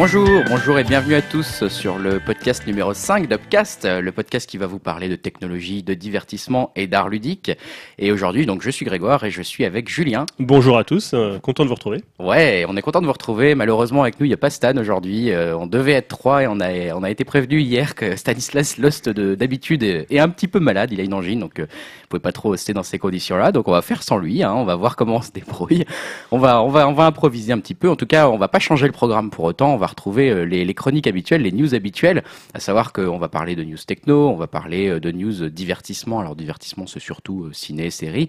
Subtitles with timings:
[0.00, 4.56] Bonjour, bonjour et bienvenue à tous sur le podcast numéro 5 d'Upcast, le podcast qui
[4.56, 7.50] va vous parler de technologie, de divertissement et d'art ludique.
[7.98, 10.24] Et aujourd'hui, donc, je suis Grégoire et je suis avec Julien.
[10.38, 12.04] Bonjour à tous, euh, content de vous retrouver.
[12.20, 13.56] Ouais, on est content de vous retrouver.
[13.56, 15.32] Malheureusement, avec nous, il n'y a pas Stan aujourd'hui.
[15.32, 18.78] Euh, on devait être trois et on a, on a été prévenu hier que Stanislas
[18.78, 20.92] Lost d'habitude est un petit peu malade.
[20.92, 23.50] Il a une angine, donc euh, vous pouvez pas trop rester dans ces conditions-là.
[23.50, 24.44] Donc on va faire sans lui.
[24.44, 24.54] Hein.
[24.54, 25.84] on va voir comment on se débrouille.
[26.30, 27.90] On va, on va, on va improviser un petit peu.
[27.90, 29.74] En tout cas, on va pas changer le programme pour autant.
[29.74, 32.22] On va retrouver euh, les, chroniques habituelles, les news habituelles,
[32.54, 36.20] à savoir qu'on va parler de news techno, on va parler euh, de news divertissement.
[36.20, 38.28] Alors divertissement, c'est surtout euh, ciné, série,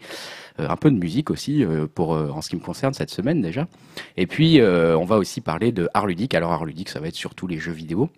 [0.58, 1.64] un peu de musique aussi
[1.95, 3.67] pour en ce qui me concerne cette semaine déjà.
[4.17, 6.36] Et puis on va aussi parler de art ludique.
[6.36, 8.09] Alors art ludique, ça va être surtout les jeux vidéo.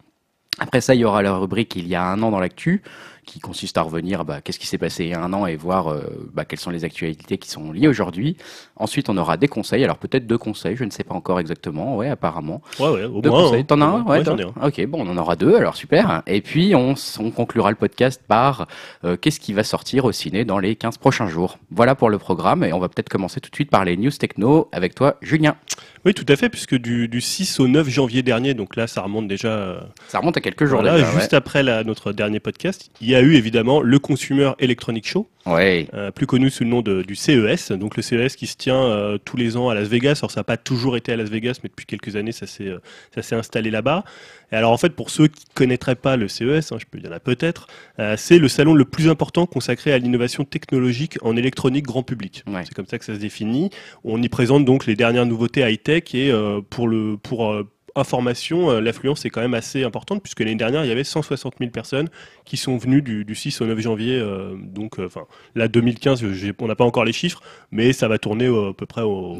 [0.58, 2.82] Après ça, il y aura la rubrique Il y a un an dans l'actu
[3.32, 5.56] qui consiste à revenir, bah, qu'est-ce qui s'est passé il y a un an et
[5.56, 6.02] voir euh,
[6.34, 8.36] bah, quelles sont les actualités qui sont liées aujourd'hui.
[8.76, 9.84] Ensuite, on aura des conseils.
[9.86, 11.96] Alors peut-être deux conseils, je ne sais pas encore exactement.
[11.96, 12.62] Ouais, apparemment.
[12.80, 13.04] Ouais, ouais.
[13.06, 13.64] Au deux moins, conseils.
[13.64, 14.04] T'en as un?
[14.04, 14.68] Ouais, j'en ai un.
[14.68, 15.56] Ok, bon, on en aura deux.
[15.56, 16.24] Alors super.
[16.28, 18.68] Et puis on, on conclura le podcast par
[19.06, 21.58] euh, qu'est-ce qui va sortir au ciné dans les 15 prochains jours.
[21.72, 24.12] Voilà pour le programme et on va peut-être commencer tout de suite par les news
[24.12, 25.56] techno avec toi, Julien.
[26.04, 29.04] Oui, tout à fait, puisque du, du 6 au 9 janvier dernier, donc là, ça
[29.04, 29.50] remonte déjà.
[29.50, 31.12] euh, Ça remonte à quelques jours voilà, déjà.
[31.12, 35.28] juste après la- notre dernier podcast, il y a eu évidemment le Consumer Electronic Show,
[35.48, 35.88] Ouais.
[35.96, 37.72] Euh, plus connu sous le nom de- du CES.
[37.72, 40.20] Donc le CES qui se tient euh, tous les ans à Las Vegas.
[40.22, 42.68] Alors ça n'a pas toujours été à Las Vegas, mais depuis quelques années, ça s'est
[42.68, 42.78] euh,
[43.16, 44.04] ça s'est installé là-bas.
[44.52, 47.06] Et alors en fait, pour ceux qui connaîtraient pas le CES, hein, je peux il
[47.06, 47.66] y en a peut-être,
[48.00, 52.44] euh, c'est le salon le plus important consacré à l'innovation technologique en électronique grand public.
[52.46, 52.62] Ouais.
[52.64, 53.72] C'est comme ça que ça se définit.
[54.04, 56.32] On y présente donc les dernières nouveautés high-tech et
[56.70, 57.56] pour le pour
[57.96, 61.72] information, l'affluence est quand même assez importante puisque l'année dernière il y avait 160 000
[61.72, 62.08] personnes
[62.52, 64.20] qui sont venues du, du 6 au 9 janvier.
[64.20, 65.22] euh, donc, euh, enfin,
[65.56, 68.74] là 2015, j'ai- on n'a pas encore les chiffres, mais ça va tourner euh, à
[68.74, 69.36] peu près au,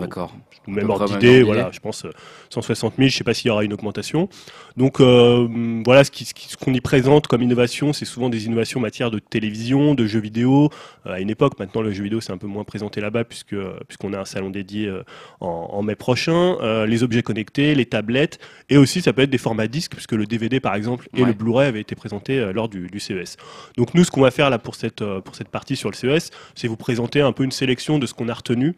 [0.68, 1.44] même ordre d'idée.
[1.44, 2.12] Voilà, je pense euh,
[2.52, 3.10] 160 000.
[3.10, 4.30] Je sais pas s'il y aura une augmentation.
[4.78, 5.46] Donc euh,
[5.86, 6.12] voilà, ce
[6.56, 10.22] qu'on y présente comme innovation, c'est souvent des innovations en matière de télévision, de jeux
[10.22, 10.70] vidéo.
[11.06, 13.52] Euh, à une époque, maintenant le jeu vidéo c'est un peu moins présenté là-bas puisque
[13.54, 15.04] euh, puisqu'on a un salon dédié euh,
[15.42, 16.56] en, en mai prochain.
[16.62, 18.40] Euh, les objets connectés, les tablettes,
[18.70, 21.28] et aussi ça peut être des formats disques puisque le DVD par exemple et Ouais.
[21.28, 23.38] le Blu-ray avaient été présentés euh, lors du, du CES.
[23.78, 25.96] Donc nous, ce qu'on va faire là pour cette euh, pour cette partie sur le
[25.96, 28.76] CES, c'est vous présenter un peu une sélection de ce qu'on a retenu.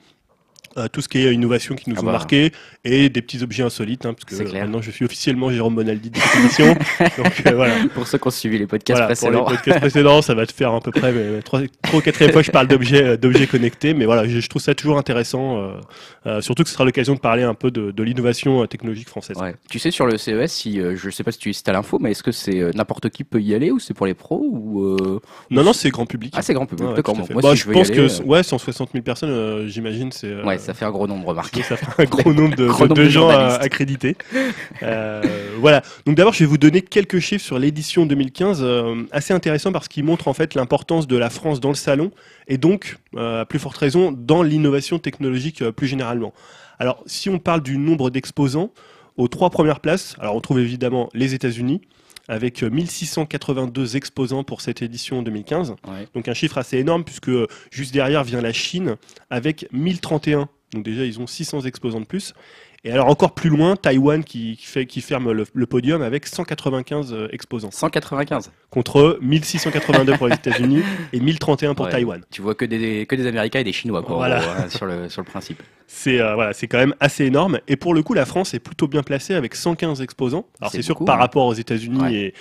[0.78, 2.11] Euh, tout ce qui est innovation qui nous Ah ont bah.
[2.13, 2.51] marqué
[2.84, 6.09] et des petits objets insolites hein, parce que euh, maintenant je suis officiellement Jérôme Bonaldi
[6.09, 6.73] de cette émission
[7.17, 9.45] donc euh, voilà Pour ceux qui ont suivi les podcasts voilà, pour les précédents.
[9.45, 12.41] podcasts précédents, ça va te faire à peu près mais, trois, trois ou quatrième fois
[12.41, 13.94] que je parle d'objets, euh, d'objets connectés.
[13.94, 15.72] Mais voilà, je, je trouve ça toujours intéressant,
[16.25, 19.38] euh, surtout que ce sera l'occasion de parler un peu de, de l'innovation technologique française.
[19.38, 19.56] Ouais.
[19.69, 22.12] Tu sais sur le CES, si euh, je sais pas si tu as l'info, mais
[22.12, 24.81] est-ce que c'est euh, n'importe qui peut y aller ou c'est pour les pros ou
[24.83, 25.19] euh,
[25.51, 26.33] Non, non, c'est grand public.
[26.35, 26.88] ah c'est grand public.
[26.89, 27.16] Ouais, D'accord.
[27.16, 30.28] bon, Bah, si je pense y aller, que ouais, 160 000 personnes, euh, j'imagine, c'est
[30.28, 31.56] euh, ouais, ça fait un gros nombre, remarque.
[31.63, 34.16] ça fait un gros nombre de, Gros de- nombre de de gens accrédités.
[34.81, 35.22] Euh,
[35.59, 35.81] voilà.
[36.06, 39.88] Donc d'abord, je vais vous donner quelques chiffres sur l'édition 2015, euh, assez intéressant parce
[39.88, 42.12] qu'ils montrent en fait l'importance de la France dans le salon
[42.47, 46.34] et donc, euh, à plus forte raison, dans l'innovation technologique plus généralement.
[46.80, 48.72] Alors, si on parle du nombre d'exposants,
[49.16, 51.81] aux trois premières places, alors on trouve évidemment les États-Unis
[52.28, 55.72] avec euh, 1682 exposants pour cette édition 2015.
[55.72, 56.07] Ouais.
[56.13, 58.95] Donc un chiffre assez énorme puisque euh, juste derrière vient la Chine
[59.29, 60.47] avec 1031.
[60.73, 62.33] Donc déjà ils ont 600 exposants de plus.
[62.85, 66.27] Et alors encore plus loin, Taïwan qui, qui fait, qui ferme le, le podium avec
[66.27, 68.51] 195 euh, exposants 195.
[68.69, 70.83] contre 1682 pour les États-Unis
[71.13, 71.91] et 1031 pour Ouais.
[71.91, 72.21] Taïwan.
[72.29, 74.16] Tu vois que des que des Américains et des Chinois quoi.
[74.17, 74.39] Voilà.
[74.41, 75.63] gros, hein, sur le sur le principe.
[75.88, 77.59] C'est euh, voilà, c'est quand même assez énorme.
[77.67, 80.45] Et pour le coup, la France est plutôt bien placée avec 115 exposants.
[80.59, 81.19] Alors C'est sûr que par hein.
[81.19, 82.13] rapport aux États-Unis Ouais.
[82.13, 82.33] et,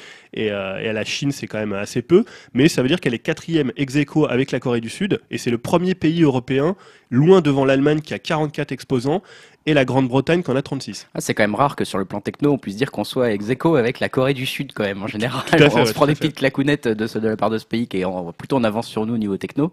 [0.46, 2.24] et, euh, et à la Chine, c'est quand même assez peu.
[2.54, 5.20] Mais ça veut dire qu'elle est quatrième ex aequo avec la Corée du Sud.
[5.30, 6.74] Et c'est le premier pays européen,
[7.10, 9.22] loin devant l'Allemagne qui a 44 exposants
[9.66, 11.08] et la Grande-Bretagne qui en a 36.
[11.14, 13.32] Ah, c'est quand même rare que sur le plan techno, on puisse dire qu'on soit
[13.32, 15.42] ex aequo avec la Corée du Sud quand même en général.
[15.46, 17.66] Fait, on ouais, se prend des petites clacounettes de, ce- de la part de ce
[17.66, 19.72] pays qui est en- plutôt en avance sur nous au niveau techno.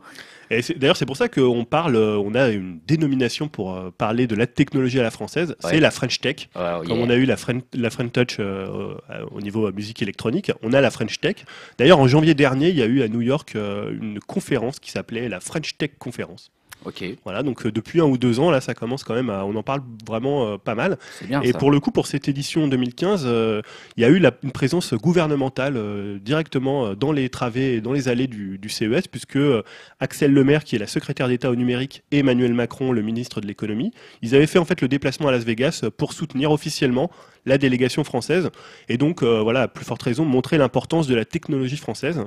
[0.51, 4.25] Et d'ailleurs, c'est pour ça qu'on parle, euh, on a une dénomination pour euh, parler
[4.25, 5.49] de la technologie à la française.
[5.63, 5.69] Ouais.
[5.71, 6.49] C'est la French Tech.
[6.55, 9.71] Oh Comme on a eu la French, la French Touch euh, euh, au niveau euh,
[9.71, 11.35] musique électronique, on a la French Tech.
[11.77, 15.29] D'ailleurs, en janvier dernier, il y a eu à New York une conférence qui s'appelait
[15.29, 16.51] la French Tech Conference.
[16.85, 19.43] Ok, Voilà, donc euh, depuis un ou deux ans, là, ça commence quand même à,
[19.45, 20.97] on en parle vraiment euh, pas mal.
[21.19, 21.57] c'est bien Et ça.
[21.57, 23.61] pour le coup, pour cette édition 2015, euh,
[23.97, 27.81] il y a eu la- une présence gouvernementale euh, directement euh, dans les travées et
[27.81, 29.61] dans les allées du, du CES, puisque euh,
[29.99, 33.47] Axel Lemaire, qui est la secrétaire d'État au numérique, et Emmanuel Macron, le ministre de
[33.47, 33.91] l'économie,
[34.21, 37.11] ils avaient fait en fait le déplacement à Las Vegas pour soutenir officiellement
[37.45, 38.49] la délégation française,
[38.87, 42.23] et donc euh, voilà, à plus forte raison, montrer l'importance de la technologie française,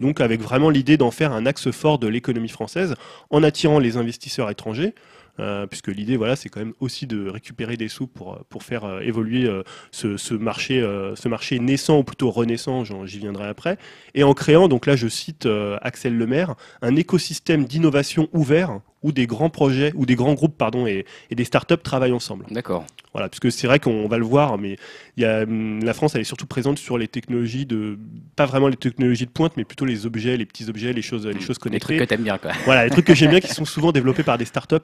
[0.00, 2.94] donc avec vraiment l'idée d'en faire un axe fort de l'économie française,
[3.30, 4.94] en attirant les investisseurs étrangers.
[5.38, 8.84] euh, puisque l'idée, voilà, c'est quand même aussi de récupérer des sous pour, pour faire
[8.84, 10.80] euh, évoluer euh, ce, ce, marché,
[11.14, 13.78] ce marché naissant ou plutôt renaissant, j'y viendrai après,
[14.14, 15.48] et en créant, donc là je cite
[15.82, 20.86] Axel Lemaire, un écosystème d'innovation ouvert où des grands projets, ou des grands groupes, pardon,
[20.86, 22.46] et, et des startups travaillent ensemble.
[22.50, 22.84] D'accord.
[23.12, 24.76] Voilà, puisque c'est vrai qu'on va le voir, mais
[25.16, 27.98] y a, hum, la France, elle est surtout présente sur les technologies de,
[28.36, 31.26] pas vraiment les technologies de pointe, mais plutôt les objets, les petits objets, les choses,
[31.26, 31.40] les mmh.
[31.40, 31.94] choses connectées.
[31.94, 32.52] Les trucs que t'aimes bien, quoi.
[32.66, 34.76] Voilà, les trucs que j'aime bien, qui sont souvent développés par des startups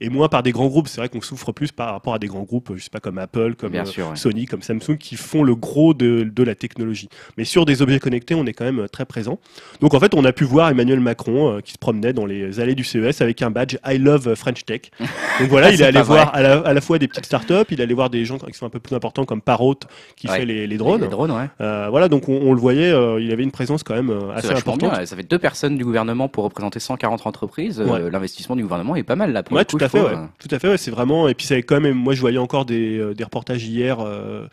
[0.00, 0.88] et moins par des grands groupes.
[0.88, 3.18] C'est vrai qu'on souffre plus par rapport à des grands groupes, je sais pas comme
[3.18, 7.10] Apple, comme euh, Sony, comme Samsung, qui font le gros de, de, la technologie.
[7.36, 9.38] Mais sur des objets connectés, on est quand même euh, très présent.
[9.80, 12.60] Donc en fait, on a pu voir Emmanuel Macron euh, qui se promenait dans les
[12.60, 14.82] allées du CES avec un badge I Love French Tech.
[15.40, 17.80] Donc voilà, il est allé voir à la, à la, fois des petites startups, il
[17.80, 19.76] est allé voir des gens qui sont un peu plus importants comme Parrot
[20.16, 21.00] qui fait les, les, drones.
[21.00, 21.48] Les drones ouais.
[21.60, 24.34] euh, voilà, donc on, on le voyait, euh, il avait une présence quand même euh,
[24.34, 24.92] assez importante.
[24.92, 25.06] Bien.
[25.06, 27.80] Ça fait deux personnes du gouvernement pour représenter 140 entreprises.
[27.80, 28.10] Ouais.
[28.10, 29.42] L'investissement du gouvernement est pas mal là.
[29.42, 30.14] Pour ouais, tout, coup, à fait, ouais.
[30.38, 30.76] tout à fait.
[30.76, 31.28] C'est vraiment.
[31.28, 31.94] Et puis ça quand même.
[31.94, 33.98] Moi, je voyais encore des, des reportages hier.
[34.00, 34.46] Euh,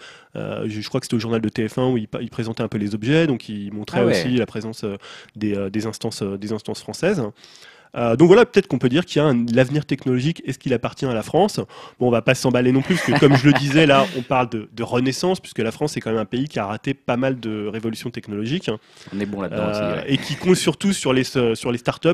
[0.66, 2.78] je, je, crois que c'était au journal de TF1 où il, il, présentait un peu
[2.78, 4.86] les objets, donc il montrait ah aussi la présence
[5.36, 7.22] des, des instances, des instances françaises.
[7.96, 10.42] Euh, donc voilà, peut-être qu'on peut dire qu'il y a l'avenir technologique.
[10.46, 11.60] Est-ce qu'il appartient à la France?
[12.00, 14.22] Bon, on va pas s'emballer non plus, parce que comme je le disais, là, on
[14.22, 16.94] parle de, de, renaissance, puisque la France est quand même un pays qui a raté
[16.94, 18.70] pas mal de révolutions technologiques.
[19.14, 20.02] On est bon là-dedans euh.
[20.08, 22.10] Et qui compte surtout sur les, sur les startups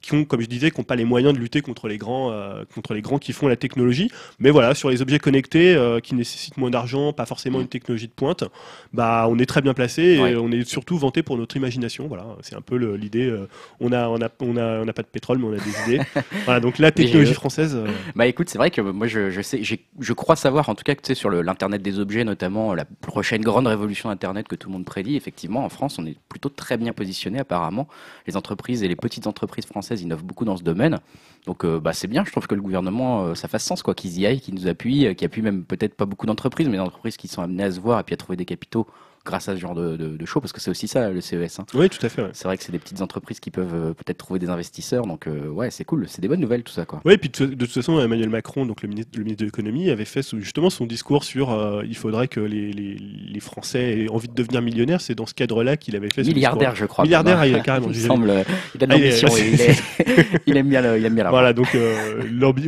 [0.00, 2.30] qui ont, comme je disais, qui n'ont pas les moyens de lutter contre les grands,
[2.30, 4.10] euh, contre les grands qui font la technologie.
[4.38, 8.06] Mais voilà, sur les objets connectés euh, qui nécessitent moins d'argent, pas forcément une technologie
[8.06, 8.44] de pointe,
[8.92, 10.36] bah on est très bien placé et ouais.
[10.36, 12.06] on est surtout vanté pour notre imagination.
[12.06, 13.26] Voilà, c'est un peu l'idée.
[13.26, 13.48] Euh,
[13.80, 15.92] on a, on a, on a, on n'a pas de pétrole, mais on a des
[15.92, 16.04] idées.
[16.44, 17.74] voilà, donc la technologie française.
[17.74, 20.84] Euh, bah écoute, c'est vrai que moi je, je sais, je crois savoir, en tout
[20.84, 24.54] cas, que tu sais sur l'internet des objets, notamment la prochaine grande révolution internet que
[24.54, 25.16] tout le monde prédit.
[25.16, 27.88] Effectivement, en France, on est plutôt très bien positionné apparemment.
[28.26, 30.98] Les entreprises et les petites entreprises françaises française innove beaucoup dans ce domaine.
[31.46, 33.94] Donc euh, bah, c'est bien, je trouve que le gouvernement, euh, ça fasse sens, quoi,
[33.94, 36.82] qu'ils y aillent, qu'ils nous appuient, qu'ils appuient même peut-être pas beaucoup d'entreprises, mais des
[36.82, 38.86] entreprises qui sont amenées à se voir et puis à trouver des capitaux
[39.24, 41.58] grâce à ce genre de, de, de show, parce que c'est aussi ça le CES.
[41.58, 41.66] Hein.
[41.74, 42.22] Oui, tout à fait.
[42.22, 42.30] Ouais.
[42.32, 45.26] C'est vrai que c'est des petites entreprises qui peuvent euh, peut-être trouver des investisseurs, donc
[45.26, 46.84] euh, ouais, c'est cool, c'est des bonnes nouvelles tout ça.
[46.84, 47.00] Quoi.
[47.04, 49.46] Oui, et puis de, de, toute façon, Emmanuel Macron, donc le ministre, le ministre de
[49.46, 54.00] l'économie, avait fait justement son discours sur euh, il faudrait que les, les, les, Français
[54.00, 55.00] aient envie de devenir millionnaires.
[55.00, 56.22] C'est dans ce cadre-là qu'il avait fait.
[56.22, 57.04] Milliardaire, je crois.
[57.04, 57.88] Milliardaire, il a carrément.
[57.90, 58.44] il semble,
[58.74, 61.76] il a de l'ambition, ah, il, aime bien, le, il aime bien la Voilà, donc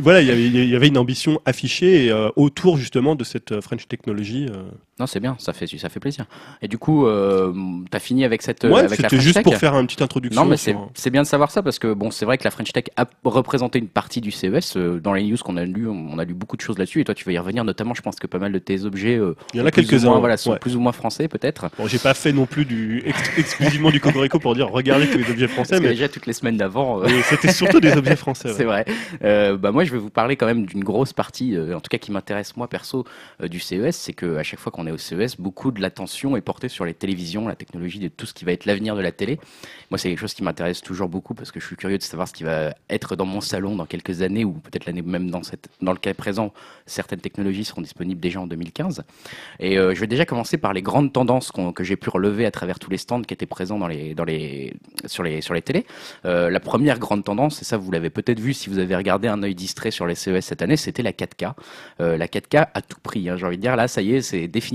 [0.01, 3.87] voilà, il y, avait, il y avait une ambition affichée autour justement de cette French
[3.87, 4.47] technologie.
[5.01, 6.25] Non, c'est bien, ça fait, ça fait plaisir.
[6.61, 7.51] Et du coup, euh,
[7.89, 8.65] t'as fini avec cette.
[8.65, 10.43] Ouais, avec c'était juste pour faire une petite introduction.
[10.43, 12.51] Non, mais c'est, c'est bien de savoir ça parce que bon, c'est vrai que la
[12.51, 14.77] French Tech a représenté une partie du CES.
[14.77, 17.01] Euh, dans les news qu'on a lu, on a lu beaucoup de choses là-dessus.
[17.01, 17.95] Et toi, tu vas y revenir, notamment.
[17.95, 19.17] Je pense que pas mal de tes objets.
[19.17, 20.19] Euh, Il y en a quelques-uns.
[20.19, 20.59] Voilà, sont ouais.
[20.59, 21.71] plus ou moins français, peut-être.
[21.79, 25.17] Bon, j'ai pas fait non plus du ex exclusivement du Cocorico pour dire regardez tous
[25.17, 25.77] les objets français.
[25.77, 27.01] Parce mais déjà toutes les semaines d'avant.
[27.01, 27.07] Euh...
[27.23, 28.49] c'était surtout des objets français.
[28.51, 28.57] Ouais.
[28.57, 28.85] c'est vrai.
[29.23, 31.97] Euh, bah moi, je vais vous parler quand même d'une grosse partie, en tout cas
[31.97, 33.05] qui m'intéresse moi perso
[33.41, 36.41] du CES, c'est que à chaque fois qu'on est au CES, beaucoup de l'attention est
[36.41, 39.11] portée sur les télévisions, la technologie, de tout ce qui va être l'avenir de la
[39.11, 39.39] télé.
[39.89, 42.27] Moi, c'est quelque chose qui m'intéresse toujours beaucoup parce que je suis curieux de savoir
[42.27, 45.43] ce qui va être dans mon salon dans quelques années ou peut-être l'année même dans,
[45.43, 46.53] cette, dans le cas présent,
[46.85, 49.03] certaines technologies seront disponibles déjà en 2015.
[49.59, 52.51] Et euh, je vais déjà commencer par les grandes tendances que j'ai pu relever à
[52.51, 54.73] travers tous les stands qui étaient présents dans les, dans les,
[55.05, 55.85] sur, les, sur les télés.
[56.25, 59.27] Euh, la première grande tendance, et ça vous l'avez peut-être vu si vous avez regardé
[59.27, 61.53] un œil distrait sur les CES cette année, c'était la 4K.
[61.99, 64.21] Euh, la 4K à tout prix, hein, j'ai envie de dire, là, ça y est,
[64.21, 64.70] c'est définitif,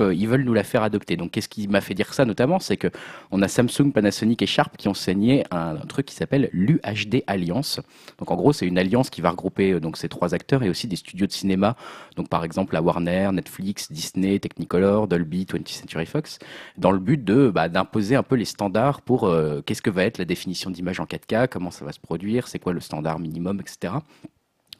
[0.00, 1.16] euh, ils veulent nous la faire adopter.
[1.16, 2.88] Donc qu'est-ce qui m'a fait dire ça notamment C'est que
[3.30, 7.22] on a Samsung, Panasonic et Sharp qui ont signé un, un truc qui s'appelle l'UHD
[7.26, 7.80] Alliance.
[8.18, 10.70] Donc en gros, c'est une alliance qui va regrouper euh, donc ces trois acteurs et
[10.70, 11.76] aussi des studios de cinéma.
[12.16, 16.38] Donc par exemple la Warner, Netflix, Disney, Technicolor, Dolby, 20th Century Fox,
[16.76, 20.04] dans le but de bah, d'imposer un peu les standards pour euh, qu'est-ce que va
[20.04, 23.18] être la définition d'image en 4K, comment ça va se produire, c'est quoi le standard
[23.18, 23.94] minimum, etc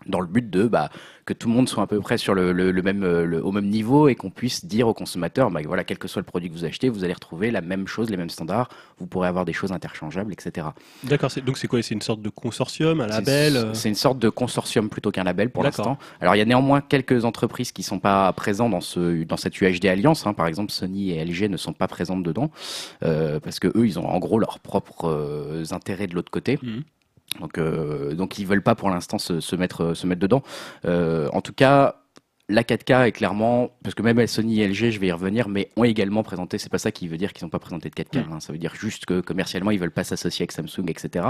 [0.08, 0.90] dans le but de bah,
[1.24, 3.52] que tout le monde soit à peu près sur le, le, le même, le, au
[3.52, 6.48] même niveau et qu'on puisse dire aux consommateurs, bah, voilà, quel que soit le produit
[6.48, 9.44] que vous achetez, vous allez retrouver la même chose, les mêmes standards, vous pourrez avoir
[9.44, 10.68] des choses interchangeables, etc.
[11.04, 14.30] D'accord, donc c'est quoi C'est une sorte de consortium, un label C'est une sorte de
[14.30, 15.98] consortium plutôt qu'un label pour l'instant.
[16.20, 19.60] Alors il y a néanmoins quelques entreprises qui sont pas présentes dans, ce, dans cette
[19.60, 20.32] UHD Alliance, hein.
[20.32, 22.50] par exemple Sony et LG ne sont pas présentes dedans,
[23.02, 26.58] euh, parce que eux, ils ont en gros leurs propres euh, intérêts de l'autre côté.
[26.62, 26.80] Mmh.
[27.40, 30.42] Donc, euh, donc ils veulent pas pour l'instant se, mettre dedans.
[30.84, 31.96] Euh, en tout cas,
[32.50, 35.68] la 4K est clairement, parce que même Sony et LG, je vais y revenir, mais
[35.76, 38.26] ont également présenté, c'est pas ça qui veut dire qu'ils n'ont pas présenté de 4K,
[38.26, 38.32] mm.
[38.32, 38.40] hein.
[38.40, 41.26] ça veut dire juste que commercialement ils veulent pas s'associer avec Samsung, etc.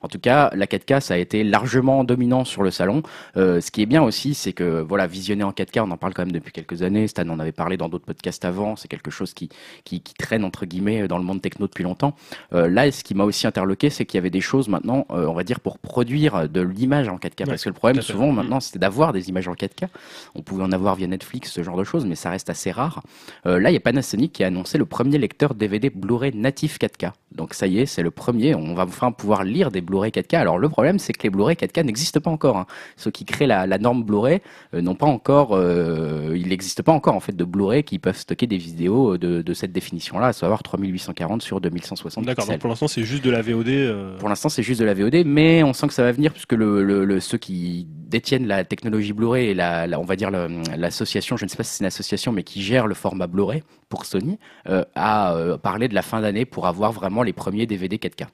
[0.00, 3.02] En tout cas, la 4K, ça a été largement dominant sur le salon.
[3.36, 6.14] Euh, ce qui est bien aussi, c'est que voilà, visionner en 4K, on en parle
[6.14, 9.10] quand même depuis quelques années, Stan en avait parlé dans d'autres podcasts avant, c'est quelque
[9.10, 9.50] chose qui,
[9.84, 12.14] qui, qui, traîne entre guillemets dans le monde techno depuis longtemps.
[12.54, 15.26] Euh, là, ce qui m'a aussi interloqué, c'est qu'il y avait des choses maintenant, euh,
[15.26, 18.60] on va dire, pour produire de l'image en 4K, parce que le problème souvent maintenant,
[18.60, 19.88] c'était d'avoir des images en 4K.
[20.34, 23.02] On pouvait en avoir via Netflix, ce genre de choses, mais ça reste assez rare.
[23.44, 26.78] Euh, là, il y a Panasonic qui a annoncé le premier lecteur DVD Blu-ray natif
[26.78, 27.12] 4K.
[27.36, 28.54] Donc ça y est, c'est le premier.
[28.54, 30.36] On va enfin pouvoir lire des Blu-ray 4K.
[30.36, 32.56] Alors le problème, c'est que les Blu-ray 4K n'existent pas encore.
[32.56, 32.66] Hein.
[32.96, 34.40] Ceux qui créent la, norme Blu-ray
[34.74, 35.50] euh, n'ont pas encore.
[35.52, 39.54] Euh, il n'existe pas encore en fait de Blu-ray qui peuvent stocker des vidéos de,
[39.54, 42.46] cette définition-là, à savoir 3840 sur 2160 D'accord.
[42.46, 44.18] Donc pour l'instant, c'est juste de la VOD.
[44.18, 46.52] Pour l'instant, c'est juste de la VOD, mais on sent que ça va venir puisque
[46.52, 50.30] le, ceux qui détiennent la technologie Blu-ray et la, on va dire
[50.76, 53.62] l'association, je ne sais pas si c'est une association, mais qui gère le format Blu-ray
[53.88, 54.38] pour Sony,
[54.68, 58.26] euh, a euh, parlé de la fin d'année pour avoir vraiment les premiers DVD 4K.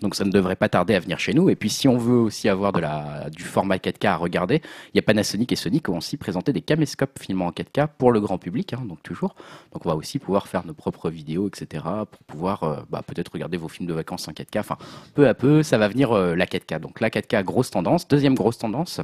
[0.00, 1.48] Donc ça ne devrait pas tarder à venir chez nous.
[1.50, 4.60] Et puis si on veut aussi avoir de la, du format 4K à regarder,
[4.92, 7.88] il y a Panasonic et Sony qui ont aussi présenté des caméscopes filmant en 4K
[7.98, 9.34] pour le grand public, hein, donc toujours.
[9.72, 11.84] Donc on va aussi pouvoir faire nos propres vidéos, etc.
[12.10, 14.60] pour pouvoir euh, bah, peut-être regarder vos films de vacances en 4K.
[14.60, 14.76] Enfin,
[15.14, 16.80] peu à peu, ça va venir euh, la 4K.
[16.80, 18.08] Donc la 4K, grosse tendance.
[18.08, 19.00] Deuxième grosse tendance,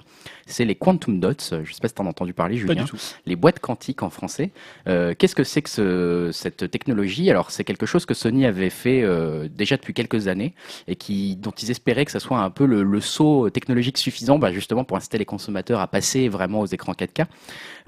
[0.47, 1.33] c'est les quantum dots.
[1.51, 2.85] Je ne sais pas si tu en as entendu parler, Julien.
[3.27, 4.51] Les boîtes quantiques en français.
[4.89, 7.31] Euh, qu'est-ce que c'est que ce, cette technologie?
[7.31, 9.05] Alors c'est quelque chose que Sony avait fait
[9.49, 10.55] déjà depuis quelques années
[10.89, 14.53] et qui, dont ils espéraient que ça soit un peu le, saut technologique suffisant bah,
[14.53, 17.27] justement pour inciter les consommateurs à passer vraiment aux écrans 4K.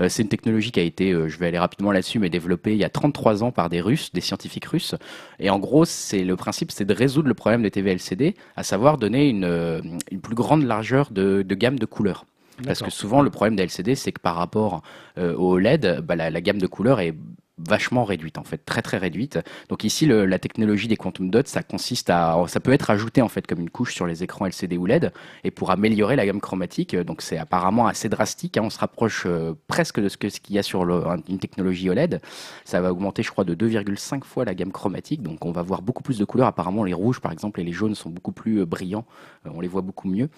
[0.00, 2.72] Euh, c'est une technologie qui a été, euh, je vais aller rapidement là-dessus, mais développée
[2.72, 4.94] il y a 33 ans par des Russes, des scientifiques russes.
[5.38, 8.62] Et en gros, c'est le principe, c'est de résoudre le problème des TV LCD, à
[8.62, 9.80] savoir donner une, euh,
[10.10, 12.24] une plus grande largeur de, de gamme de couleurs.
[12.64, 14.82] Parce que souvent, le problème des LCD, c'est que par rapport
[15.16, 17.14] au LED, bah, la, la, gamme de couleurs est
[17.58, 19.38] vachement réduite en fait, très très réduite.
[19.68, 23.28] Donc ici, la technologie des quantum dots, ça consiste à, ça peut être ajouté en
[23.28, 25.12] fait comme une couche sur les écrans LCD ou LED,
[25.44, 26.96] et pour améliorer la gamme chromatique.
[26.96, 28.56] Donc c'est apparemment assez drastique.
[28.56, 28.62] Hein.
[28.64, 32.20] on se rapproche euh, presque de ce qu'il y a sur une technologie OLED.
[32.64, 35.22] Ça va augmenter, je crois, de 2,5 fois la gamme chromatique.
[35.22, 36.46] Donc on va voir beaucoup plus de couleurs.
[36.46, 39.04] Apparemment, les rouges par exemple et les jaunes sont beaucoup plus euh, brillants.
[39.46, 40.28] Euh, on les voit beaucoup mieux.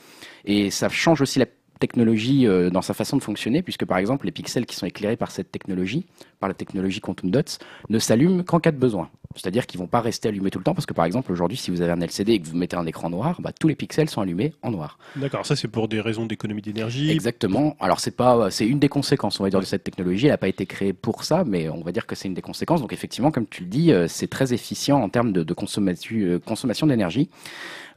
[0.44, 1.47] Et ça change aussi la
[1.78, 5.16] technologie euh, dans sa façon de fonctionner, puisque par exemple les pixels qui sont éclairés
[5.16, 6.07] par cette technologie,
[6.40, 9.11] par la technologie Quantum Dots, ne s'allument qu'en cas de besoin.
[9.37, 11.71] C'est-à-dire qu'ils vont pas rester allumés tout le temps, parce que par exemple aujourd'hui, si
[11.71, 14.09] vous avez un LCD et que vous mettez un écran noir, bah, tous les pixels
[14.09, 14.99] sont allumés en noir.
[15.16, 17.11] D'accord, ça c'est pour des raisons d'économie d'énergie.
[17.11, 17.76] Exactement.
[17.81, 20.26] Alors c'est pas, c'est une des conséquences, on va dire, de cette technologie.
[20.26, 22.43] Elle n'a pas été créée pour ça, mais on va dire que c'est une des
[22.43, 22.81] conséquences.
[22.81, 26.38] Donc effectivement, comme tu le dis, euh, c'est très efficient en termes de, de euh,
[26.38, 27.28] consommation d'énergie,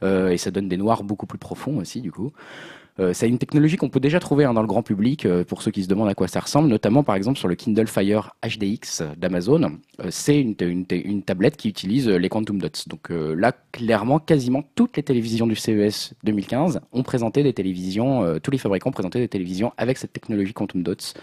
[0.02, 2.32] et ça donne des noirs beaucoup plus profonds aussi du coup.
[3.00, 5.62] Euh, c'est une technologie qu'on peut déjà trouver hein, dans le grand public euh, pour
[5.62, 8.34] ceux qui se demandent à quoi ça ressemble, notamment par exemple sur le Kindle Fire
[8.44, 9.78] HDX d'Amazon.
[10.00, 10.56] Euh, c'est une,
[10.90, 12.68] une, tablette qui utilise les Quantum Dots.
[12.86, 18.50] Donc là, clairement, quasiment toutes les télévisions du CES 2015 ont présenté des télévisions, tous
[18.50, 21.14] les fabricants ont présenté des télévisions avec cette technologie Quantum Dots.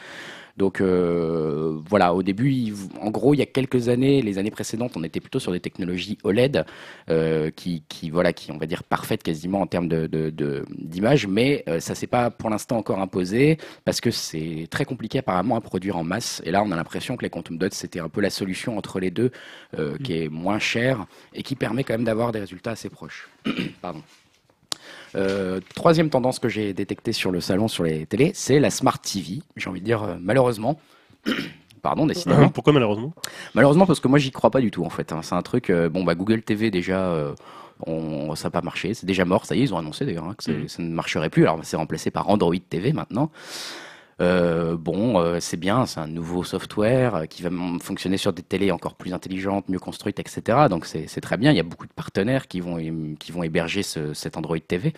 [0.58, 4.94] Donc euh, voilà, au début, en gros, il y a quelques années, les années précédentes,
[4.96, 6.66] on était plutôt sur des technologies OLED
[7.10, 10.08] euh, qui, qui, voilà, qui, on va dire, parfaites quasiment en termes de,
[10.78, 15.20] d'image, mais euh, ça s'est pas pour l'instant encore imposé parce que c'est très compliqué
[15.20, 16.42] apparemment à produire en masse.
[16.46, 19.00] Et là, on a l'impression que les quantum dots c'était un peu la solution entre
[19.00, 19.32] les deux,
[20.04, 23.28] qui est moins cher et qui permet quand même d'avoir des résultats assez proches.
[23.82, 24.02] Pardon.
[25.16, 29.00] Euh, troisième tendance que j'ai détectée sur le salon, sur les télés, c'est la Smart
[29.00, 29.42] TV.
[29.56, 30.80] J'ai envie de dire, euh, malheureusement.
[31.82, 32.50] Pardon, décidément.
[32.50, 33.14] Pourquoi malheureusement?
[33.54, 35.12] Malheureusement parce que moi j'y crois pas du tout en fait.
[35.12, 35.20] Hein.
[35.22, 37.16] C'est un truc, euh, bon bah Google TV déjà,
[37.86, 40.24] on, ça n'a pas marché, c'est déjà mort, ça y est, ils ont annoncé d'ailleurs
[40.24, 40.68] hein, que mm.
[40.68, 41.44] ça ne marcherait plus.
[41.44, 43.30] Alors c'est remplacé par Android TV maintenant.
[44.22, 47.50] Euh, bon, euh, c'est bien, c'est un nouveau software euh, qui va
[47.82, 50.68] fonctionner sur des télés encore plus intelligentes, mieux construites, etc.
[50.70, 51.52] Donc c'est très bien.
[51.52, 52.78] Il y a beaucoup de partenaires qui vont
[53.20, 54.94] qui vont héberger ce, cet Android TV.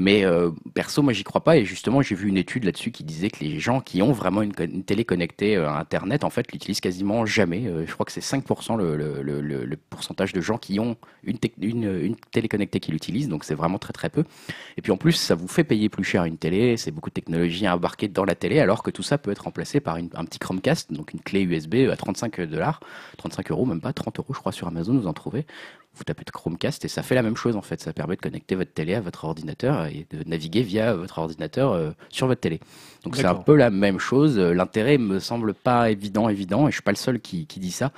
[0.00, 1.56] Mais euh, perso, moi, j'y crois pas.
[1.56, 4.42] Et justement, j'ai vu une étude là-dessus qui disait que les gens qui ont vraiment
[4.42, 7.64] une, télé connectée à Internet, en fait, l'utilisent quasiment jamais.
[7.84, 12.78] je crois que c'est 5% le, le, pourcentage de gens qui ont une télé connectée
[12.78, 13.28] qui l'utilisent.
[13.28, 14.22] Donc c'est vraiment très très peu.
[14.76, 16.76] Et puis en plus, ça vous fait payer plus cher une télé.
[16.76, 19.44] C'est beaucoup de technologie à embarquer dans la télé alors que tout ça peut être
[19.44, 22.78] remplacé par un petit Chromecast, donc une clé USB à 35 dollars,
[23.16, 25.44] 35 euros, même pas 30 euros, je crois, sur Amazon, vous en trouvez.
[25.98, 27.80] Vous tapez Chromecast et ça fait la même chose en fait.
[27.80, 31.72] Ça permet de connecter votre télé à votre ordinateur et de naviguer via votre ordinateur
[31.72, 32.60] euh, sur votre télé.
[33.04, 34.38] Donc c'est un peu la même chose.
[34.38, 37.70] L'intérêt me semble pas évident, évident, et je suis pas le seul qui, qui dit
[37.70, 37.92] ça.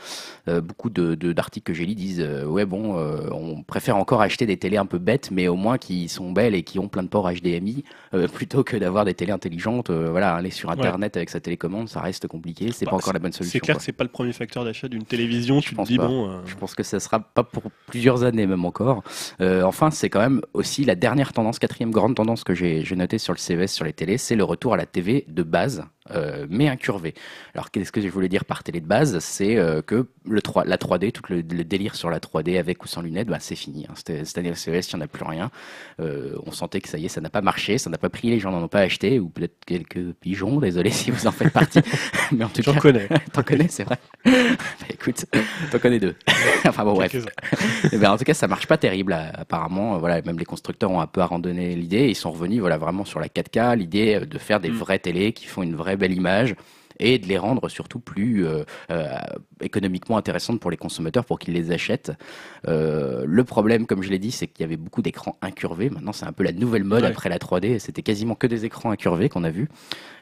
[0.49, 4.21] Euh, beaucoup de, d'articles que j'ai lus disent euh, ouais bon, euh, on préfère encore
[4.21, 6.89] acheter des télés un peu bêtes, mais au moins qui sont belles et qui ont
[6.89, 7.85] plein de ports HDMI,
[8.33, 9.91] plutôt que d'avoir des télés intelligentes.
[9.91, 12.71] voilà, aller sur internet avec sa télécommande, ça reste compliqué.
[12.73, 13.53] C'est pas bah, encore la bonne solution.
[13.53, 15.61] C'est clair que c'est pas le premier facteur d'achat d'une télévision.
[15.61, 16.41] Tu je pense dis, bon.
[16.47, 19.03] Je pense que ça sera pas pour plusieurs années même encore.
[19.41, 23.33] enfin, c'est quand même aussi la dernière tendance, quatrième grande tendance que j'ai noté sur
[23.33, 25.83] le CES sur les télés, c'est le retour à la TV de base,
[26.15, 27.15] euh, mais incurvé.
[27.55, 29.19] Alors qu'est-ce que je voulais dire par télé de base?
[29.21, 32.89] C'est euh, que le 3, la 3D, tout le, délire sur la 3D avec ou
[32.89, 33.87] sans lunettes, bah, c'est fini.
[33.89, 33.95] Hein.
[33.97, 35.51] Cette, année, CES, il n'y en a plus rien.
[36.01, 38.31] Euh, on sentait que ça y est, ça n'a pas marché, ça n'a pas pris,
[38.31, 41.53] les gens n'en ont pas acheté, ou peut-être quelques pigeons, désolé si vous en faites
[41.53, 41.81] partie.
[42.33, 43.09] mais en tout J'en connais.
[43.33, 43.99] T'en connais, c'est vrai.
[44.25, 44.33] bah,
[44.91, 45.25] écoute,
[45.71, 46.15] t'en connais deux.
[46.67, 47.15] enfin bon, bref.
[47.93, 49.99] Et ben, en tout cas, ça marche pas terrible, apparemment.
[49.99, 52.09] Voilà, même les constructeurs ont un peu abandonné l'idée.
[52.09, 54.75] Ils sont revenus voilà, vraiment sur la 4K, l'idée de faire des mm.
[54.75, 56.57] vraies télés qui font une vraie belle image
[56.99, 59.19] et de les rendre surtout plus euh, euh,
[59.61, 62.13] économiquement intéressantes pour les consommateurs pour qu'ils les achètent.
[62.69, 65.91] Euh, le problème, comme je l'ai dit, c'est qu'il y avait beaucoup d'écrans incurvés.
[65.91, 67.79] Maintenant, c'est un peu la nouvelle mode après la 3D.
[67.79, 69.69] C'était quasiment que des écrans incurvés qu'on a vus.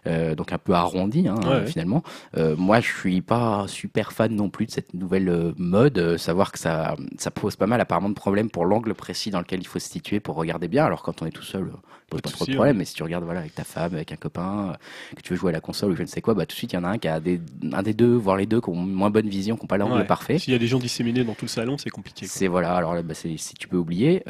[0.06, 2.02] Euh, donc un peu arrondi hein, finalement.
[2.36, 6.16] Euh, moi, je suis pas super fan non plus de cette nouvelle euh, mode.
[6.16, 9.60] savoir que ça, ça pose pas mal apparemment de problèmes pour l'angle précis dans lequel
[9.60, 10.84] il faut se situer pour regarder bien.
[10.84, 11.70] Alors quand on est tout seul,
[12.08, 12.78] pose pas, trop de problème.
[12.78, 14.76] Mais si tu regardes voilà avec ta femme, avec un copain,
[15.16, 16.58] que tu veux jouer à la console ou je ne sais quoi, bah tout de
[16.58, 17.40] suite il y en a un qui a des,
[17.72, 20.06] un des deux, voire les deux, qui ont moins bonne vision, qui n'ont pas l'angle
[20.06, 20.38] parfait.
[20.38, 22.26] S'il y a des gens disséminés dans tout le salon, c'est compliqué.
[22.26, 22.74] C'est voilà.
[22.74, 24.22] Alors là, bah, si tu peux oublier,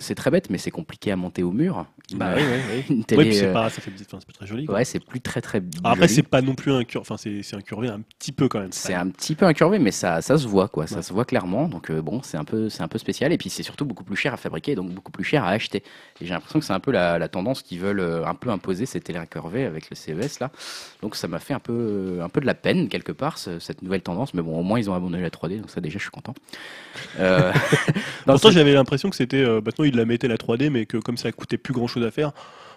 [0.00, 1.86] c'est très bête, mais c'est compliqué à monter au mur.
[2.14, 2.84] Bah oui, oui, oui.
[2.96, 4.66] Une télé, c'est pas, ça fait, c'est pas très joli.
[4.66, 8.00] Ouais, c'est plus très très après, c'est pas non plus un enfin c'est incurvé un
[8.00, 8.72] petit peu quand même.
[8.72, 11.68] C'est un petit peu incurvé, mais ça, ça se voit quoi, ça se voit clairement.
[11.68, 14.04] Donc euh, bon, c'est un peu c'est un peu spécial et puis c'est surtout beaucoup
[14.04, 15.82] plus cher à fabriquer, donc beaucoup plus cher à acheter.
[16.20, 18.86] Et j'ai l'impression que c'est un peu la, tendance qu'ils veulent euh, un peu imposer
[18.86, 20.50] ces télé incurvées avec le CES là.
[21.02, 24.02] Donc ça m'a fait un peu un peu de la peine quelque part cette nouvelle
[24.02, 26.10] tendance, mais bon au moins ils ont abandonné la 3D, donc ça déjà je suis
[26.10, 26.34] content.
[27.18, 27.52] Euh...
[28.24, 31.16] Pourtant j'avais l'impression que c'était euh, maintenant ils la mettaient la 3D, mais que comme
[31.16, 32.32] ça coûtait plus grand chose à faire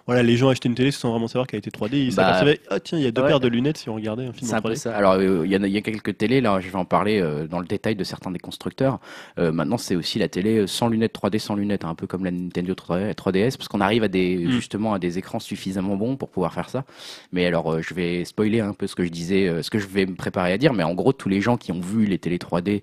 [0.06, 1.94] voilà, les gens achetaient une télé sans vraiment savoir qu'elle était 3D.
[1.94, 4.26] Ils bah, s'apercevaient, ah tiens, il y a deux paires de lunettes si on regardait
[4.26, 4.74] un film en 3D.
[4.76, 4.94] Ça.
[4.94, 7.58] Alors, euh, il y, y, a quelques télés, là, je vais en parler euh, dans
[7.58, 9.00] le détail de certains des constructeurs.
[9.38, 12.30] Euh, maintenant, c'est aussi la télé sans lunettes 3D, sans lunettes, un peu comme la
[12.30, 14.50] Nintendo 3DS, parce qu'on arrive à des, mm.
[14.50, 16.84] justement à des écrans suffisamment bons pour pouvoir faire ça.
[17.32, 20.04] Mais alors, je vais spoiler un peu ce que je disais, ce que je vais
[20.04, 22.36] me préparer à dire, mais en gros, tous les gens qui ont vu les télé
[22.36, 22.82] 3D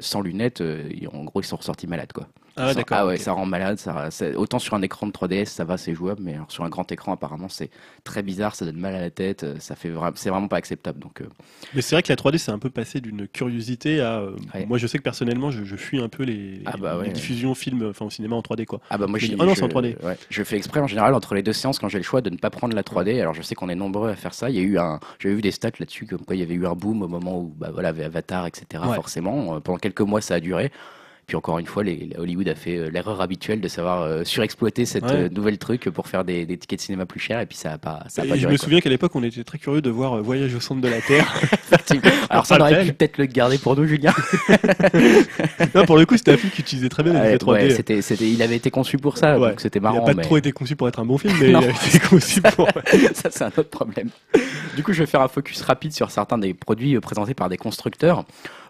[0.00, 0.62] sans lunettes,
[1.12, 2.26] en gros, ils sont ressortis malades, quoi.
[2.58, 2.98] Ah, d'accord.
[3.00, 3.78] Ah ouais, ça rend malade.
[3.78, 6.90] Ça, autant sur un écran de 3DS, ça va, c'est jouable, mais sur un grand
[6.90, 7.70] écran, apparemment, c'est
[8.04, 10.98] très bizarre, ça donne mal à la tête, euh, ça fait c'est vraiment pas acceptable.
[11.00, 11.26] Donc, euh.
[11.74, 14.20] Mais c'est vrai que la 3D, c'est un peu passé d'une curiosité à.
[14.20, 17.88] Euh, moi, je sais que personnellement, je, fuis un peu les, ah bah diffusions films,
[17.90, 18.80] enfin au cinéma en 3D, quoi.
[18.90, 19.96] Ah bah moi, je, oh non, c'est en 3D.
[20.28, 22.36] Je fais exprès en général entre les deux séances quand j'ai le choix de ne
[22.36, 23.20] pas prendre la 3D.
[23.20, 24.50] Alors, je sais qu'on est nombreux à faire ça.
[24.50, 26.54] Il y a eu un, j'avais vu des stats là-dessus, comme quoi il y avait
[26.54, 28.82] eu un boom au moment où, bah voilà, Avatar, etc.
[28.94, 30.70] Forcément, pendant quelques mois, ça a duré.
[31.28, 34.86] Puis encore une fois, les, Hollywood a fait euh, l'erreur habituelle de savoir euh, surexploiter
[34.86, 37.38] cette euh, nouvelle truc pour faire des, tickets de cinéma plus chers.
[37.40, 39.44] Et puis ça a pas, ça a pas Je me souviens qu'à l'époque, on était
[39.44, 41.30] très curieux de voir Voyage au centre de la Terre.
[42.30, 44.14] Alors ça, on aurait pu peut-être le garder pour nous, Julien.
[45.74, 47.72] non, pour le coup, c'était un film qui utilisait très bien les 3D.
[47.76, 50.02] c'était, c'était, il avait été conçu pour ça, donc c'était marrant.
[50.06, 51.98] Il n'a pas trop été conçu pour être un bon film, mais il a été
[52.08, 52.68] conçu pour.
[53.12, 54.08] ça, c'est un autre problème.
[54.76, 57.58] Du coup, je vais faire un focus rapide sur certains des produits présentés par des
[57.58, 58.24] constructeurs.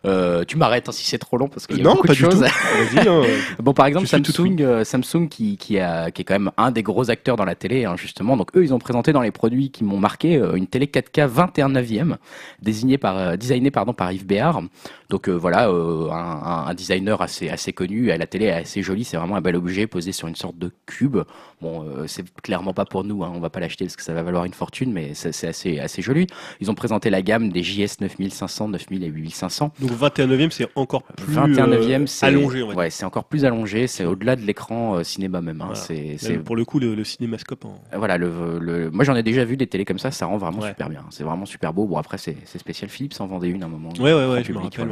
[0.04, 2.42] Euh, tu m'arrêtes hein, si c'est trop long parce qu'il y a beaucoup de choses.
[2.42, 3.22] Hein.
[3.58, 6.82] bon, par exemple, Samsung, euh, Samsung qui, qui, a, qui est quand même un des
[6.82, 8.36] gros acteurs dans la télé, hein, justement.
[8.36, 11.26] Donc, eux, ils ont présenté dans les produits qui m'ont marqué euh, une télé 4K
[11.26, 12.16] 21 9e,
[12.62, 14.62] désignée par, designée pardon, par Yves Béard.
[15.10, 18.06] Donc, voilà, un, un, designer assez, assez connu.
[18.06, 20.70] La télé est assez jolie, c'est vraiment un bel objet posé sur une sorte de
[20.86, 21.18] cube.
[21.62, 24.22] Bon, c'est clairement pas pour nous, hein, on va pas l'acheter parce que ça va
[24.22, 26.26] valoir une fortune, mais c'est assez, assez joli.
[26.60, 29.72] Ils ont présenté la gamme des JS 9500, 9000 et 8500.
[29.80, 32.62] Donc 21 e c'est encore plus 21 euh, allongé.
[32.62, 33.86] Ouais, c'est encore plus allongé.
[33.86, 35.60] C'est au-delà de l'écran euh, cinéma même.
[35.60, 35.74] Hein.
[35.74, 37.64] C'est pour le coup le, cinémascope.
[37.94, 40.10] Voilà, le, moi j'en ai déjà vu des télés comme ça.
[40.10, 41.04] Ça rend vraiment super bien.
[41.10, 41.86] C'est vraiment super beau.
[41.86, 42.90] Bon après c'est spécial.
[42.90, 43.90] Philips en vendait une à un moment.
[43.98, 44.44] Ouais ouais ouais.
[44.44, 44.88] Je me rappelle.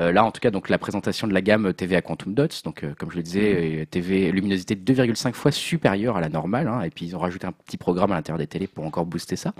[0.00, 2.46] Euh, là en tout cas donc la présentation de la gamme TV à Quantum Dots.
[2.64, 3.86] Donc comme je le disais, mm.
[3.86, 6.68] TV luminosité 2,5 fois supérieure à la normale.
[6.68, 6.82] Hein.
[6.82, 9.36] et puis ils ont rajouté un petit programme à l'intérieur des télés pour encore booster
[9.36, 9.52] ça.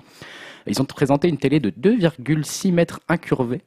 [0.67, 3.61] Ils ont présenté une télé de 2,6 mètres incurvée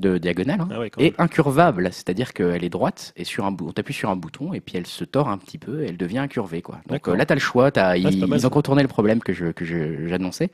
[0.00, 1.12] de diagonale hein, Ah ouais, même.
[1.18, 4.76] incurvable, c'est-à-dire qu'elle est droite et sur un on t'appuie sur un bouton et puis
[4.76, 6.80] elle se tord un petit peu et elle devient incurvée quoi.
[6.88, 9.20] Donc euh, là tu as le choix, t'as- c'est ils, mal, ont contourné le problème
[9.20, 10.50] que je que je- j'annonçais.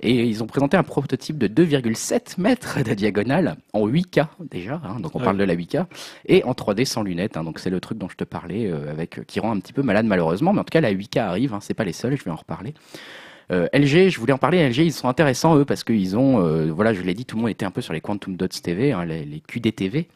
[0.00, 5.00] Et ils ont présenté un prototype de 2,7 mètres de diagonale en 8K déjà, hein,
[5.00, 5.86] donc on Ah parle de la 8K
[6.26, 8.90] et en 3D sans lunettes, hein, donc c'est le truc dont je te parlais euh,
[8.90, 11.52] avec qui rend un petit peu malade malheureusement, mais en tout cas la 8K arrive,
[11.54, 12.74] hein, c'est pas les seuls, je vais en reparler.
[13.50, 14.68] Euh, LG, je voulais en parler.
[14.68, 17.42] LG, ils sont intéressants eux parce qu'ils ont, euh, voilà, je l'ai dit, tout le
[17.42, 20.08] monde était un peu sur les Quantum Dots TV, hein, les, les QDTV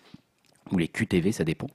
[0.72, 1.68] ou les QTV, ça dépend.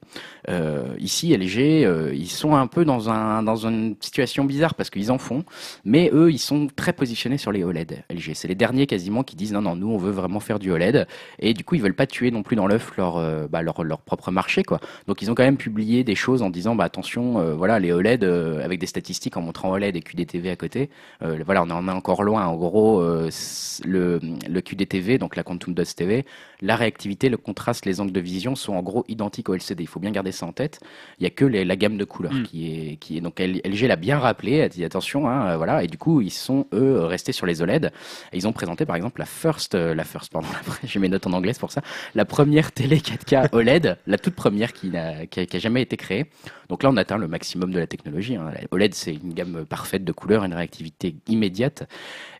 [0.49, 4.89] Euh, ici, LG, euh, ils sont un peu dans un dans une situation bizarre parce
[4.89, 5.43] qu'ils en font,
[5.85, 8.03] mais eux, ils sont très positionnés sur les OLED.
[8.09, 10.71] LG, c'est les derniers quasiment qui disent non, non, nous, on veut vraiment faire du
[10.71, 11.07] OLED,
[11.39, 13.83] et du coup, ils veulent pas tuer non plus dans l'œuf leur, euh, bah, leur
[13.83, 14.79] leur propre marché, quoi.
[15.07, 18.23] Donc, ils ont quand même publié des choses en disant, bah attention, voilà, les OLED
[18.23, 20.89] avec des statistiques en montrant OLED et QDTV à côté.
[21.21, 22.45] Voilà, on en est encore loin.
[22.47, 26.25] En gros, le, le QDTV, donc la Quantum Dots TV,
[26.61, 29.83] la réactivité, le contraste, les angles de vision sont en gros identiques au LCD.
[29.83, 30.79] Il faut bien garder ça en tête.
[31.19, 32.43] Il y a que les- la gamme de couleurs Mm.
[32.43, 34.53] qui est qui est donc LG l'a bien rappelé.
[34.53, 35.83] Elle a dit attention, hein, euh, voilà.
[35.83, 37.91] Et du coup, ils sont eux restés sur les OLED.
[38.33, 40.47] Et ils ont présenté par exemple la first, euh, la first, pardon,
[40.83, 41.81] j'ai mes notes en anglais c'est pour ça,
[42.15, 45.81] la première télé 4K OLED, la toute première qui n'a qui a, qui a jamais
[45.81, 46.25] été créée.
[46.69, 48.35] Donc là, on atteint le maximum de la technologie.
[48.35, 48.51] hein.
[48.53, 51.87] La OLED, c'est une gamme parfaite de couleurs, une réactivité immédiate.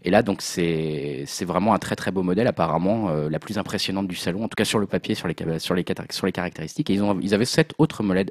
[0.08, 4.08] Et là, donc, c'est vraiment un très très beau modèle, apparemment euh, la plus impressionnante
[4.08, 6.26] du salon, en tout cas sur le papier, sur les, ca- sur les, cata- sur
[6.26, 6.90] les caractéristiques.
[6.90, 8.30] Et ils, ont, ils avaient sept autres modèles,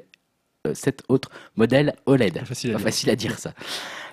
[0.65, 2.39] euh, sept autres modèles OLED.
[2.39, 2.81] Pas facile à dire.
[2.83, 3.53] facile à dire ça.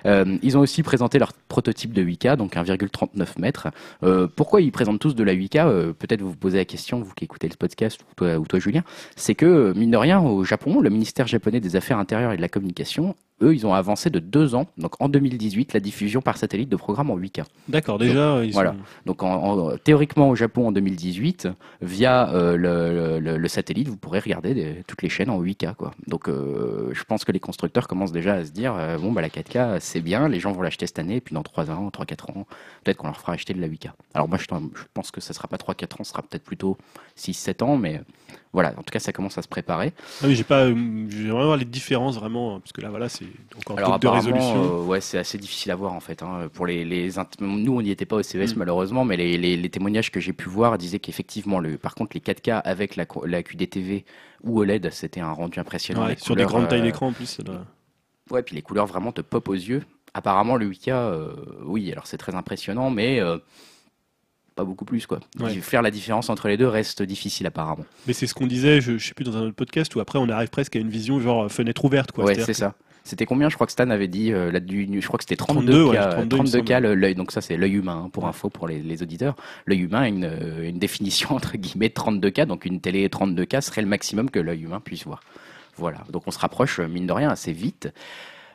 [0.05, 3.69] Euh, ils ont aussi présenté leur prototype de 8K, donc 1,39 mètres.
[4.03, 6.99] Euh, pourquoi ils présentent tous de la 8K Euh, Peut-être vous vous posez la question,
[6.99, 8.83] vous qui écoutez le podcast, ou toi, ou toi Julien,
[9.15, 12.41] c'est que, mine de rien, au Japon, le ministère japonais des Affaires intérieures et de
[12.43, 16.37] la communication, eux, ils ont avancé de deux ans, donc en 2018, la diffusion par
[16.37, 17.43] satellite de programmes en 8K.
[17.67, 18.71] D'accord, déjà, ils voilà.
[18.71, 19.33] sont- Donc en-
[19.71, 21.49] en- théoriquement au Japon en 2018,
[21.81, 25.73] via euh, le, le- le satellite, vous pourrez regarder des- toutes les chaînes en 8K.
[25.75, 25.91] Quoi.
[26.07, 29.21] Donc euh, je pense que les constructeurs commencent déjà à se dire, euh, bon bah
[29.21, 31.89] la 4K c'est bien, les gens vont l'acheter cette année, et puis dans 3 ans,
[31.89, 32.45] 3-4 ans,
[32.83, 33.89] peut-être qu'on leur fera acheter de la 8K.
[34.13, 34.45] Alors moi je,
[34.93, 36.77] pense que ça sera pas 3-4 ans, ce sera peut-être plutôt
[37.17, 38.01] 6-7 ans, mais
[38.55, 39.93] voilà, en tout cas ça commence à se préparer.
[40.23, 43.25] Ah oui, j'ai pas, euh, j'aimerais voir les différences vraiment, parce que là, voilà, c'est
[43.57, 44.81] encore Alors de résolution.
[44.81, 46.23] euh, ouais, c'est assez difficile à voir en fait.
[46.23, 46.47] hein.
[46.53, 48.59] Pour les, les nous, on n'y était pas au CES Mm.
[48.59, 52.11] malheureusement, mais les, les- les témoignages que j'ai pu voir disaient qu'effectivement, le, par contre,
[52.15, 54.05] les 4K avec la, la QDTV
[54.43, 56.05] ou OLED, c'était un rendu impressionnant.
[56.07, 57.39] Ouais, sur des grandes tailles euh, d'écran en plus.
[57.41, 57.65] doit-
[58.31, 59.83] Ouais, puis les couleurs vraiment te pop aux yeux.
[60.13, 61.33] Apparemment, le 8K, euh,
[61.65, 63.37] oui, alors c'est très impressionnant, mais euh,
[64.55, 65.19] pas beaucoup plus quoi.
[65.39, 65.53] Ouais.
[65.55, 67.85] Faire la différence entre les deux reste difficile apparemment.
[68.07, 70.17] Mais c'est ce qu'on disait, je, je sais plus, dans un autre podcast, où après
[70.19, 72.11] on arrive presque à une vision genre euh, fenêtre ouverte.
[72.11, 72.25] Quoi.
[72.25, 72.73] ouais, c'est que- ça.
[73.07, 75.35] C'était combien Je crois que Stan avait dit euh, là, du, je crois que c'était
[75.35, 76.87] 32K, 32, ouais, 32, il me 32K semble.
[76.87, 77.13] le- l'œil.
[77.13, 78.29] Donc ça c'est l'œil humain hein, pour Ouais.
[78.29, 79.35] info pour les, les auditeurs.
[79.67, 82.45] L'œil humain a une, euh, une définition entre guillemets de 32K.
[82.47, 85.19] Donc une télé 32K serait le maximum que l'œil humain puisse voir.
[85.77, 85.99] Voilà.
[86.11, 87.89] Donc on se rapproche euh, mine de rien assez vite.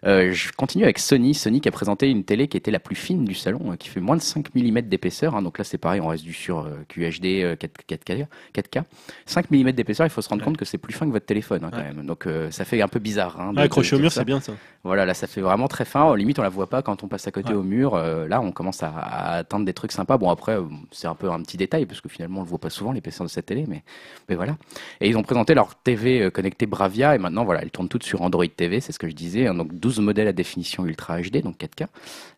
[0.07, 1.35] Euh, je continue avec Sony.
[1.35, 3.89] Sony qui a présenté une télé qui était la plus fine du salon, euh, qui
[3.89, 5.35] fait moins de 5 mm d'épaisseur.
[5.37, 5.43] hein.
[5.43, 8.83] donc là, c'est pareil, on reste du sur QHD euh, 4, 4K, 4K.
[9.27, 10.47] 5 mm d'épaisseur, il faut se rendre Ouais.
[10.47, 11.93] compte que c'est plus fin que votre téléphone hein, quand Ouais.
[11.95, 12.07] même.
[12.07, 13.39] Donc euh, ça fait un peu bizarre.
[13.41, 14.53] hein, de- accroché de au mur, c'est bien ça.
[14.83, 16.05] Voilà, là, ça fait vraiment très fin.
[16.05, 17.55] Au limite, on la voit pas quand on passe à côté Ouais.
[17.57, 17.95] au mur.
[17.95, 20.17] Euh, là, on commence à, à atteindre des trucs sympas.
[20.17, 20.57] Bon, après,
[20.91, 23.27] c'est un peu un petit détail parce que finalement, on le voit pas souvent l'épaisseur
[23.27, 23.83] de cette télé, mais,
[24.31, 24.57] mais voilà.
[25.03, 28.23] Et ils ont présenté leur TV connectée Bravia et maintenant, voilà, elles tournent toutes sur
[28.23, 29.47] Android TV, c'est ce que je disais.
[29.49, 29.55] hein.
[29.55, 31.87] donc 12 modèles à définition Ultra HD, donc 4K,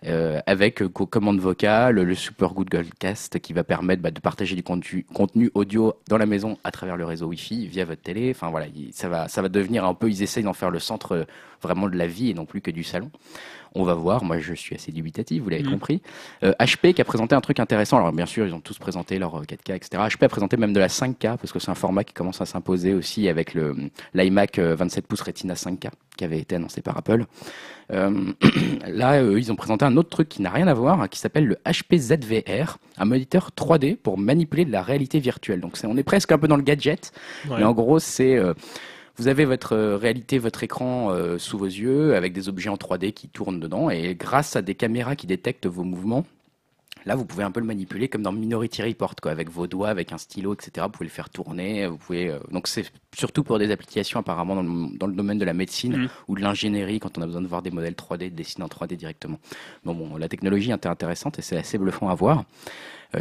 [0.07, 4.21] euh, avec euh, co- commande vocale, le Super Google Cast qui va permettre bah, de
[4.21, 8.03] partager du contenu, contenu audio dans la maison à travers le réseau Wi-Fi via votre
[8.03, 8.31] télé.
[8.35, 10.09] Enfin voilà, il- ça va, ça va devenir un peu.
[10.09, 11.25] Ils essayent d'en faire le centre euh,
[11.61, 13.11] vraiment de la vie et non plus que du salon.
[13.75, 14.23] On va voir.
[14.25, 15.71] Moi, je suis assez dubitatif, vous l'avez Mhm.
[15.71, 16.03] compris.
[16.45, 17.97] Euh, HP qui a présenté un truc intéressant.
[17.97, 20.03] Alors, bien sûr, ils ont tous présenté leur euh, 4K, etc.
[20.11, 22.45] HP a présenté même de la 5K parce que c'est un format qui commence à
[22.47, 23.75] s'imposer aussi avec le
[24.13, 27.25] l'iMac euh, 27 pouces Retina 5K qui avait été annoncé par Apple.
[27.93, 28.33] Euh,
[28.87, 31.19] là, euh, ils ont présenté un autre truc qui n'a rien à voir, hein, qui
[31.19, 35.61] s'appelle le HP ZVR, un moniteur 3D pour manipuler de la réalité virtuelle.
[35.61, 37.13] Donc, on est presque un peu dans le gadget.
[37.49, 37.57] Ouais.
[37.59, 38.55] Mais en gros, c'est euh,
[39.17, 43.29] vous avez votre réalité, votre écran sous vos yeux avec des objets en 3D qui
[43.29, 46.25] tournent dedans et grâce à des caméras qui détectent vos mouvements,
[47.07, 49.89] là vous pouvez un peu le manipuler comme dans Minority Report quoi, avec vos doigts,
[49.89, 50.71] avec un stylo, etc.
[50.87, 51.87] Vous pouvez le faire tourner.
[51.87, 55.39] Vous pouvez euh, donc c'est surtout pour des applications apparemment dans le, dans le domaine
[55.39, 56.09] de la médecine Mhm.
[56.29, 58.97] ou de l'ingénierie quand on a besoin de voir des modèles 3D dessinés en 3D
[58.97, 59.39] directement.
[59.85, 62.45] Bon, bon la technologie est intéressante et c'est assez bluffant à voir.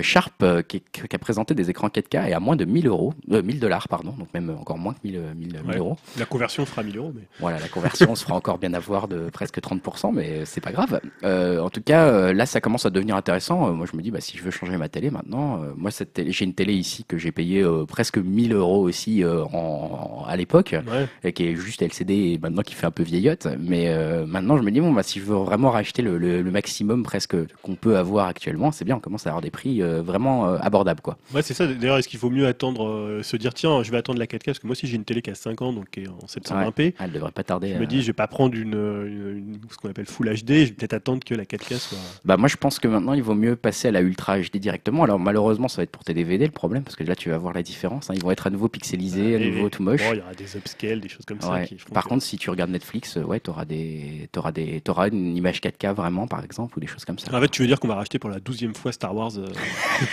[0.01, 3.87] Sharp qui, a présenté des écrans 4K et à moins de 1000 euros, 1000 dollars
[3.87, 5.97] pardon, donc même encore moins que 1000, 1000, euros.
[6.17, 7.11] La conversion fera 1000 euros.
[7.15, 7.23] Mais...
[7.39, 10.99] Voilà, la conversion se fera encore bien avoir de presque 30%, mais c'est pas grave.
[11.23, 13.73] en tout cas, là, ça commence à devenir intéressant.
[13.73, 16.31] moi, je me dis, bah, si je veux changer ma télé maintenant, moi, cette télé,
[16.31, 20.75] j'ai une télé ici que j'ai payé presque 1000 euros aussi en, à l'époque,
[21.23, 23.47] et qui est juste LCD et maintenant qui fait un peu vieillotte.
[23.59, 23.93] Mais
[24.25, 27.35] maintenant, je me dis, bon, bah, si je veux vraiment racheter le, le, maximum presque
[27.61, 30.57] qu'on peut avoir actuellement, c'est bien, on commence à avoir des prix euh, vraiment euh,
[30.61, 31.01] abordables.
[31.01, 31.17] Quoi.
[31.33, 31.67] Ouais, c'est ça.
[31.67, 34.45] D'ailleurs, est-ce qu'il faut mieux attendre, euh, se dire, tiens, je vais attendre la 4K,
[34.45, 36.25] parce que moi aussi j'ai une télé qui a 5 ans, donc qui est en
[36.27, 36.93] 720p.
[36.99, 37.73] elle devrait pas tarder.
[37.73, 40.71] Je me dis, je vais pas prendre une, ce qu'on appelle Full HD, je vais
[40.71, 41.97] peut-être attendre que la 4K soit.
[42.25, 45.03] Bah, moi, je pense que maintenant, il vaut mieux passer à la Ultra HD directement.
[45.03, 47.37] Alors, malheureusement, ça va être pour tes DVD le problème, parce que là, tu vas
[47.37, 48.09] voir la différence.
[48.09, 48.13] Hein.
[48.15, 50.01] Ils vont être à nouveau pixelisés, à nouveau tout moche.
[50.11, 51.61] il y aura des upscales, des choses comme ça.
[51.93, 54.29] Par contre, si tu regardes Netflix, ouais, tu auras, des...
[54.37, 54.81] auras, des...
[54.87, 57.35] auras une image 4K vraiment, par exemple, ou des choses comme ça.
[57.35, 59.47] En fait, tu veux dire qu'on va racheter pour la douzième fois Star Wars euh,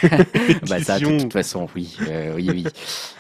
[0.69, 1.97] bah, ça, de toute façon, oui.
[2.09, 2.65] Euh, oui, oui.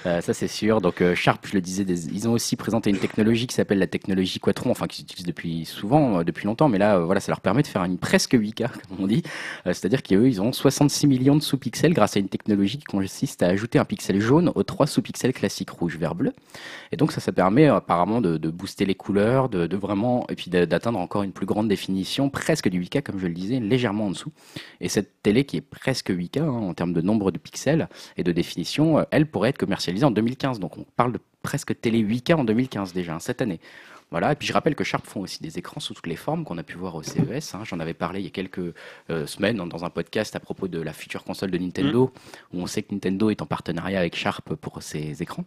[0.06, 0.80] Euh, ça, c'est sûr.
[0.80, 4.40] Donc, Sharp, je le disais, ils ont aussi présenté une technologie qui s'appelle la technologie
[4.40, 7.66] Quatron, enfin, qu'ils utilisent depuis souvent, depuis longtemps, mais là, voilà, ça leur permet de
[7.66, 9.22] faire une presque 8K, comme on dit.
[9.64, 13.46] C'est-à-dire qu'eux, ils ont 66 millions de sous-pixels grâce à une technologie qui consiste à
[13.46, 16.32] ajouter un pixel jaune aux trois sous-pixels classiques rouge, vert, bleu.
[16.92, 20.50] Et donc, ça, ça permet apparemment de, booster les couleurs, de, de vraiment, et puis
[20.50, 24.10] d'atteindre encore une plus grande définition, presque du 8K, comme je le disais, légèrement en
[24.10, 24.32] dessous.
[24.80, 28.22] Et cette télé qui est presque 8K hein, en termes de nombre de pixels et
[28.22, 30.60] de définition, euh, elle pourrait être commercialisée en 2015.
[30.60, 33.60] Donc on parle de presque télé 8K en 2015 déjà, hein, cette année.
[34.10, 36.44] Voilà, et puis je rappelle que Sharp font aussi des écrans sous toutes les formes
[36.44, 37.54] qu'on a pu voir au CES.
[37.54, 37.60] Hein.
[37.64, 38.74] J'en avais parlé il y a quelques
[39.10, 42.56] euh, semaines dans un podcast à propos de la future console de Nintendo, mm.
[42.56, 45.44] où on sait que Nintendo est en partenariat avec Sharp pour ses écrans.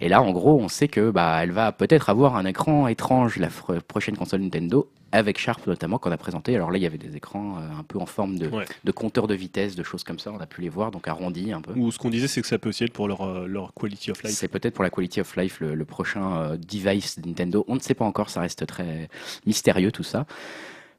[0.00, 3.36] Et là, en gros, on sait que bah, elle va peut-être avoir un écran étrange
[3.36, 3.48] la
[3.80, 6.54] prochaine console Nintendo avec Sharp notamment qu'on a présenté.
[6.54, 8.50] Alors là, il y avait des écrans euh, un peu en forme de,
[8.84, 10.30] de compteur de vitesse, de choses comme ça.
[10.30, 11.72] On a pu les voir, donc arrondis un peu.
[11.72, 14.10] Ou ce qu'on disait, c'est que ça peut aussi être pour leur, euh, leur quality
[14.10, 14.34] of life.
[14.34, 17.64] C'est peut-être pour la quality of life le, prochain euh, device de Nintendo.
[17.68, 19.08] On ne sait pas encore, ça reste très
[19.46, 20.26] mystérieux tout ça.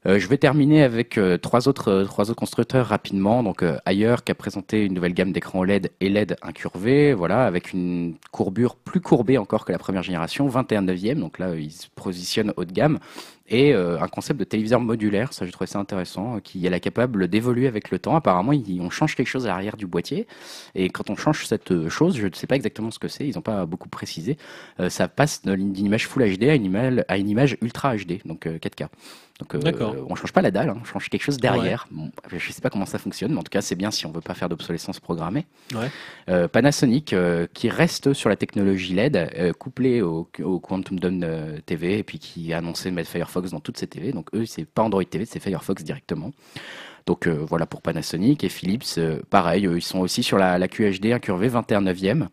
[0.06, 3.42] Euh, je vais terminer avec euh, trois autres euh, trois autres constructeurs rapidement.
[3.42, 7.74] Donc ailleurs qui a présenté une nouvelle gamme d'écrans OLED et LED incurvés, voilà, avec
[7.74, 11.20] une courbure plus courbée encore que la première génération, 21 neuvième.
[11.20, 12.98] Donc là, ils se positionnent haut de gamme
[13.52, 17.66] et un concept de téléviseur modulaire, ça je trouvais ça intéressant, qui est capable d'évoluer
[17.66, 18.14] avec le temps.
[18.14, 20.28] Apparemment, on change quelque chose à l'arrière du boîtier,
[20.76, 23.34] et quand on change cette chose, je ne sais pas exactement ce que c'est, ils
[23.34, 24.38] n'ont pas beaucoup précisé,
[24.88, 28.46] ça passe d'une image Full HD à une image, à une image Ultra HD, donc
[28.46, 28.86] 4K.
[29.40, 31.88] Donc euh, on change pas la dalle, hein, on change quelque chose derrière.
[32.28, 34.12] Je ne sais pas comment ça fonctionne, mais en tout cas c'est bien si on
[34.12, 35.46] veut pas faire d'obsolescence programmée.
[36.28, 41.24] Euh, Panasonic euh, qui reste sur la technologie LED, couplée au, Quantum Dome
[41.64, 44.12] TV, et puis qui a annoncé mettre Firefox dans toutes ses TV.
[44.12, 46.32] Donc eux c'est pas Android TV, c'est Firefox directement.
[47.06, 49.00] Donc voilà pour Panasonic et Philips,
[49.30, 52.28] pareil, ils sont aussi sur la, la QHD incurvée 21 e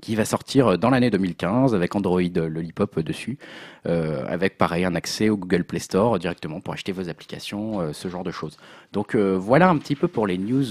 [0.00, 3.38] qui va sortir dans l'année 2015 avec Android Lollipop dessus,
[3.86, 7.92] euh, avec pareil un accès au Google Play Store directement pour acheter vos applications, euh,
[7.92, 8.56] ce genre de choses.
[8.92, 10.64] Donc euh, voilà un petit peu pour les news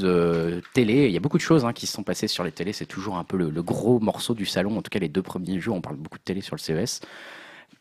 [0.73, 1.05] télé.
[1.07, 2.73] Il y a beaucoup de choses hein, qui se sont passées sur les télés.
[2.73, 4.77] C'est toujours un peu le, le, gros morceau du salon.
[4.77, 7.01] En tout cas, les deux premiers jours, on parle beaucoup de télé sur le CES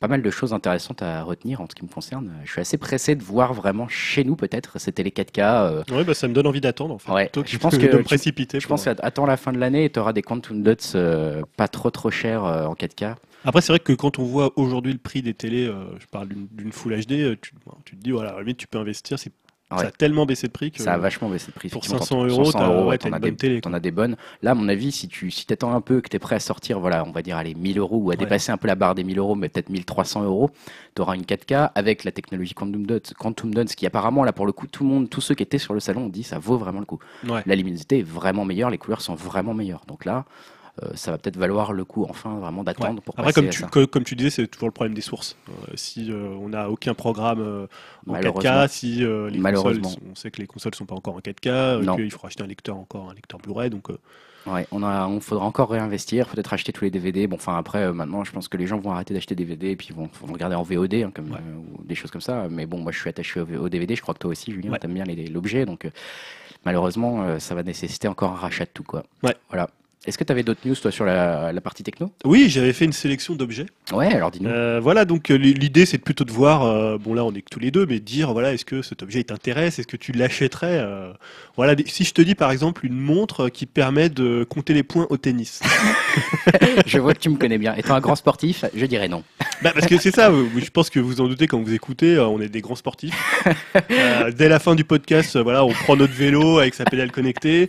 [0.00, 2.32] pas mal de choses intéressantes à retenir en ce qui me concerne.
[2.44, 5.40] Je suis assez pressé de voir vraiment chez nous peut-être ces télé 4K.
[5.40, 5.82] Euh...
[5.92, 7.12] Oui, bah ça me donne envie d'attendre en fait.
[7.12, 8.60] Ouais, je pense que, de me précipiter.
[8.60, 11.68] Je pense qu'attends la fin de l'année et tu auras des Quantum Dots euh, pas
[11.68, 13.14] trop trop chers euh, en 4K.
[13.44, 16.28] Après, c'est vrai que quand on voit aujourd'hui le prix des télés, euh, je parle
[16.28, 17.52] d'une Full HD, tu,
[17.84, 19.32] tu, te dis, voilà, à tu peux investir, c'est
[19.78, 20.82] ça a tellement baissé de prix que.
[20.82, 21.68] Ça a vachement baissé de prix.
[21.68, 24.16] Pour 500 euros, t'en as, des, as des bonnes.
[24.42, 26.40] Là, à mon avis, si tu si t'attends un peu, que tu es prêt à
[26.40, 28.94] sortir, voilà, on va dire, allez, 1000 euros ou à dépasser un peu la barre
[28.94, 30.50] des 1000 euros, mais peut-être 1300 euros,
[30.94, 34.46] tu auras une 4K avec la technologie Quantum Dots, Quantum Dots, qui apparemment, là, pour
[34.46, 36.38] le coup, tout le monde, tous ceux qui étaient sur le salon ont dit ça
[36.38, 36.98] vaut vraiment le coup.
[37.46, 39.84] La luminosité est vraiment meilleure, les couleurs sont vraiment meilleures.
[39.86, 40.24] Donc là,
[40.94, 44.16] ça va peut-être valoir le coup enfin vraiment d'attendre pour Après, comme tu, comme tu
[44.16, 45.36] disais, c'est toujours le problème des sources.
[45.48, 47.66] Euh, si euh, on n'a aucun programme
[48.06, 51.96] en 4K, si les consoles, on sait que les consoles sont pas encore en 4K,
[51.96, 53.88] qu'il faudra acheter un lecteur encore, un lecteur Blu-ray, donc.
[54.46, 57.26] Ouais, on a, on faudra encore réinvestir, peut-être acheter tous les DVD.
[57.26, 59.76] Bon, enfin après, maintenant, je pense que les gens vont arrêter d'acheter des DVD et
[59.76, 61.36] puis vont, vont regarder en VOD, hein, comme
[61.78, 62.46] ou des choses comme ça.
[62.48, 63.94] Mais bon, moi, je suis attaché au, DVD.
[63.94, 65.86] Je crois que toi aussi, Julien, tu aimes bien l'objet, donc
[66.64, 69.04] malheureusement, ça va nécessiter encore un rachat de tout, quoi.
[69.22, 69.36] Ouais.
[69.50, 69.68] Voilà.
[70.06, 72.10] Est-ce que tu avais d'autres news, toi, sur la, partie techno?
[72.24, 73.66] Oui, j'avais fait une sélection d'objets.
[73.92, 74.48] Ouais, alors dis-nous.
[74.48, 77.50] Euh, voilà, donc euh, l'idée, c'est plutôt de voir, euh, bon là, on est que
[77.50, 79.78] tous les deux, mais dire, voilà, est-ce que cet objet t'intéresse?
[79.78, 80.82] Est-ce que tu l'achèterais?
[81.56, 85.06] Voilà, si je te dis, par exemple, une montre qui permet de compter les points
[85.10, 85.60] au tennis.
[86.86, 87.74] je vois que tu me connais bien.
[87.74, 89.22] Étant un grand sportif, je dirais non.
[89.62, 92.26] Bah, parce que c'est ça, je pense que vous en doutez quand vous écoutez, euh,
[92.26, 93.14] on est des grands sportifs.
[93.90, 97.10] Euh, dès la fin du podcast, euh, voilà, on prend notre vélo avec sa pédale
[97.10, 97.68] connectée,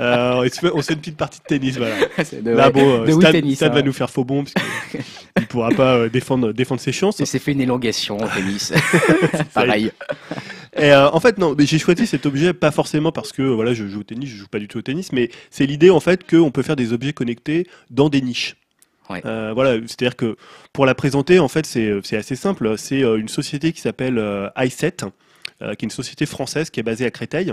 [0.00, 1.76] euh, on, se fait, une petite partie de tennis.
[1.76, 1.94] Voilà.
[2.42, 3.70] De, Là, ouais, bon, de tennis, Stan hein.
[3.70, 4.54] va nous faire faux bon parce
[5.34, 7.18] qu'il pourra pas défendre, défendre ses chances.
[7.18, 8.72] Il s'est fait une élongation au tennis.
[9.54, 9.90] Pareil.
[10.76, 13.74] Et euh, en fait, non, mais j'ai choisi cet objet pas forcément parce que voilà,
[13.74, 16.00] je joue au tennis, je joue pas du tout au tennis, mais c'est l'idée en
[16.00, 18.56] fait qu'on peut faire des objets connectés dans des niches.
[19.24, 20.36] Euh, voilà, c'est-à-dire que
[20.72, 22.76] pour la présenter, en fait, c'est assez simple.
[22.78, 25.08] C'est euh, une société qui s'appelle euh, i7,
[25.62, 27.52] euh, qui est une société française qui est basée à Créteil,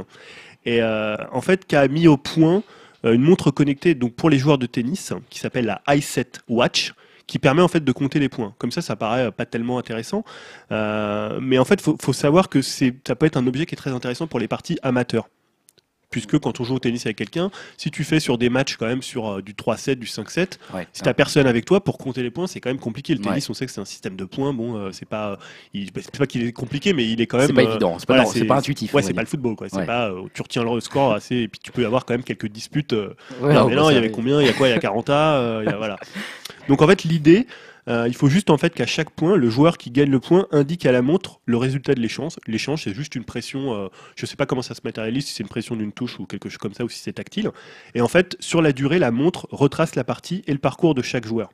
[0.65, 2.63] et en fait, qui a mis au point
[3.03, 6.93] une montre connectée donc pour les joueurs de tennis qui s'appelle la i7 Watch
[7.27, 8.53] qui permet en fait de compter les points.
[8.57, 10.25] Comme ça, ça paraît pas tellement intéressant,
[10.69, 13.91] mais en fait, faut, faut savoir que ça peut être un objet qui est très
[13.91, 15.29] intéressant pour les parties amateurs.
[16.09, 18.87] Puisque quand on joue au tennis avec quelqu'un, si tu fais sur des matchs quand
[18.87, 20.87] même sur euh, du 3-7, du 5-7, Ouais.
[20.91, 23.13] si t'as personne avec toi pour compter les points, c'est quand même compliqué.
[23.13, 23.27] Le Ouais.
[23.27, 24.51] tennis, on sait que c'est un système de points.
[24.51, 25.37] Bon, euh, c'est pas,
[25.75, 27.45] il, c'est pas qu'il est compliqué, mais il est quand même.
[27.45, 28.91] C'est pas euh, évident, c'est pas, voilà, non, c'est pas intuitif.
[28.93, 29.67] Ouais, c'est pas le football, quoi.
[29.69, 32.23] C'est pas, euh, tu retiens le score assez, et puis tu peux avoir quand même
[32.23, 32.93] quelques disputes.
[32.93, 34.41] euh, non, mais non, il y avait combien?
[34.41, 34.67] Il y a quoi?
[34.67, 35.97] Il y a 40 euh, il y a- voilà.
[36.67, 37.45] Donc en fait, l'idée,
[37.89, 40.47] euh, il faut juste en fait qu'à chaque point, le joueur qui gagne le point
[40.51, 42.33] indique à la montre le résultat de l'échange.
[42.47, 43.73] L'échange, c'est juste une pression.
[43.73, 46.25] euh, je sais pas comment ça se matérialise, si c'est une pression d'une touche ou
[46.25, 47.49] quelque chose comme ça, ou si c'est tactile.
[47.95, 51.01] Et en fait, sur la durée, la montre retrace la partie et le parcours de
[51.01, 51.49] chaque joueur.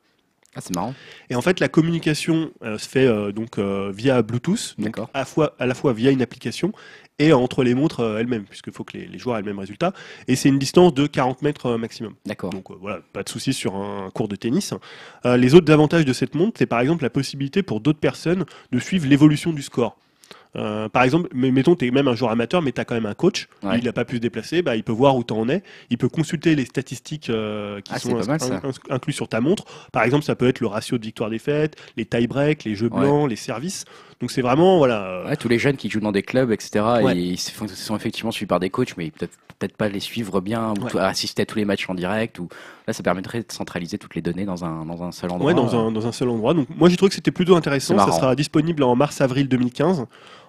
[0.55, 0.93] Ah, c'est marrant.
[1.29, 5.09] Et en fait, la communication euh, se fait euh, donc euh, via Bluetooth, donc à,
[5.13, 6.71] la fois, à la fois via une application
[7.19, 9.93] et entre les montres elles-mêmes, puisqu'il faut que les, les joueurs aient le même résultat.
[10.27, 12.13] Et c'est une distance de 40 mètres maximum.
[12.25, 12.49] D'accord.
[12.49, 14.73] Donc voilà, pas de souci sur un cours de tennis.
[15.23, 18.79] Les autres avantages de cette montre, c'est par exemple la possibilité pour d'autres personnes de
[18.79, 19.97] suivre l'évolution du score.
[20.55, 23.05] Euh, par exemple, mettons, tu es même un joueur amateur, mais tu as quand même
[23.05, 23.77] un coach, Ouais.
[23.79, 25.97] il n'a pas pu se déplacer, bah, il peut voir où tu en es, il
[25.97, 29.65] peut consulter les statistiques euh, qui Ah, sont mal, in- inclus sur ta montre.
[29.91, 33.01] Par exemple, ça peut être le ratio de victoire-défaite, les tie-breaks, les jeux Ouais.
[33.01, 33.85] blancs, les services.
[34.21, 36.83] Donc c'est vraiment, voilà, euh, Ouais, tous les jeunes qui jouent dans des clubs, etc.,
[37.03, 37.17] Ouais.
[37.17, 40.41] ils se font- sont effectivement suivis par des coachs, mais peut-être peut-être pas les suivre
[40.41, 40.99] bien ou Ouais.
[41.01, 42.39] assister à tous les matchs en direct.
[42.39, 42.49] Ou
[42.87, 45.47] là, ça permettrait de centraliser toutes les données dans un dans un seul endroit.
[45.47, 46.53] Ouais, dans un, dans un seul endroit.
[46.53, 47.97] Donc moi j'ai trouvé que c'était plutôt intéressant.
[47.97, 50.05] Ça sera disponible en mars-avril 2015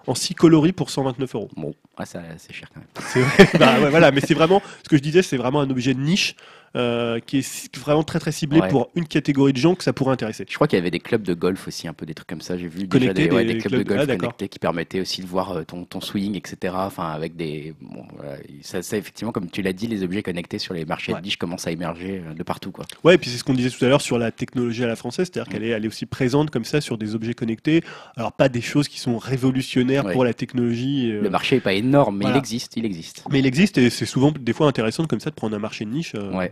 [0.07, 1.49] en 6 coloris pour 129 euros.
[1.55, 3.25] Bon, ah, ça c'est cher quand même.
[3.25, 3.49] Vrai.
[3.59, 5.99] Bah, ouais, voilà, mais c'est vraiment ce que je disais, c'est vraiment un objet de
[6.01, 6.35] niche
[6.75, 8.67] euh, qui est vraiment très très ciblé Ouais.
[8.69, 10.45] pour une catégorie de gens que ça pourrait intéresser.
[10.47, 12.41] Je crois qu'il y avait des clubs de golf aussi, un peu des trucs comme
[12.41, 12.57] ça.
[12.57, 14.99] J'ai vu déjà des, ouais, des des clubs, clubs- de golf ah, connectés qui permettaient
[15.01, 16.73] aussi de voir euh, ton, ton swing, etc.
[16.77, 17.73] Enfin, avec des.
[17.81, 21.13] Bon, voilà, ça, ça, effectivement, comme tu l'as dit, les objets connectés sur les marchés
[21.13, 21.19] Ouais.
[21.21, 22.85] de niche commencent à émerger euh, de partout, quoi.
[23.03, 24.95] Ouais, et puis c'est ce qu'on disait tout à l'heure sur la technologie à la
[24.95, 25.53] française, c'est-à-dire Mm.
[25.53, 27.83] qu'elle est, elle est aussi présente comme ça sur des objets connectés.
[28.15, 31.11] Alors pas des choses qui sont révolutionnaires pour la technologie.
[31.11, 32.37] euh, Le marché est pas énorme, mais voilà.
[32.37, 33.23] il existe, il existe.
[33.31, 35.85] mais il existe et c'est souvent des fois intéressant comme ça de prendre un marché
[35.85, 36.13] de niche.
[36.15, 36.31] euh.
[36.31, 36.51] Ouais.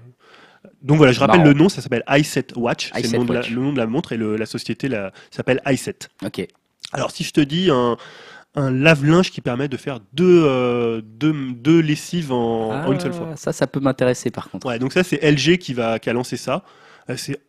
[0.81, 1.51] Donc voilà, je rappelle Marrant.
[1.51, 3.49] le nom, ça s'appelle i7 Watch, c'est le, i7 nom de la- Watch.
[3.51, 6.07] le nom de la montre et le- la société la- s'appelle i7.
[6.25, 6.45] Ok.
[6.93, 7.97] Alors si je te dis un,
[8.55, 13.13] un lave-linge qui permet de faire deux, euh, deux, deux lessives en, en une seule
[13.13, 13.29] fois.
[13.33, 14.67] Ah, Ça, ça peut m'intéresser par contre.
[14.67, 16.63] Ouais, donc ça c'est LG qui, va, qui a lancé ça.
[17.09, 17.39] Euh, c'est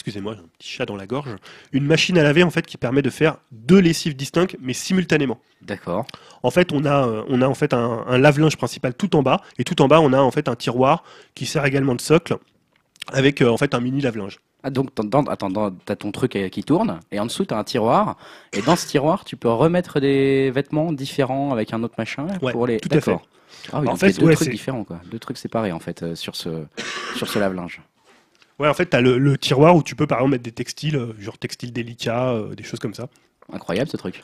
[0.00, 1.36] excusez-moi, j'ai un petit chat dans la gorge.
[1.72, 5.38] Une machine à laver en fait qui permet de faire deux lessives distinctes mais simultanément.
[5.62, 6.06] D'accord.
[6.42, 9.22] En fait, on a, euh, on a en fait un, un lave-linge principal tout en
[9.22, 12.00] bas et tout en bas on a en fait un tiroir qui sert également de
[12.00, 12.36] socle
[13.12, 14.38] avec euh, en fait un mini lave-linge.
[14.62, 14.90] Ah, donc,
[15.30, 18.18] attends, t'as ton truc euh, qui tourne, et en dessous, t'as un tiroir,
[18.52, 22.52] et dans ce tiroir, tu peux remettre des vêtements différents avec un autre machin Ouais,
[22.52, 22.78] pour les.
[22.78, 23.16] tout à fait.
[23.72, 25.00] Ah oui, En fait, deux ouais, trucs c'est- différents, quoi.
[25.10, 26.64] Deux trucs séparés, en fait, euh, sur ce,
[27.16, 27.80] sur ce lave-linge.
[28.60, 30.52] Ouais, en fait, tu as le, le tiroir où tu peux par exemple mettre des
[30.52, 33.08] textiles, euh, genre textiles délicats, euh, des choses comme ça.
[33.52, 34.22] Incroyable, ce truc.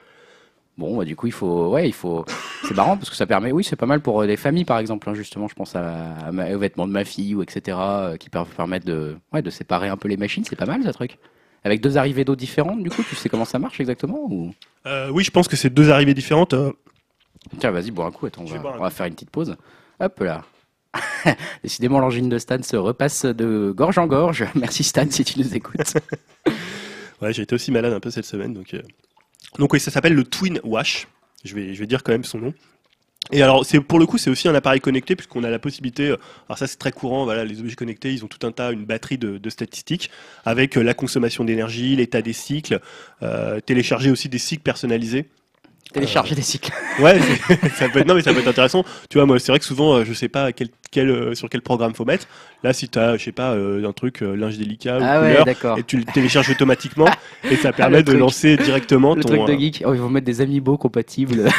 [0.79, 1.70] Bon, bah, du coup, il faut.
[1.70, 2.25] Ouais, il faut.
[2.68, 3.51] C'est marrant parce que ça permet.
[3.51, 5.09] Oui, c'est pas mal pour euh, des familles, par exemple.
[5.09, 7.79] hein, justement, je pense à, à ma- aux vêtements de ma fille ou etc.
[7.81, 10.44] euh, qui peuvent permettre de, ouais, de séparer un peu les machines.
[10.44, 11.16] C'est pas mal, ce truc.
[11.64, 14.53] Avec deux arrivées d'eau différentes, du coup, tu sais comment ça marche exactement ou...
[14.85, 16.55] Euh, oui, je pense que c'est deux arrivées différentes.
[17.59, 18.27] Tiens, vas-y, bois un coup.
[18.27, 19.57] Attends, va, on va faire une petite pause.
[19.99, 20.44] Hop là.
[21.62, 24.44] Décidément, l'angine de Stan se repasse de gorge en gorge.
[24.54, 25.94] Merci Stan si tu nous écoutes.
[27.22, 28.52] Ouais, j'ai été aussi malade un peu cette semaine.
[28.52, 28.82] Donc, euh,
[29.59, 31.09] donc oui, ça s'appelle le Twin Wash.
[31.44, 32.52] Je vais, je vais dire quand même son nom.
[33.32, 36.11] Et alors, c'est pour le coup, c'est aussi un appareil connecté puisqu'on a la possibilité.
[36.11, 36.16] euh,
[36.48, 37.24] Alors ça, c'est très courant.
[37.24, 40.11] Voilà, les objets connectés, ils ont tout un tas, une batterie de, de statistiques
[40.44, 42.80] avec euh, la consommation d'énergie, l'état des cycles,
[43.22, 45.30] euh, télécharger aussi des cycles personnalisés.
[45.92, 46.70] Télécharger des cycles.
[46.98, 47.18] Ouais,
[47.76, 48.85] ça peut être, non mais ça peut être intéressant.
[49.09, 51.61] Tu vois, moi, c'est vrai que souvent, je sais pas quel, quel, euh, sur quel
[51.61, 52.26] programme faut mettre.
[52.62, 55.22] Là, si tu as, je sais pas, euh, un truc, euh, linge délicat Ah ou
[55.24, 55.78] ouais, couleur, d'accord.
[55.78, 57.04] et tu le télécharges automatiquement,
[57.50, 58.18] et ça permet de truc.
[58.18, 59.28] lancer directement Le ton.
[59.28, 59.82] truc de geek.
[59.87, 61.44] Oh, ils vont mettre des amiibo compatibles.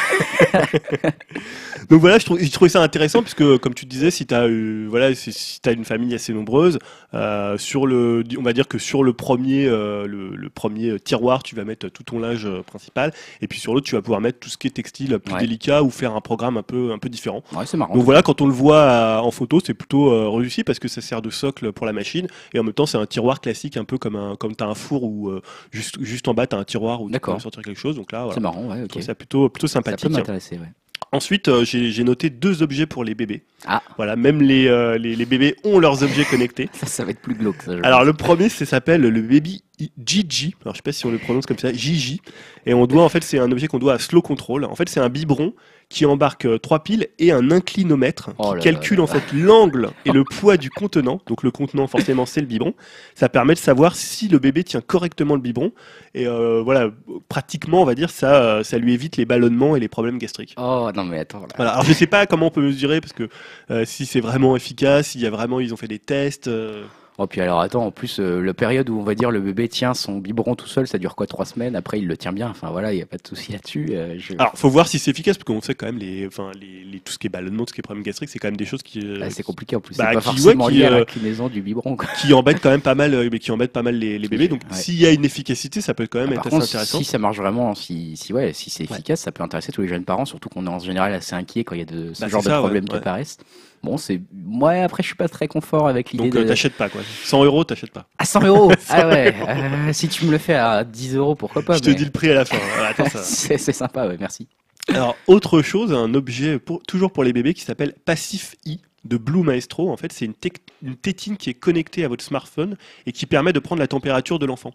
[1.90, 4.48] Donc voilà, je, trouve, je trouvais ça intéressant puisque, comme tu disais, si tu as,
[4.90, 6.80] voilà, si, si une famille assez nombreuse,
[7.14, 11.44] euh, sur le, on va dire que sur le premier, euh, le, le premier tiroir,
[11.44, 14.40] tu vas mettre tout ton linge principal, et puis sur l'autre, tu vas pouvoir mettre
[14.40, 15.40] tout ce qui est textile plus Ouais.
[15.42, 17.44] délicat ou faire un programme un peu, un peu différent.
[17.56, 17.94] ouais, c'est marrant.
[17.94, 21.02] Donc voilà, quand on le voit en photo, c'est plutôt euh, réussi parce que ça
[21.02, 23.86] sert de socle pour la machine et en même temps, c'est un tiroir classique, un
[23.86, 26.64] peu comme un, comme t'as un four ou euh, juste, juste en bas, t'as un
[26.64, 27.36] tiroir où tu D'accord.
[27.36, 27.96] peux sortir quelque chose.
[27.96, 28.34] Donc là, voilà.
[28.34, 29.02] C'est marrant, ouais, ok.
[29.04, 30.10] ça plutôt, plutôt Ça peut sympathique.
[30.12, 30.72] m'intéresser, ouais.
[31.14, 33.44] Ensuite, euh, j'ai j'ai noté deux objets pour les bébés.
[33.66, 33.82] Ah.
[33.96, 36.70] Voilà, même les, euh, les, les bébés ont leurs objets connectés.
[36.74, 37.78] Ça, ça va être plus glauque, ça.
[37.78, 38.08] je Alors pense.
[38.08, 39.64] le premier, ça s'appelle le baby
[40.04, 40.56] Gigi.
[40.64, 42.20] Alors je sais pas si on le prononce comme ça, Gigi.
[42.66, 44.66] Et on doit en fait, c'est un objet qu'on doit à Slow Control.
[44.66, 45.54] En fait, c'est un biberon
[45.90, 49.24] qui embarque euh, trois piles et un inclinomètre Oh qui là calcule là en fait
[49.34, 51.22] l'angle et le poids du contenant.
[51.28, 52.74] Donc le contenant, forcément, c'est le biberon.
[53.16, 55.72] Ça permet de savoir si le bébé tient correctement le biberon.
[56.14, 56.90] Et euh, voilà,
[57.30, 60.56] pratiquement, on va dire, ça, ça lui évite les ballonnements et les problèmes gastriques.
[60.58, 61.48] Oh, non, mais attends, là.
[61.56, 61.72] Voilà.
[61.72, 63.30] Alors je sais pas comment on peut mesurer parce que
[63.72, 66.48] euh, si c'est vraiment efficace, s'il y a vraiment ils ont fait des tests.
[66.48, 66.84] euh,
[67.20, 69.68] Oh, puis alors, attends, en plus, euh, la période où on va dire le bébé
[69.68, 71.76] tient son biberon tout seul, ça dure quoi, trois semaines?
[71.76, 72.48] Après, il le tient bien.
[72.50, 73.88] Enfin, voilà, il n'y a pas de souci là-dessus.
[73.94, 76.52] euh, je- Alors faut voir si c'est efficace parce qu'on sait quand même les, enfin
[76.62, 78.50] les, les- tout ce qui est ballonnement, tout ce qui est problème gastrique, c'est quand
[78.50, 79.98] même des choses qui euh, Là, c'est compliqué en plus.
[79.98, 81.96] bah, c'est pas qui- ouais, forcément qui, lié à euh, l'inclinaison du biberon.
[81.96, 82.08] Quoi.
[82.22, 84.48] qui embêtent quand même pas mal, euh, mais qui embêtent pas mal les, les bébés.
[84.48, 84.78] Donc Ouais.
[84.78, 87.00] s'il y a une efficacité, ça peut quand même Ah, être assez intéressant.
[87.00, 88.94] si ça marche vraiment, si, si, ouais, si c'est Ouais.
[88.98, 91.64] efficace, ça peut intéresser tous les jeunes parents, surtout qu'on est en général assez inquiet
[91.64, 93.00] quand il y a de, ce Bah, genre de ça, problèmes ouais, qui ouais.
[93.00, 93.38] apparaissent.
[93.84, 94.22] Bon, c'est.
[94.50, 96.40] Ouais, après, je suis pas très confort avec l'idée Donc de.
[96.40, 97.02] euh, t'achètes pas quoi.
[97.24, 98.08] 100 euros, t'achètes pas.
[98.18, 101.62] À 100 euros Ah ouais euh, Si tu me le fais à 10 euros, pourquoi
[101.62, 102.58] pas Je te dis le prix à la fin.
[102.76, 103.20] Voilà, attends, ça.
[103.24, 104.48] C'est c'est sympa, ouais, merci.
[104.90, 109.18] Alors autre chose, un objet pour, toujours pour les bébés qui s'appelle Passif I de
[109.18, 109.92] Blue Maestro.
[109.92, 113.60] En fait, c'est une tétine qui est connectée à votre smartphone et qui permet de
[113.60, 114.74] prendre la température de l'enfant.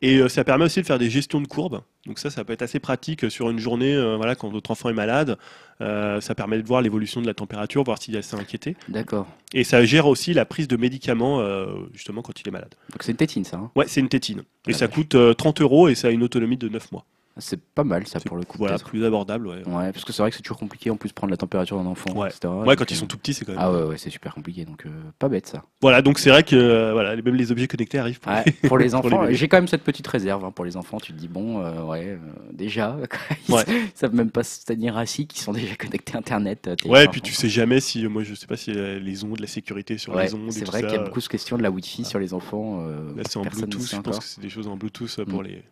[0.00, 1.80] Et euh, ça permet aussi de faire des gestions de courbes.
[2.06, 4.70] Donc ça, ça peut être assez pratique euh, sur une journée, euh, voilà, quand votre
[4.70, 5.36] enfant est malade.
[5.80, 8.76] Euh, ça permet de voir l'évolution de la température, voir s'il est assez inquiété.
[8.88, 9.26] D'accord.
[9.54, 12.74] Et ça gère aussi la prise de médicaments, euh, justement, quand il est malade.
[12.92, 13.56] Donc c'est une tétine, ça.
[13.56, 13.70] hein.
[13.74, 14.40] Ouais, c'est une tétine.
[14.68, 17.04] Et Ah, ça coûte euh, 30 euros et ça a une autonomie de 9 mois.
[17.40, 18.58] C'est pas mal, ça, pour le coup.
[18.58, 19.62] Voilà, plus abordable, ouais.
[19.66, 21.86] Ouais, parce que c'est vrai que c'est toujours compliqué en plus prendre la température d'un
[21.86, 22.28] enfant, Ouais.
[22.28, 22.52] etc.
[22.66, 23.60] Ouais, quand ils euh, sont tout petits, c'est quand même.
[23.62, 25.62] Ah ouais, ouais, c'est super compliqué, donc euh, pas bête ça.
[25.80, 28.18] Voilà, donc c'est vrai que euh, voilà, même les objets connectés arrivent.
[28.20, 30.98] Pour Ouais, les- pour enfants, j'ai quand même cette petite réserve hein, pour les enfants.
[30.98, 32.18] Tu te dis, bon, euh, ouais,
[32.52, 32.96] déjà,
[33.48, 33.64] ils Ouais.
[33.94, 36.68] savent même pas se tenir assis, qui sont déjà connectés à Internet.
[36.86, 39.46] Ouais, et puis tu sais jamais si, moi je sais pas si les ondes, la
[39.46, 42.04] sécurité sur les ondes, c'est vrai qu'il y a beaucoup de questions de la Wi-Fi
[42.04, 42.84] sur les enfants.
[43.16, 45.46] Là c'est en Bluetooth, je pense que c'est des choses en Bluetooth pour Mm.
[45.46, 45.62] les.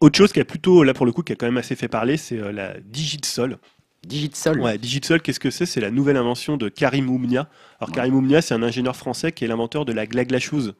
[0.00, 1.88] Autre chose qui a plutôt, là pour le coup, qui a quand même assez fait
[1.88, 3.58] parler, c'est euh, la Digitsol.
[4.06, 4.60] Digitsol.
[4.60, 5.66] Ouais, Digitsol, qu'est-ce que c'est?
[5.66, 7.48] C'est la nouvelle invention de Karim Oumnia.
[7.80, 7.94] Alors Ouais.
[7.96, 10.72] Karim Oumnia, c'est un ingénieur français qui est l'inventeur de la Glagla Shoes.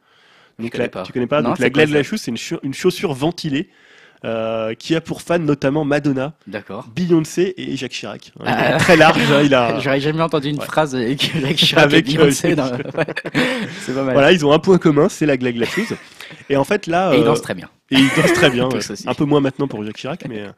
[0.58, 1.02] Donc, connais la- pas.
[1.02, 1.42] Tu connais pas?
[1.42, 2.08] Non, Donc la quoi Glagla ça?
[2.10, 3.68] Shoes, c'est une, chau- une chaussure ventilée.
[4.24, 6.32] euh, qui a pour fan notamment Madonna.
[6.94, 8.28] Beyoncé et Jacques Chirac.
[8.40, 8.74] Il Ah.
[8.74, 10.64] est très large, hein, il a, J'aurais jamais entendu une Ouais.
[10.64, 12.54] phrase avec Jacques Chirac Avec, et Beyoncé.
[12.58, 13.04] euh, Ouais.
[13.82, 14.14] C'est pas mal.
[14.14, 15.94] Voilà, ils ont un point commun, c'est la Glagla Shoes.
[16.48, 17.68] Et en fait là, Et il euh, danse très bien.
[17.90, 18.68] Et ils dansent très bien.
[19.06, 20.48] Un peu moins maintenant pour Jacques Chirac, mais euh,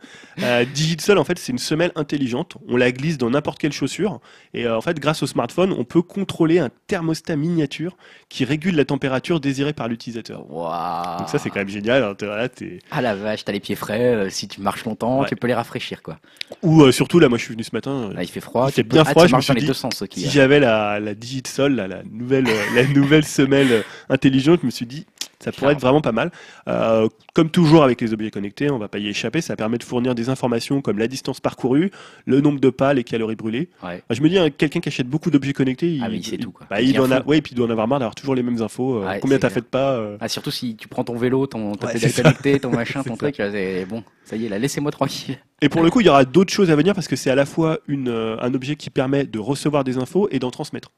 [0.42, 2.56] euh, Digitsol en fait c'est une semelle intelligente.
[2.68, 4.20] On la glisse dans n'importe quelle chaussure
[4.54, 7.96] et euh, en fait grâce au smartphone on peut contrôler un thermostat miniature
[8.28, 10.50] qui régule la température désirée par l'utilisateur.
[10.50, 11.18] Waouh.
[11.18, 12.02] Donc ça c'est quand même génial.
[12.02, 14.14] hein, voilà, t'es- Ah la vache, t'as les pieds frais.
[14.14, 15.28] euh, si tu marches longtemps, Ouais.
[15.28, 16.18] tu peux les rafraîchir quoi.
[16.62, 18.10] Ou surtout là moi je suis venu ce matin.
[18.14, 18.68] Là, il fait froid.
[18.68, 19.72] Il fait tu peux- bien Ah, froid, tu je me suis dans les dit, deux
[19.74, 20.00] sens.
[20.02, 20.12] ok.
[20.14, 24.86] Si j'avais la, la Digitsol, la, la nouvelle, la nouvelle semelle intelligente, je me suis
[24.86, 25.06] dit,
[25.40, 26.30] ça pourrait être vraiment pas mal.
[26.68, 29.84] Euh, comme toujours avec les objets connectés, on va pas y échapper, ça permet de
[29.84, 31.90] fournir des informations comme la distance parcourue,
[32.26, 33.68] le nombre de pas, les calories brûlées.
[33.84, 34.02] Ouais.
[34.10, 36.50] Je me dis, hein, quelqu'un qui achète beaucoup d'objets connectés, il, Ah, mais il tout,
[36.50, 36.66] quoi.
[36.68, 38.42] bah, Il en a- ouais, et puis il doit en avoir marre d'avoir toujours les
[38.42, 38.96] mêmes infos.
[39.02, 41.46] euh, Ouais, combien t'as fait de pas euh, Ah, surtout si tu prends ton vélo,
[41.46, 42.22] ton, Ouais, pédale c'est ça.
[42.22, 43.48] connecté, ton machin, ton truc, là,
[43.88, 44.02] bon.
[44.24, 45.38] Ça y est, là, laissez-moi tranquille.
[45.62, 47.34] Et pour le coup, il y aura d'autres choses à venir parce que c'est à
[47.34, 50.90] la fois une, euh, un objet qui permet de recevoir des infos et d'en transmettre.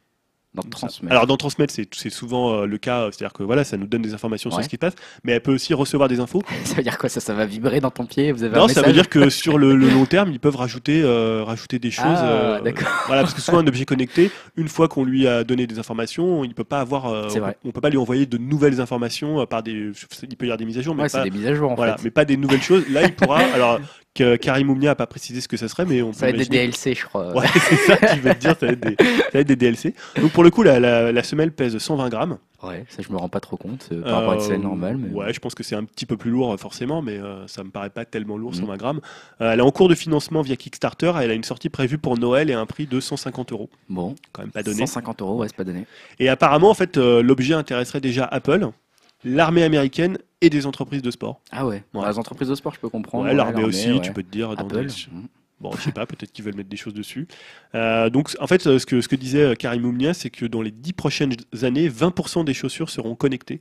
[0.52, 1.12] Dans transmettre.
[1.12, 4.02] Alors d'en transmettre, c'est souvent euh, le cas, euh, c'est-à-dire que voilà, ça nous donne
[4.02, 6.42] des informations sur ce qui se passe, mais elle peut aussi recevoir des infos.
[6.64, 8.68] Ça veut dire quoi ça Ça va vibrer dans ton pied Vous avez Non, un
[8.68, 11.92] ça veut dire que sur le, le long terme, ils peuvent rajouter, euh, rajouter des
[11.92, 12.04] choses.
[12.06, 12.72] Ah, euh.
[13.06, 16.42] Voilà, parce que souvent un objet connecté, une fois qu'on lui a donné des informations,
[16.44, 17.56] il peut pas avoir, euh, on, vrai.
[17.64, 19.92] on peut pas lui envoyer de nouvelles informations euh, par des,
[20.22, 21.70] il peut y avoir des mises à jour, mais Ouais, pas, des mises à jour
[21.70, 22.04] en voilà, fait.
[22.04, 22.88] mais pas des nouvelles choses.
[22.90, 23.38] Là, il pourra.
[23.54, 23.78] Alors,
[24.20, 26.42] que Karim Oumnia a pas précisé ce que ça serait, mais on Ça peut va
[26.42, 27.32] être des DLC, je crois.
[27.36, 29.46] Ouais, c'est ça que je veux te dire, ça va, être des, ça va être
[29.46, 29.94] des DLC.
[30.20, 32.38] Donc pour le coup, la, la, la semelle pèse 120 grammes.
[32.62, 34.60] Ouais, ça je me rends pas trop compte euh, par rapport à une Euh, selle
[34.60, 34.98] normale.
[34.98, 35.08] Mais...
[35.14, 37.64] Ouais, je pense que c'est un petit peu plus lourd euh, forcément, mais euh, ça
[37.64, 38.58] me paraît pas tellement lourd, Mhm.
[38.60, 39.00] 120 grammes.
[39.40, 41.12] Euh, elle est en cours de financement via Kickstarter.
[41.22, 43.70] Elle a une sortie prévue pour Noël et un prix de 150 euros.
[43.88, 44.76] Bon, Quand même pas donné.
[44.86, 45.86] 150 euros, ouais, c'est pas donné.
[46.18, 48.68] Et apparemment, en fait, euh, l'objet intéresserait déjà Apple,
[49.24, 51.40] l'armée américaine et des entreprises de sport.
[51.52, 51.82] Ah ouais, Ouais.
[52.02, 53.24] Dans les entreprises de sport, je peux comprendre.
[53.26, 54.00] Ouais, l'armée aussi, ouais.
[54.00, 54.54] tu peux te dire.
[54.56, 54.86] Dans Apple.
[54.86, 55.28] des- mhm.
[55.60, 57.28] Bon, je sais pas, peut-être qu'ils veulent mettre des choses dessus.
[57.74, 60.46] Euh, donc, en fait, euh, ce que, ce que disait euh, Karim Oumnia, c'est que
[60.46, 63.60] dans les 10 prochaines années, 20% des chaussures seront connectées.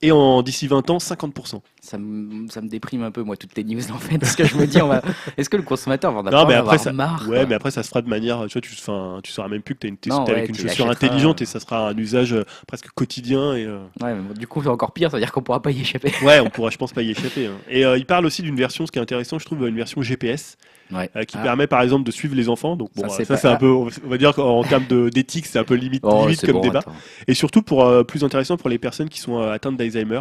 [0.00, 1.60] Et en d'ici 20 ans, 50%.
[1.80, 4.16] Ça me, ça me déprime un peu, moi, toutes tes news, en fait.
[4.18, 5.02] Parce que je me dis, on va...
[5.36, 7.56] est-ce que le consommateur va en Non, avoir mais après, avoir ça, marre ouais, mais
[7.56, 9.80] après, ça se fera de manière, tu vois, tu, enfin, tu sauras même plus que
[9.80, 13.54] tu ouais, avec une chaussure intelligente et ça sera un usage euh, presque quotidien.
[13.54, 16.12] Et, euh, Ouais, mais du coup, c'est encore pire, c'est-à-dire qu'on pourra pas y échapper.
[16.22, 17.46] ouais, on pourra, je pense, pas y échapper.
[17.46, 17.56] hein.
[17.68, 20.00] Et euh, il parle aussi d'une version, ce qui est intéressant, je trouve, une version
[20.00, 20.56] GPS
[20.90, 21.10] Ouais.
[21.16, 21.42] euh, qui Ah.
[21.42, 22.76] permet, par exemple, de suivre les enfants.
[22.76, 24.86] Donc, bon, Ça, euh, c'est ça, pas- c'est un peu, on va dire qu'en termes
[25.10, 26.78] d'éthique, c'est un peu limite, Oh, limite comme bon, débat.
[26.80, 26.92] attends.
[27.26, 30.20] Et surtout, pour euh, plus intéressant pour les personnes qui sont atteintes d'Alzheimer.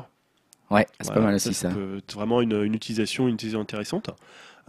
[0.69, 1.69] Ouais, c'est pas mal aussi, ça.
[2.13, 4.09] vraiment une, une utilisation, une utilisation intéressante.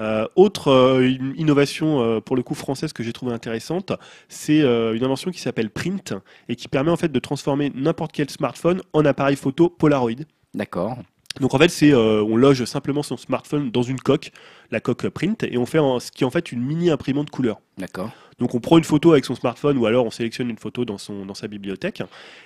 [0.00, 3.92] Euh, autre euh, une innovation euh, pour le coup française que j'ai trouvé intéressante,
[4.28, 6.14] c'est une invention qui s'appelle Print
[6.48, 10.12] et qui permet en fait de transformer n'importe quel smartphone en appareil photo Polaroid.
[10.54, 10.98] D'accord.
[11.40, 14.32] Donc en fait, c'est euh, on loge simplement son smartphone dans une coque,
[14.70, 17.60] la coque Print, et on fait ce qui est en fait une mini imprimante couleur.
[17.78, 18.10] D'accord.
[18.38, 20.98] Donc on prend une photo avec son smartphone ou alors on sélectionne une photo dans,
[20.98, 22.02] son, dans sa bibliothèque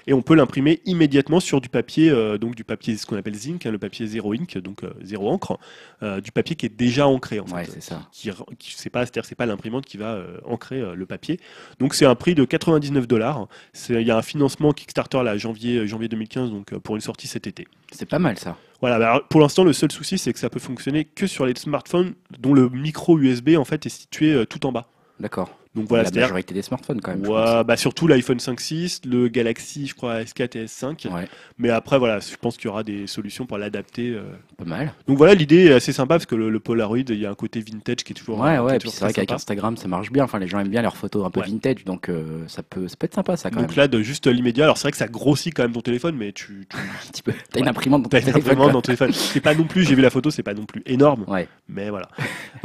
[0.07, 3.35] et on peut l'imprimer immédiatement sur du papier, euh, donc du papier ce qu'on appelle
[3.35, 5.59] zinc, hein, le papier zéro ink, donc euh, zéro encre,
[6.03, 7.73] euh, du papier qui est déjà ancré en Ouais, fait.
[7.73, 8.09] c'est ça.
[8.11, 11.39] Qui, qui c'est pas, c'est pas l'imprimante qui va ancrer le papier.
[11.79, 13.47] Donc c'est un prix de 99 dollars.
[13.91, 17.47] Il y a un financement Kickstarter là janvier janvier 2015 donc pour une sortie cet
[17.47, 17.69] été.
[17.91, 18.57] C'est pas mal, ça.
[18.83, 21.55] Voilà, bah, pour l'instant, le seul souci, c'est que ça peut fonctionner que sur les
[21.55, 24.89] smartphones dont le micro USB en fait est situé euh, tout en bas.
[25.21, 25.57] D'accord.
[25.75, 27.27] Donc voilà, la majorité des smartphones, quand même.
[27.27, 31.03] Ouais, bah surtout l'iPhone 5.6, le Galaxy, je crois, S4 et S5.
[31.09, 31.15] pense.
[31.15, 34.11] Ouais, Mais après, voilà, je pense qu'il y aura des solutions pour l'adapter.
[34.11, 34.23] euh.
[34.59, 34.93] pas mal.
[35.07, 37.35] Donc voilà, l'idée est assez sympa parce que le, le Polaroid, il y a un
[37.35, 38.39] côté vintage qui est toujours.
[38.41, 39.33] Ouais, est ouais, puis c'est vrai qu'avec.
[39.33, 40.25] Instagram, ça marche bien.
[40.25, 41.47] Enfin, les gens aiment bien leurs photos un peu Ouais.
[41.47, 43.79] vintage, donc euh, ça, peut, ça peut être sympa, ça, quand Donc même.
[43.79, 46.33] là, de juste l'immédiat, alors c'est vrai que ça grossit quand même ton téléphone, mais
[46.33, 47.33] tu, tu Un petit peu.
[47.51, 48.43] T'as une imprimante dans ton téléphone.
[48.57, 48.67] quoi.
[48.67, 49.13] dans ton téléphone.
[49.15, 51.49] C'est pas non plus, j'ai vu la photo, c'est pas non plus énorme, Ouais.
[51.69, 52.09] mais voilà.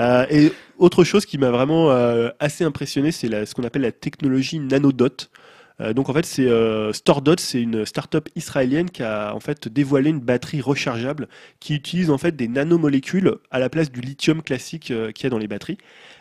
[0.01, 3.91] Euh, et autre chose qui m'a vraiment euh, assez impressionné, c'est ce qu'on appelle la
[3.91, 5.27] technologie nanodot.
[5.79, 6.91] Euh, donc en fait, c'est euh,
[7.37, 11.27] c'est une start-up israélienne qui a en fait dévoilé une batterie rechargeable
[11.59, 15.27] qui utilise en fait des nanomolécules à la place du lithium classique euh, qu'il y
[15.27, 15.77] a dans les batteries.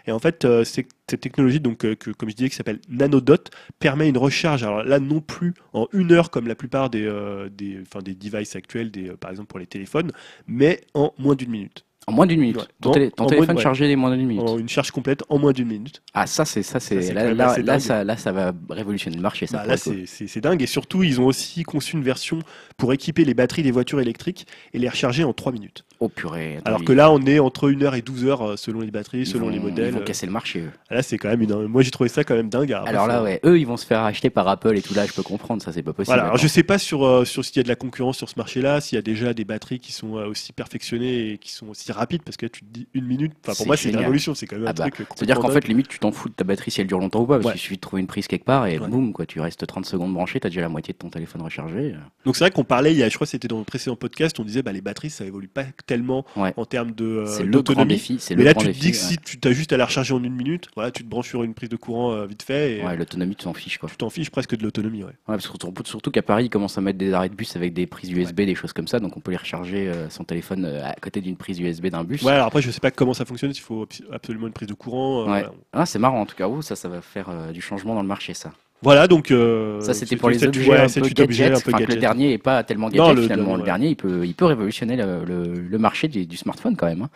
[0.07, 3.51] Et en fait, cette technologie, donc comme je disais, qui s'appelle nanodot,
[3.81, 4.63] permet une recharge.
[4.63, 7.11] Alors là, non plus en une heure comme la plupart des
[7.51, 10.13] des, des devices actuels, des, par exemple pour les téléphones,
[10.47, 11.85] mais en moins d'une minute.
[12.09, 12.57] En moins d'une minute.
[12.59, 12.63] Ouais.
[12.81, 13.63] Ton, télé- ton téléphone moins- ouais.
[13.63, 14.49] chargé en moins d'une minute.
[14.49, 16.03] En une charge complète en moins d'une minute.
[16.15, 19.47] Ah, ça, c'est ça, c'est là, là, ça, là, ça va révolutionner le marché.
[19.49, 20.63] Ça, Bah, là, c'est dingue.
[20.63, 22.39] Et surtout, ils ont aussi conçu une version
[22.77, 25.85] pour équiper les batteries des voitures électriques et les recharger en 3 minutes.
[26.01, 26.57] Oh purée.
[26.59, 28.91] attends, Alors que là, on est entre 1 heure et 12 heures euh, selon les
[28.91, 29.89] batteries, ils selon vont- les modèles.
[29.95, 30.71] Ils vont casser le marché, eux.
[30.91, 31.67] Là, c'est quand même une.
[31.67, 32.73] Moi, j'ai trouvé ça quand même dingue.
[32.73, 35.07] Après, Alors là, ouais, eux, ils vont se faire acheter par Apple et tout là,
[35.07, 36.15] je peux comprendre, ça, c'est pas possible.
[36.15, 38.29] Voilà, alors je sais pas sur, euh, sur s'il y a de la concurrence sur
[38.29, 41.51] ce marché-là, s'il y a déjà des batteries qui sont euh, aussi perfectionnées et qui
[41.53, 43.77] sont aussi rapides, parce que là, tu te dis une minute, enfin pour C'est moi
[43.77, 45.07] c'est une révolution, c'est quand même un Ah bah, truc.
[45.15, 47.27] C'est-à-dire qu'en fait, limite, tu t'en fous de ta batterie si elle dure longtemps ou
[47.27, 47.53] pas, parce Ouais.
[47.53, 48.89] qu'il suffit de trouver une prise quelque part et Ouais.
[48.89, 51.95] boum, quoi, tu restes 30 secondes branché, t'as déjà la moitié de ton téléphone rechargé.
[52.27, 53.97] Donc c'est vrai qu'on parlait, il y a, je crois que c'était dans le précédent
[53.97, 56.53] podcast, on disait bah les batteries ça évolue pas tellement Ouais.
[56.57, 58.19] en termes de euh, c'est le grand défi.
[58.31, 59.19] Mais le là grand tu te défi, dis que ouais.
[59.27, 61.43] si tu as juste à la recharger en une minute, voilà, tu te branches sur
[61.43, 63.89] une prise de courant euh, vite fait et Ouais, l'autonomie, tu t'en fiches, quoi.
[63.89, 65.03] tu t'en fiches presque de l'autonomie.
[65.05, 65.07] Ouais.
[65.11, 67.57] Ouais, parce que surtout, surtout qu'à Paris, ils commencent à mettre des arrêts de bus
[67.57, 70.25] avec des prises USB, des choses comme ça, donc on peut les recharger euh, son
[70.25, 72.23] téléphone à côté d'une prise USB d'un bus.
[72.23, 74.69] Ouais, alors après je sais pas comment ça fonctionne, il faut abs- absolument une prise
[74.69, 75.21] de courant.
[75.23, 75.27] Ouais.
[75.29, 75.53] voilà.
[75.73, 78.09] Ah, c'est marrant en tout cas, Ouh, ça, ça va faire du changement dans le
[78.09, 78.53] marché, ça.
[78.83, 81.99] Voilà, donc euh, ça, c'était pour les objets ouais, un peu peu que le gadget.
[81.99, 83.55] dernier est pas tellement Non, gadget le finalement.
[83.55, 83.65] le ouais.
[83.65, 87.03] dernier, il peut, il peut révolutionner le, le- le marché du, du smartphone quand même.
[87.03, 87.11] hein.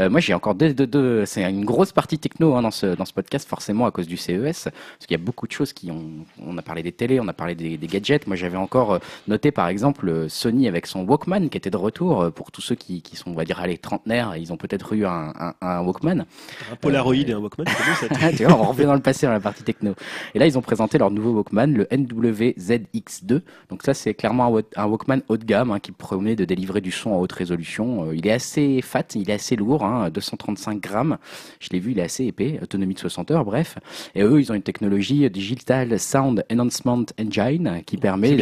[0.00, 2.86] Euh, moi, j'ai encore deux, deux, deux- c'est une grosse partie techno hein, dans ce
[2.96, 4.72] dans ce podcast, forcément à cause du CES, parce
[5.06, 6.02] qu'il y a beaucoup de choses qui ont.
[6.44, 8.26] On a parlé des télés, on a parlé des, des gadgets.
[8.26, 8.98] Moi, j'avais encore euh,
[9.28, 12.60] noté par exemple euh, Sony avec son Walkman qui était de retour euh, pour tous
[12.60, 14.36] ceux qui, qui sont, on va dire, allez trentenaires.
[14.36, 16.24] Ils ont peut-être eu un, un, un Walkman.
[16.72, 19.00] Un Polaroid Euh, et un Walkman, c'est bon, ça tu vois, on revient dans le
[19.00, 19.94] passé dans la partie techno.
[20.34, 23.42] Et là, ils ont présenté leur leur nouveau Walkman, le NWZX2.
[23.68, 26.90] Donc ça, c'est clairement un, Walkman haut de gamme hein, qui promet de délivrer du
[26.90, 28.08] son en haute résolution.
[28.08, 31.18] Euh, il est assez fat, il est assez lourd, hein, 235 grammes.
[31.60, 33.78] Je l'ai vu, il est assez épais, autonomie de 60 heures, bref.
[34.14, 38.36] Et eux, ils ont une technologie Digital Sound Enhancement Engine qui permet,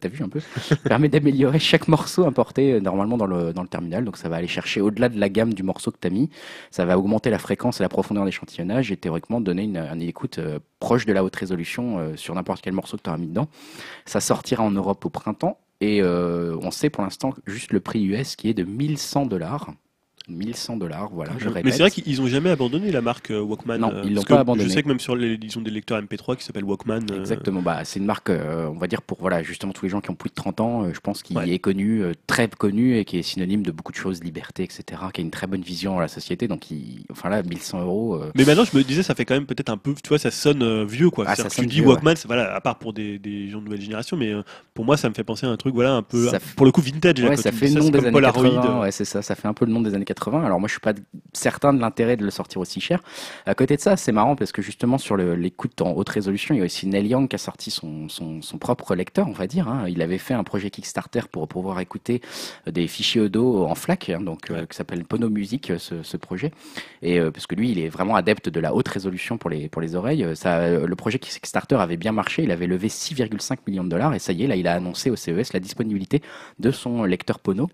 [0.00, 0.40] t'as vu un peu,
[0.84, 4.04] permet d'améliorer chaque morceau importé euh, normalement dans le, dans le terminal.
[4.04, 6.30] Donc ça va aller chercher au-delà de la gamme du morceau que tu as mis.
[6.72, 10.38] Ça va augmenter la fréquence et la profondeur d'échantillonnage et théoriquement donner une, une écoute
[10.38, 13.26] euh, proche de la haute résolution euh, sur n'importe quel morceau que tu as mis
[13.26, 13.48] dedans.
[14.04, 18.04] Ça sortira en Europe au printemps et euh, on sait pour l'instant juste le prix
[18.04, 19.72] US qui est de 1100 dollars.
[20.28, 21.64] 1100 dollars, voilà, je répète.
[21.64, 23.78] Mais c'est vrai qu'ils n'ont jamais abandonné la marque euh, Walkman.
[23.78, 24.68] Non, ils l'ont pas abandonné.
[24.68, 27.06] Je sais que même sur l'édition des lecteurs MP3 qui s'appelle Walkman.
[27.10, 29.90] Euh, Exactement, bah, c'est une marque, euh, on va dire, pour voilà, justement tous les
[29.90, 33.04] gens qui ont plus de 30 ans, je pense qu'il est connu, très connu et
[33.04, 35.98] qui est synonyme de beaucoup de choses, liberté, etc., qui a une très bonne vision
[35.98, 36.48] à la société.
[36.48, 38.20] Donc, il, enfin là, 1100 euros.
[38.34, 40.30] Mais maintenant, je me disais, ça fait quand même peut-être un peu, tu vois, ça
[40.30, 41.24] sonne vieux, quoi.
[41.28, 44.16] Ah, ça tu dis Walkman, voilà, à part pour des, des, gens de nouvelle génération,
[44.16, 44.32] mais
[44.74, 46.80] pour moi, ça me fait penser à un truc, voilà, un peu, pour le coup,
[46.80, 47.20] vintage.
[47.22, 48.80] Ouais, ça fait le nom des années 80.
[48.80, 50.44] Ouais, c'est ça, ça fait un peu le nom des années 80.
[50.44, 50.94] Alors, moi, je suis pas
[51.32, 53.00] certain de l'intérêt de le sortir aussi cher.
[53.46, 56.58] À côté de ça, c'est marrant parce que justement sur l'écoute en haute résolution, il
[56.58, 59.68] y a aussi Neil Young qui a sorti son, son, propre lecteur, on va dire.
[59.68, 59.86] Hein.
[59.88, 62.20] Il avait fait un projet Kickstarter pour pouvoir écouter
[62.68, 66.16] euh, des fichiers audio en FLAC, hein, donc euh, qui s'appelle Pono Music, euh, ce,
[66.16, 66.52] projet.
[67.00, 69.82] Et parce que lui, il est vraiment adepte de la haute résolution pour les pour
[69.82, 70.24] les oreilles.
[70.36, 72.44] Ça, le projet Kickstarter avait bien marché.
[72.44, 75.10] Il avait levé 6,5 millions de dollars et ça y est, là, il a annoncé
[75.10, 76.22] au CES la disponibilité
[76.60, 77.70] de son lecteur Pono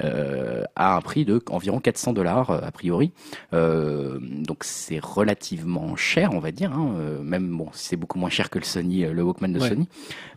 [0.00, 3.12] à un prix de environ 400 dollars a priori.
[3.52, 6.72] Euh, donc c'est relativement cher, on va dire.
[6.72, 6.94] Hein.
[6.98, 9.88] Euh, même bon, c'est beaucoup moins cher que le Sony, euh, le Walkman de Sony.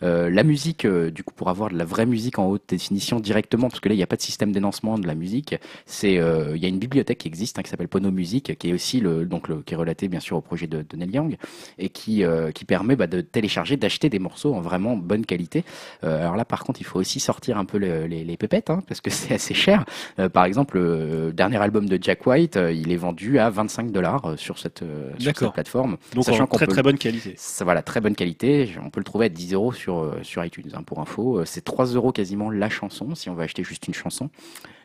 [0.02, 3.80] la musique, du coup, pour avoir de la vraie musique en haute définition directement, parce
[3.80, 5.56] que là il n'y a pas de système d'énoncement de la musique.
[5.86, 8.74] C'est, il y a une bibliothèque qui existe hein, qui s'appelle Pono Music, qui est
[8.74, 11.38] aussi le donc le, qui est relaté bien sûr au projet de, de Neil Young
[11.78, 12.24] et qui
[12.54, 15.64] qui permet bah, de télécharger, d'acheter des morceaux en vraiment bonne qualité.
[16.02, 19.02] alors là, par contre, il faut aussi sortir un peu les, les, pépettes, hein, parce
[19.02, 19.86] que c'est assez cher.
[20.34, 20.80] par exemple,
[21.34, 24.60] le dernier album de Jack White, euh, il est vendu à 25 dollars euh, sur
[24.60, 25.98] cette, euh, sur cette plateforme.
[26.14, 27.34] Donc en très très bonne qualité.
[27.38, 28.70] Ça, voilà, très bonne qualité.
[28.84, 31.44] On peut le trouver à 10 euros sur, sur iTunes, hein, pour info.
[31.44, 34.30] C'est 3 euros quasiment la chanson, si on veut acheter juste une chanson.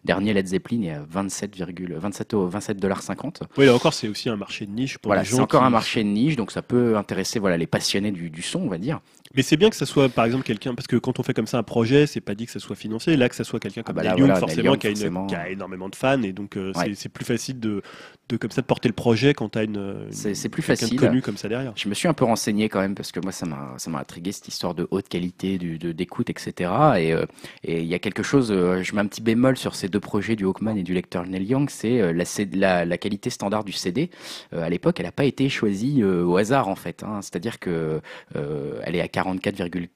[0.05, 3.43] Dernier Led Zeppelin est à 27,27 dollars 50.
[3.59, 5.37] Oui, là encore, c'est aussi un marché de niche pour voilà, les gens.
[5.37, 8.41] C'est encore un marché de niche, donc ça peut intéresser voilà les passionnés du, du
[8.41, 9.01] son, on va dire.
[9.35, 11.47] Mais c'est bien que ça soit, par exemple, quelqu'un, parce que quand on fait comme
[11.47, 13.17] ça un projet, c'est pas dit que ça soit financé.
[13.17, 15.89] Là, que ça soit quelqu'un comme ah bah forcément, qui, a une, qui, a énormément
[15.89, 17.83] de fans, et donc euh, c'est plus facile de,
[18.29, 20.07] de comme ça de porter le projet quand tu as une.
[20.11, 20.99] C'est plus facile.
[20.99, 21.73] connu comme ça derrière.
[21.77, 24.01] Je me suis un peu renseigné quand même parce que moi ça m'a ça m'a
[24.01, 26.71] intrigué cette histoire de haute qualité, de d'écoute, etc.
[26.99, 27.25] Et euh,
[27.65, 28.51] et il y a quelque chose.
[28.51, 31.27] Euh, je mets un petit bémol sur ces deux projets du Hawkman et du lecteur
[31.27, 34.11] Neil Young, c'est la, la, la qualité standard du CD.
[34.53, 37.03] à l'époque, elle n'a pas été choisie au hasard en fait.
[37.03, 37.21] Hein.
[37.23, 38.01] C'est-à-dire que
[38.35, 39.89] elle est à 44,4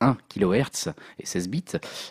[0.00, 1.64] 1 kHz et 16 bits,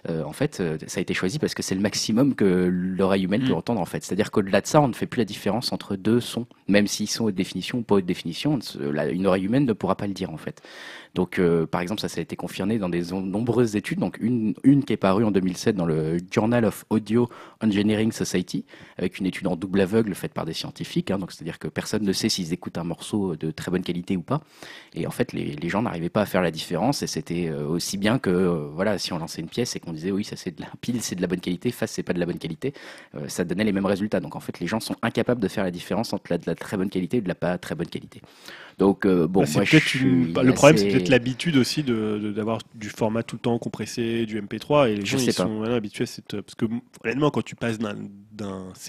[0.09, 3.23] euh, en fait, euh, ça a été choisi parce que c'est le maximum que l'oreille
[3.23, 3.57] humaine peut mm.
[3.57, 4.03] entendre, en fait.
[4.03, 7.09] C'est-à-dire qu'au-delà de ça, on ne fait plus la différence entre deux sons, même s'ils
[7.09, 10.31] sont haute définition ou pas haute définition, une oreille humaine ne pourra pas le dire,
[10.31, 10.61] en fait.
[11.17, 13.97] Donc, euh, par exemple, ça, ça a été confirmé dans des nombreuses études.
[13.97, 14.53] Donc, une,
[14.85, 17.27] qui est parue en 2007 dans le Journal of Audio
[17.59, 18.65] Engineering Society,
[18.99, 21.09] avec une étude en double aveugle faite par des scientifiques.
[21.09, 24.15] Hein, donc, c'est-à-dire que personne ne sait s'ils écoutent un morceau de très bonne qualité
[24.15, 24.43] ou pas.
[24.93, 27.01] Et en fait, les, les gens n'arrivaient pas à faire la différence.
[27.01, 29.93] Et c'était euh, aussi bien que, euh, voilà, si on lançait une pièce et qu'on
[29.93, 32.13] disait oui, ça c'est de la pile, c'est de la bonne qualité, face c'est pas
[32.13, 32.75] de la bonne qualité,
[33.27, 34.19] ça donnait les mêmes résultats.
[34.19, 36.53] Donc, en fait, les gens sont incapables de faire la différence entre la, de la
[36.53, 38.21] très bonne qualité et de la pas très bonne qualité.
[38.77, 43.37] Donc bon, bah, moi, je le problème, c'est peut-être l'habitude aussi d'avoir du format tout
[43.37, 46.39] le temps compressé, du MP3, et les gens ils sont habitués à cette.
[46.41, 46.65] Parce que
[47.03, 47.95] honnêtement, quand tu passes d'un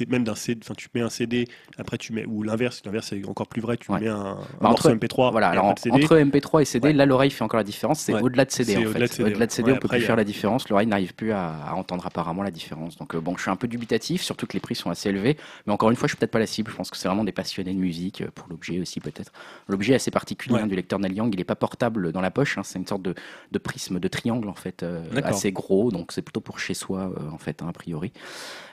[0.09, 1.47] même d'un CD, enfin tu mets un CD,
[1.77, 4.91] après tu mets ou l'inverse, l'inverse c'est encore plus vrai, tu mets un, bah, morceau
[4.91, 5.31] MP3.
[5.31, 8.51] Voilà, alors entre MP3 et CD, là l'oreille fait encore la différence, c'est au-delà de
[8.51, 9.21] CD en fait.
[9.23, 12.43] Au-delà de CD, on peut plus faire la différence, l'oreille n'arrive plus à, entendre apparemment
[12.43, 12.97] la différence.
[12.97, 15.37] Donc euh, bon, je suis un peu dubitatif, surtout que les prix sont assez élevés,
[15.67, 16.71] mais encore une fois, je suis peut-être pas la cible.
[16.71, 19.33] Je pense que c'est vraiment des passionnés de musique euh, pour l'objet aussi peut-être.
[19.69, 22.59] L'objet assez particulier hein, du lecteur Neil Young, il est pas portable dans la poche,
[22.59, 23.15] hein, c'est une sorte de,
[23.53, 27.13] de, prisme, de triangle en fait, euh, assez gros, donc c'est plutôt pour chez soi
[27.33, 28.13] en fait, hein, a priori.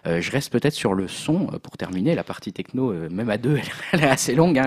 [0.05, 3.37] je reste peut-être sur le son euh, pour terminer, la partie techno, euh, même à
[3.37, 3.59] deux,
[3.91, 4.59] elle, est assez longue.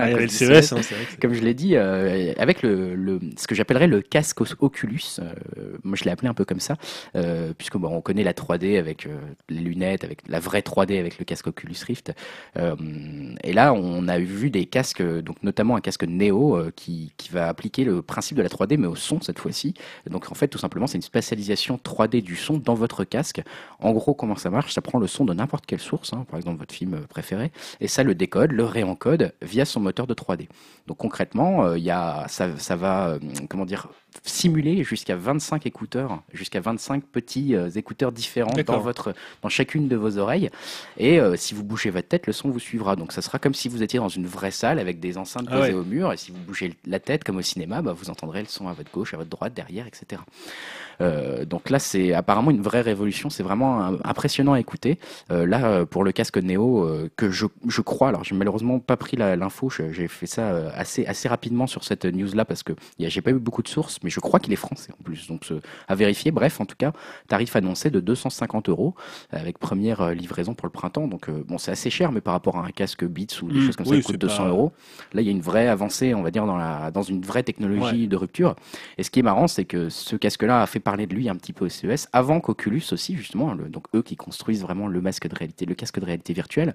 [1.21, 5.19] comme, je l'ai dit, avec le, ce que j'appellerais le casque Oculus,
[5.83, 6.75] moi, je l'ai appelé un peu comme ça,
[7.57, 9.07] puisque bon, on connaît la 3D avec
[9.49, 12.13] les lunettes, avec la vraie 3D avec le casque Oculus Rift.
[12.55, 17.47] et là, on a vu des casques, donc notamment un casque Neo qui, qui va
[17.47, 19.73] appliquer le principe de la 3D, mais au son cette fois-ci.
[20.09, 23.41] Donc en fait, tout simplement, c'est une spatialisation 3D du son dans votre casque.
[23.79, 24.73] En gros, comment ça marche?
[24.73, 27.87] Ça prend le son de n'importe quelle source, hein, par exemple votre film préféré, et
[27.87, 30.47] ça le décode, le réencode via son moteur de 3D.
[30.87, 33.87] Donc concrètement, euh, il y a, ça, ça va, euh, comment dire,
[34.23, 39.95] simuler jusqu'à 25 écouteurs, jusqu'à 25 petits euh, écouteurs différents dans votre, dans chacune de
[39.95, 40.49] vos oreilles.
[40.97, 42.95] Et si vous bougez votre tête, le son vous suivra.
[42.95, 45.57] Donc ça sera comme si vous étiez dans une vraie salle avec des enceintes ah
[45.57, 46.11] posées au mur.
[46.13, 48.73] Et si vous bougez la tête comme au cinéma, bah, vous entendrez le son à
[48.73, 50.21] votre gauche, à votre droite, derrière, etc.
[51.01, 53.29] Euh, donc là, c'est apparemment une vraie révolution.
[53.29, 54.99] C'est vraiment impressionnant à écouter.
[55.31, 58.97] Euh, là, euh, pour le casque Neo, que je, je crois, alors j'ai malheureusement pas
[58.97, 63.31] pris l'info, j'ai fait ça assez, assez rapidement sur cette news-là parce que j'ai pas
[63.31, 65.27] eu beaucoup de sources, mais je crois qu'il est français en plus.
[65.27, 65.45] Donc
[65.87, 66.31] à vérifier.
[66.31, 66.91] Bref, en tout cas,
[67.27, 68.95] tarif annoncé de 250 euros
[69.31, 71.07] avec première livraison pour le printemps.
[71.07, 73.65] Donc bon, c'est assez cher, mais par rapport à un casque Beats ou des mmh,
[73.65, 74.71] choses comme ça, il coûte 200 euros.
[75.13, 77.43] Là, il y a une vraie avancée, on va dire, dans, la, dans une vraie
[77.43, 78.55] technologie de rupture.
[78.97, 81.35] Et ce qui est marrant, c'est que ce casque-là a fait parler de lui un
[81.35, 85.27] petit peu au CES, avant qu'Oculus aussi, justement, donc eux qui construisent vraiment le masque
[85.27, 86.73] de réalité, le casque de réalité virtuelle,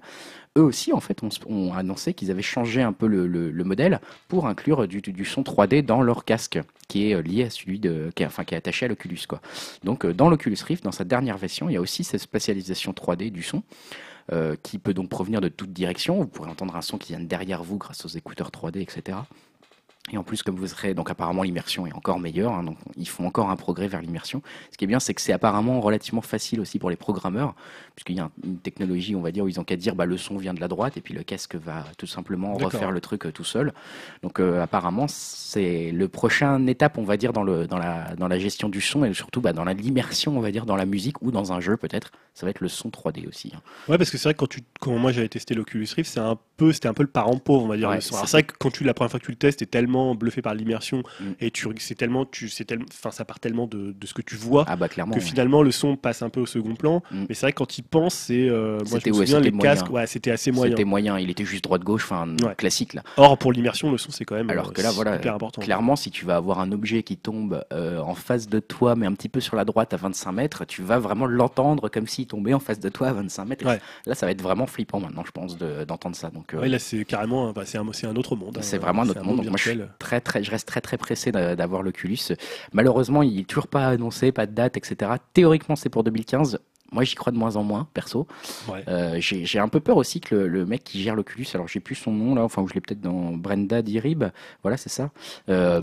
[0.57, 3.99] eux aussi, en fait, ont, annoncé qu'ils avaient changé un peu le, modèle
[4.29, 8.23] pour inclure du, son 3D dans leur casque, qui est lié à celui de, qui
[8.23, 9.41] est, enfin, qui est attaché à l'Oculus, quoi.
[9.83, 12.93] Donc, euh, dans l'Oculus Rift, dans sa dernière version, il y a aussi cette spatialisation
[12.93, 13.63] 3D du son.
[14.31, 16.17] Euh, qui peut donc provenir de toutes directions.
[16.17, 19.19] Vous pourrez entendre un son qui vient derrière vous grâce aux écouteurs 3D, etc.
[20.11, 23.07] Et en plus, comme vous serez, donc apparemment l'immersion est encore meilleure, hein, donc ils
[23.07, 24.43] font encore un progrès vers l'immersion.
[24.71, 27.55] Ce qui est bien, c'est que c'est apparemment relativement facile aussi pour les programmeurs,
[27.95, 30.17] puisqu'il y a une technologie, on va dire, où ils ont qu'à dire, bah, le
[30.17, 33.25] son vient de la droite, et puis le casque va tout simplement refaire le truc
[33.25, 33.73] euh, tout seul.
[34.21, 38.27] Donc euh, apparemment, c'est le prochain étape, on va dire, dans, le, dans, la, dans
[38.27, 41.23] la gestion du son, et surtout bah, dans l'immersion, on va dire, dans la musique
[41.23, 42.11] ou dans un jeu peut-être.
[42.35, 43.53] Ça va être le son 3D aussi.
[43.55, 43.61] Hein.
[43.87, 46.19] Ouais, parce que c'est vrai que quand, tu, quand moi j'avais testé l'Oculus Rift, c'est
[46.19, 47.91] un peu, c'était un peu le parent pauvre, on va dire.
[48.01, 50.41] c'est vrai que quand tu, la première fois que tu le testes, t'es tellement bluffé
[50.41, 51.23] par l'immersion mm.
[51.39, 54.21] et tu c'est tellement tu c'est tellement enfin ça part tellement de, de, ce que
[54.21, 57.01] tu vois ah bah, que finalement le son passe un peu au second plan.
[57.11, 57.25] Mm.
[57.29, 59.89] mais c'est vrai que quand il pense c'est euh, moi je me souviens les casques
[59.89, 60.71] ouais, c'était assez moyen.
[60.71, 61.19] C'était moyen.
[61.19, 62.27] Il était juste droite gauche enfin
[62.57, 63.03] classique là.
[63.17, 65.61] Or pour l'immersion le son c'est quand même alors que là voilà important.
[65.61, 69.05] clairement si tu vas avoir un objet qui tombe euh, en face de toi mais
[69.05, 72.27] un petit peu sur la droite à 25 mètres tu vas vraiment l'entendre comme s'il
[72.27, 73.65] tombait en face de toi à 25 mètres.
[74.05, 76.29] Là ça va être vraiment flippant maintenant je pense d'entendre ça.
[76.29, 79.23] Donc euh, là c'est carrément bah, c'est un, un autre monde c'est vraiment un autre
[79.23, 79.37] monde.
[79.37, 82.17] donc moi je très très je reste très très pressé d'avoir l'Oculus.
[82.73, 85.11] Malheureusement, il n'est toujours pas annoncé, pas de date, etc.
[85.33, 86.59] Théoriquement, c'est pour 2015.
[86.91, 88.27] Moi, j'y crois de moins en moins, perso.
[88.87, 91.95] Euh, j'ai un peu peur aussi que le, mec qui gère l'Oculus, alors j'ai plus
[91.95, 94.25] son nom là, enfin, je l'ai peut-être dans Brenda Dirib,
[94.61, 95.09] voilà, c'est ça.
[95.49, 95.81] Euh,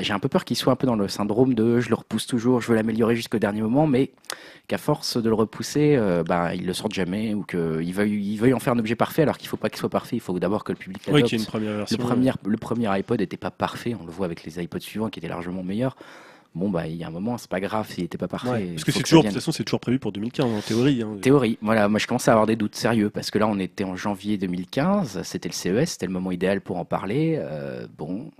[0.00, 2.26] j'ai un peu peur qu'il soit un peu dans le syndrome de je le repousse
[2.26, 4.12] toujours, je veux l'améliorer jusqu'au dernier moment, mais
[4.68, 8.36] qu'à force de le repousser, euh, bah, il le sorte jamais ou qu'il veuille, il
[8.36, 10.16] veuille en faire un objet parfait alors qu'il faut pas qu'il soit parfait.
[10.16, 11.32] Il faut d'abord que le public l'adopte.
[11.32, 14.44] une première version, le, premier, le premier iPod n'était pas parfait, on le voit avec
[14.44, 15.96] les iPods suivants qui étaient largement meilleurs
[16.56, 18.84] bon bah il y a un moment c'est pas grave s'il était pas parfait parce
[18.84, 21.18] que c'est toujours de toute façon c'est toujours prévu pour 2015 en théorie hein.
[21.20, 21.58] théorie.
[21.60, 23.94] Voilà moi je commence à avoir des doutes sérieux parce que là on était en
[23.94, 27.36] janvier 2015 c'était le CES c'était le moment idéal pour en parler.
[27.38, 28.30] Euh, bon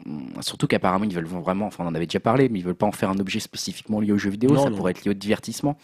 [0.41, 2.87] surtout qu'apparemment ils veulent vraiment enfin on en avait déjà parlé mais ils veulent pas
[2.87, 5.77] en faire un objet spécifiquement lié aux jeux vidéo ça pourrait être lié au divertissement.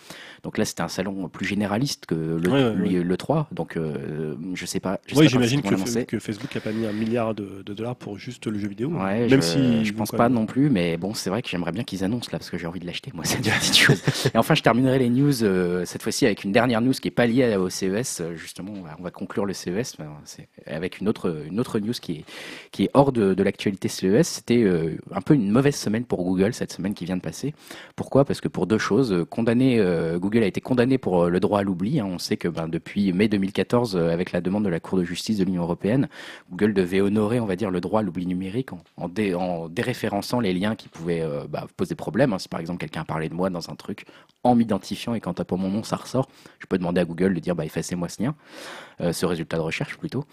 [0.43, 4.81] Donc là c'était un salon plus généraliste que le, le 3 donc euh, je sais
[4.81, 8.47] pas oui j'imagine que, que, Facebook a pas mis un milliard de, dollars pour juste
[8.47, 11.43] le jeu vidéo même je, si je pense pas non plus mais bon c'est vrai
[11.43, 13.11] que j'aimerais bien qu'ils annoncent là parce que j'ai envie de l'acheter.
[13.15, 14.03] Moi, c'est une petite chose.
[14.35, 17.13] Et enfin, je terminerai les news euh, cette fois-ci avec une dernière news qui est
[17.13, 18.21] pas liée au CES.
[18.21, 19.97] Euh, justement, on va, conclure le CES
[20.67, 22.25] avec une autre une autre news qui est
[22.71, 24.27] qui est hors de, l'actualité CES.
[24.27, 27.55] C'était euh, un peu une mauvaise semaine pour Google cette semaine qui vient de passer.
[27.97, 28.25] Pourquoi?
[28.25, 29.83] Parce que pour deux choses, condamné
[30.17, 32.01] Google a été condamné pour le droit à l'oubli.
[32.01, 32.09] Hein.
[32.09, 35.39] On sait que ben, depuis mai 2014, avec la demande de la Cour de justice
[35.39, 36.09] de l'Union européenne,
[36.51, 40.53] Google devait honorer, on va dire, le droit à l'oubli numérique en, en, déréférençant les
[40.53, 42.39] liens qui pouvaient bah, poser problème Hein.
[42.39, 44.07] Si par exemple quelqu'un a parlé de moi dans un truc
[44.45, 47.35] en m'identifiant et quand t'as pas mon nom, ça ressort, je peux demander à Google
[47.35, 48.35] de dire bah, effacez-moi ce lien,
[49.01, 50.25] euh, ce résultat de recherche plutôt.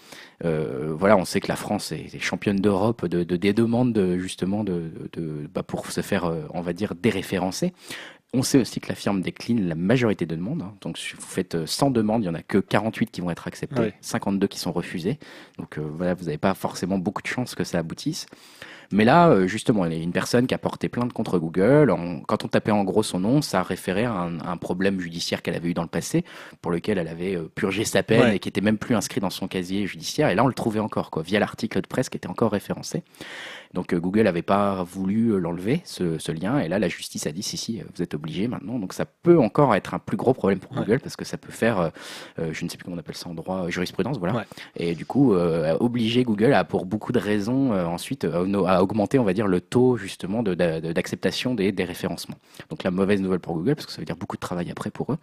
[0.43, 4.91] Euh, voilà, on sait que la France est, championne d'Europe de, des demandes justement de,
[5.53, 7.73] bah, pour se faire, euh, on va dire, déréférencer.
[8.31, 10.61] On sait aussi que la firme décline la majorité de demandes.
[10.61, 10.75] Hein.
[10.81, 13.47] Donc, si vous faites 100 demandes, il n'y en a que 48 qui vont être
[13.47, 15.17] acceptées, 52 qui sont refusées.
[15.57, 18.27] Donc, voilà, vous n'avez pas forcément beaucoup de chances que ça aboutisse.
[18.91, 21.91] Mais là, euh, justement, il y a une personne qui a porté plainte contre Google.
[21.91, 25.41] En- quand on tapait en gros son nom, ça référait à un, un problème judiciaire
[25.43, 26.25] qu'elle avait eu dans le passé,
[26.61, 28.35] pour lequel elle avait euh, purgé sa peine Ouais.
[28.37, 30.29] et qui était même plus inscrit dans son casier judiciaire.
[30.29, 33.03] Et là, on le trouvait encore, quoi, via l'article de presse qui était encore référencé.
[33.73, 37.27] Donc euh, Google n'avait pas voulu euh, l'enlever, ce, ce lien, et là la justice
[37.27, 38.79] a dit si si, vous êtes obligé maintenant.
[38.79, 40.79] Donc ça peut encore être un plus gros problème pour Ouais.
[40.79, 41.91] Google parce que ça peut faire,
[42.39, 44.35] euh, je ne sais plus comment on appelle ça en droit, jurisprudence, voilà.
[44.37, 44.43] Ouais.
[44.75, 49.19] Et du coup euh, obliger Google à pour beaucoup de raisons euh, ensuite à augmenter,
[49.19, 52.37] on va dire, le taux justement de- d'a- de- d'acceptation des, des référencements.
[52.69, 54.89] Donc la mauvaise nouvelle pour Google parce que ça veut dire beaucoup de travail après
[54.89, 55.17] pour eux.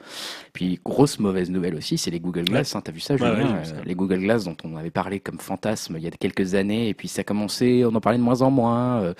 [0.52, 2.74] Puis grosse mauvaise nouvelle aussi, c'est les Google Glass.
[2.76, 3.62] Hein, T'as vu ça, Ouais, Julien ouais.
[3.84, 6.94] Les Google Glass dont on avait parlé comme fantasme il y a quelques années, et
[6.94, 9.00] puis ça a commencé, on en parlait de moins en moins.
[9.02, 9.14] euh,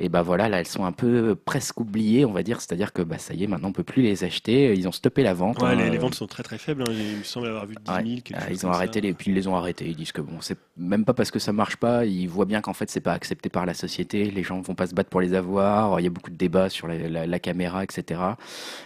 [0.00, 2.60] et ben voilà, là elles sont un peu presque oubliées, on va dire.
[2.60, 4.72] C'est-à-dire que bah ça y est, maintenant on peut plus les acheter.
[4.74, 5.60] Ils ont stoppé la vente.
[5.62, 6.82] Ouais, hein, les, les euh, ventes sont très très faibles.
[6.82, 6.92] hein.
[6.92, 7.96] Il me semble avoir vu 10 000.
[7.98, 8.20] Ouais.
[8.22, 8.76] quelque ah, ils ont ça.
[8.76, 9.86] arrêté les, puis ils les ont arrêtés.
[9.88, 12.04] Ils disent que bon, c'est même pas parce que ça marche pas.
[12.06, 14.30] Ils voient bien qu'en fait c'est pas accepté par la société.
[14.30, 16.00] Les gens vont pas se battre pour les avoir.
[16.00, 18.20] Il y a beaucoup de débats sur la, la- la caméra, etc.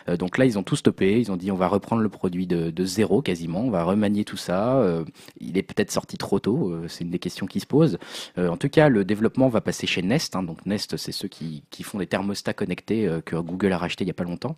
[0.09, 1.19] Euh, donc là ils ont tout stoppé.
[1.21, 3.61] Ils ont dit on va reprendre le produit de, de zéro quasiment.
[3.61, 4.77] On va remanier tout ça.
[4.77, 5.05] Euh,
[5.41, 6.71] il est peut-être sorti trop tôt.
[6.73, 7.99] euh, c'est une des questions qui se posent.
[8.39, 10.35] Euh, en tout cas, le développement va passer chez Nest.
[10.35, 10.43] hein.
[10.43, 14.05] donc Nest, c'est ceux qui, qui font des thermostats connectés euh, que Google a racheté
[14.05, 14.57] il y a pas longtemps.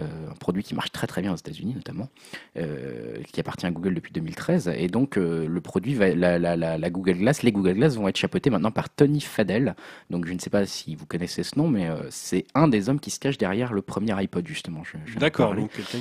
[0.00, 2.08] Euh, un produit qui marche très très bien aux États-Unis notamment
[2.56, 4.72] euh, qui appartient à Google depuis 2013.
[4.76, 8.08] Et donc, le produit, va, la, la, la, la Google Glass, les Google Glass vont
[8.08, 9.76] être chapeautés maintenant par Tony Fadell.
[10.10, 12.98] Donc, je ne sais pas si vous connaissez ce nom, mais c'est un des hommes
[12.98, 14.82] qui se cache derrière le premier iPod, justement.
[15.18, 15.54] D'accord,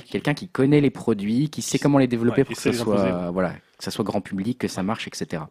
[0.10, 0.46] quelqu'un qui.
[0.48, 3.84] Connaît les produits, qui sait comment les développer Ouais, pour que les soit, voilà, que
[3.84, 5.44] ça soit grand public, que ça marche, etc.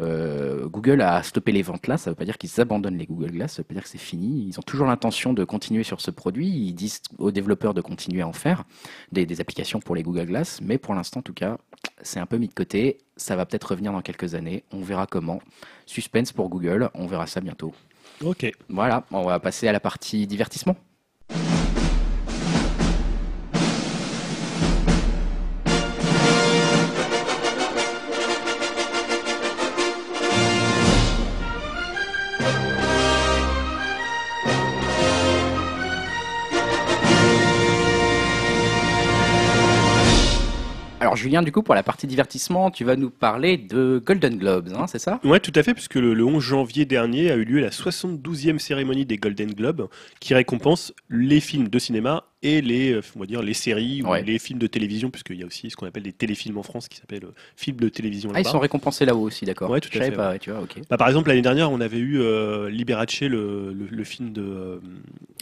[0.00, 3.06] Euh, Google a stoppé les ventes là, ça ne veut pas dire qu'ils abandonnent les
[3.06, 4.46] Google Glass, ça veut pas dire que c'est fini.
[4.48, 6.48] Ils ont toujours l'intention de continuer sur ce produit.
[6.48, 8.64] Ils disent aux développeurs de continuer à en faire
[9.12, 11.58] des, des applications pour les Google Glass, mais pour l'instant, en tout cas,
[12.02, 12.98] c'est un peu mis de côté.
[13.16, 14.64] Ça va peut-être revenir dans quelques années.
[14.72, 15.40] On verra comment.
[15.86, 16.90] Suspense pour Google.
[16.94, 17.74] On verra ça bientôt.
[18.22, 18.50] Ok.
[18.68, 19.04] Voilà.
[19.10, 20.76] On va passer à la partie divertissement.
[41.08, 44.68] Alors Julien, du coup, pour la partie divertissement, tu vas nous parler de Golden Globes,
[44.76, 45.20] hein, c'est ça?
[45.24, 48.58] Ouais, tout à fait, puisque le, le 11 janvier dernier a eu lieu la 72e
[48.58, 49.88] cérémonie des Golden Globes,
[50.20, 54.20] qui récompense les films de cinéma et les, euh, on va dire, les séries Ouais.
[54.20, 56.62] ou les films de télévision, puisqu'il y a aussi ce qu'on appelle des téléfilms en
[56.62, 58.30] France qui s'appellent euh, films de télévision.
[58.34, 59.70] Ah, ils sont récompensés là-haut aussi, d'accord.
[59.70, 60.74] Ouais, tout à Je fait, pas, ouais, tu vois, ok.
[60.90, 64.42] Bah, par exemple, l'année dernière, on avait eu euh, Liberace, le, le, le film de.
[64.42, 64.78] euh,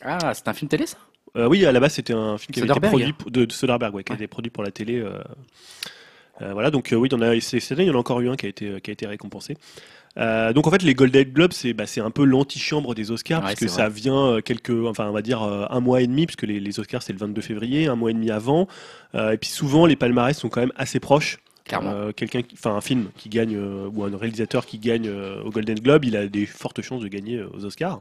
[0.02, 0.96] Ah, c'est un film télé, ça?
[1.36, 3.94] Euh, oui, à la base, c'était un film qui avait été produit de, de Soderbergh,
[3.94, 4.98] ouais, qui a été produit pour la télé.
[5.00, 5.18] euh,
[6.42, 7.98] euh, voilà, donc oui, il y en a, c'est- cette année, il y en a
[7.98, 9.56] encore eu un qui a été, qui a été récompensé.
[10.18, 13.40] Euh, donc en fait, les Golden Globes, c'est bah, c'est un peu l'antichambre des Oscars,
[13.42, 16.42] Ouais, puisque c'est ça vient quelques, enfin on va dire un mois et demi, puisque
[16.44, 18.66] les, les Oscars c'est le 22 février, un mois et demi avant.
[19.14, 21.38] Euh, et puis souvent, les palmarès sont quand même assez proches.
[21.66, 21.90] Clairement.
[21.92, 25.50] Euh, quelqu'un, enfin un film qui gagne euh, ou un réalisateur qui gagne euh, au
[25.50, 28.00] Golden Globe, il a des fortes chances de gagner aux Oscars.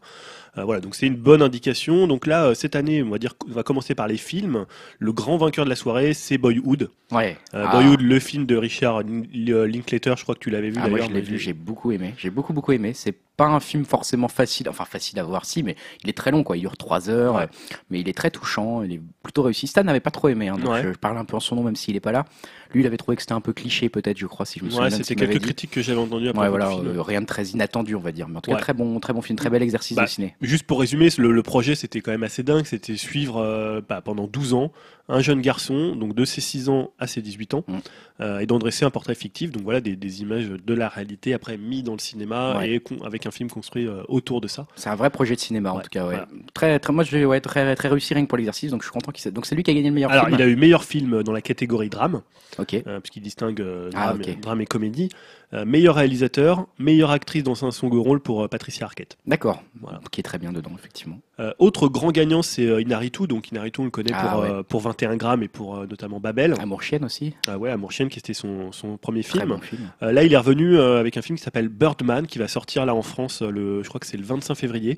[0.57, 2.07] Voilà, donc c'est une bonne indication.
[2.07, 4.66] Donc là, cette année, on va dire, on va commencer par les films.
[4.99, 6.89] Le grand vainqueur de la soirée, c'est Boyhood.
[7.11, 7.38] Ouais.
[7.51, 7.72] Ah.
[7.74, 10.99] Boyhood, le film de Richard Lin- Linklater, je crois que tu l'avais vu Ah, moi
[11.01, 12.13] je l'ai vu, j'ai beaucoup aimé.
[12.18, 12.93] J'ai beaucoup beaucoup aimé.
[12.93, 16.31] C'est pas un film forcément facile, enfin facile à voir si, mais il est très
[16.31, 16.57] long quoi.
[16.57, 17.43] Il dure trois heures, Ouais.
[17.43, 18.81] euh, mais il est très touchant.
[18.83, 19.67] Il est plutôt réussi.
[19.67, 20.83] Stan n'avait pas trop aimé, hein, donc Ouais.
[20.83, 22.25] je, je parle un peu en son nom même s'il est pas là.
[22.73, 24.69] Lui, il avait trouvé que c'était un peu cliché peut-être, je crois, si je me
[24.69, 24.86] souviens.
[24.86, 26.88] Ouais, c'était quelques critiques que j'avais entendues après Ouais, voilà, film.
[26.88, 28.27] euh, rien de très inattendu, on va dire.
[28.27, 30.36] Mais en tout cas, très bon, très bon film, très bel exercice Bah, de ciné.
[30.41, 32.65] Juste pour résumer, le, le projet c'était quand même assez dingue.
[32.65, 34.71] C'était suivre euh, bah, pendant 12 ans
[35.07, 37.73] un jeune garçon, donc de ses 6 ans à ses 18 ans, Mm.
[38.21, 39.51] euh, et d'en dresser un portrait fictif.
[39.51, 42.71] Donc voilà, des, des images de la réalité après mis dans le cinéma Ouais.
[42.71, 44.65] et con- avec un film construit euh, autour de ça.
[44.75, 46.01] C'est un vrai projet de cinéma en tout cas.
[46.07, 46.15] Ouais.
[46.15, 46.27] voilà.
[46.53, 48.87] Très, très, moi, je vais ouais, très, très réussi rien que pour l'exercice, donc je
[48.87, 49.31] suis content qu'il.
[49.31, 50.37] Donc c'est lui qui a gagné le meilleur Alors, film.
[50.39, 52.21] il a eu meilleur film dans la catégorie drame,
[52.57, 52.73] Ok.
[52.87, 55.09] euh, puisqu'il distingue euh, Ah, drame, drame et comédie.
[55.55, 59.17] Euh, meilleur réalisateur, meilleure actrice dans un second rôle pour euh, Patricia Arquette.
[59.25, 59.63] D'accord.
[59.79, 60.01] Voilà.
[60.11, 61.19] Qui est très bien dedans, effectivement.
[61.39, 63.25] Euh, autre grand gagnant, c'est euh, Inaritu.
[63.27, 64.49] Donc Inaritu, on le connaît Ah, pour, ouais.
[64.49, 66.55] euh, pour 21 grammes et pour notamment Babel.
[66.59, 67.35] Amour chienne aussi.
[67.47, 69.49] Ah ouais, Amour Chienne, qui était son, son premier Très film.
[69.49, 69.89] bon film.
[70.01, 73.01] Là, il est revenu avec un film qui s'appelle Birdman, qui va sortir là en
[73.01, 74.97] France, le, je crois que c'est le 25 février.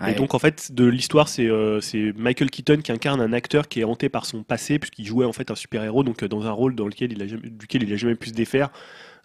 [0.00, 0.12] Ouais.
[0.12, 1.48] Et donc, en fait, de l'histoire, c'est
[2.16, 5.32] Michael Keaton qui incarne un acteur qui est hanté par son passé, puisqu'il jouait en
[5.32, 7.92] fait un super-héros, donc euh, dans un rôle dans lequel il a jamais, duquel il
[7.92, 8.68] a jamais pu se défaire.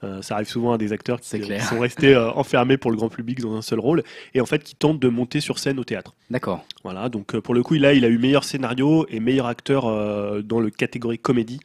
[0.03, 1.63] Euh, ça arrive souvent à des acteurs qui, clair.
[1.63, 4.63] sont restés euh, enfermés pour le grand public dans un seul rôle, et en fait
[4.63, 6.15] qui tentent de monter sur scène au théâtre.
[6.31, 6.65] D'accord.
[6.83, 9.85] Voilà, donc euh, pour le coup, là, il a eu meilleur scénario et meilleur acteur
[9.85, 11.59] euh, dans le catégorie comédie.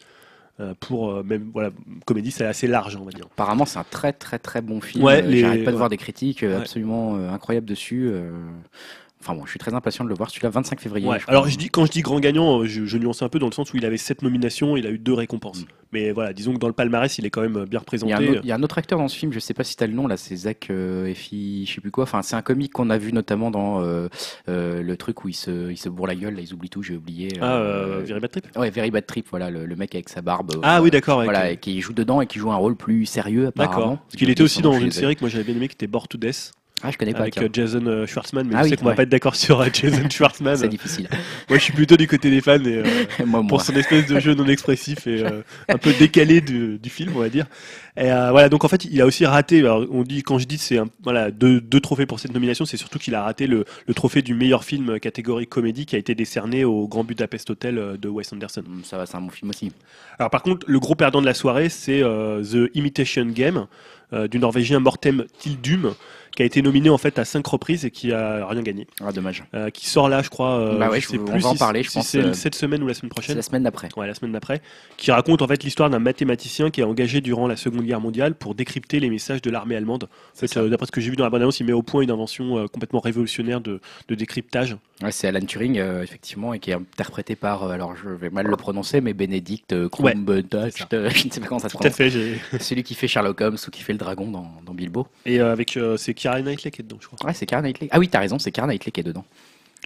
[0.59, 1.68] Euh, pour euh, même voilà
[2.07, 5.05] comédie c'est assez large on va dire Apparemment, c'est un très très très bon film.
[5.05, 5.78] Ouais, Euh, les- J'arrête pas de ouais.
[5.78, 6.61] voir des critiques euh, Ouais.
[6.62, 8.11] absolument euh, incroyables dessus.
[9.27, 10.31] Enfin bon, je suis très impatient de le voir.
[10.31, 11.07] Celui-là, 25 février.
[11.09, 11.18] Ouais.
[11.18, 11.33] je crois.
[11.35, 13.47] alors je dis quand je dis grand gagnant euh, je, je nuance un peu dans
[13.47, 15.64] le sens où il avait sept nominations il a eu deux récompenses Mm.
[15.93, 17.81] mais voilà disons que dans le palmarès il est quand même bien Il y, a
[17.81, 19.64] représenté un autre, il y a un autre acteur dans ce film, je sais pas
[19.64, 22.05] si t'as le nom là, c'est Zach euh, Effi, je sais plus quoi.
[22.05, 24.09] Enfin, c'est un comique qu'on a vu notamment dans euh,
[24.49, 26.83] euh, le truc où il se, il se bourre la gueule, là, ils oublient tout,
[26.83, 27.29] j'ai oublié.
[27.41, 27.61] ah
[28.05, 30.53] Very Bad Trip Ouais, Very Bad Trip, voilà, le, le mec avec sa barbe.
[30.62, 33.47] ah oui d'accord Voilà, et qui joue dedans et qui joue un rôle plus sérieux
[33.49, 33.77] apparemment.
[33.77, 35.87] d'accord parce qu'il était aussi dans une série que moi j'avais bien aimé qui était
[35.87, 36.53] Born to Death
[36.83, 37.20] Ah, je connais pas.
[37.20, 37.45] avec tiens.
[37.45, 38.97] euh, Jason euh, Schwartzman mais Ah je oui, sais qu'on va ouais.
[38.97, 41.09] pas être d'accord sur euh, Jason Schwartzman C'est difficile.
[41.49, 42.85] moi je suis plutôt du côté des fans et, euh,
[43.27, 43.49] moi, moi.
[43.49, 47.12] pour son espèce de jeu non expressif et euh, un peu décalé du, du film,
[47.16, 47.47] on va dire.
[47.97, 49.61] Et euh, voilà, donc en fait, il a aussi raté.
[49.61, 52.77] Alors, on dit quand je dis c'est voilà deux, deux trophées pour cette nomination, c'est
[52.77, 56.14] surtout qu'il a raté le, le trophée du meilleur film catégorie comédie qui a été
[56.14, 58.62] décerné au Grand Budapest Hotel de Wes Anderson.
[58.66, 59.72] Hum, Ça va, c'est un bon film aussi.
[60.18, 63.66] Alors par contre, le gros perdant de la soirée, c'est The Imitation Game
[64.12, 65.95] euh, du Norvégien Mortem Tildum,
[66.37, 68.87] qui a été nominé en fait à cinq reprises et qui a rien gagné.
[69.05, 69.43] Ah, dommage.
[69.55, 70.51] Euh, qui sort là, je crois.
[70.61, 72.07] euh, Bah ouais, je je- sais on plus va en si- parler, je si pense,
[72.09, 73.34] c'est euh, cette semaine ou la semaine prochaine.
[73.37, 73.89] la semaine d'après.
[73.97, 74.61] Ouais, la semaine d'après,
[74.99, 78.34] qui raconte en fait l'histoire d'un mathématicien qui est engagé durant la Seconde Guerre mondiale
[78.34, 80.05] pour décrypter les messages de l'armée allemande.
[80.34, 80.61] En fait, ça.
[80.61, 82.68] euh, d'après ce que j'ai vu dans la bande-annonce, il met au point une invention
[82.68, 84.76] complètement révolutionnaire de, de décryptage.
[85.03, 88.30] Ouais, c'est Alan Turing, euh, effectivement, et qui est interprété par, euh, alors je vais
[88.30, 91.72] mal le prononcer, mais Bénédicte euh, Ouais, Cumberbatch, je ne sais pas comment ça se
[91.76, 91.97] Tout à prononce.
[91.97, 92.09] fait.
[92.11, 95.07] j'ai- Celui qui fait Sherlock Holmes ou qui fait le dragon dans, dans Bilbo.
[95.26, 97.18] Et euh, avec c'est Keira Knightley qui est dedans, je crois.
[97.28, 97.88] Ouais, c'est Keira Knightley.
[97.90, 99.24] Ah oui, t'as raison, c'est Keira Knightley qui est dedans.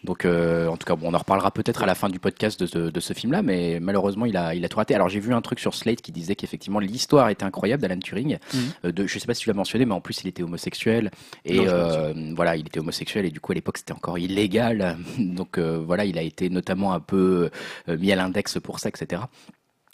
[0.05, 2.59] Donc, euh, en tout cas, bon, on en reparlera peut-être à la fin du podcast
[2.61, 4.95] de ce, de ce film-là, mais malheureusement, il a, il a tout raté.
[4.95, 8.39] Alors, j'ai vu un truc sur Slate qui disait qu'effectivement, l'histoire était incroyable d'Alan Turing.
[8.53, 8.61] Mhm.
[8.87, 11.11] Euh, de, je sais pas si tu l'as mentionné, mais en plus, il était homosexuel.
[11.45, 14.97] Et Non, euh, voilà, il était homosexuel, et du coup, à l'époque, c'était encore illégal.
[15.19, 17.51] Donc, voilà, il a été notamment un peu
[17.89, 19.23] mis à l'index pour ça, etc.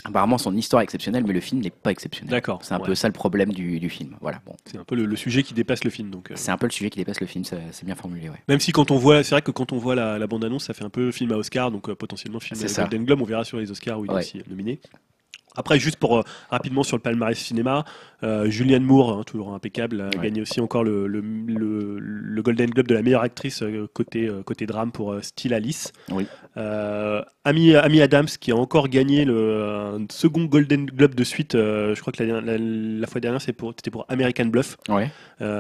[0.05, 2.31] Apparemment, son histoire est exceptionnelle, mais le film n'est pas exceptionnel.
[2.31, 2.61] D'accord.
[2.63, 2.87] C'est un ouais.
[2.87, 4.17] peu ça le problème du, du film.
[4.21, 4.55] Voilà, bon.
[4.65, 6.11] C'est un peu le, le sujet qui dépasse le film.
[6.11, 8.37] Donc, euh, C'est un peu le sujet qui dépasse le film, c'est bien formulé, ouais.
[8.49, 10.75] même si quand on voit, c'est vrai que quand on voit la, la bande-annonce, ça
[10.75, 12.81] fait un peu film à Oscar, donc euh, potentiellement film à.
[12.83, 13.23] Golden Globe.
[13.23, 14.81] On verra sur les Oscars où il est aussi nominé.
[15.57, 17.85] Après, juste pour euh, rapidement sur le palmarès cinéma,
[18.23, 20.25] euh, Julianne Moore, hein, toujours impeccable, a Ouais.
[20.25, 24.31] gagné aussi encore le, le, le- le Golden Globe de la meilleure actrice euh, côté,
[24.45, 25.93] côté drame pour Still Alice.
[26.11, 26.27] Oui.
[27.45, 29.63] Amy, Amy Adams qui a encore gagné le
[29.97, 31.53] un second Golden Globe de suite.
[31.55, 34.77] je crois que la, la- la fois dernière pour- c'était pour American Bluff.
[34.89, 35.11] Ouais.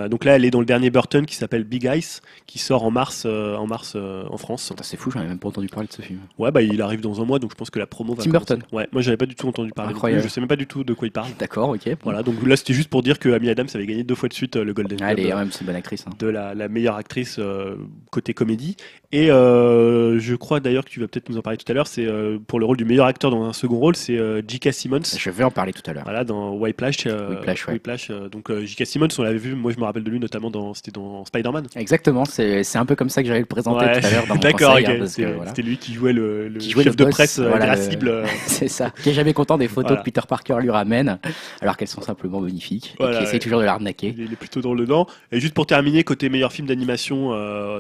[0.08, 2.90] Donc là, elle est dans le dernier Burton qui s'appelle Big Eyes, qui sort en
[2.90, 4.72] mars, en mars en France.
[4.82, 6.20] C'est fou, j'en ai même pas entendu parler de ce film.
[6.38, 8.22] Ouais, bah il arrive dans un mois, donc je pense que la promo va.
[8.24, 8.30] Tim.
[8.30, 8.62] Burton.
[8.72, 9.85] Ouais, moi j'avais pas du tout entendu parler.
[9.90, 10.22] Incroyable.
[10.22, 11.30] Je sais même pas du tout de quoi il parle.
[11.38, 11.88] D'accord, ok.
[12.04, 14.34] Voilà, donc là c'était juste pour dire que Amy Adams avait gagné deux fois de
[14.34, 15.08] suite euh, le Golden Globe
[15.38, 16.04] même, c'est une bonne actrice.
[16.06, 16.12] hein.
[16.18, 17.76] de la, la meilleure actrice euh,
[18.10, 18.76] côté comédie.
[19.12, 21.86] Et euh, je crois d'ailleurs que tu vas peut-être nous en parler tout à l'heure.
[21.86, 24.72] C'est euh, pour le rôle du meilleur acteur dans un second rôle, c'est euh, J.K.
[24.72, 25.00] Simmons.
[25.18, 26.04] Je vais en parler tout à l'heure.
[26.04, 27.06] Voilà, dans Whiplash.
[27.06, 27.74] Whiplash, ouais.
[27.74, 28.84] Whiplash, donc J.K.
[28.86, 29.54] Simmons, on l'avait vu.
[29.54, 31.66] Moi, je me rappelle de lui notamment dans, c'était dans Spider-Man.
[31.76, 34.34] Exactement, c'est un peu comme ça que j'allais le présenter Ouais, tout à l'heure dans
[34.34, 35.52] mon D'accord, hein, C'était voilà.
[35.58, 38.08] lui qui jouait le, le Qui jouait chef le de presse voilà, le- irascible.
[38.08, 38.90] euh, C'est ça.
[39.02, 40.02] Qui est jamais content des photos Voilà.
[40.02, 41.18] que Peter Parker lui ramène,
[41.60, 44.14] alors qu'elles sont simplement magnifiques, et qui essaie toujours de l'arnaquer.
[44.18, 45.06] Il est- plutôt dans le dedans.
[45.32, 47.32] Et juste pour terminer, côté meilleur film d'animation,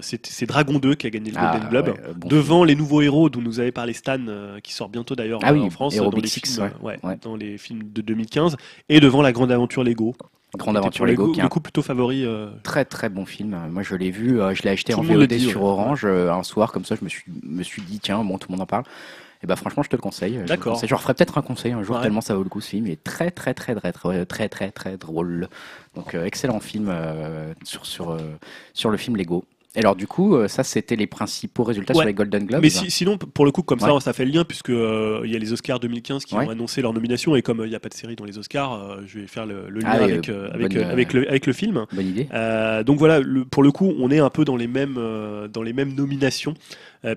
[0.02, 1.88] c'est c'est Dragon 2 qui a gagné le Ah, Golden Globe.
[1.88, 4.88] ouais, euh, bon Devant les nouveaux héros dont nous avait parlé Stan, euh, qui sort
[4.88, 6.98] bientôt d'ailleurs Ah euh, oui, en France, dans les, Six, films, ouais.
[7.02, 7.18] Ouais.
[7.22, 8.56] dans les films de 2015,
[8.88, 10.14] et devant La Grande Aventure Lego.
[10.56, 12.24] Grande aventure Lego, le, qui est un coup plutôt favori.
[12.24, 13.58] euh, très très bon film.
[13.70, 15.62] Moi je l'ai vu, je l'ai acheté Tout en VOD dit, sur.
[15.62, 18.52] Orange un soir, comme ça je me suis, me suis dit tiens, bon tout le
[18.52, 18.84] monde en parle.
[19.42, 20.34] Et bah franchement je te le conseille.
[20.34, 20.72] Je, le D'accord.
[20.74, 20.88] conseille.
[20.88, 22.02] je referai peut-être un conseil un jour Ouais.
[22.02, 22.86] tellement ça vaut le coup ce film.
[22.86, 25.48] Il est très très très très très très très très drôle.
[25.94, 28.16] Donc euh, excellent film euh, sur sur
[28.72, 29.44] sur le film Lego.
[29.76, 32.00] Et alors du coup euh, ça c'était les principaux résultats Ouais.
[32.00, 32.62] sur les Golden Globes.
[32.62, 34.00] Mais si- sinon, pour le coup, comme ça, Ouais.
[34.00, 36.46] ça fait le lien, puisque euh, il y a les Oscars 2015 qui Ouais.
[36.46, 38.38] ont annoncé leur nomination, et comme euh, il n'y a pas de série dans les
[38.38, 41.84] Oscars, euh, je vais faire le, le lien Ah avec, avec, le, avec le film.
[41.92, 42.26] Bonne idée.
[42.84, 44.98] Donc voilà, le- pour le coup, on est un peu dans les mêmes,
[45.52, 46.54] dans les mêmes nominations,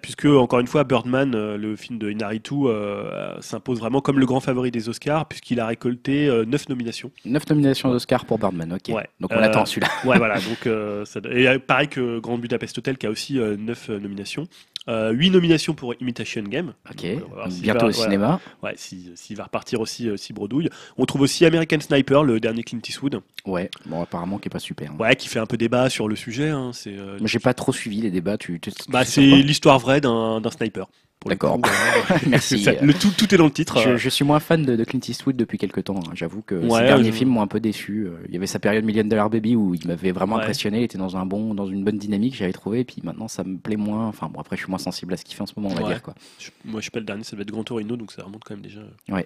[0.02, 4.26] puisque encore une fois, Birdman, euh, le film de Inaritu, euh, s'impose vraiment comme le
[4.26, 7.12] grand favori des Oscars, puisqu'il a récolté euh, 9 nominations.
[7.26, 8.96] 9 nominations d'Oscar pour Birdman, ok.
[8.96, 9.08] Ouais.
[9.20, 9.88] Donc on Euh, attend celui-là.
[10.06, 10.36] Ouais, voilà.
[10.36, 14.46] Donc, euh, ça- et euh, pareil que Grand Budapest Hotel, qui a aussi 9 nominations.
[14.90, 16.74] 8 nominations pour Imitation Game.
[16.90, 17.04] Ok.
[17.20, 18.04] Donc, s'il bientôt va- au voilà.
[18.10, 18.40] cinéma.
[18.64, 20.70] Ouais, si- s'il va repartir aussi, euh, si bredouille.
[20.98, 23.22] On trouve aussi American Sniper, le dernier Clint Eastwood.
[23.46, 23.70] Ouais.
[23.86, 24.92] Bon apparemment qui est pas super.
[24.92, 24.96] hein.
[25.00, 26.50] Ouais, qui fait un peu débat sur le sujet.
[26.50, 28.38] hein, C'est euh, Mais j'ai pas trop suivi les débats.
[28.38, 30.88] Tu, tu- tu bah, c'est l'histoire vraie d'un d'un sniper.
[31.26, 31.59] D'accord.
[32.28, 32.63] Merci.
[32.63, 33.80] Ça- le tout, tout est dans le titre.
[33.82, 35.97] Je, euh, je suis moins fan de, de Clint Eastwood depuis quelques temps.
[35.99, 36.11] hein.
[36.13, 38.05] J'avoue que Ouais, ces derniers je- films m'ont un peu déçu.
[38.07, 40.41] Euh, Il y avait sa période Million Dollar Baby où il m'avait vraiment Ouais.
[40.43, 40.80] impressionné.
[40.80, 42.80] Il était dans un bon, dans une bonne dynamique, j'avais trouvé.
[42.80, 44.07] Et puis maintenant, ça me plaît moins.
[44.07, 45.76] Enfin bon, après, je suis moins sensible à ce qu'il fait en ce moment, on
[45.76, 45.89] va Ouais.
[45.89, 46.15] dire quoi.
[46.39, 48.43] je- moi, je sais pas le dernier, ça va être Grand Torino, donc ça remonte
[48.45, 48.80] quand même déjà.
[49.09, 49.26] Ouais.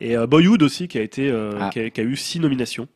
[0.00, 1.70] Et euh, Boyhood aussi, qui a, été, euh, Ah.
[1.72, 2.88] qui, a, qui a eu six nominations.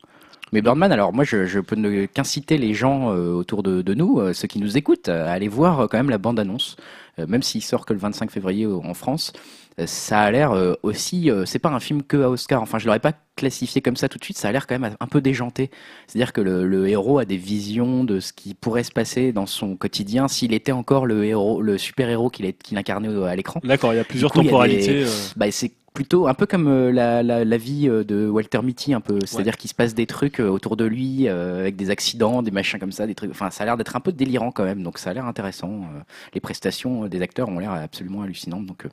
[0.54, 3.92] Mais Birdman, alors moi je, je peux ne qu'inciter les gens euh, autour de, de
[3.94, 6.76] nous, euh, ceux qui nous écoutent, à aller voir euh, quand même la bande-annonce,
[7.20, 9.32] Euh, même s'il sort que le 25 février euh, en France.
[9.80, 12.60] euh, Ça a l'air euh, aussi, euh, c'est pas un film que à Oscar.
[12.62, 14.36] Enfin, je l'aurais pas classifié comme ça tout de suite.
[14.38, 15.70] Ça a l'air quand même un peu déjanté.
[16.06, 19.46] C'est-à-dire que le, le héros a des visions de ce qui pourrait se passer dans
[19.46, 23.60] son quotidien s'il était encore le héros, le super héros qu'il qu'il incarnait à l'écran.
[23.64, 24.94] D'accord, il y a plusieurs coup, temporalités.
[24.94, 25.08] des- euh.
[25.36, 28.92] Bah, c'est plutôt un peu comme euh, la, la, la vie euh, de Walter Mitty,
[28.94, 29.20] un peu.
[29.24, 32.50] C'est-à-dire qu'il se passe des trucs euh, autour de lui, euh, avec des accidents, des
[32.50, 33.30] machins comme ça, des trucs.
[33.30, 35.82] Enfin, ça a l'air d'être un peu délirant quand même, donc ça a l'air intéressant.
[36.34, 38.86] Les prestations des acteurs ont l'air absolument hallucinantes, donc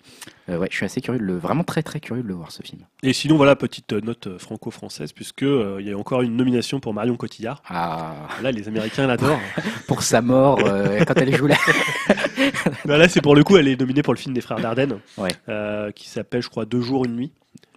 [0.50, 2.52] euh, ouais, je suis assez curieux de le, vraiment très très curieux de le voir
[2.52, 2.82] ce film.
[3.02, 6.94] Et sinon, voilà, petite note franco-française, puisque euh, il y a encore une nomination pour
[6.94, 7.64] Marion Cotillard.
[7.68, 9.40] Ah, Là, les Américains l'adorent.
[9.88, 11.58] pour sa mort quand elle joue là.
[12.86, 15.00] Bah là, c'est pour le coup, elle est nominée pour le film des frères Dardenne,
[15.18, 15.32] Ouais.
[15.94, 17.32] qui s'appelle, je crois, Deux jours, une nuit.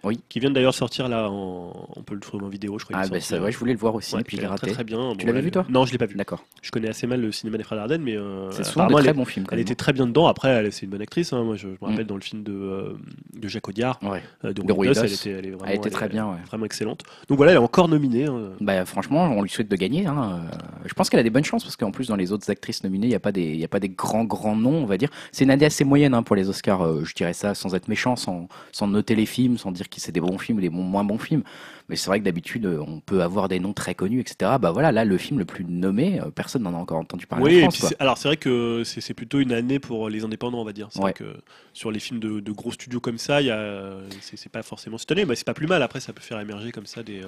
[0.05, 0.19] Oui.
[0.29, 1.73] Qui vient d'ailleurs sortir là, en...
[1.95, 2.97] on peut le trouver en vidéo, je crois.
[3.01, 4.67] Ah bah ça, ouais, je voulais le voir aussi, Ouais, puis est l'air raté.
[4.67, 5.13] Très, très bien.
[5.17, 5.65] Tu l'avais là, vu, toi?
[5.69, 6.15] Non, je l'ai pas vu.
[6.15, 6.43] D'accord.
[6.61, 9.03] Je connais assez mal le cinéma des frères Dardenne, mais euh, C'est souvent de apparemment,
[9.03, 9.45] très bons films.
[9.45, 10.27] quand elle était très bien dedans.
[10.27, 11.33] Après, elle, c'est une bonne actrice.
[11.33, 11.43] hein.
[11.43, 11.85] Moi, je, je me Mm.
[11.91, 12.93] rappelle dans le film de, euh,
[13.33, 14.21] de Jacques Audiard, Ouais.
[14.43, 16.37] euh, de, De elle était, elle est vraiment, Elle était très bien, ouais.
[16.47, 17.03] vraiment excellente.
[17.27, 18.25] Donc voilà, elle est encore nominée.
[18.25, 18.51] hein.
[18.61, 20.05] Bah, franchement, on lui souhaite de gagner.
[20.05, 20.41] Hein.
[20.53, 22.83] Euh, Je pense qu'elle a des bonnes chances parce qu'en plus, dans les autres actrices
[22.83, 24.97] nominées, il n'y a, pas des- y a pas des grands, grands noms, on va
[24.97, 25.09] dire.
[25.31, 27.87] C'est une année assez moyenne hein, pour les Oscars, euh, je dirais ça sans être
[27.87, 30.83] méchant, sans, sans noter les films, sans dire c'est des bons films ou des bons-
[30.83, 31.43] moins bons films.
[31.89, 34.57] Mais c'est vrai que d'habitude, euh, on peut avoir des noms très connus, etc.
[34.59, 37.45] Bah voilà, là, le film le plus nommé, euh, personne n'en a encore entendu parler
[37.45, 37.73] Oui, en et France.
[37.73, 40.87] puis alors c'est vrai que c'est plutôt une année pour les indépendants, on va dire.
[40.91, 41.03] C'est Ouais.
[41.03, 41.35] vrai que
[41.73, 43.53] sur les films de, de gros studios comme ça, il
[44.21, 45.83] c'est pas forcément cette année, mais c'est pas plus mal.
[45.83, 47.27] Après, ça peut faire émerger comme ça des, euh,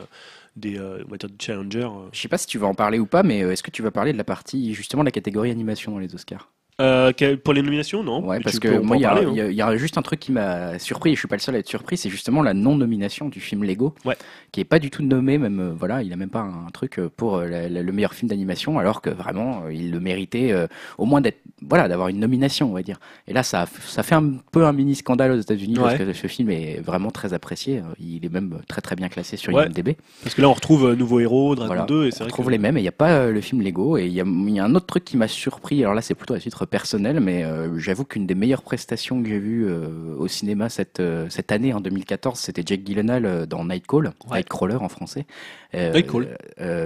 [0.56, 1.90] des, on va dire des challengers.
[2.14, 3.92] Je sais pas si tu vas en parler ou pas, mais est-ce que tu vas
[3.92, 6.50] parler de la partie, justement, de la catégorie animation dans les Oscars?
[6.80, 7.12] Euh,
[7.44, 8.24] pour les nominations, non?
[8.24, 9.30] Ouais, Mais parce que moi, en il y, a- parler, hein.
[9.32, 11.28] il y a- il y a juste un truc qui m'a surpris, et je suis
[11.28, 14.16] pas le seul à être surpris, c'est justement la non-nomination du film Lego, Ouais.
[14.52, 17.00] qui est pas du tout nommé, même, euh, voilà, il a même pas un truc
[17.00, 20.68] euh, pour la- la- le meilleur film d'animation, alors que vraiment, il le méritait euh,
[21.00, 23.00] au moins d'être, voilà, d'avoir une nomination, on va dire.
[23.28, 26.28] Et là, ça, ça fait un peu un mini scandale aux États-Unis, parce que ce
[26.28, 29.66] film est vraiment très apprécié, euh, il est même très très bien classé sur Ouais.
[29.66, 29.96] IMDb.
[30.22, 31.86] Parce que là, on retrouve Nouveau Héros, Dragon Voilà.
[31.88, 33.42] 2, et c'est On vrai retrouve que les mêmes et il n'y a pas le
[33.42, 33.98] film Lego.
[33.98, 35.82] Et il y a, il y a un autre truc qui m'a surpris.
[35.82, 39.28] Alors là, c'est plutôt à titre personnel, mais euh, j'avoue qu'une des meilleures prestations que
[39.30, 43.66] j'ai vues euh, au cinéma cette, euh, cette année, en 2014, c'était Jake Gyllenhaal dans
[43.66, 44.38] Nightcall, Ouais.
[44.38, 45.26] Nightcrawler en français.
[45.74, 46.38] Nightcall.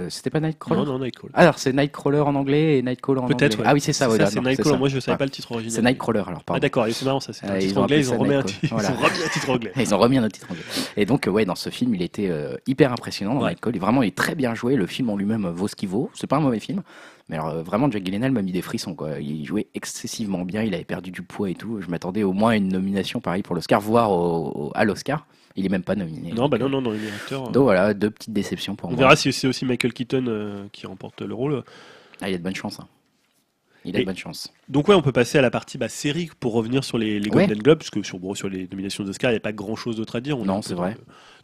[0.09, 1.29] c'était pas Nightcrawler non, non, Nightcall.
[1.33, 3.35] Alors, c'est Nightcrawler en anglais et Nightcrawler en anglais.
[3.37, 3.59] Peut-être.
[3.59, 3.65] ouais.
[3.67, 4.09] Ah oui, c'est ça.
[4.09, 4.77] ouais, ça, c'est Nightcrawler.
[4.79, 5.71] Moi, je savais pas le titre original.
[5.75, 6.59] C'est Nightcrawler, alors Ah pardon.
[6.61, 8.33] d'accord, et c'est marrant ça, c'est un Ah, titre ils ont anglais, ils ont remis
[8.33, 8.59] un Nightcall.
[9.31, 9.71] titre- anglais.
[9.77, 10.63] Ils ont remis un titre anglais.
[10.97, 12.29] Et donc, ouais, dans ce film, il était
[12.67, 13.47] hyper impressionnant dans.
[13.47, 13.75] Nightcall.
[13.75, 14.75] Et vraiment, il est très bien joué.
[14.75, 16.09] Le film en lui-même vaut ce qu'il vaut.
[16.13, 16.81] C'est pas un mauvais film.
[17.31, 19.19] Mais alors, euh, vraiment, Jack Gyllenhaal m'a mis des frissons, quoi.
[19.19, 20.61] Il jouait excessivement bien.
[20.63, 21.79] Il avait perdu du poids et tout.
[21.81, 25.25] Je m'attendais au moins à une nomination, pareil, pour l'Oscar, voire au- au- à l'Oscar.
[25.55, 26.31] Il est même pas nominé.
[26.33, 27.47] Non, bah non, non, non, il est acteur.
[27.47, 28.99] euh, Donc voilà, deux petites déceptions pour On moi.
[28.99, 31.63] verra si c'est aussi Michael Keaton euh, qui remporte le rôle.
[32.21, 32.79] Ah, il a de bonnes chances.
[32.79, 32.87] hein.
[33.83, 34.53] Il a Et- de bonnes chances.
[34.69, 37.29] Donc ouais, on peut passer à la partie bah, série pour revenir sur les, les
[37.31, 37.47] Ouais.
[37.47, 39.95] Golden Globes, parce que sur, bon, sur les nominations d'Oscar, il n'y a pas grand-chose
[39.97, 40.37] d'autre à dire.
[40.39, 40.95] On Non, c'est vrai.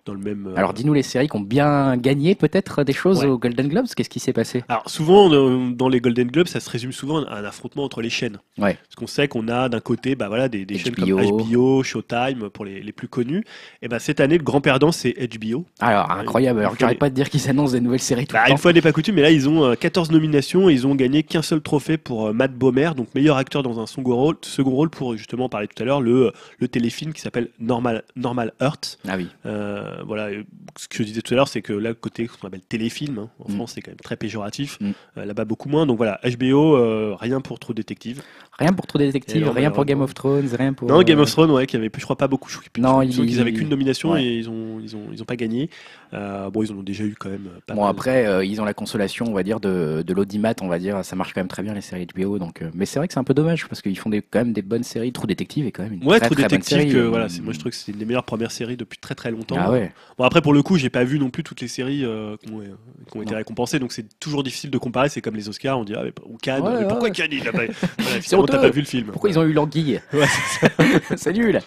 [0.07, 0.47] Dans le même.
[0.47, 3.27] euh, Alors, dis-nous les séries qui ont bien gagné peut-être des choses Ouais.
[3.27, 3.85] aux Golden Globes.
[3.95, 4.63] Qu'est-ce qui s'est passé?
[4.69, 8.01] Alors souvent euh, dans les Golden Globes, ça se résume souvent à un affrontement entre
[8.01, 8.37] les chaînes.
[8.57, 8.75] Ouais.
[8.75, 11.83] Parce qu'on sait qu'on a d'un côté bah, voilà, des, des chaînes comme HBO.
[11.83, 13.43] Showtime pour les, les plus connus.
[13.81, 15.65] Et bah, cette année, le grand perdant, c'est HBO.
[15.79, 16.59] Alors, Ouais, incroyable.
[16.61, 18.61] Alors, les- pas de dire qu'ils annoncent des nouvelles séries tout Bah, le une temps.
[18.61, 21.23] fois n'est pas coutume, mais là ils ont euh, 14 nominations et ils ont gagné
[21.23, 24.71] qu'un seul trophée pour euh, Matt Bomer, donc meilleur acteur dans un second rôle, second
[24.71, 28.99] rôle pour justement parler tout à l'heure le, le téléfilm qui s'appelle Normal, Normal Earth.
[29.07, 29.27] Ah oui.
[29.45, 30.45] Euh, voilà, et
[30.77, 33.19] ce que je disais tout à l'heure, c'est que là, côté ce qu'on appelle téléfilm,
[33.19, 33.55] hein, en Mm.
[33.55, 34.91] France c'est quand même très péjoratif, Mm.
[35.17, 35.85] Euh, là-bas beaucoup moins.
[35.85, 38.21] Donc voilà, HBO, euh, rien pour trop détective.
[38.59, 40.87] Rien pour Détective, non, rien pour Game of Thrones, rien pour.
[40.89, 42.49] Non, euh, Game of Thrones, ouais, qui avait, je crois pas beaucoup.
[42.49, 44.23] Je, Non, je me souviens il- qu'ils avaient qu'une nomination ouais.
[44.23, 45.69] et ils ont, ils ont, ils ont pas gagné.
[46.13, 47.49] Euh, bon, ils en ont déjà eu quand même.
[47.67, 47.91] Pas Bon mal.
[47.91, 51.03] après euh, ils ont la consolation on va dire de, de l'audimat on va dire
[51.03, 53.13] ça marche quand même très bien les séries HBO donc euh, mais c'est vrai que
[53.13, 55.65] c'est un peu dommage parce qu'ils font des, quand même des bonnes séries True Détective
[55.67, 57.41] est quand même une Ouais, très, True très bonne Détective, série que, euh, voilà, c'est,
[57.41, 59.57] moi je trouve que c'est une des meilleures premières séries depuis très très longtemps.
[59.59, 62.03] ah ouais Bon, après, pour le coup, j'ai pas vu non plus toutes les séries
[62.05, 65.09] euh, qui ont, euh, été récompensées, donc c'est toujours difficile de comparer.
[65.09, 67.09] C'est comme les Oscars, on dit, ah, mais, ou Cannes, mais pourquoi.
[67.11, 67.57] Cannes il a pas
[67.99, 69.07] voilà, finalement, t'as pas vu le film.
[69.11, 70.25] pourquoi ils ont eu l'anguille Ouais,
[71.15, 71.59] c'est nul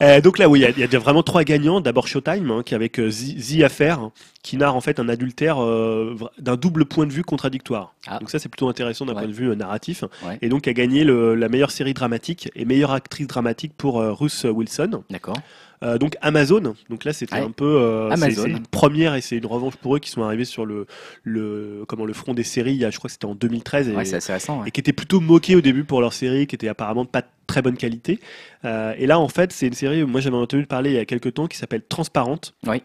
[0.00, 1.80] Euh, donc là, oui, il y a- il y, a vraiment trois gagnants.
[1.80, 5.62] D'abord Showtime, hein, qui avec euh, The, Affair, hein, qui narre en fait un adultère
[5.62, 7.94] euh, d'un double point de vue contradictoire.
[8.08, 8.18] Ah.
[8.18, 9.20] Donc ça, c'est plutôt intéressant d'un Ouais.
[9.20, 10.02] point de vue euh, narratif.
[10.26, 10.38] Ouais.
[10.42, 14.44] Et donc a gagné le- la meilleure série dramatique et meilleure actrice dramatique pour Ruth
[14.44, 15.04] Wilson.
[15.08, 15.36] d'accord
[15.82, 17.40] Euh, donc Amazon, donc là c'était Ouais.
[17.42, 20.44] un peu euh, c'est- une première et c'est une revanche pour eux qui sont arrivés
[20.44, 20.86] sur le
[21.24, 22.78] le comment le front des séries.
[22.80, 24.60] Je crois que c'était en 2013 et, Ouais, c'est assez récent.
[24.60, 24.68] ouais.
[24.68, 27.62] et qui étaient plutôt moqués au début pour leur série, qui était apparemment pas très
[27.62, 28.20] bonne qualité.
[28.64, 31.04] Euh, et là en fait c'est une série, moi j'avais entendu parler il y a
[31.04, 32.54] quelques temps qui s'appelle Transparente.
[32.66, 32.82] Oui.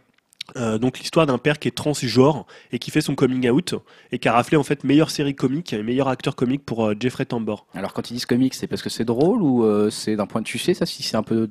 [0.55, 3.75] Euh, donc l'histoire d'un père qui est transgenre et qui fait son coming out
[4.13, 6.93] et qui a raflé en fait meilleure série comique et meilleur acteur comique pour euh,
[6.97, 7.67] Jeffrey Tambor.
[7.75, 10.39] Alors quand ils disent comics, c'est parce que c'est drôle ou euh, c'est d'un point
[10.41, 11.49] de tu sais ça si c'est un peu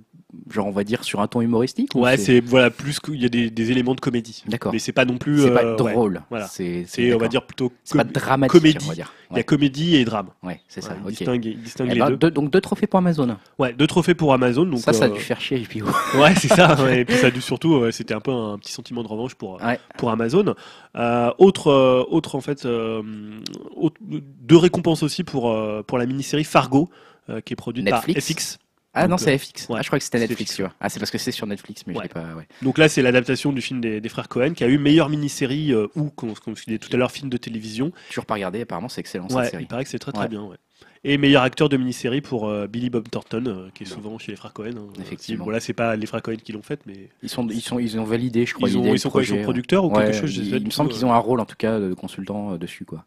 [0.51, 3.24] genre on va dire sur un ton humoristique ou Ouais, c'est voilà plus qu'il y
[3.24, 4.43] a des, des éléments de comédie.
[4.49, 4.72] D'accord.
[4.72, 5.43] Mais c'est pas non plus.
[5.43, 5.93] c'est pas euh, ouais.
[5.93, 6.22] drôle.
[6.30, 6.47] voilà.
[6.47, 8.78] C'est on va dire plutôt c'est pas com- dramatique comédie.
[8.84, 9.12] on va dire.
[9.30, 10.28] Il y a Ouais, comédie et drame.
[10.45, 10.91] ouais, c'est ça.
[11.03, 11.62] Voilà, il ok.
[11.62, 12.16] distingue, Eh les ben, deux.
[12.16, 13.37] deux- donc deux trophées pour Amazon.
[13.59, 14.66] Ouais, deux trophées pour Amazon.
[14.66, 15.59] Donc ça, ça a euh, dû faire chier.
[15.68, 15.82] Puis,
[16.14, 16.80] Ouais, c'est ça.
[16.84, 17.01] ouais.
[17.01, 19.34] Et puis ça a dû surtout, ouais, c'était un peu un petit sentiment de revanche
[19.34, 19.80] pour Ouais.
[19.99, 20.55] pour Amazon.
[20.97, 21.72] Euh, autre
[22.09, 25.55] autre en fait, autre- deux récompenses aussi pour
[25.87, 26.89] pour la mini-série Fargo.
[27.28, 28.14] euh, qui est produite Netflix.
[28.28, 28.59] par FX.
[28.97, 29.68] Ah non, c'est euh, FX.
[29.68, 30.72] ouais, Ah, je crois que c'était Netflix, tu vois.
[30.80, 31.99] Ah, c'est parce que c'est sur Netflix, mais Ouais.
[31.99, 32.34] je l'ai pas.
[32.34, 32.47] Ouais.
[32.62, 35.72] Donc là, c'est l'adaptation du film des, des frères Cohen qui a eu meilleure mini-série
[35.72, 37.92] euh, ou, comme, comme je disais tout à l'heure, film de télévision.
[38.09, 38.62] Toujours pas regardé.
[38.62, 39.64] Apparemment, c'est excellent Ouais, cette série.
[39.64, 40.28] il paraît que c'est très très Ouais.
[40.28, 40.42] bien.
[40.42, 40.57] Ouais.
[41.05, 44.32] Et meilleur acteur de mini-série pour euh, Billy Bob Thornton, euh, qui est souvent chez
[44.32, 44.72] les frères Cohen.
[44.76, 44.92] hein.
[45.01, 45.44] Effectivement.
[45.44, 47.99] Voilà, c'est pas les frères Cohen qui l'ont fait, mais Ils sont, ils sont, ils
[48.01, 48.68] ont validé, je crois.
[48.68, 50.07] ils, ont, sont quoi Ils sont projet, producteurs ou ouais.
[50.07, 52.84] quelque chose il, me semble qu'ils ont un rôle, en tout cas, de consultant dessus,
[52.84, 53.05] quoi.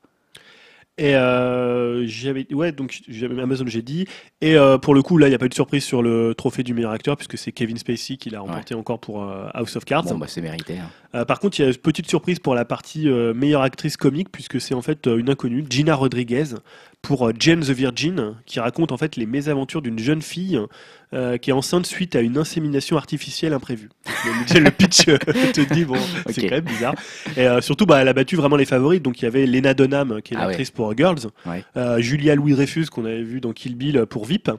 [0.99, 4.05] Et euh, j'avais, ouais, donc j'avais Amazon, j'ai dit.
[4.41, 6.35] Et euh, pour le coup, là, il n'y a pas eu de surprise sur le
[6.35, 9.77] trophée du meilleur acteur, puisque c'est Kevin Spacey qui l'a remporté encore pour euh, House
[9.77, 10.03] of Cards.
[10.03, 10.75] Bon, bah, c'est mérité.
[11.13, 11.25] hein.
[11.25, 14.61] Par contre, il y a une petite surprise pour la partie meilleure actrice comique, puisque
[14.61, 16.43] c'est en fait une inconnue, Gina Rodriguez,
[17.01, 20.59] pour euh, Jane the Virgin, qui raconte en fait les mésaventures d'une jeune fille
[21.13, 23.89] euh, qui est enceinte suite à une insémination artificielle imprévue.
[24.53, 25.17] le, le pitch euh,
[25.53, 25.95] te dit, bon,
[26.29, 26.93] c'est quand même bizarre.
[27.37, 29.01] Et euh, surtout, bah, elle a battu vraiment les favorites.
[29.01, 31.63] Donc il y avait Lena Dunham, qui est Ah l'actrice pour Girls, Ouais.
[32.01, 34.51] Julia Louis-Dreyfus, qu'on avait vu dans Kill Bill pour VIP,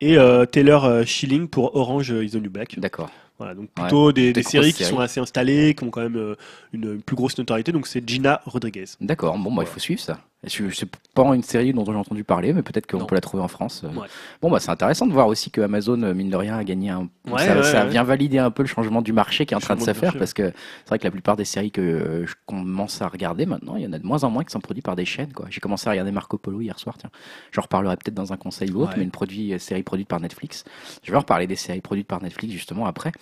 [0.00, 0.16] et
[0.52, 2.78] Taylor Schilling pour Orange is the New Black.
[2.78, 3.10] D'accord.
[3.38, 4.90] Voilà, donc plutôt des, Des des grosses séries qui séries.
[4.94, 6.36] sont assez installées, qui ont quand même
[6.72, 7.72] une, une plus grosse notoriété.
[7.72, 8.84] Donc c'est Gina Rodriguez.
[9.00, 9.36] D'accord.
[9.38, 10.20] Bon, bah, il faut suivre ça.
[10.46, 13.42] Je- C'est pas une série dont j'ai entendu parler, mais peut-être qu'on peut la trouver
[13.42, 13.82] en France.
[13.84, 14.08] Euh, Ouais.
[14.42, 16.90] Bon, bah, c'est intéressant de voir aussi que Amazon, euh, mine de rien, a gagné
[16.90, 17.08] un.
[17.30, 17.90] Ouais, ça, ouais, ça ouais.
[17.90, 20.02] vient valider un peu le changement du marché qui est en train de se faire,
[20.04, 23.08] marché, parce que c'est vrai que la plupart des séries que euh, je commence à
[23.08, 25.04] regarder maintenant, il y en a de moins en moins qui sont produites par des
[25.04, 25.32] chaînes.
[25.32, 25.46] quoi.
[25.50, 26.96] J'ai commencé à regarder Marco Polo hier soir.
[26.98, 27.10] Tiens,
[27.52, 30.64] j'en reparlerai peut-être dans un conseil ou autre, mais une produit, série produite par Netflix.
[31.02, 33.12] Je vais en reparler des séries produites par Netflix justement après.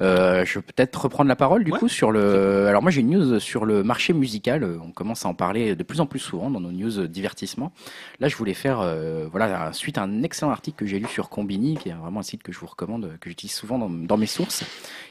[0.00, 2.66] Euh, je vais peut-être reprendre la parole du coup sur le.
[2.66, 4.64] Alors moi j'ai une news sur le marché musical.
[4.84, 7.72] On commence à en parler de plus en plus souvent dans nos news euh, divertissements.
[8.20, 11.28] Là je voulais faire euh, voilà suite à un excellent article que j'ai lu sur
[11.28, 14.26] Combini, qui est vraiment un site que je vous recommande, que j'utilise souvent dans, mes
[14.26, 14.64] sources,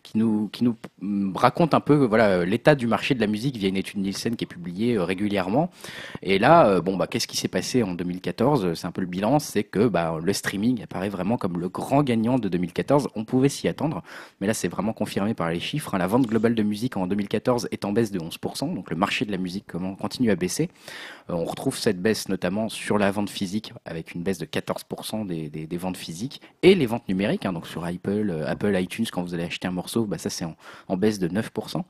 [0.03, 3.27] qui nous qui nous mm, raconte un peu voilà euh, l'état du marché de la
[3.27, 5.69] musique via une étude Nielsen qui est publiée euh, régulièrement.
[6.21, 9.07] Et là bon bah qu'est-ce qui s'est passé en 2014 Euh, C'est un peu le
[9.07, 13.09] bilan, c'est que bah, le streaming apparaît vraiment comme le grand gagnant de 2014.
[13.15, 14.03] On pouvait s'y attendre.
[14.39, 15.93] Mais là, c'est vraiment confirmé par les chiffres.
[15.93, 15.97] hein.
[15.99, 19.25] La vente globale de musique en 2014 est en baisse de 11%, donc le marché
[19.25, 19.65] de la musique
[19.99, 20.69] continue à baisser.
[21.29, 25.77] On retrouve cette baisse notamment sur la vente physique, avec une baisse de 14% des,
[25.77, 29.33] ventes physiques, et les ventes numériques, hein, donc sur Apple, euh, Apple iTunes, quand vous
[29.33, 31.83] allez acheter un morceau, bah, ça c'est en, baisse de 9%.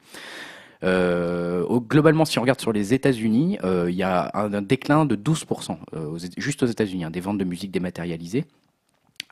[0.84, 5.16] Euh, globalement, si on regarde sur les États-Unis, euh, il y a un, déclin de
[5.16, 8.46] 12%, euh, aux Éta- juste aux États-Unis, hein, des ventes de musique dématérialisées.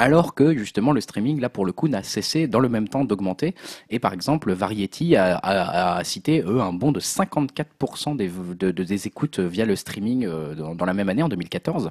[0.01, 3.03] Alors que justement le streaming, là pour le coup, n'a cessé dans le même temps
[3.03, 3.53] d'augmenter.
[3.89, 9.07] Et par exemple, Variety a, cité, eux, un bond de 54% des, de- de- des
[9.07, 11.89] écoutes via le streaming euh, dans, dans la même année, en 2014.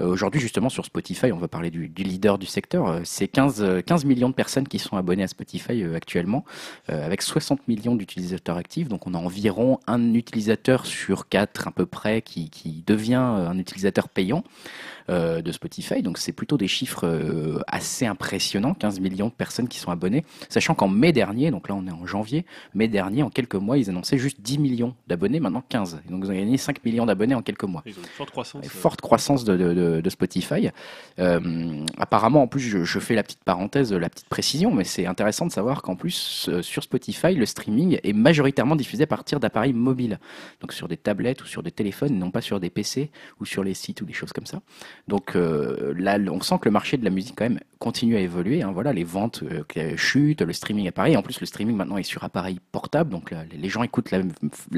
[0.00, 2.88] Euh, Aujourd'hui, justement, sur Spotify, on va parler du, du leader du secteur.
[2.88, 6.44] euh, C'est 15, euh, 15 millions de personnes qui sont abonnées à Spotify actuellement,
[6.88, 8.88] avec 60 millions d'utilisateurs actifs.
[8.88, 13.58] Donc on a environ un utilisateur sur quatre à peu près qui, qui devient un
[13.58, 14.42] utilisateur payant
[15.08, 16.02] de Spotify.
[16.02, 20.74] Donc c'est plutôt des chiffres assez impressionnants, 15 millions de personnes qui sont abonnées, sachant
[20.74, 22.44] qu'en mai dernier, donc là on est en janvier,
[22.74, 26.00] mai dernier, en quelques mois, ils annonçaient juste 10 millions d'abonnés, maintenant 15.
[26.06, 27.82] Et donc ils ont gagné 5 millions d'abonnés en quelques mois.
[27.86, 28.64] Ils ont une forte croissance.
[28.64, 30.70] Et forte croissance de, de- de- Spotify.
[31.18, 35.46] Euh, apparemment, en plus, je, fais la petite parenthèse, la petite précision, mais c'est intéressant
[35.46, 40.18] de savoir qu'en plus, sur Spotify, le streaming est majoritairement diffusé à partir d'appareils mobiles,
[40.60, 43.10] donc sur des tablettes ou sur des téléphones, non pas sur des PC
[43.40, 44.60] ou sur les sites ou des choses comme ça.
[45.08, 48.20] Donc euh, là, on sent que le marché de la musique quand même continue à
[48.20, 48.62] évoluer.
[48.62, 48.70] hein.
[48.72, 51.16] Voilà, les ventes euh, qui chutent, le streaming apparaît.
[51.16, 54.22] En plus, le streaming maintenant est sur appareil portable, donc là, les gens écoutent la,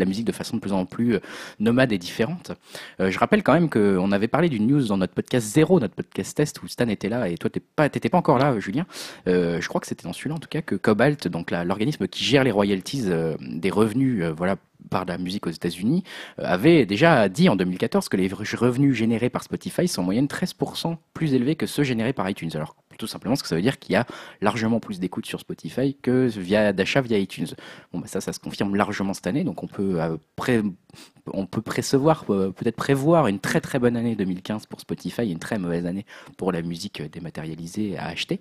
[0.04, 1.20] musique de façon de plus en plus euh,
[1.60, 2.52] nomade et différente.
[3.00, 5.94] Euh, je rappelle quand même qu'on avait parlé d'une news dans notre podcast zéro, notre
[5.94, 8.60] podcast test, où Stan était là et toi t'es pas, t'étais pas encore là, euh,
[8.60, 8.86] Julien.
[9.26, 12.24] Euh, je crois que c'était dans celui-là en tout cas que Cobalt, donc l'organisme qui
[12.24, 14.56] gère les royalties euh, des revenus, euh, voilà
[14.90, 16.02] par la musique aux États-Unis,
[16.38, 20.26] euh, avait déjà dit en 2014 que les revenus générés par Spotify sont en moyenne
[20.26, 22.50] 13% plus élevés que ceux générés par iTunes.
[22.54, 24.06] Alors tout simplement parce que ça veut dire qu'il y a
[24.40, 27.46] largement plus d'écoute sur Spotify que via d'achat via iTunes.
[27.92, 30.62] Bon, bah ça, ça se confirme largement cette année, donc on peut euh, pré-
[31.32, 35.30] on peut précevoir, euh, peut-être prévoir une très très bonne année 2015 pour Spotify et
[35.30, 36.06] une très mauvaise année
[36.38, 38.40] pour la musique dématérialisée à acheter.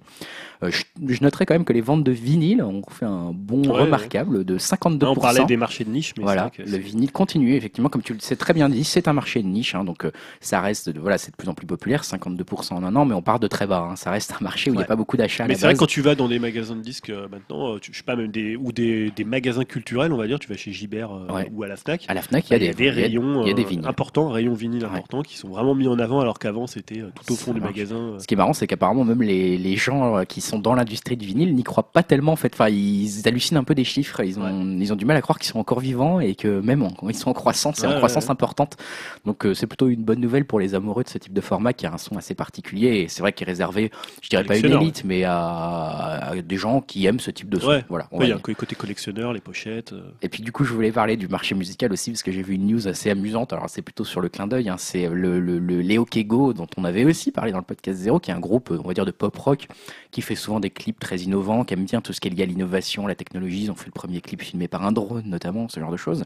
[0.64, 3.62] Euh, je, je noterai quand même que les ventes de vinyle ont fait un bond
[3.70, 5.00] Ouais, remarquable de 52%.
[5.02, 8.02] Là, on parlait des marchés de niche, mais Voilà, que le vinyle continue, effectivement, comme
[8.02, 10.62] tu le sais très bien dit, c'est un marché de niche, hein, donc euh, ça
[10.62, 13.22] reste, de- voilà, c'est de plus en plus populaire, 52% en un an, mais on
[13.22, 15.18] part de très bas, hein, ça reste un marché où il n'y a pas beaucoup
[15.18, 15.48] d'achats.
[15.48, 17.80] Mais c'est vrai que quand tu vas dans des magasins de disques euh, maintenant, euh,
[17.80, 20.48] tu, je sais pas même des ou des, des magasins culturels, on va dire, tu
[20.50, 21.50] vas chez Gibert Ouais.
[21.54, 22.06] ou à la Fnac.
[22.08, 23.88] à la Fnac, il y a y rayons y a des vinyles.
[23.88, 27.36] importants, rayons vinyles importants qui sont vraiment mis en avant alors qu'avant c'était tout au
[27.36, 27.74] Ça fond du marche.
[27.76, 28.16] magasin.
[28.20, 31.26] Ce qui est marrant, c'est qu'apparemment même les, les gens qui sont dans l'industrie du
[31.26, 32.32] vinyle n'y croient pas tellement.
[32.34, 34.22] En fait, enfin, ils hallucinent un peu des chiffres.
[34.24, 36.84] Ils ont, ils ont du mal à croire qu'ils sont encore vivants et que même
[36.84, 38.78] en- ils sont en croissance, c'est Ouais, en croissance importante.
[39.26, 41.74] Donc euh, c'est plutôt une bonne nouvelle pour les amoureux de ce type de format
[41.74, 42.88] qui a un son assez particulier.
[43.02, 43.92] Et c'est vrai qu'il est réservé,
[44.22, 47.50] je dirais pas une Collectionneur, élite, mais à, à des gens qui aiment ce type
[47.50, 47.68] de son.
[47.70, 47.86] Ouais.
[47.90, 48.08] Voilà.
[48.12, 49.94] Ouais, il y a un côté collectionneur, les pochettes.
[49.94, 50.02] euh.
[50.22, 52.56] Et puis du coup, je voulais parler du marché musical aussi parce que j'ai vu
[52.56, 53.54] une news assez amusante.
[53.54, 54.70] Alors c'est plutôt sur le clin d'œil.
[54.70, 54.76] Hein.
[54.78, 58.20] C'est le, le, le Léo Kego dont on avait aussi parlé dans le podcast Zéro,
[58.20, 59.68] qui est un groupe, on va dire, de pop rock
[60.12, 62.44] qui fait souvent des clips très innovants, qui aime bien tout ce qui est lié
[62.44, 63.64] à l'innovation, la technologie.
[63.64, 66.24] Ils ont fait le premier clip filmé par un drone notamment, ce genre de choses.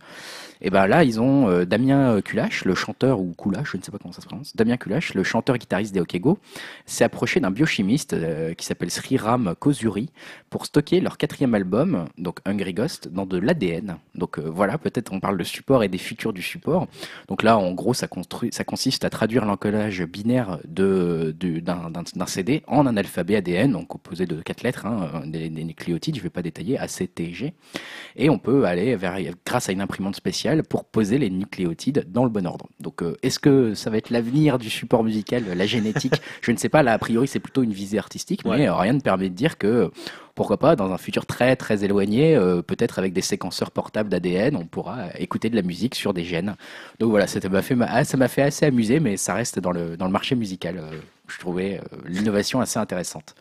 [0.62, 3.92] Et ben là, ils ont euh, Damien Kulash, le chanteur ou Kulash, je ne sais
[3.92, 4.56] pas comment ça se prononce.
[4.56, 6.38] Damien Kulash, le chanteur guitariste des Okego,
[6.86, 10.10] s'est approché d'un biochimiste euh, qui s'appelle Sriram Kozuri
[10.50, 13.98] pour stocker leur quatrième album, donc Hungry Ghost, dans de l'ADN.
[14.16, 16.88] Donc euh, voilà, peut-être on parle de support et des futurs du support.
[17.28, 23.36] Donc là, en gros, ça, consiste à traduire l'encodage binaire d'un CD en un alphabet
[23.38, 26.78] ADN, donc composé de quatre lettres, hein, des, des nucléotides, je ne vais pas détailler,
[26.78, 27.54] A, C, T, G.
[28.16, 32.24] Et on peut aller vers, grâce à une imprimante spéciale pour poser les nucléotides dans
[32.24, 32.68] le bon ordre.
[32.80, 36.16] Donc euh, est-ce que ça va être l'avenir du support musical, la génétique?
[36.42, 38.68] Je ne sais pas, là a priori c'est plutôt une visée artistique, mais Ouais.
[38.68, 39.92] euh, rien ne permet de dire que
[40.36, 44.56] pourquoi pas dans un futur très très éloigné, euh, peut-être avec des séquenceurs portables d'ADN,
[44.56, 46.56] on pourra écouter de la musique sur des gènes.
[47.00, 50.12] Donc voilà, ça m'a fait, ah, assez amuser, mais ça reste dans le, dans le
[50.12, 50.78] marché musical.
[50.78, 53.36] euh, je trouvais euh, l'innovation assez intéressante.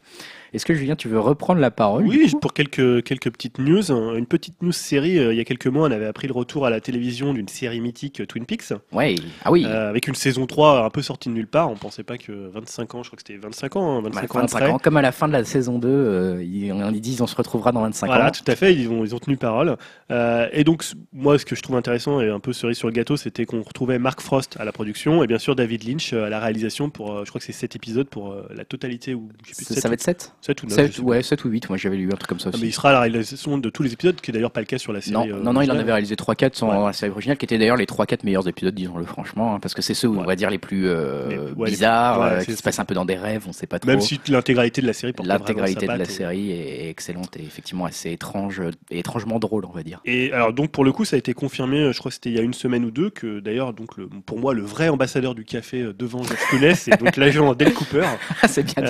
[0.52, 3.90] Est-ce que Julien, tu veux reprendre la parole Oui, pour quelques, quelques petites news.
[3.92, 6.66] Une petite news série, euh, il y a quelques mois, on avait appris le retour
[6.66, 9.14] à la télévision d'une série mythique euh, Twin Peaks, Ouais,
[9.44, 11.70] ah oui, euh, avec une saison 3 un peu sortie de nulle part.
[11.70, 14.38] On pensait pas que 25 ans, je crois que c'était 25 ans, hein, 25 Bah,
[14.38, 14.70] ans 25 après.
[14.72, 17.26] ans, comme à la fin de la saison 2, euh, ils, on ils disent on
[17.28, 18.30] se retrouvera dans 25 Voilà, ans.
[18.32, 19.76] tout à fait, ils ont, ils ont tenu parole.
[20.10, 22.92] Euh, et donc, moi, ce que je trouve intéressant et un peu cerise sur le
[22.94, 26.28] gâteau, c'était qu'on retrouvait Mark Frost à la production et bien sûr David Lynch à
[26.28, 29.64] la réalisation pour, je crois que c'est 7 épisodes pour la totalité, ou je sais
[29.64, 30.74] plus, Ça, sept ça ou- va être 7 sept ou 9.
[30.74, 32.66] 7, ouais, 7 ou 8, moi j'avais lu un truc comme ça mais aussi.
[32.68, 34.78] il sera à la réalisation de tous les épisodes, qui est d'ailleurs pas le cas
[34.78, 35.12] sur la série.
[35.14, 36.86] Non, euh, non, non, il en avait réalisé 3-4 sans Ouais.
[36.86, 39.82] la série originale, qui étaient d'ailleurs les 3-4 meilleurs épisodes, disons-le franchement, hein, parce que
[39.82, 42.54] c'est ceux, où, on va dire, les plus euh, Les- ouais, les- bizarres, euh, qui
[42.56, 43.90] se passent un peu dans des rêves, on sait pas trop.
[43.90, 48.10] Même si l'intégralité de la série L'intégralité de la série est excellente et effectivement assez
[48.10, 50.00] étrange et étrangement drôle, on va dire.
[50.06, 52.36] Et alors donc pour le coup ça a été confirmé, je crois que c'était il
[52.36, 55.34] y a une semaine ou deux, que d'ailleurs donc le- pour moi le vrai ambassadeur
[55.34, 58.04] du café devant George Clooney, c'est donc l'agent Dale Cooper.
[58.42, 58.82] Ah, c'est bien.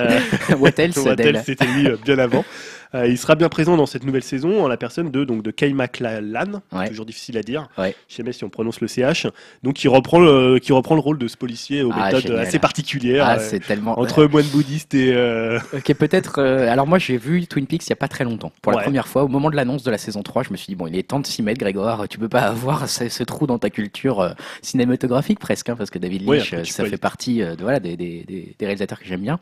[0.58, 0.96] What else,
[1.44, 2.44] c'était lui euh, bien avant.
[2.94, 5.50] Euh, il sera bien présent dans cette nouvelle saison en la personne de donc de
[5.50, 6.88] Kay MacLachlan, Ouais.
[6.88, 7.68] toujours difficile à dire.
[7.78, 7.94] Ouais.
[8.08, 9.26] Je sais pas si on prononce le CH.
[9.62, 12.40] Donc qui reprend le qui reprend le rôle de ce policier aux Ah, méthodes génial.
[12.40, 13.24] assez particulières.
[13.26, 13.98] Ah, euh, c'est tellement.
[13.98, 16.40] entre moine bouddhiste et euh, Ok, peut-être.
[16.40, 18.50] euh, alors moi, j'ai vu Twin Peaks il y a pas très longtemps.
[18.62, 18.84] Pour la Ouais.
[18.84, 20.86] première fois, au moment de l'annonce de la saison 3, je me suis dit bon,
[20.86, 22.08] il est temps de s'y mettre, Grégoire.
[22.08, 24.30] Tu peux pas avoir ce, ce trou dans ta culture euh,
[24.62, 27.80] cinématographique presque, hein, parce que David Lynch, après, euh, ça fait partie euh, de, voilà
[27.80, 29.38] des, des, des, des réalisateurs que j'aime bien.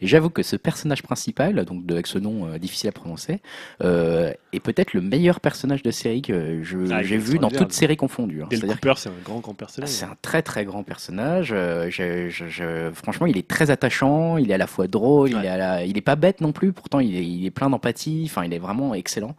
[0.00, 3.40] Et j'avoue que ce personnage principal, donc de, avec ce nom euh, difficile à prononcer,
[3.82, 7.60] euh, est peut-être le meilleur personnage de série que je- Ah, j'ai vu dans extraordinaire.
[7.62, 8.42] toutes séries confondues.
[8.42, 8.48] hein.
[8.50, 9.88] Cooper, c'est un grand grand personnage.
[9.90, 11.52] c'est un très très grand personnage.
[11.52, 14.36] Euh, je- je- je- franchement, il est très attachant.
[14.36, 15.30] Il est à la fois drôle.
[15.30, 15.46] Il Ouais.
[15.46, 16.72] est, à la- il est pas bête non plus.
[16.72, 18.24] Pourtant, il est, il est plein d'empathie.
[18.26, 19.34] Enfin, il est vraiment excellent.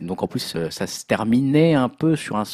[0.00, 2.44] Donc en plus, euh, ça se terminait un peu sur un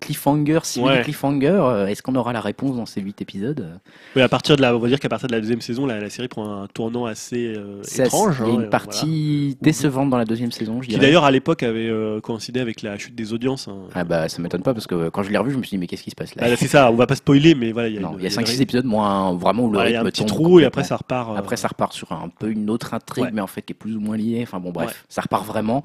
[0.00, 1.00] cliffhanger, civil Ouais.
[1.02, 1.46] cliffhanger.
[1.60, 3.78] Euh, Est-ce qu'on aura la réponse dans ces huit épisodes?
[4.16, 6.00] Oui, à partir de la, on va dire qu'à partir de la deuxième saison, la,
[6.00, 8.38] la série prend un tournant assez euh, étrange.
[8.40, 11.30] Il y a hein, une partie décevante dans la deuxième saison, je Qui d'ailleurs à
[11.30, 13.68] l'époque avait euh, coïncidé avec la chute des audiences.
[13.68, 13.76] hein.
[13.94, 15.78] Ah bah ça m'étonne pas parce que quand je l'ai revu, je me suis dit
[15.78, 16.48] mais qu'est-ce qui se passe là?
[16.48, 18.42] Bah, c'est ça, on va pas spoiler, mais voilà, il y a, a une 5-6
[18.42, 20.84] vraie- épisodes moins vraiment où le il y a rythme un petit trou et après
[20.84, 21.30] ça repart.
[21.30, 23.30] euh, Après, ça repart sur un peu une autre intrigue, Ouais.
[23.32, 24.40] mais en fait qui est plus ou moins liée.
[24.42, 25.84] Enfin bon, bref, ça repart vraiment.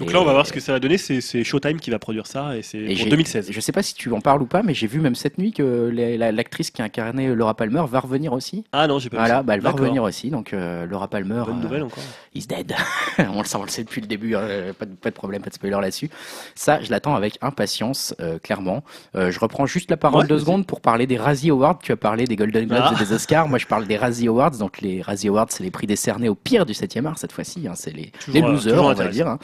[0.00, 0.98] Donc Et- là, on va voir ce que ça va donner.
[0.98, 3.48] C'est Showtime qui va produire ça et c'est pour j'ai- 2016.
[3.50, 5.52] Je sais pas si tu en parles ou pas, mais j'ai vu même cette nuit
[5.52, 5.90] que
[6.30, 8.64] l'actrice qui incarnait Laura Palmer va revenir aussi.
[8.72, 9.42] Ah non, j'ai pas vu Voilà, ça.
[9.42, 10.30] bah, elle va revenir aussi.
[10.30, 12.02] Donc euh, Laura Palmer Bonne euh, nouvelle encore.
[12.34, 12.74] is dead.
[13.18, 15.42] on le sait, on le sait depuis le début, hein, pas, de, pas, de, problème,
[15.42, 16.08] pas de spoiler là-dessus.
[16.54, 18.82] Ça, je l'attends avec impatience, euh, clairement.
[19.14, 21.78] Euh, je reprends juste la parole deux secondes pour parler des Razzie Awards.
[21.82, 22.94] Tu as parlé des Golden Globes ah.
[22.94, 23.48] et des Oscars.
[23.48, 24.52] Moi, je parle des Razzie Awards.
[24.52, 27.66] Donc, les Razzie Awards, c'est les prix décernés au pire du 7e art cette fois-ci.
[27.68, 27.74] Hein.
[27.74, 29.28] C'est les, les, losers, on va dire.
[29.28, 29.38] Hein.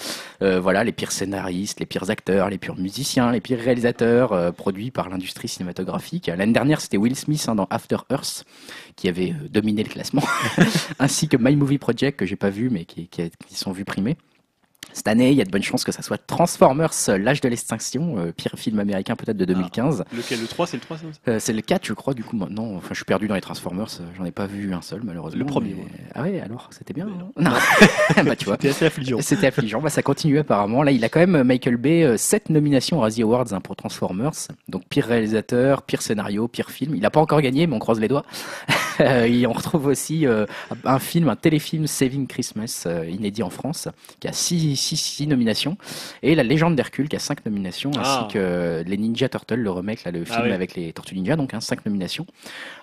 [0.46, 4.52] Euh, voilà, les pires scénaristes, les pires acteurs, les pires musiciens, les pires réalisateurs euh,
[4.52, 6.28] produits par l'industrie cinématographique.
[6.28, 8.44] L'année dernière, c'était Will Smith hein, dans After Earth
[8.94, 10.22] qui avait euh, dominé le classement,
[11.00, 13.08] ainsi que My Movie Project que j'ai pas vu mais qui,
[13.50, 14.16] sont vus primés.
[14.96, 17.48] Cette année, il y a de bonnes chances que ça soit Transformers, euh, l'âge de
[17.50, 20.04] l'extinction, euh, pire film américain peut-être de 2015.
[20.06, 20.96] Ah, lequel Le 3, c'est le 3
[21.28, 22.76] euh, C'est le 4, je crois, du coup, maintenant.
[22.76, 25.38] Enfin, je suis perdu dans les Transformers, j'en ai pas vu un seul, malheureusement.
[25.38, 25.76] Le premier.
[26.14, 27.30] Ah ouais, alors, c'était bien Non.
[27.36, 27.50] non.
[28.24, 28.54] bah, tu vois.
[28.54, 29.18] C'était assez affligeant.
[29.20, 30.82] C'était affligeant, bah, ça continue apparemment.
[30.82, 34.48] Là, il a quand même, Michael Bay, 7 nominations aux Razzie Awards hein, pour Transformers.
[34.70, 36.94] Donc, pire réalisateur, pire scénario, pire film.
[36.94, 38.24] Il n'a pas encore gagné, mais on croise les doigts.
[38.98, 40.24] on retrouve aussi
[40.84, 43.88] un film, un téléfilm Saving Christmas, inédit en France,
[44.20, 44.85] qui a 6
[45.26, 45.76] nominations
[46.22, 48.28] et La Légende d'Hercule qui a 5 nominations, ainsi ah.
[48.32, 51.52] que Les Ninja Turtles, le remake, là, le ah film avec les Tortues Ninja, donc
[51.58, 52.26] 5 hein, nominations.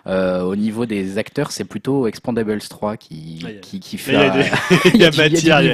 [0.05, 4.13] Euh, au niveau des acteurs, c'est plutôt Expandables 3 qui, qui, qui fait.
[4.93, 5.67] Il y a, matière, il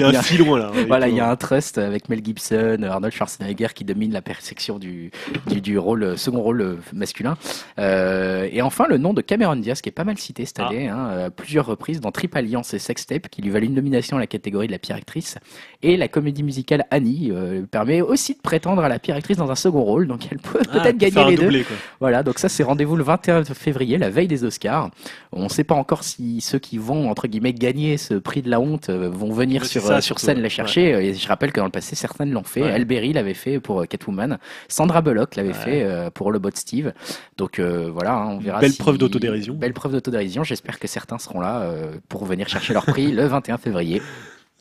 [0.00, 0.70] y a, un filon là.
[0.86, 4.78] Voilà, il y a un trust avec Mel Gibson, Arnold Schwarzenegger qui domine la perception
[4.78, 5.10] du,
[5.46, 7.36] du, du rôle, second rôle masculin.
[7.78, 10.68] Euh, et enfin, le nom de Cameron Diaz qui est pas mal cité cette ah.
[10.68, 14.16] année, hein, plusieurs reprises dans Triple Alliance et Sex Tape qui lui valent une nomination
[14.16, 15.38] à la catégorie de la pire actrice.
[15.82, 19.50] Et la comédie musicale Annie euh, permet aussi de prétendre à la pire actrice dans
[19.50, 21.64] un second rôle, donc elle peut ah, peut-être gagner les deux.
[22.00, 24.90] Voilà, donc ça c'est rendez-vous le 21 février, la veille des Oscars.
[25.32, 28.50] On ne sait pas encore si ceux qui vont entre guillemets gagner ce prix de
[28.50, 30.90] la honte euh, vont venir sur, euh, sur scène la chercher.
[30.90, 32.62] Et je rappelle que dans le passé certaines l'ont fait.
[32.62, 32.84] Ouais.
[32.86, 34.38] Berry l'avait fait pour Catwoman,
[34.68, 36.92] Sandra Bullock l'avait fait pour le bot Steve.
[37.36, 38.60] Donc voilà, hein, on verra.
[38.60, 39.54] Belle preuve d'autodérision.
[39.54, 40.42] Belle preuve d'autodérision.
[40.42, 41.70] J'espère que certains seront là
[42.08, 44.00] pour venir chercher leur prix le 21 février.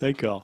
[0.02, 0.44] D'accord.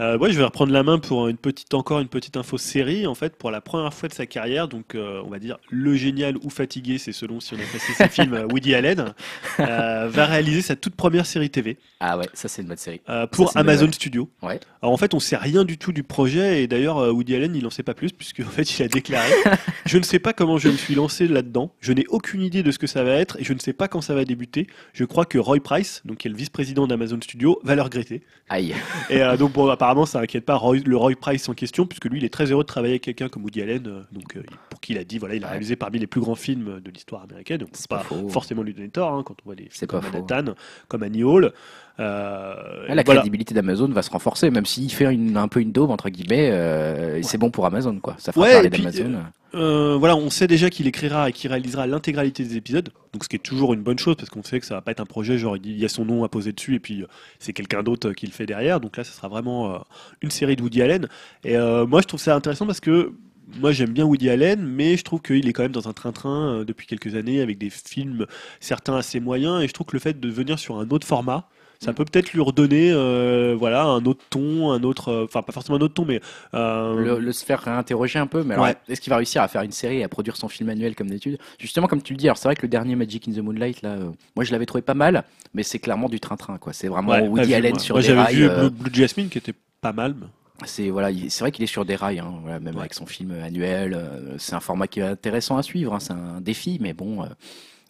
[0.00, 3.06] Euh, ouais, je vais reprendre la main pour une petite, encore une petite info série.
[3.06, 5.94] En fait, pour la première fois de sa carrière, donc euh, on va dire le
[5.96, 9.12] génial ou fatigué, c'est selon si on a passé ses films, euh, Woody Allen
[9.58, 11.78] euh, va réaliser sa toute première série TV.
[11.98, 13.00] Ah ouais, ça c'est une bonne série.
[13.32, 14.30] Pour Amazon Studio.
[14.42, 14.60] Ouais.
[14.82, 17.64] Alors en fait, on sait rien du tout du projet et d'ailleurs Woody Allen, il
[17.64, 19.32] n'en sait pas plus puisque en fait, il a déclaré
[19.86, 21.72] "Je ne sais pas comment je me suis lancé là-dedans.
[21.80, 23.88] Je n'ai aucune idée de ce que ça va être et je ne sais pas
[23.88, 24.68] quand ça va débuter.
[24.92, 28.22] Je crois que Roy Price, donc qui est le vice-président d'Amazon Studio, va le regretter."
[28.48, 28.74] Aïe.
[29.10, 32.24] Et donc bon, apparemment, ça inquiète pas le Roy Price en question, puisque lui, il
[32.24, 34.92] est très heureux de travailler avec quelqu'un comme Woody Allen, euh, donc euh, pour qui
[34.92, 37.58] il a dit, voilà, il a réalisé parmi les plus grands films de l'histoire américaine.
[37.58, 40.54] Donc c'est pas, forcément lui donner tort hein, quand on voit des films comme Manhattan,
[40.88, 41.52] comme Annie Hall.
[42.00, 42.54] Euh,
[42.88, 46.50] la crédibilité d'Amazon va se renforcer, même s'il fait un peu une daube entre guillemets.
[46.50, 48.14] Euh, c'est bon pour Amazon, quoi.
[48.18, 49.16] Ça fera parler d'Amazon.
[49.54, 53.30] Euh, voilà, on sait déjà qu'il écrira et qu'il réalisera l'intégralité des épisodes, donc ce
[53.30, 55.06] qui est toujours une bonne chose parce qu'on sait que ça va pas être un
[55.06, 57.06] projet genre il y a son nom à poser dessus et puis
[57.38, 58.78] c'est quelqu'un d'autre qui le fait derrière.
[58.78, 59.82] Donc là, ça sera vraiment
[60.22, 61.08] une série de Woody Allen.
[61.44, 63.12] Et moi, je trouve ça intéressant parce que
[63.58, 66.64] moi j'aime bien Woody Allen, mais je trouve qu'il est quand même dans un train-train
[66.64, 68.26] depuis quelques années avec des films
[68.60, 71.48] certains assez moyens et je trouve que le fait de venir sur un autre format
[71.80, 75.52] ça peut peut-être lui redonner euh, voilà un autre ton, un autre, euh, enfin pas
[75.52, 76.20] forcément un autre ton, mais
[76.54, 77.18] euh...
[77.18, 78.42] le, se faire réinterroger un peu.
[78.42, 80.68] Mais alors, est-ce qu'il va réussir à faire une série et à produire son film
[80.70, 81.38] annuel comme d'habitude?
[81.58, 83.82] Justement, comme tu le dis, alors c'est vrai que le dernier Magic in the Moonlight
[83.82, 83.96] là,
[84.34, 85.24] moi je l'avais trouvé pas mal,
[85.54, 86.72] mais c'est clairement du train-train quoi.
[86.72, 88.34] C'est vraiment Woody Allen sur des rails.
[88.34, 90.16] J'avais vu Blue, Jasmine qui était pas mal.
[90.64, 93.32] C'est voilà, c'est vrai qu'il est sur des rails, hein, voilà, même avec son film
[93.44, 93.96] annuel.
[94.38, 97.24] c'est un format qui est intéressant à suivre, hein, c'est un défi, mais bon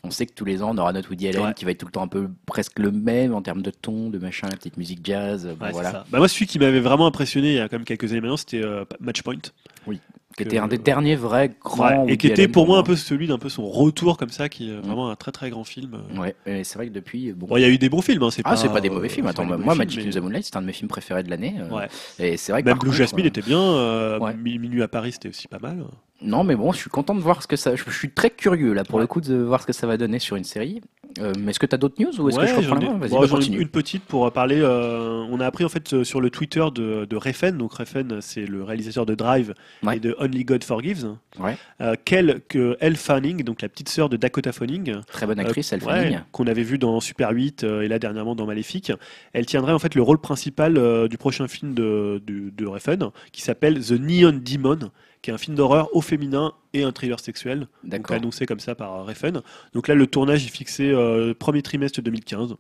[0.05, 1.87] on sait que tous les ans, on aura notre Woody Allen qui va être tout
[1.87, 4.77] le temps un peu presque le même en termes de ton, de machin, la petite
[4.77, 5.49] musique jazz.
[5.59, 6.05] voilà.
[6.11, 8.37] Bah moi, celui qui m'avait vraiment impressionné il y a quand même quelques années maintenant,
[8.37, 9.39] c'était euh, Matchpoint.
[9.87, 10.01] Oui
[10.39, 12.07] qui était un des derniers vrais grands.
[12.07, 14.71] et qui était pour moi un peu celui d'un peu son retour comme ça, qui
[14.71, 14.81] est mm.
[14.81, 15.99] vraiment un très très grand film.
[16.17, 17.33] Ouais, c'est vrai que depuis.
[17.33, 18.23] Bon, il y a eu des bons films.
[18.23, 19.27] Hein, c'est ah, c'est pas des mauvais films.
[19.27, 21.57] Attends, moi, Magic in the Moonlight, c'est un de mes films préférés de l'année.
[21.59, 21.89] Euh, ouais.
[22.19, 23.61] Et c'est vrai que même Blue Jasmine était bien.
[23.61, 25.85] Euh, Minuit à Paris, c'était aussi pas mal.
[26.21, 27.77] Non, mais bon, je suis content de voir ce que ça.
[27.77, 30.19] Je suis très curieux là pour le coup de voir ce que ça va donner
[30.19, 30.81] sur une série.
[31.21, 33.59] Euh, mais est-ce que tu as d'autres news ou est-ce que je reprends Vas-y, bah,
[33.59, 34.61] Une petite pour parler.
[34.61, 37.57] Euh, on a appris en fait sur le Twitter de, de Refn.
[37.57, 39.55] Donc Refn, c'est le réalisateur de Drive
[39.93, 41.15] et de Only God Forgives.
[41.39, 41.57] Ouais.
[41.81, 44.97] Euh, qu'elle, que Elle Fanning, donc la petite sœur de Dakota Fanning.
[45.07, 46.21] Très bonne actrice, Elle Fanning.
[46.33, 48.93] Qu'on avait vu dans Super 8 et là dernièrement dans Maléfique.
[49.33, 53.43] Elle tiendrait en fait le rôle principal du prochain film de, de, de Refn qui
[53.43, 54.91] s'appelle The Neon Demon
[55.23, 58.75] qui est un film d'horreur au féminin et un thriller sexuel, donc annoncé comme ça
[58.75, 59.41] par Refn.
[59.73, 62.57] Donc là, le tournage est fixé euh, premier trimestre 2015.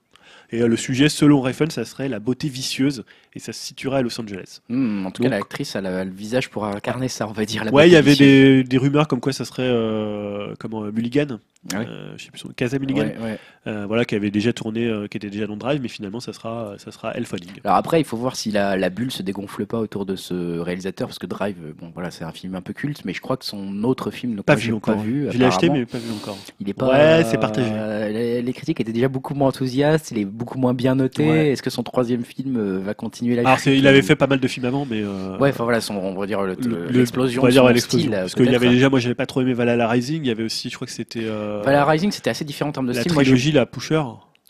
[0.50, 3.04] Et euh, le sujet, selon Refn, ça serait la beauté vicieuse
[3.38, 4.60] et ça se situerait à Los Angeles.
[4.68, 7.32] Hmm, en tout Donc- cas, l'actrice a, le- a le visage pour incarner ça, on
[7.32, 7.64] va dire.
[7.64, 10.90] la Ouais, il y avait des, des rumeurs comme quoi ça serait euh, comment euh,
[10.92, 11.38] Mulligan,
[11.72, 11.86] Ah ouais.
[11.88, 13.38] euh, je sais plus son Casa Mulligan, Ouais, ouais.
[13.66, 16.74] euh, voilà, qui avait déjà tourné, qui était déjà dans Drive, mais finalement ça sera,
[16.78, 17.48] ça sera Elle Fanning.
[17.64, 20.58] Alors après, il faut voir si la, la bulle se dégonfle pas autour de ce
[20.58, 23.36] réalisateur, parce que Drive, bon voilà, c'est un film un peu culte, mais je crois
[23.36, 24.96] que son autre film, donc Pas vu encore.
[24.96, 26.36] Pas vu, je l'ai acheté, mais pas vu encore.
[26.60, 26.88] Il est pas.
[26.88, 27.70] Ouais, c'est partagé.
[28.12, 30.10] les, les critiques étaient déjà beaucoup moins enthousiastes.
[30.10, 31.28] Il est beaucoup moins bien noté.
[31.28, 31.48] Ouais.
[31.50, 34.48] Est-ce que son troisième film va continuer la Alors, il avait fait pas mal de
[34.48, 37.42] films avant, mais euh, Ouais, enfin voilà, son, on va dire le- le- l'explosion.
[37.42, 38.10] on va dire l'explosion.
[38.10, 40.42] Parce qu'il y avait déjà, moi j'avais pas trop aimé Valhalla Rising, il y avait
[40.44, 43.00] aussi, je crois que c'était euh, Valhalla Rising, c'était assez différent en termes de la
[43.00, 43.12] style.
[43.12, 44.02] Moi, j'ai- trilogie, la Pusher,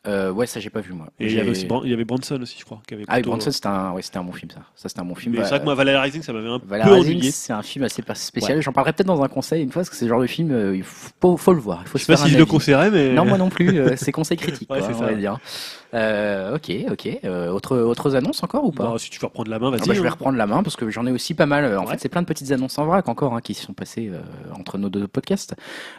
[0.06, 1.08] euh, ouais, ça j'ai pas vu moi.
[1.18, 2.80] et il y avait aussi Bran- il y avait Branson aussi, je crois.
[2.86, 4.60] Qui avait Ah oui, plutôt- Bronson, c'était un, ouais, c'était un bon film ça.
[4.76, 5.32] Ça c'était un bon film.
[5.32, 7.30] Mais Bah, c'est vrai que moi Valhalla Rising, ça m'avait un Valhalla peu Rising, ennuyé.
[7.30, 8.60] c'est un film assez spécial.
[8.62, 10.50] J'en parlerai peut-être dans un conseil une fois, parce que c'est le genre de film,
[10.52, 11.80] euh, il faut, faut le voir.
[11.84, 12.50] Il faut Je se sais pas faire si un je le avis.
[12.50, 13.78] conseillerais, mais Non, moi non plus.
[13.78, 15.18] euh, c'est conseil critique, Ouais, quoi, c'est on ça, va ouais.
[15.18, 15.38] dire.
[15.94, 17.08] Euh, ok, ok.
[17.24, 19.76] Euh, autre, autres annonces encore ou pas Bah, si tu veux reprendre la main, Ah
[19.78, 19.88] vas-y.
[19.88, 20.10] bah, je vais hein.
[20.12, 21.76] reprendre la main parce que j'en ai aussi pas mal.
[21.78, 21.92] En Ouais.
[21.92, 24.20] fait, c'est plein de petites annonces en vrac encore hein, qui se sont passées euh,
[24.58, 25.54] entre nos deux podcasts.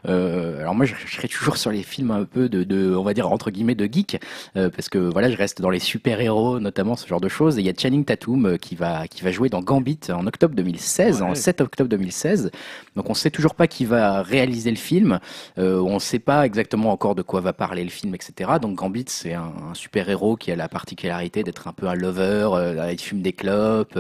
[0.08, 3.04] Euh, alors moi, je, je serai toujours sur les films un peu de, de on
[3.04, 4.20] va dire entre guillemets de geek,
[4.56, 7.58] euh, parce que voilà, je reste dans les super héros, notamment ce genre de choses.
[7.58, 10.26] Et il y a Channing Tatum euh, qui va qui va jouer dans Gambit en
[10.28, 11.28] octobre 2016, Ouais.
[11.30, 12.52] en 7 octobre 2016.
[12.96, 15.20] Donc on sait toujours pas qui va réaliser le film.
[15.58, 18.52] Euh, on sait pas exactement encore de quoi va parler le film, etc.
[18.62, 21.96] Donc Gambit, c'est un, un super héros qui a la particularité d'être un peu un
[21.96, 22.50] lover.
[22.92, 23.98] il fume des clopes,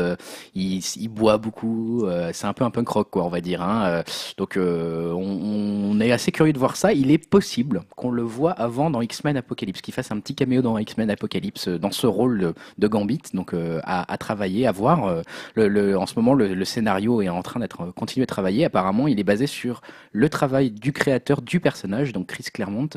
[0.56, 2.06] il, il boit beaucoup.
[2.34, 3.62] c'est un peu un punk rock, quoi, on va dire.
[3.62, 4.04] Hein.
[4.38, 6.94] Donc on, on est assez curieux de voir ça.
[6.94, 10.62] Il est possible qu'on le voit avant dans X-Men Apocalypse, qu'il fasse un petit caméo
[10.62, 13.22] dans X-Men Apocalypse euh, dans ce rôle de, de Gambit.
[13.34, 15.06] Donc euh, à, à travailler, à voir.
[15.06, 15.22] Euh,
[15.56, 18.66] le, le- en ce moment, le, le scénario est en train d'être continué à travailler.
[18.66, 19.82] Apparemment, il est basé sur
[20.12, 22.90] le travail du créateur du personnage, donc Chris Claremont.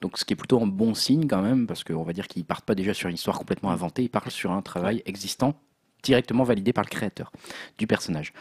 [0.00, 2.44] Donc ce qui est plutôt un bon signe quand même, parce qu'on va dire qu'ils
[2.44, 5.54] partent pas déjà sur une histoire complètement inventée, ils partent sur un travail existant
[6.02, 7.32] directement validé par le créateur
[7.78, 8.34] du personnage.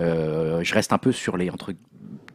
[0.00, 1.74] Euh, je reste un peu sur les entre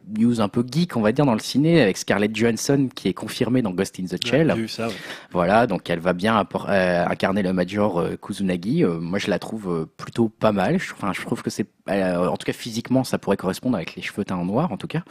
[0.08, 3.14] news un peu geek, on va dire, dans le ciné, avec Scarlett Johansson qui est
[3.14, 4.68] confirmée dans Ghost in the Shell.
[4.68, 4.88] Ça.
[4.88, 4.94] ouais.
[5.32, 8.84] Voilà, donc elle va bien euh, incarner le Major euh, Kusunagi.
[8.84, 10.76] Euh, moi, je la trouve plutôt pas mal.
[10.76, 14.02] Enfin, je trouve que c'est, euh, en tout cas physiquement, ça pourrait correspondre avec les
[14.02, 15.02] cheveux teints en noir, en tout cas.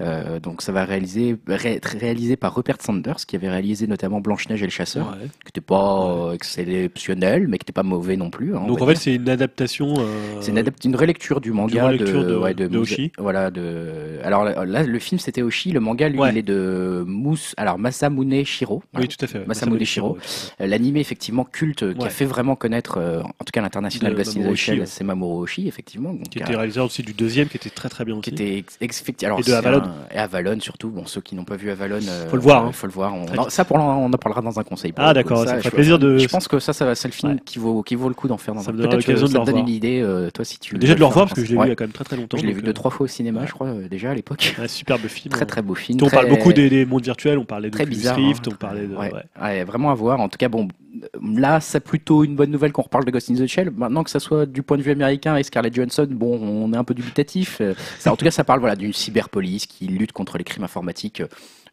[0.00, 4.20] Euh, donc, ça va réaliser, ré- être réalisé par Rupert Sanders, qui avait réalisé notamment
[4.20, 5.26] Blanche Neige et le Chasseur, Ouais.
[5.26, 8.54] qui n'était pas euh, exceptionnel, mais qui n'était pas mauvais non plus.
[8.56, 9.94] hein, on Donc en fait, c'est une adaptation.
[9.98, 13.12] euh, C'est une, une relecture du manga relecture de- ouais, de Muse- Oshi.
[13.18, 14.18] Voilà, de.
[14.22, 17.38] Alors là, le film c'était Oshi, le manga lui il est de Mous.
[17.56, 18.82] Alors Masamune Shiro.
[18.96, 19.38] Oui, tout à fait.
[19.40, 19.46] ouais.
[19.46, 20.18] Masamune Shiro.
[20.58, 24.50] L'animé effectivement culte qui a fait vraiment connaître, en tout cas l'international De Mamoru
[24.80, 24.86] ouais.
[24.86, 26.14] c'est Mamoru Oshii effectivement.
[26.18, 28.42] Donc, Qui euh, était réalisateur aussi du deuxième, qui était très très bien qui aussi.
[28.42, 29.78] était ex- alors Et de Avalon.
[29.82, 30.90] un- et Avalon surtout.
[30.90, 32.72] Bon, ceux qui n'ont pas vu Avalon, euh, Faut le voir, hein.
[32.72, 33.14] faut le voir.
[33.14, 34.92] On, ça pour on en parlera dans un conseil.
[34.96, 37.12] Ah, d'accord, ça je- ferait plaisir de- Je pense que ça, ça va- c'est le
[37.12, 37.38] film Ouais.
[37.44, 38.74] qui vaut qui vaut le coup d'en faire dans Ça un.
[38.74, 39.62] me que l'occasion de ça le te donne revoir.
[39.62, 40.76] une idée, euh, toi si tu.
[40.76, 42.04] Déjà de le revoir parce que je l'ai vu il y a quand même très
[42.04, 42.36] très longtemps.
[42.36, 44.54] Je l'ai vu deux euh, trois fois au cinéma, je crois euh, déjà à l'époque.
[44.60, 45.32] Un superbe film.
[45.32, 45.98] Très très beau film.
[46.02, 48.16] On parle beaucoup des, des mondes virtuels, on parlait de très Oculus bizarre.
[48.16, 48.50] Rift, hein.
[48.52, 48.94] on parlait de.
[48.96, 49.64] Ouais.
[49.64, 50.20] vraiment à voir.
[50.20, 50.68] En tout cas, bon,
[51.02, 53.70] euh, là, c'est plutôt une bonne nouvelle qu'on reparle de Ghost in the Shell.
[53.76, 56.76] Maintenant que ça soit du point de vue américain et Scarlett Johansson, bon, on est
[56.76, 57.58] un peu dubitatif.
[57.60, 60.64] Euh, Ça, en tout cas, ça parle voilà d'une cyberpolice qui lutte contre les crimes
[60.64, 61.22] informatiques.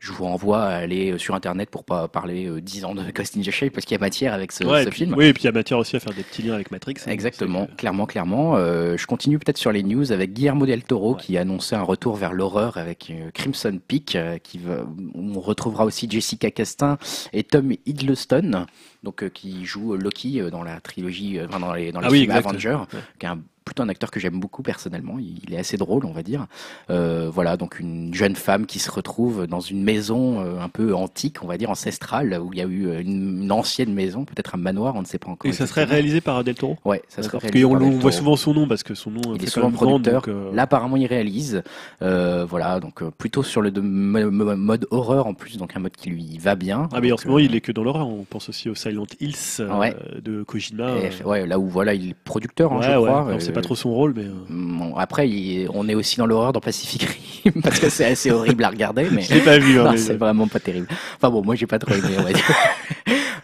[0.02, 3.38] Je vous renvoie à aller sur internet pour pas parler euh, 10 ans de Ghost
[3.38, 5.16] in the Shell parce qu'il y a matière avec ce, Ouais, ce et puis- film.
[5.18, 6.96] Oui, et puis il y a matière aussi à faire des petits liens avec Matrix.
[7.08, 7.12] hein.
[7.12, 8.56] Exactement, clairement, clairement.
[8.58, 11.22] Euh, je continue peut-être sur les news avec Guillermo del Toro Ouais.
[11.22, 14.86] qui a annoncé un retour vers l'horreur avec euh, Crimson Peak, euh, qui va,
[15.16, 16.98] on retrouvera aussi Jessica Castain
[17.34, 18.66] et Tom Hiddleston,
[19.02, 22.12] donc euh, qui joue Loki euh, dans la trilogie, euh, dans les, dans les Ah
[22.12, 22.30] oui.
[22.30, 23.00] Avengers, Ouais.
[23.20, 25.16] qui est un, plutôt un acteur que j'aime beaucoup personnellement.
[25.20, 26.46] Il, est assez drôle, on va dire.
[26.92, 30.94] Euh, voilà, donc une jeune femme qui se retrouve dans une maison euh, un peu
[30.94, 34.24] antique, on va dire ancestrale, où il y a eu euh, une, une ancienne maison,
[34.24, 35.50] peut-être un manoir, on ne sait pas encore.
[35.50, 37.42] Et ça serait réalisé par Del Toro Ouais, ça serait D'accord.
[37.42, 39.72] Parce réalisé qu'on voit souvent son nom parce que son nom Il fait est souvent
[39.72, 40.22] producteur.
[40.22, 41.64] donc, euh, Là, apparemment, il réalise.
[42.04, 45.76] Euh, voilà, donc euh, plutôt sur le de- mo- mo- mode horreur en plus, donc
[45.76, 46.88] un mode qui lui va bien.
[46.94, 48.76] Ah mais en ce moment euh, il est que dans l'horreur, on pense aussi au
[48.76, 49.96] Silent Hills euh, Ouais.
[50.24, 50.92] de Kojima.
[50.98, 53.28] et- euh, ouais, là où voilà, il est producteur, hein, ouais, je crois.
[53.30, 54.24] Euh, pas trop son rôle, mais.
[54.24, 57.04] euh, bon, après, il- on est aussi dans l'horreur dans Pacific
[57.44, 59.80] Rim parce que c'est assez horrible à regarder, mais Je l'ai pas vu.
[59.80, 60.88] hein, mais- c'est vraiment pas terrible.
[61.18, 62.46] Enfin bon, moi j'ai pas trop aimé, on va dire.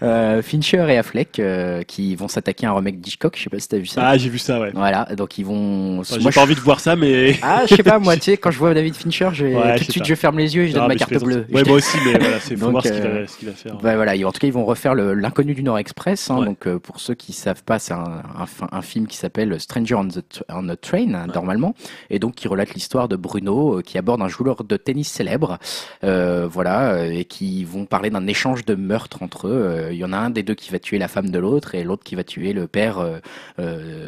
[0.03, 3.59] Euh, Fincher et Affleck euh, qui vont s'attaquer à un remake d'Hitchcock, je sais pas
[3.59, 4.01] si t'as vu ça.
[4.03, 4.71] Ah j'ai vu ça, ouais.
[4.73, 5.99] Voilà, donc ils vont.
[5.99, 7.35] Enfin, J'ai moi, pas envie de voir ça, mais.
[7.43, 9.73] Ah, je sais pas, moi, tu sais, quand je vois David Fincher, je vais- Ouais,
[9.73, 10.09] je tout de suite pas.
[10.09, 11.45] je ferme les yeux et je Non, donne ma carte bleue.
[11.53, 13.75] Ouais, moi aussi, mais voilà, c'est voir ce qu'il euh, va, ce qu'il va faire.
[13.77, 16.29] Bah voilà, en tout cas ils vont refaire l'inconnu du Nord Express.
[16.31, 16.45] hein, Ouais.
[16.45, 19.59] Donc euh, pour ceux qui savent pas, c'est un, un, fi- un film qui s'appelle
[19.59, 21.75] Stranger on the T- on a Train hein, normalement,
[22.09, 25.57] et donc qui relate l'histoire de Bruno qui aborde un joueur de tennis célèbre,
[26.01, 29.89] voilà, et qui vont parler d'un échange de meurtres entre eux.
[29.91, 31.76] Euh, il y en a un des deux qui va tuer la femme de l'autre
[31.76, 33.22] et l'autre qui va tuer le père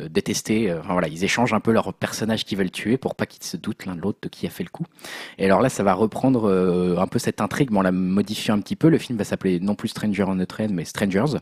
[0.09, 0.73] détesté.
[0.73, 3.57] Enfin, voilà, ils échangent un peu leurs personnages qu'ils veulent tuer pour pas qu'ils se
[3.57, 4.85] doutent l'un de l'autre de qui a fait le coup.
[5.37, 6.49] Et alors là, ça va reprendre
[6.97, 8.89] un peu cette intrigue, mais on la modifie un petit peu.
[8.89, 11.37] Le film va s'appeler non plus Stranger on the Train, mais Strangers.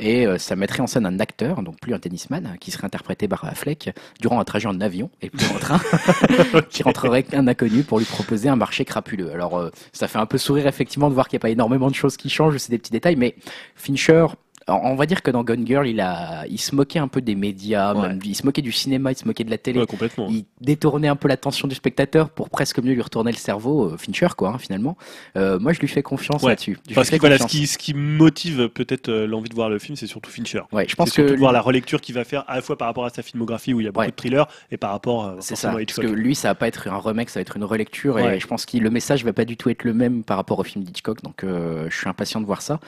[0.00, 3.28] Et euh, ça mettrait en scène un acteur, donc plus un tennisman, qui serait interprété
[3.28, 5.80] par Affleck durant un trajet en avion et plus en train,
[6.70, 9.30] qui rentrerait un inconnu pour lui proposer un marché crapuleux.
[9.32, 11.90] Alors euh, ça fait un peu sourire effectivement de voir qu'il n'y a pas énormément
[11.90, 13.36] de choses qui changent, c'est des petits détails, mais
[13.76, 14.26] Fincher
[14.70, 17.34] on va dire que dans Gone Girl, il, a, il se moquait un peu des
[17.34, 17.94] médias,
[18.24, 19.84] il se moquait du cinéma, il se moquait de la télé.
[19.86, 20.28] complètement.
[20.30, 23.96] Il détournait un peu l'attention du spectateur pour presque mieux lui retourner le cerveau, euh,
[23.96, 24.96] Fincher, quoi, hein, finalement.
[25.36, 26.78] Euh, moi, je lui fais confiance là-dessus.
[26.94, 29.96] Parce que voilà, ce qui, ce qui motive peut-être euh, l'envie de voir le film,
[29.96, 30.62] c'est surtout Fincher.
[30.72, 32.76] Ouais, je pense que surtout de voir la relecture qu'il va faire à la fois
[32.76, 35.36] par rapport à sa filmographie où il y a beaucoup de thrillers et par rapport
[35.40, 37.64] c'est ça, parce que lui, ça va pas être un remake, ça va être une
[37.64, 40.36] relecture et je pense que le message va pas du tout être le même par
[40.36, 41.22] rapport au film d'Hitchcock.
[41.22, 42.80] Donc, je suis impatient de voir ça.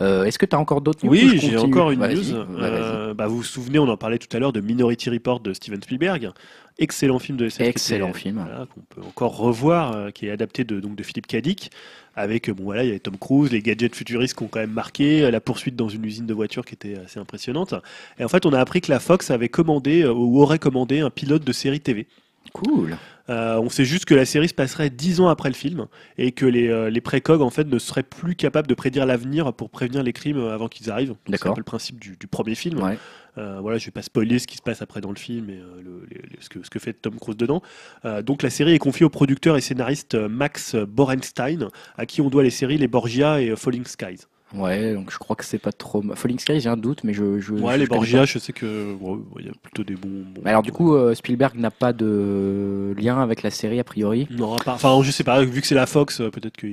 [0.00, 3.78] Est-ce que tu as encore d'autres Oui, j'ai encore une euh, bah, vous vous souvenez,
[3.78, 6.30] on en parlait tout à l'heure de Minority Report de Steven Spielberg.
[6.78, 7.66] Excellent film de SF.
[7.66, 8.44] Excellent film.
[8.74, 11.70] qu'on peut encore revoir, euh, qui est adapté de, donc, de Philippe Kadik.
[12.16, 14.60] Avec, euh, bon voilà, il y a Tom Cruise, les gadgets futuristes qui ont quand
[14.60, 17.74] même marqué, la poursuite dans une usine de voitures qui était assez impressionnante.
[18.18, 21.10] Et en fait, on a appris que la Fox avait commandé, ou aurait commandé, un
[21.10, 22.06] pilote de série TV.
[22.52, 22.96] Cool.
[23.30, 25.86] On sait juste que la série se passerait dix ans après le film
[26.18, 29.70] et que les, les précogs en fait ne seraient plus capables de prédire l'avenir pour
[29.70, 31.14] prévenir les crimes avant qu'ils arrivent.
[31.28, 32.82] C'est un peu le principe du, du premier film.
[32.82, 32.98] Ouais.
[33.38, 35.58] Euh, voilà, je vais pas spoiler ce qui se passe après dans le film et
[35.58, 36.06] euh,
[36.40, 37.62] ce, que, ce que fait Tom Cruise dedans.
[38.04, 42.28] Euh, donc la série est confiée au producteur et scénariste Max Borenstein, à qui on
[42.28, 44.26] doit les séries Les Borgia et Falling Skies.
[44.54, 46.02] Ouais, donc je crois que c'est pas trop.
[46.14, 47.40] Falling Skies, j'ai un doute, mais je.
[47.40, 48.96] je ouais, les Borgia, je sais que
[49.38, 50.24] il y a plutôt des bons.
[50.44, 54.26] alors du coup, Spielberg n'a pas de lien avec la série a priori.
[54.30, 55.44] Non, enfin, je sais pas.
[55.44, 56.66] Vu que c'est la Fox, peut-être que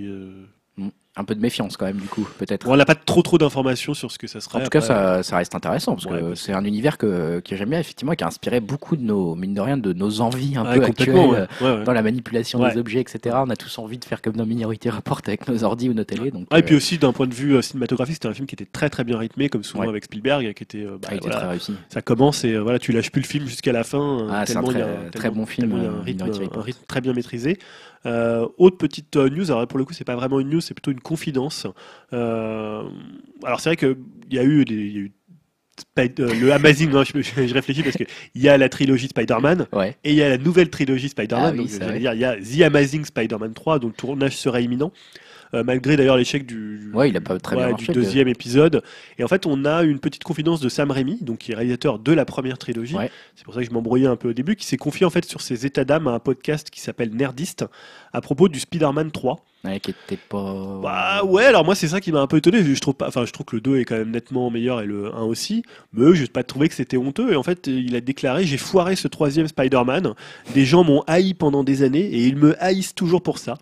[1.18, 2.68] un peu de méfiance quand même du coup peut-être.
[2.68, 4.60] on n'a pas trop trop d'informations sur ce que ça sera.
[4.60, 7.69] En tout cas ça, ça, reste intéressant parce que c'est un univers que, que j'aime
[7.69, 10.57] bien effectivement et qui a inspiré beaucoup de nos mine de rien de nos envies
[10.57, 13.35] un peu actuelles dans la manipulation des objets etc.
[13.39, 16.03] On a tous envie de faire comme dans Minority Report avec nos ordi ou nos
[16.03, 16.31] télé.
[16.31, 18.48] Donc, ah, et puis euh, aussi d'un point de vue euh, cinématographique c'était un film
[18.48, 21.18] qui était très très bien rythmé comme souvent avec Spielberg qui était, euh, bah, ah,
[21.18, 21.73] très réussi.
[21.89, 24.27] Ça commence et voilà tu lâches plus le film jusqu'à la fin.
[24.31, 25.73] Ah, c'est un très, très bon film.
[25.73, 26.26] Un rythme,
[26.56, 27.60] un rythme très bien maîtrisé.
[28.06, 30.74] Euh, autre petite euh, news, alors pour le coup, c'est pas vraiment une news, c'est
[30.74, 31.68] plutôt une confidence.
[32.14, 32.84] Euh,
[33.44, 33.98] alors c'est vrai qu'il
[34.32, 35.11] y a eu des, y a eu
[36.18, 39.68] le Amazing, non, je, je, réfléchis parce qu'il y a la trilogie Spider-Man
[40.03, 41.53] et il y a la nouvelle trilogie Spider-Man.
[41.53, 41.68] Ah, donc,
[41.99, 44.91] dire, il y a The Amazing Spider-Man 3, dont le tournage serait imminent.
[45.53, 48.82] Euh, malgré d'ailleurs l'échec du, ouais, il a pas très bien du deuxième épisode.
[49.18, 51.99] Et en fait, on a une petite confidence de Sam Raimi, donc qui est réalisateur
[51.99, 52.95] de la première trilogie.
[53.36, 55.26] C'est pour ça que je m'embrouillais un peu au début, qui s'est confié en fait
[55.26, 57.65] sur ses états d'âme à un podcast qui s'appelle Nerdist
[58.14, 59.44] à propos du Spider-Man 3.
[59.64, 60.80] Ouais, qui était pas.
[60.82, 62.64] Bah ouais, alors moi c'est ça qui m'a un peu étonné.
[62.64, 64.86] Je trouve pas, enfin je trouve que le 2 est quand même nettement meilleur et
[64.86, 65.64] le 1 aussi.
[65.94, 67.34] Mais je n'ai pas trouvé que c'était honteux.
[67.34, 70.14] Et en fait, il a déclaré j'ai foiré ce troisième Spider-Man.
[70.53, 73.57] Des gens m'ont haï pendant des années et ils me haïssent toujours pour ça.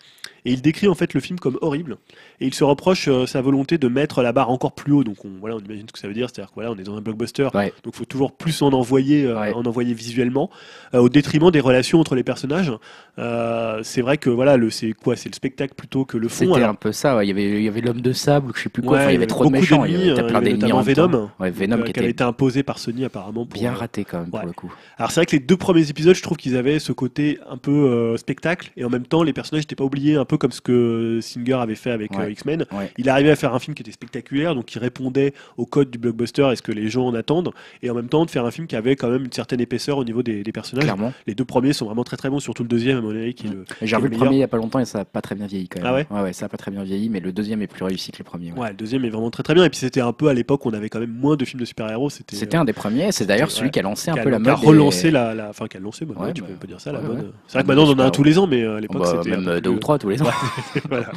[0.45, 1.97] Et il décrit en fait le film comme horrible.
[2.39, 5.03] Et il se reproche euh, sa volonté de mettre la barre encore plus haut.
[5.03, 6.29] Donc on, voilà, on imagine ce que ça veut dire.
[6.29, 7.49] C'est-à-dire qu'on voilà, on est dans un blockbuster.
[7.51, 10.51] Donc il faut toujours plus en envoyer, euh, en envoyer visuellement,
[10.93, 12.71] euh, au détriment des relations entre les personnages.
[13.17, 16.53] c'est vrai que voilà, c'est quoi C'est le spectacle plutôt que le fond.
[16.53, 17.23] C'était un peu ça.
[17.23, 19.03] Il y avait, il y avait l'homme de sable, je sais plus quoi.
[19.05, 19.85] il y avait trop de méchants.
[19.85, 20.71] il y avait plein d'ennemis.
[20.85, 23.45] Venom, Venom qui, avait été imposé par Sony apparemment.
[23.45, 24.71] bien raté quand même pour le coup.
[24.97, 27.57] Alors c'est vrai que les deux premiers épisodes, je trouve qu'ils avaient ce côté un
[27.57, 30.61] peu spectacle et en même temps les personnages n'étaient pas oubliés, un peu comme ce
[30.61, 32.65] que Singer avait fait avec euh, X-Men.
[32.97, 35.97] Il arrivait à faire un film qui était spectaculaire, donc qui répondait au code du
[35.97, 37.51] blockbuster et ce que les gens en attendent,
[37.81, 39.97] et en même temps de faire un film qui avait quand même une certaine épaisseur
[39.97, 40.91] au niveau des, personnages.
[41.27, 43.47] Les deux premiers sont vraiment très très bons, surtout le deuxième à mon avis qui
[43.47, 43.65] le.
[43.81, 45.47] J'ai revu le, premier il y a pas longtemps et ça n'a pas très bien
[45.47, 46.05] vieilli quand même.
[46.09, 48.17] Ah ouais, ça a pas très bien vieilli, mais le deuxième est plus réussi que
[48.19, 48.51] le premier.
[48.53, 49.63] Ouais, le deuxième est vraiment très très bien.
[49.65, 51.59] Et puis c'était un peu à l'époque où on avait quand même moins de films
[51.59, 52.09] de super-héros.
[52.09, 52.35] C'était.
[52.35, 53.11] C'était un des premiers.
[53.11, 54.45] C'est d'ailleurs celui qui a lancé un peu la mode.
[54.45, 57.33] Qui a relancé la, enfin qui a lancé, bah, tu peux dire ça la mode.
[57.47, 59.13] C'est vrai que maintenant on en a un tous les ans, mais à l'époque bah,
[59.23, 60.24] c'était même deux ou trois tous les ans.
[60.89, 61.11] voilà.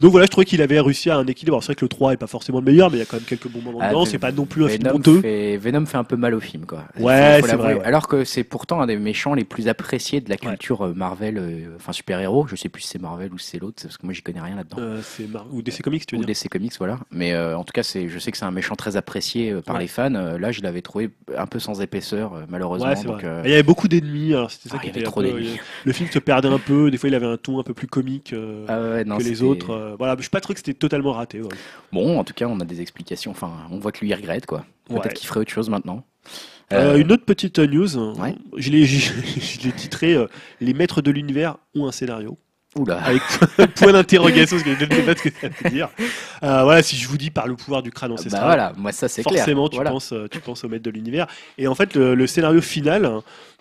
[0.00, 1.60] Donc voilà, je trouvais qu'il avait réussi à un équilibre.
[1.60, 3.18] C'est vrai que le 3 est pas forcément le meilleur, mais il y a quand
[3.18, 4.06] même quelques bons moments ah, dedans.
[4.06, 5.20] C'est pas non plus un film honteux.
[5.58, 6.84] Venom fait un peu mal au film, quoi.
[6.98, 7.80] Ouais, c'est vrai.
[7.84, 11.36] Alors que c'est pourtant un des méchants les plus appréciés de la culture euh, Marvel,
[11.38, 12.46] euh, enfin super-héros.
[12.48, 14.40] Je sais plus si c'est Marvel ou si c'est l'autre, parce que moi j'y connais
[14.40, 14.78] rien là-dedans.
[14.80, 16.98] Euh, c'est Ou DC Comics, tu veux ou DC Comics, voilà.
[17.10, 19.86] Mais en tout cas, c'est, je sais que c'est un méchant très apprécié par les
[19.86, 20.08] fans.
[20.10, 22.92] là, je l'avais trouvé un peu sans épaisseur, malheureusement.
[23.44, 24.32] il y avait beaucoup d'ennemis.
[24.48, 25.42] C'était ça ah, qui était trop peu,
[25.84, 26.90] Le film se perdait un peu.
[26.90, 28.34] Des fois, il avait un ton un peu plus comique
[28.68, 29.89] ah que les autres.
[29.98, 31.40] Voilà, je suis pas trop que totalement raté.
[31.92, 33.30] Bon, en tout cas, on a des explications.
[33.30, 34.64] Enfin, on voit que lui il regrette, quoi.
[34.88, 36.04] Peut-être qu'il ferait autre chose maintenant.
[36.72, 37.88] Euh, une autre petite news.
[38.56, 40.26] Je l'ai titré euh,
[40.60, 42.38] Les maîtres de l'univers ont un scénario.
[42.78, 42.98] Oula.
[43.04, 43.20] avec
[43.74, 45.88] point d'interrogation, parce que je ne sais pas ce que ça veut dire.
[46.44, 48.92] Euh, voilà, si je vous dis par le pouvoir du crâne ancestral, Bah voilà, moi
[48.92, 49.38] ça c'est clair.
[49.38, 49.90] forcément tu Voilà.
[49.90, 51.26] penses, euh, tu penses au maître de l'univers.
[51.58, 53.10] Et en fait, le, le scénario final,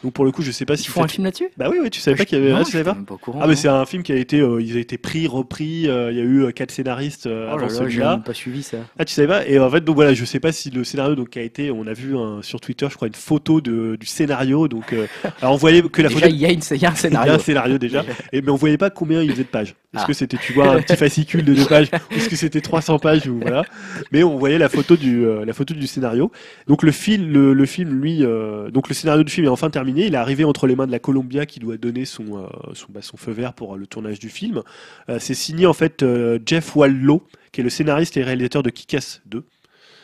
[0.03, 1.49] donc pour le coup, je sais pas Ils si font un film là-dessus?
[1.57, 3.05] Bah oui, oui, tu savais pas qu'il y avait, Non, ah, tu savais pas même
[3.05, 3.39] pas au courant.
[3.41, 5.87] Ah mais c'est un film qui a été, euh, ils ont été pris, repris.
[5.89, 8.21] euh, Il y a eu euh, quatre scénaristes euh, Oh avant celui-là.
[8.25, 8.77] pas suivi ça.
[8.97, 9.45] Ah tu savais pas?
[9.47, 11.85] Et en fait donc voilà, je sais pas si le scénario donc a été, on
[11.87, 14.67] a vu hein, sur Twitter, je crois une photo de, du scénario.
[14.67, 15.07] Donc euh,
[15.41, 16.93] alors on voyait que la Déjà, photo il y, a une- il y a un
[16.93, 17.33] il y a scénario.
[17.33, 19.75] un scénario déjà, et, mais on voyait pas combien il faisait de pages.
[19.95, 20.07] Est-ce Ah.
[20.07, 23.27] que c'était, tu vois, un petit fascicule de deux pages, est-ce que c'était 300 pages
[23.27, 23.63] ou voilà.
[24.11, 26.31] Mais on voyait la photo du, euh, la photo du scénario.
[26.67, 29.71] Donc le film, le, le film, lui, euh, donc le scénario du film est enfin
[29.71, 30.05] terminé.
[30.05, 32.87] Il est arrivé entre les mains de la Columbia qui doit donner son, euh, son,
[32.91, 34.61] bah, son feu vert pour euh, le tournage du film.
[35.09, 38.69] Euh, c'est signé en fait euh, Jeff Wallow, qui est le scénariste et réalisateur de
[38.69, 39.43] Kick-Ass 2.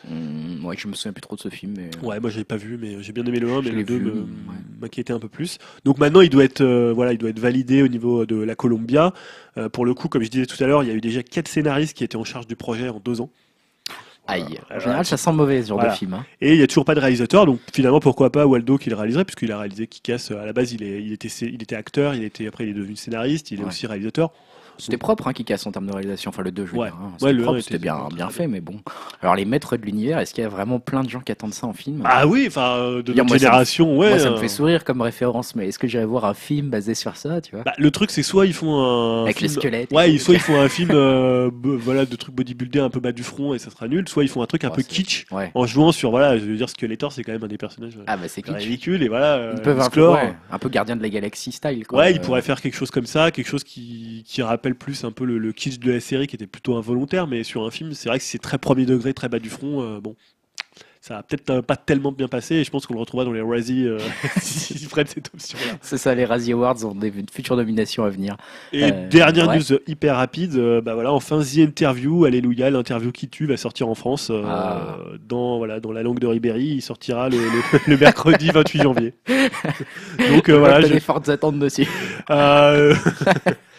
[0.09, 1.73] Hum, ouais, je me souviens plus trop de ce film.
[1.77, 1.89] Mais...
[2.05, 3.83] Ouais, moi j'ai pas vu, mais j'ai bien aimé le 1, mais Je le l'ai
[3.83, 4.25] 2 vu, me- ouais.
[4.81, 5.57] m'inquiétait un peu plus.
[5.83, 8.55] Donc maintenant il doit être, euh, voilà, il doit être validé au niveau de la
[8.55, 9.13] Columbia.
[9.57, 11.23] Euh, pour le coup, comme je disais tout à l'heure, il y a eu déjà
[11.23, 13.29] quatre scénaristes qui étaient en charge du projet en deux ans.
[14.27, 14.59] Aïe.
[14.73, 15.93] En général, ça sent mauvais ce genre Voilà.
[15.93, 16.13] de film.
[16.15, 16.25] hein.
[16.41, 18.95] Et il y a toujours pas de réalisateur, donc finalement pourquoi pas Waldo qui le
[18.95, 20.31] réaliserait, puisqu'il a réalisé Kick-Ass.
[20.31, 22.73] À la base, il, est, il, était, il était acteur, il était après il est
[22.73, 23.67] devenu scénariste, il est Ouais.
[23.69, 24.31] aussi réalisateur.
[24.77, 26.29] C'était propre hein, qui casse en termes de réalisation.
[26.29, 26.87] Enfin, le 2, je veux Ouais.
[26.89, 26.97] dire.
[27.01, 27.11] hein.
[27.19, 28.75] C'était propre, c'était bien, bien fait, mais bon.
[29.21, 31.53] Alors, les maîtres de l'univers, est-ce qu'il y a vraiment plein de gens qui attendent
[31.53, 32.01] ça en film?
[32.05, 34.09] Ah oui, enfin euh, de notre me- génération, ouais.
[34.09, 36.69] Moi, ça me euh, fait sourire comme référence, mais est-ce que j'irai voir un film
[36.69, 37.63] basé sur ça, tu vois?
[37.63, 39.91] Bah, le truc c'est soit ils font un Avec les film- squelettes.
[39.91, 42.99] et Ouais, ils- soit ils font un film euh, voilà, de trucs bodybuildés un peu
[42.99, 45.25] bas du front et ça sera nul, soit ils font un truc un peu kitsch
[45.31, 45.51] Ouais.
[45.53, 48.17] en jouant sur, voilà, je veux dire, Skeletor c'est quand même un des personnages Ah,
[48.17, 48.55] bah, c'est kitsch.
[48.55, 50.09] ridicules et voilà, Ils peuvent un peu,
[50.51, 51.85] un peu gardien de la galaxie style.
[51.87, 51.99] Quoi.
[51.99, 55.03] Ouais, il Euh, pourrait faire quelque chose comme ça, quelque chose qui, qui rappelle plus
[55.03, 57.71] un peu le, le kitsch de la série qui était plutôt involontaire, mais sur un
[57.71, 59.81] film, c'est vrai que c'est très premier degré, très bas du front.
[59.83, 60.15] euh, bon,
[61.01, 63.31] ça va peut-être euh, pas tellement bien passer et je pense qu'on le retrouvera dans
[63.31, 63.99] les Razzie euh,
[64.41, 65.77] s'ils prennent cette option-là.
[65.81, 68.37] C'est ça, les Razzie Awards ont des futures nominations à venir.
[68.73, 69.57] Et Euh, dernière ouais.
[69.59, 73.87] news hyper rapide, euh, bah voilà, enfin The Interview, alléluia, l'interview qui tue va sortir
[73.87, 74.97] en France Ah.
[75.29, 79.13] dans voilà dans la langue de Ribéry, il sortira le, le- le mercredi 28 janvier.
[80.31, 81.87] Donc voilà, T'as je- fortes attentes dessus.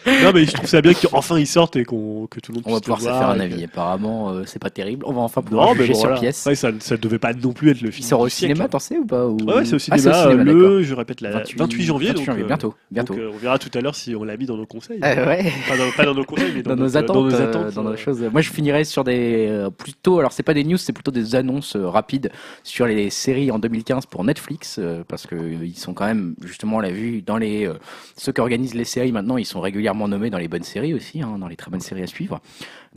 [0.07, 2.55] Euh, non mais je trouve ça bien qu'enfin il sorte et qu'on que tout le
[2.57, 3.63] monde On va puisse le pouvoir se voir faire un et que- avis.
[3.65, 5.05] Apparemment, euh, c'est pas terrible.
[5.07, 6.21] On va enfin pouvoir Non mais juger bon, sur voilà.
[6.21, 6.45] pièce.
[6.45, 8.07] Ouais, ça ça devait pas non plus être le Il film.
[8.07, 8.53] sort au du siècle.
[8.55, 9.37] cinéma, t'en sais ou pas ou...
[9.45, 12.43] Ouais, ouais, c'est au Ah, cinéma, le je répète la 28, janvier 28 donc janvier,
[12.43, 13.13] euh, bientôt, bientôt.
[13.13, 14.99] donc, euh, on verra tout à l'heure si on l'a mis dans nos conseils.
[15.03, 15.51] Euh, ouais.
[15.67, 17.49] Pas, dans, pas dans nos conseils mais dans, dans, nos notre- attentes, dans nos euh,
[17.49, 17.73] attentes.
[17.73, 18.21] dans nos euh, choses.
[18.31, 20.19] Moi, je finirais sur des euh, plutôt.
[20.19, 22.31] Alors, c'est pas des news, c'est plutôt des annonces euh, rapides
[22.63, 26.35] sur les séries en 2015 pour Netflix, euh, parce que euh, ils sont quand même,
[26.45, 27.73] justement, on l'a vu dans les euh,
[28.15, 31.21] ceux qui organisent les séries maintenant, ils sont régulièrement nommés dans les bonnes séries aussi,
[31.21, 32.39] hein, dans les très bonnes séries à suivre.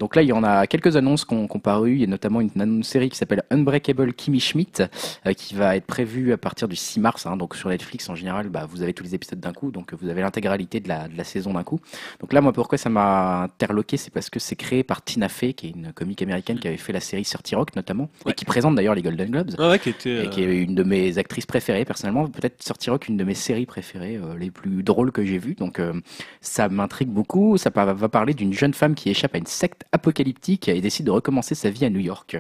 [0.01, 1.93] Donc là, il y en a quelques annonces qui ont qui ont paru.
[1.95, 4.83] Il y a notamment une, une série qui s'appelle Unbreakable Kimmy Schmidt,
[5.27, 7.27] euh, qui va être prévue à partir du 6 mars.
[7.27, 7.37] hein.
[7.37, 10.09] donc sur Netflix, en général, bah, vous avez tous les épisodes d'un coup, donc vous
[10.09, 11.79] avez l'intégralité de la, de la saison d'un coup.
[12.21, 15.53] Donc là, moi, pourquoi ça m'a interloqué, c'est parce que c'est créé par Tina Fey,
[15.53, 18.33] qui est une comique américaine qui avait fait la série 30 Rock notamment, Ouais.
[18.33, 19.51] et qui présente d'ailleurs les Golden Globes.
[19.59, 20.25] Ah ouais, qui était.
[20.25, 23.35] Et qui est une de mes actrices préférées personnellement, peut-être Sortie Rock, une de mes
[23.35, 25.55] séries préférées, euh, les plus drôles que j'ai vues.
[25.55, 25.93] Donc euh,
[26.41, 27.59] ça m'intrigue beaucoup.
[27.59, 31.11] Ça va parler d'une jeune femme qui échappe à une secte apocalyptique et décide de
[31.11, 32.37] recommencer sa vie à New York.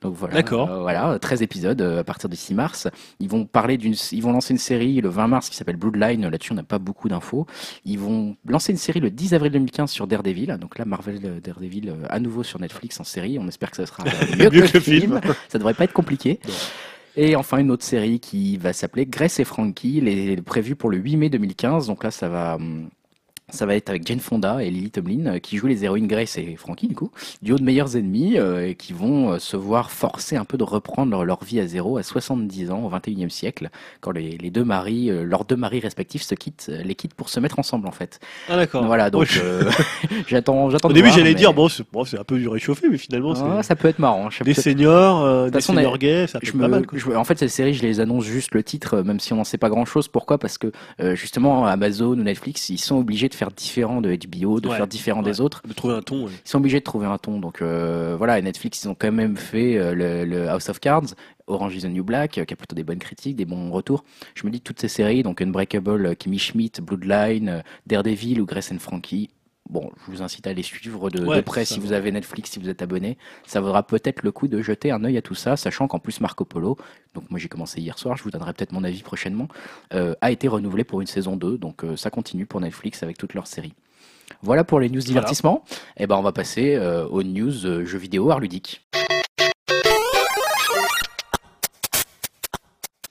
[0.00, 0.34] Donc voilà.
[0.34, 0.70] D'accord.
[0.70, 2.88] Euh, voilà, 13 épisodes euh, à partir du 6 mars.
[3.18, 6.28] Ils vont parler d'une, ils vont lancer une série le 20 mars qui s'appelle Bloodline.
[6.28, 7.46] Là-dessus, on n'a pas beaucoup d'infos.
[7.84, 10.56] Ils vont lancer une série le 10 avril 2015 sur Daredevil.
[10.60, 13.38] Donc là, Marvel euh, Daredevil à nouveau sur Netflix en série.
[13.38, 14.04] On espère que ça sera
[14.38, 15.20] mieux, que, le film.
[15.48, 16.40] Ça devrait pas être compliqué.
[16.52, 16.54] Non.
[17.16, 20.96] Et enfin une autre série qui va s'appeler Grace et Frankie, les prévue pour le
[20.96, 21.86] 8 mai 2015.
[21.86, 22.88] Donc là, ça va, hum,
[23.52, 26.36] ça va être avec Jane Fonda et Lily Tomlin euh, qui jouent les héroïnes Grace
[26.38, 27.10] et Frankie du coup,
[27.42, 30.64] duo de meilleurs ennemis euh, et qui vont euh, se voir forcer un peu de
[30.64, 33.68] reprendre leur, leur vie à zéro à 70 ans au 21e siècle,
[34.00, 37.14] quand les, les deux maris, euh, leurs deux maris respectifs se quittent, euh, les quittent
[37.14, 38.18] pour se mettre ensemble en fait.
[38.48, 38.84] Ah d'accord.
[38.84, 39.70] Voilà, donc Ouais, euh,
[40.26, 40.88] j'attends, j'attends.
[40.88, 43.62] Au début j'allais mais- dire bon c'est bon, un peu du réchauffé mais finalement Ah,
[43.62, 44.28] ça peut être marrant.
[44.44, 46.86] Des seniors, euh, des façon, seniors gays, ça peut je être me, pas mal.
[46.86, 46.98] quoi.
[46.98, 49.44] je- en fait, cette série, je les annonce juste le titre, même si on n'en
[49.44, 50.08] sait pas grand-chose.
[50.08, 50.38] Pourquoi?
[50.38, 54.60] Parce que euh, justement, Amazon ou Netflix, ils sont obligés de faire différent de HBO,
[54.60, 55.30] de Ouais, faire différent ouais.
[55.30, 55.62] des autres.
[55.66, 56.26] De trouver un ton.
[56.26, 56.30] ouais.
[56.44, 57.40] Ils sont obligés de trouver un ton.
[57.40, 60.78] Donc euh, voilà, et Netflix, ils ont quand même fait euh, le, le House of
[60.80, 61.14] Cards,
[61.46, 64.04] Orange is the New Black, euh, qui a plutôt des bonnes critiques, des bons retours.
[64.34, 68.78] Je me dis toutes ces séries, donc Unbreakable, Kimmy Schmidt, Bloodline, Daredevil ou Grace and
[68.78, 69.30] Frankie.
[69.72, 71.86] Bon, je vous incite à les suivre de, près si va.
[71.86, 73.16] vous avez Netflix, si vous êtes abonné.
[73.46, 76.20] Ça vaudra peut-être le coup de jeter un œil à tout ça, sachant qu'en plus
[76.20, 76.76] Marco Polo,
[77.14, 79.48] donc moi j'ai commencé hier soir, je vous donnerai peut-être mon avis prochainement,
[79.94, 83.16] euh, a été renouvelé pour une saison 2, donc euh, ça continue pour Netflix avec
[83.16, 83.72] toutes leurs séries.
[84.42, 85.64] Voilà pour les news divertissement.
[85.96, 88.82] Et ben on va passer euh, aux news jeux vidéo art ludique.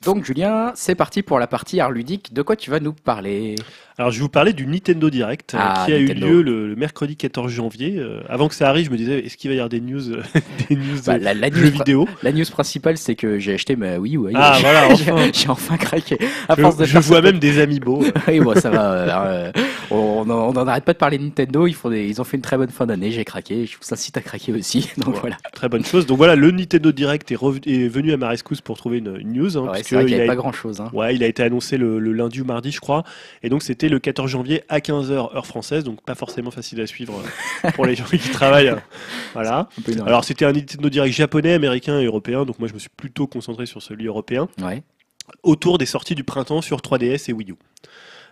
[0.04, 2.34] Donc Julien, c'est parti pour la partie art ludique.
[2.34, 3.56] De quoi tu vas nous parler
[4.00, 6.26] Alors je vais vous parler du Nintendo Direct euh, Ah, qui a Nintendo.
[6.28, 7.96] eu lieu le, le mercredi 14 janvier.
[8.00, 10.10] Euh, avant que ça arrive, je me disais est-ce qu'il va y avoir des news,
[10.12, 10.24] euh,
[10.70, 13.76] des news Bah, la, la jeux news, vidéo la news principale, c'est que j'ai acheté
[13.76, 14.22] ma Wii U.
[14.34, 15.30] Ah, voilà, J'ai- enfin.
[15.34, 16.18] j'ai enfin craqué.
[16.50, 18.04] À Je, force de je faire vois ça- même des amiibo.
[18.28, 18.94] oui, bon, ça va.
[19.28, 19.52] euh,
[19.92, 21.68] on n'en arrête pas de parler de Nintendo.
[21.68, 23.12] Ils, font des- ils ont fait une très bonne fin d'année.
[23.12, 23.68] J'ai craqué.
[23.68, 24.90] Je vous incite à craquer aussi.
[24.98, 25.20] Donc Ouais.
[25.22, 25.38] voilà.
[25.54, 26.08] Très bonne chose.
[26.08, 27.36] Donc voilà, le Nintendo Direct est,
[27.88, 29.58] venu à ma rescousse pour trouver une, une news.
[29.58, 30.82] hein, Ouais, vrai il n'y avait a pas grand chose.
[30.82, 30.90] Hein.
[30.94, 33.04] Ouais, il a été annoncé le, le lundi ou mardi, je crois.
[33.44, 35.84] Et donc, c'était le 14 janvier à 15h, heure française.
[35.84, 37.22] Donc, pas forcément facile à suivre
[37.76, 38.74] pour les gens qui travaillent.
[39.34, 39.70] Voilà.
[40.06, 42.46] Alors, c'était un Nintendo Direct japonais, américain et européen.
[42.46, 44.48] Donc, moi, je me suis plutôt concentré sur celui européen.
[44.62, 44.84] Ouais.
[45.44, 47.56] Autour des sorties du printemps sur 3DS et Wii U.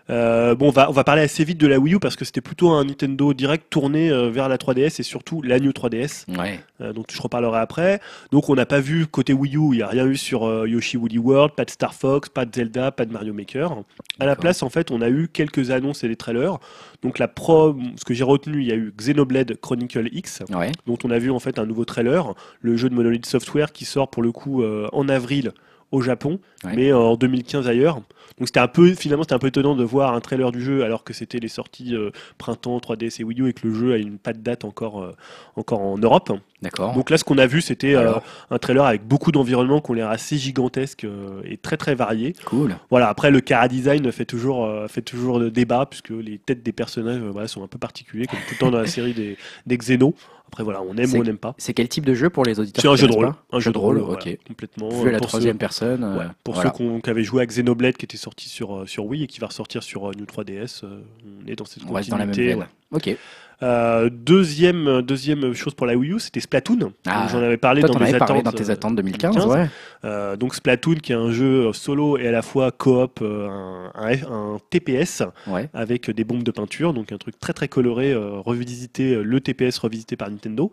[0.10, 2.26] Euh, bon, on va, on va parler assez vite de la Wii U parce que
[2.26, 6.26] c'était plutôt un Nintendo Direct tourné euh, vers la 3DS et surtout la New 3DS.
[6.38, 6.60] Ouais.
[6.81, 7.99] Euh, donc je reparlerai après.
[8.31, 10.68] Donc on n'a pas vu côté Wii U, il n'y a rien eu sur euh,
[10.68, 13.84] Yoshi Woolly World, pas de Star Fox, pas de Zelda, pas de Mario Maker.
[14.19, 16.57] À la place, en fait, on a eu quelques annonces et des trailers.
[17.03, 20.72] Donc la pro, ce que j'ai retenu, il y a eu Xenoblade Chronicle X, Ouais.
[20.88, 23.86] dont on a vu en fait un nouveau trailer, le jeu de Monolith Software qui
[23.86, 25.52] sort pour le coup euh, en avril
[25.91, 26.74] au Japon, Ouais.
[26.76, 28.02] mais en 2015 ailleurs.
[28.38, 30.84] Donc c'était un peu finalement c'était un peu étonnant de voir un trailer du jeu
[30.86, 33.94] alors que c'était les sorties euh, printemps 3DS et Wii U et que le jeu
[33.94, 35.14] a une pas de date encore euh,
[35.57, 36.32] encore en Europe.
[36.61, 36.94] D'accord.
[36.94, 38.14] Donc là, ce qu'on a vu, c'était euh,
[38.49, 42.34] un trailer avec beaucoup d'environnements qui ont l'air assez gigantesques euh, et très très variés.
[42.45, 42.76] Cool.
[42.90, 43.10] Voilà.
[43.10, 46.72] Après, le cara design fait toujours euh, fait toujours de débat puisque les têtes des
[46.74, 49.38] personnages euh, voilà, sont un peu particuliers comme tout le temps dans la série des,
[49.66, 50.14] des Xenos.
[50.52, 51.54] Après, voilà, on aime ou on n'aime pas.
[51.60, 53.72] C'est quel type de jeu pour les auditeurs C'est un jeu de rôle, un jeu
[53.72, 54.06] de rôle, ok.
[54.08, 54.90] voilà, complètement.
[54.90, 56.04] Vu à la troisième ceux- personne.
[56.04, 56.74] euh, ouais, pour voilà.
[56.76, 59.40] ceux qui avaient joué à Xenoblade qui était sorti sur euh, sur Wii et qui
[59.40, 61.02] va ressortir sur euh, New 3DS, euh,
[61.46, 62.56] on est dans cette On reste dans la même continuité.
[62.60, 62.68] veine.
[62.92, 63.14] ouais.
[63.14, 63.18] Ok.
[63.61, 66.94] Euh, deuxième deuxième chose pour la Wii U, c'était Splatoon.
[67.06, 67.27] Ah.
[67.30, 69.52] J'en avais parlé Toi, dans mes avais parlé dans tes euh, attentes 2015, 2015.
[69.52, 69.69] ouais.
[70.06, 73.49] Euh, donc Splatoon qui est un jeu euh, solo et à la fois coop, euh,
[73.49, 75.69] un, un F- un TPS Ouais.
[75.73, 79.41] avec des bombes de peinture, donc un truc très très coloré, euh, revisité, euh, le
[79.41, 80.72] TPS revisité par Nintendo.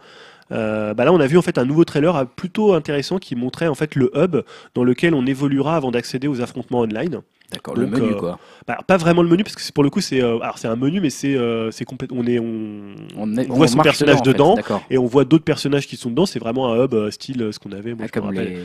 [0.53, 3.35] Euh, bah là on a vu en fait un nouveau trailer euh, plutôt intéressant qui
[3.35, 4.37] montrait en fait le hub
[4.75, 7.21] dans lequel on évoluera avant d'accéder aux affrontements online.
[7.53, 7.77] D'accord.
[7.77, 8.39] Le menu, euh, quoi.
[8.67, 10.75] Bah, pas vraiment le menu parce que pour le coup c'est euh, alors c'est un
[10.77, 14.17] menu mais c'est euh, c'est complètement on est on, On, est- on voit son personnage
[14.21, 14.57] en fait, dedans.
[14.91, 16.27] Et on voit d'autres personnages qui sont dedans.
[16.27, 17.95] C'est vraiment un hub euh, style ce qu'on avait.
[17.95, 18.59] Moi, Ah, je me comme rappelle les.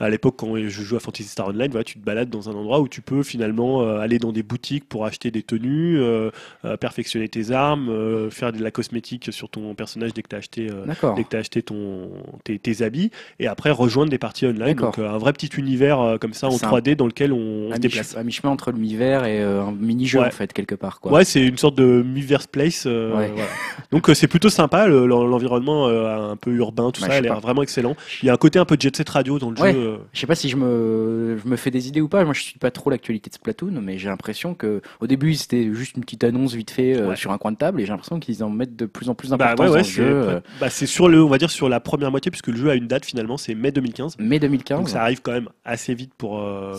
[0.00, 2.52] À l'époque quand je joue à Fantasy Star Online, voilà, tu te balades dans un
[2.54, 6.30] endroit où tu peux finalement euh, aller dans des boutiques pour acheter des tenues, euh,
[6.64, 10.34] euh, perfectionner tes armes, euh, faire de la cosmétique sur ton personnage dès que tu
[10.36, 10.86] as acheté, euh,
[11.16, 12.10] dès que t'as acheté ton,
[12.44, 14.74] tes, tes habits, et après rejoindre des parties online.
[14.76, 17.72] Donc un vrai petit univers euh, comme ça en C'est un- 3D dans lequel on,
[17.74, 18.16] se déplace.
[18.16, 20.26] à mi-chemin entre l'univers et un mini-jeu, Ouais.
[20.26, 21.12] en fait, quelque part, quoi.
[21.12, 22.84] Ouais, c'est une sorte de Miiverse Place.
[22.86, 23.30] euh, Ouais.
[23.34, 23.48] voilà.
[23.92, 27.20] Donc euh, c'est plutôt sympa, le- l'environnement euh, un peu urbain, tout Ouais, ça, a
[27.20, 27.96] l'air vraiment excellent.
[28.22, 29.72] Il y a un côté un peu jet set radio dans le Ouais.
[29.72, 29.89] jeu.
[30.12, 32.24] Je sais pas si je me, je me fais des idées ou pas.
[32.24, 35.72] Moi, je suis pas trop l'actualité de Splatoon, mais j'ai l'impression que au début, c'était
[35.74, 37.16] juste une petite annonce vite fait euh, Ouais.
[37.16, 39.30] sur un coin de table, et j'ai l'impression qu'ils en mettent de plus en plus
[39.30, 40.04] Bah d'importance ouais, ouais, dans le c'est jeu.
[40.12, 42.70] euh, bah, c'est sur le, on va dire sur la première moitié puisque le jeu
[42.70, 44.18] a une date finalement, c'est mai 2015.
[44.18, 46.74] mai 2015, Donc ça arrive quand même assez vite pour euh,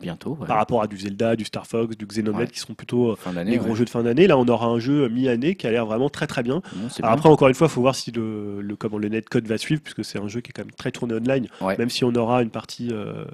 [0.00, 0.36] bientôt.
[0.40, 0.46] ouais.
[0.46, 2.52] par rapport à du Zelda, du Star Fox, du Xenoblade Ouais.
[2.52, 3.56] qui seront plutôt euh, les ouais.
[3.58, 4.26] gros jeux de fin d'année.
[4.26, 6.62] Là, on aura un jeu mi-année qui a l'air vraiment très très bien.
[7.02, 9.58] Alors après, encore une fois, il faut voir si le, le comment le netcode va
[9.58, 11.46] suivre puisque c'est un jeu qui est quand même très tourné online,
[11.78, 13.24] même si on aura une partie euh,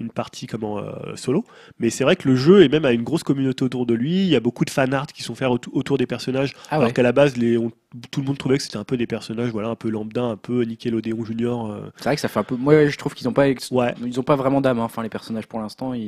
[0.00, 1.44] une partie comment euh, solo.
[1.78, 4.12] Mais c'est vrai que le jeu est même a une grosse communauté autour de lui.
[4.22, 6.54] Il y a beaucoup de fan art qui sont faits autou- autour des personnages.
[6.70, 7.70] Ah alors qu'à la base, les, on-
[8.10, 10.36] tout le monde trouvait que c'était un peu des personnages, voilà, un peu lambda, un
[10.36, 11.70] peu Nickelodeon Junior.
[11.70, 12.54] euh, C'est vrai que ça fait un peu.
[12.54, 14.78] Moi, je trouve qu'ils ont pas, ils ont pas vraiment d'âme.
[14.78, 14.82] hein.
[14.84, 16.02] Enfin, les personnages pour l'instant, ils,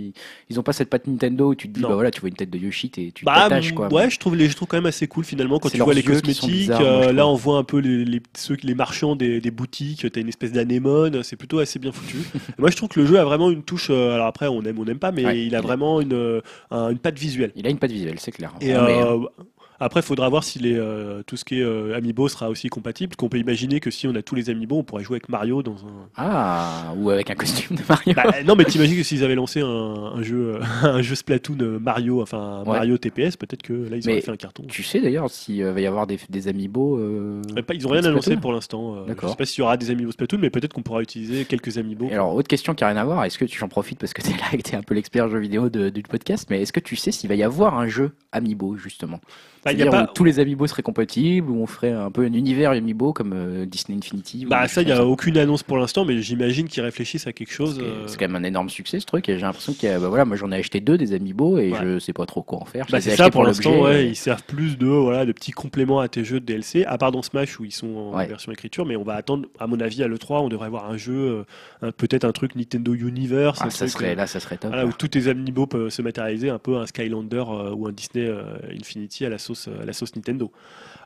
[0.48, 1.88] ils ont pas cette patte Nintendo où tu te dis, Non.
[1.88, 3.92] bah voilà, tu vois une tête de Yoshi, et tu Bah, t'attaches quoi.
[3.92, 6.02] ouais, je trouve les, je trouve quand même assez cool finalement quand tu vois les
[6.02, 6.48] cosmétiques.
[6.50, 9.40] bizarres, moi, je euh, là, on voit un peu les, les, ceux, les marchands des,
[9.40, 10.10] des boutiques.
[10.12, 11.22] T'as une espèce d'anémone.
[11.22, 12.18] C'est plutôt assez bien foutu.
[12.58, 13.88] Moi, je trouve que le jeu a vraiment une touche.
[13.90, 16.40] euh, alors après, on aime, on n'aime pas, mais Ouais, il a vraiment une, euh,
[16.70, 17.52] un- une patte visuelle.
[17.56, 18.52] Il a une patte visuelle, c'est clair.
[18.60, 18.72] Et
[19.80, 22.68] après, il faudra voir si les, euh, tout ce qui est euh, Amiibo sera aussi
[22.68, 23.16] compatible.
[23.16, 25.62] Qu'on peut imaginer que si on a tous les Amiibo, on pourrait jouer avec Mario
[25.62, 26.08] dans un.
[26.16, 28.12] Ah, ou avec un costume de Mario.
[28.14, 31.78] Bah, non, mais t'imagines que s'ils avaient lancé un, un jeu, euh, un jeu Splatoon
[31.80, 32.74] Mario, enfin Ouais.
[32.76, 34.64] Mario TPS, peut-être que là ils Mais auraient fait un carton.
[34.68, 36.98] Tu sais d'ailleurs s'il va y avoir des, des amiibo.
[36.98, 37.40] euh,
[37.72, 39.04] Ils ont rien annoncé pour l'instant.
[39.08, 41.78] je sais pas s'il y aura des amiibo Splatoon, mais peut-être qu'on pourra utiliser quelques
[41.78, 42.06] amiibo.
[42.10, 44.12] Et alors, autre question qui a rien à voir, est-ce que tu j'en profites parce
[44.12, 46.02] que tu es là et que tu es un peu l'expert jeu vidéo de- du
[46.02, 49.20] podcast, mais est-ce que tu sais s'il va y avoir un jeu Amiibo justement?
[49.64, 52.32] Bah, y a pas- tous les amiibo seraient compatibles, où on ferait un peu un
[52.32, 54.46] univers amiibo comme euh, Disney Infinity.
[54.46, 57.52] Bah ça, il n'y a aucune annonce pour l'instant, mais j'imagine qu'ils réfléchissent à quelque
[57.52, 57.76] chose.
[57.76, 59.92] C'est- euh, C'est quand même un énorme succès ce truc et j'ai l'impression qu'il y
[59.92, 61.78] a, bah voilà, moi j'en ai acheté deux des amiibo et Ouais.
[61.82, 62.86] je sais pas trop quoi en faire.
[62.90, 66.00] Bah c'est ça pour l'instant, ouais, et- ils servent plus de voilà de petits compléments
[66.00, 68.26] à tes jeux de DLC, à part dans Smash où ils sont en Ouais.
[68.26, 70.96] version écriture, mais on va attendre, à mon avis, à l'E3, on devrait avoir un
[70.96, 71.44] jeu,
[71.82, 74.70] euh, peut-être un truc Nintendo Universe, Ah, un ça truc, serait là, ça serait top.
[74.70, 77.92] voilà, où tous tes amiibo peuvent se matérialiser, un peu un Skylander euh, ou un
[77.92, 78.42] Disney euh,
[78.78, 80.50] Infinity à la sauce, à la sauce Nintendo.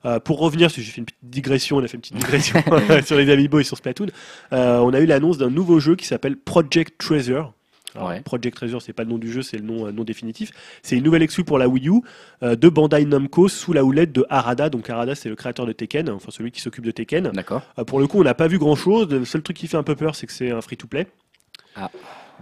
[0.05, 2.17] Euh, pour revenir, parce que j'ai fait une petite digression, on a fait une petite
[2.17, 2.63] digression
[3.05, 4.09] sur les amiibo et sur Splatoon,
[4.53, 7.53] euh, on a eu l'annonce d'un nouveau jeu qui s'appelle Project Treasure.
[7.95, 8.21] Alors, Ouais.
[8.23, 10.51] Project Treasure, c'est pas le nom du jeu, c'est le nom, euh, nom définitif.
[10.83, 12.01] C'est une nouvelle exclu pour la Wii U
[12.43, 14.69] euh, de Bandai Namco sous la houlette de Harada.
[14.69, 17.31] Donc Harada, c'est le créateur de Tekken, enfin celui qui s'occupe de Tekken.
[17.33, 17.63] D'accord.
[17.79, 19.09] Euh, pour le coup, on n'a pas vu grand chose.
[19.11, 21.07] Le seul truc qui fait un peu peur, c'est que c'est un free-to-play.
[21.77, 21.91] Ah.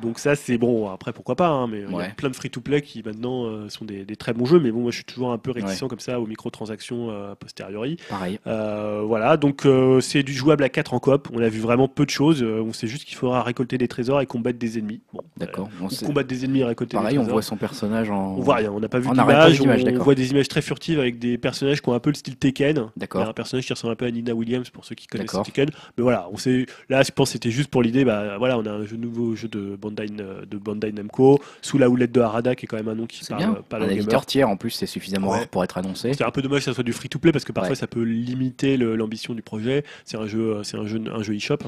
[0.01, 0.89] Donc ça, c'est bon.
[0.91, 3.85] Après, pourquoi pas hein, Mais il y a plein de free-to-play qui maintenant euh, sont
[3.85, 4.59] des, des très bons jeux.
[4.59, 5.89] Mais bon, moi, je suis toujours un peu réticent Ouais.
[5.89, 7.97] comme ça aux microtransactions euh, a posteriori.
[8.09, 8.39] Pareil.
[8.47, 11.29] Euh, voilà, donc euh, c'est du jouable à 4 en coop.
[11.33, 12.43] On a vu vraiment peu de choses.
[12.43, 15.01] Euh, on sait juste qu'il faudra récolter des trésors et combattre des ennemis.
[15.13, 15.69] Bon, D'accord.
[15.83, 17.35] Euh, c'est- combattre des ennemis et récolter Pareil, des on trésors.
[17.35, 18.37] voit son personnage en.
[18.37, 20.05] On voit rien, on n'a pas vu On d'image, on d'accord.
[20.05, 22.87] voit des images très furtives avec des personnages qui ont un peu le style Tekken.
[22.97, 23.29] D'accord.
[23.29, 25.31] un personnage qui ressemble un peu à Nina Williams pour ceux qui connaissent.
[25.45, 25.69] Tekken.
[25.97, 28.65] Mais voilà, on sait, là je pense que c'était juste pour l'idée, bah voilà, on
[28.67, 32.21] a un jeu, nouveau jeu de Bandai, euh, de Bandai Namco, sous la houlette de
[32.21, 33.51] Harada qui est quand même un nom qui parle, bien.
[33.51, 33.91] aux gamers.
[33.91, 35.39] éditeur tiers en plus, c'est suffisamment Ouais.
[35.41, 36.15] rare pour être annoncé.
[36.15, 37.77] C'est un peu dommage que ça soit du free-to-play parce que parfois Ouais.
[37.77, 39.85] ça peut limiter l'ambition du projet.
[40.05, 41.59] C'est un jeu, euh, c'est un jeu, un jeu e-shop.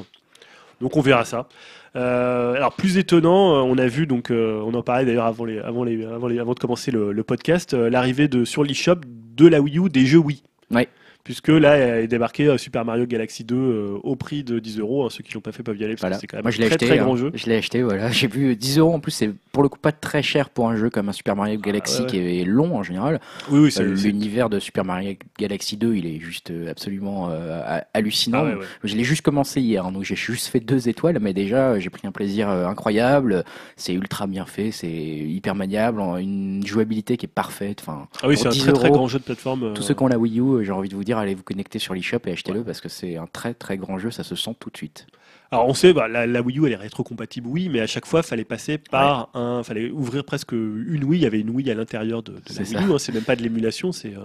[0.81, 1.47] Donc on verra ça.
[1.95, 5.59] Euh, alors plus étonnant, on a vu donc, euh, on en parlait d'ailleurs avant les,
[5.59, 8.95] avant les, avant les, avant de commencer le, le podcast, euh, l'arrivée de sur l'e-shop
[9.37, 10.43] de la Wii U des jeux Wii.
[10.71, 10.89] Ouais.
[11.25, 15.05] Puisque là est débarqué Super Mario Galaxy 2 euh, au prix de 10 euros.
[15.05, 16.15] hein, Ceux qui l'ont pas fait peuvent y aller parce Voilà.
[16.17, 16.85] que c'est quand même Moi, un je l'ai très acheté.
[16.85, 17.03] très hein.
[17.03, 17.31] grand jeu.
[17.33, 18.11] Je l'ai acheté, voilà.
[18.11, 18.93] J'ai vu 10 euros.
[18.93, 21.35] En plus, c'est pour le coup pas très cher pour un jeu comme un Super
[21.35, 23.19] Mario Galaxy Ah, ouais, qui est long en général.
[23.49, 27.29] Oui, oui, c'est Euh, L'univers de Super Mario Galaxy 2, il est juste euh, absolument
[27.31, 28.41] euh, ha- hallucinant.
[28.41, 28.65] Ah ouais, ouais.
[28.83, 31.89] Je l'ai juste commencé hier, hein, donc j'ai juste fait deux étoiles, mais déjà j'ai
[31.89, 33.43] pris un plaisir incroyable.
[33.77, 37.79] C'est ultra bien fait, c'est hyper maniable, une jouabilité qui est parfaite.
[37.81, 39.73] Enfin, Ah oui, c'est un 10 très très grand jeu de plateforme.
[39.73, 41.79] tous ceux qui ont la Wii U, j'ai envie de vous dire, allez vous connecter
[41.79, 44.55] sur l'eShop et achetez-le parce que c'est un très très grand jeu, ça se sent
[44.59, 45.07] tout de suite.
[45.51, 48.05] Alors on sait, bah, la, la Wii U elle est rétrocompatible, oui, mais à chaque
[48.07, 51.19] fois fallait passer par un, fallait ouvrir presque une Wii.
[51.19, 52.87] Il y avait une Wii à l'intérieur de, de la C'est Wii.
[52.87, 52.93] U.
[52.93, 54.21] hein, c'est même pas de l'émulation, c'est euh,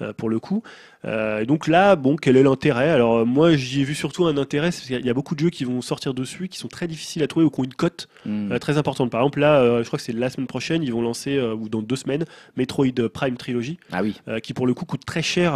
[0.00, 0.62] euh, pour le coup.
[1.04, 2.88] Euh, et donc là, bon, quel est l'intérêt?
[2.90, 5.40] Alors euh, moi j'y ai vu surtout un intérêt, c'est qu'il y a beaucoup de
[5.40, 7.74] jeux qui vont sortir dessus, qui sont très difficiles à trouver ou qui ont une
[7.74, 8.50] cote Hmm.
[8.52, 9.10] euh, très importante.
[9.10, 11.68] Par exemple là, euh, je crois que c'est la semaine prochaine, ils vont lancer ou
[11.68, 12.24] dans deux semaines
[12.56, 15.52] Metroid Prime Trilogy, Ah oui, qui pour le coup coûte très cher,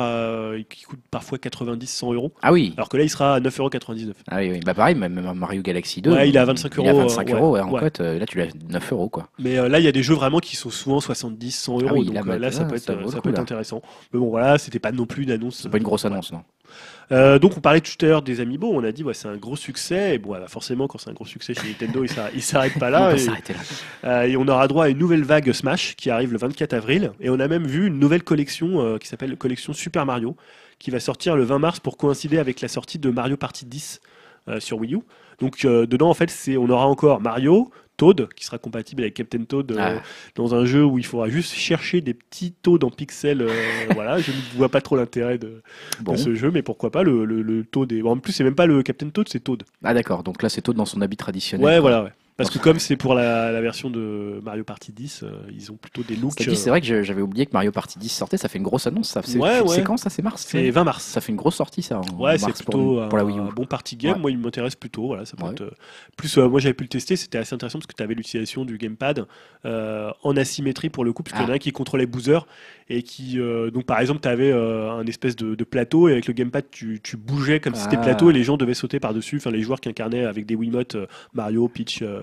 [0.69, 2.33] qui coûte parfois 90-100 euros.
[2.43, 4.13] ah oui, Alors que là il sera à 9,99€.
[4.31, 4.61] ah oui, oui.
[4.67, 6.13] Bah pareil, même Mario Galaxy 2.
[6.13, 7.81] Ouais, il est à 25 Il est à euros, 25 euh, euros ouais, en ouais.
[7.81, 8.01] cote.
[8.01, 9.29] Là, tu l'as 9 euros quoi.
[9.39, 11.87] Mais là, il y a des jeux vraiment qui sont souvent 70, 100 euros.
[11.89, 13.81] Ah oui, donc là, bah, là, ça peut être, ça peut être intéressant.
[14.13, 15.61] Mais bon, voilà, c'était pas non plus annonce.
[15.63, 16.43] C'est pas une grosse annonce, non
[17.11, 18.69] Euh, donc, on parlait tout à l'heure des Amiibo.
[18.71, 20.15] On a dit, ouais, c'est un gros succès.
[20.15, 22.79] Et bon, voilà, forcément, quand c'est un gros succès chez Nintendo, il s'arrête- il s'arrête
[22.79, 23.13] pas là.
[23.17, 23.33] et, là.
[24.05, 27.13] euh, et on aura droit à une nouvelle vague Smash qui arrive le 24 avril.
[27.21, 30.37] Et on a même vu une nouvelle collection euh, qui s'appelle collection Super Mario
[30.79, 34.01] qui va sortir le 20 mars pour coïncider avec la sortie de Mario Party 10
[34.49, 35.01] euh, sur Wii U.
[35.41, 37.71] Donc, dedans, en fait, c'est on aura encore Mario.
[37.99, 40.03] Toad, qui sera compatible avec Captain Toad euh, Ah.
[40.37, 43.43] dans un jeu où il faudra juste chercher des petits Toads en pixels.
[43.43, 43.49] euh,
[43.95, 45.61] voilà, je ne vois pas trop l'intérêt de,
[46.01, 46.13] Bon.
[46.13, 48.01] de ce jeu, mais pourquoi pas le, le, le Toad est...
[48.01, 49.65] bon, en plus, c'est même pas le Captain Toad, c'est Toad.
[49.85, 51.67] Ah d'accord, donc là c'est Toad dans son habit traditionnel.
[51.67, 51.81] Ouais, quoi.
[51.81, 52.11] voilà, ouais.
[52.39, 55.77] Parce que comme c'est pour la, la version de Mario Party 10, euh, ils ont
[55.77, 56.35] plutôt des looks.
[56.39, 58.87] C'est euh, vrai que j'avais oublié que Mario Party 10 sortait, ça fait une grosse
[58.87, 59.09] annonce.
[59.09, 59.23] Ça.
[59.25, 59.83] C'est Ouais, ouais.
[59.83, 60.09] quand ça?
[60.09, 61.05] C'est mars c'est 20 mars.
[61.05, 61.99] Ça fait une grosse sortie ça.
[61.99, 63.41] en Ouais, c'est pour- plutôt pour, la un, Wii U.
[63.41, 64.15] un bon party game.
[64.15, 64.19] Ouais.
[64.21, 65.09] Moi, il m'intéresse plutôt.
[65.09, 65.51] Voilà, ça peut Ouais.
[65.51, 65.71] être, euh,
[66.17, 67.17] plus, euh, moi, j'avais pu le tester.
[67.17, 69.27] C'était assez intéressant parce que tu avais l'utilisation du gamepad
[69.65, 71.57] euh, en asymétrie pour le coup, parce qu'il y en a Ah.
[71.57, 72.47] un qui contrôlait Boozer
[72.91, 76.27] et qui, euh, donc par exemple, tu avais un espèce de, de plateau et avec
[76.27, 78.03] le gamepad, tu, tu bougeais comme si c'était Ah.
[78.03, 79.37] plateau et les gens devaient sauter par-dessus.
[79.37, 82.23] Enfin, les joueurs qui incarnaient avec des Wiimotes euh, Mario, Peach, euh,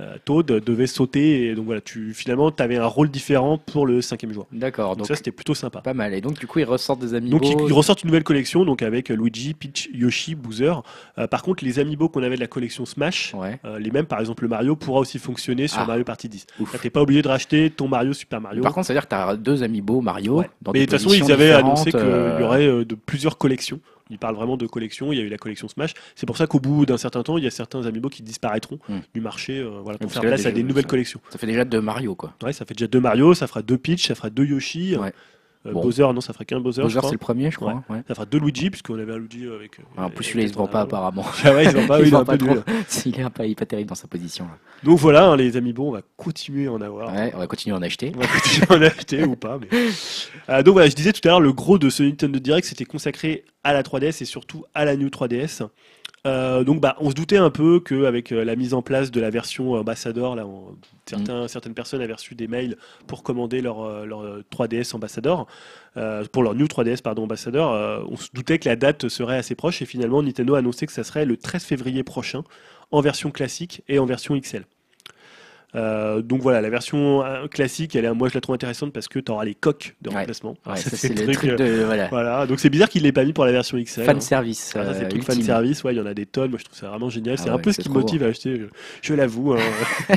[0.00, 1.46] euh, Toad euh, devaient sauter.
[1.46, 4.46] Et donc voilà, tu, finalement, tu avais un rôle différent pour le cinquième joueur.
[4.52, 5.80] D'accord, Donc, donc ça, c'était plutôt sympa.
[5.80, 6.14] pas mal.
[6.14, 7.38] Et donc du coup ils ressortent des amiibo.
[7.38, 10.72] Donc ils, ils ressortent une nouvelle collection donc avec euh, Luigi, Peach, Yoshi, Bowser.
[11.18, 13.58] Euh, par contre, les amiibo qu'on avait de la collection Smash, Ouais.
[13.64, 15.86] euh, les mêmes, par exemple le Mario, pourra aussi fonctionner sur Ah.
[15.86, 16.46] Mario Party 10.
[16.60, 16.72] Ouf.
[16.72, 18.62] Là, T'es pas obligé de racheter ton Mario Super Mario.
[18.62, 20.38] Par contre, ça veut dire que as deux amiibo Mario.
[20.40, 20.50] Ouais.
[20.62, 23.36] Dans Mais de toute façon, ils avaient annoncé qu'il euh, y aurait euh, de plusieurs
[23.38, 23.80] collections.
[24.10, 25.12] Ils parlent vraiment de collections.
[25.12, 25.94] Il y a eu la collection Smash.
[26.14, 28.78] C'est pour ça qu'au bout d'un certain temps, il y a certains amiibo qui disparaîtront
[28.88, 28.98] Hmm.
[29.14, 31.20] du marché euh, voilà, pour faire place à des nouvelles ça- collections.
[31.30, 32.34] Ça fait déjà deux Mario quoi.
[32.42, 34.96] Ouais, ça fait déjà deux Mario, ça fera deux Peach, ça fera deux Yoshi.
[34.96, 35.12] Ouais.
[35.66, 35.80] Euh, Bon.
[35.82, 36.82] Bowser, non, ça ferait qu'un Bowser.
[36.82, 37.82] Bowser, c'est le premier, je crois.
[37.88, 38.02] ouais.
[38.06, 39.78] Ça fera deux Luigi, puisqu'on avait un Luigi avec.
[39.96, 41.24] En plus, celui-là, il se vend pas apparemment.
[41.42, 42.54] Ah ouais, il se vend pas, il il pas peu trop.
[43.06, 44.44] Il est pas, il est pas terrible dans sa position.
[44.44, 44.58] Là.
[44.82, 47.12] Donc voilà, hein, les Amiibo, on va continuer à en avoir.
[47.14, 48.12] Ouais, on va continuer à en acheter.
[48.14, 49.58] On va continuer à en acheter ou pas.
[49.58, 49.68] Mais...
[50.50, 52.84] Euh, donc voilà, je disais tout à l'heure, le gros de ce Nintendo Direct, c'était
[52.84, 55.66] consacré à la 3DS et surtout à la New 3DS.
[56.26, 59.20] Euh, donc bah, on se doutait un peu qu'avec euh, la mise en place de
[59.20, 60.74] la version ambassadeur, là, on-
[61.04, 65.46] certains, certaines personnes avaient reçu des mails pour commander leur, euh, leur euh, 3DS ambassadeur,
[65.98, 67.72] euh, pour leur New 3DS pardon ambassadeur.
[67.72, 70.86] euh, on se doutait que la date serait assez proche et finalement Nintendo a annoncé
[70.86, 72.42] que ça serait le 13 février prochain
[72.90, 74.64] en version classique et en version XL.
[75.74, 79.08] Euh, donc voilà, la version euh, classique, elle est, moi je la trouve intéressante parce
[79.08, 80.16] que tu auras les coques de Ouais.
[80.20, 80.56] remplacement.
[80.66, 81.84] Ouais, Ça, ça, c'est le truc, truc euh, de.
[81.84, 82.08] Voilà.
[82.08, 84.04] Voilà, donc c'est bizarre qu'il l'ait pas mis pour la version XL.
[84.04, 84.20] Fan hein.
[84.20, 84.72] service.
[84.76, 86.78] Ah, c'est tout fan service, ouais, il y en a des tonnes, moi je trouve
[86.78, 87.34] ça vraiment génial.
[87.38, 88.64] Ah c'est un ouais, peu ce qui me motive à acheter, je,
[89.02, 89.54] je l'avoue.
[89.54, 89.58] hein.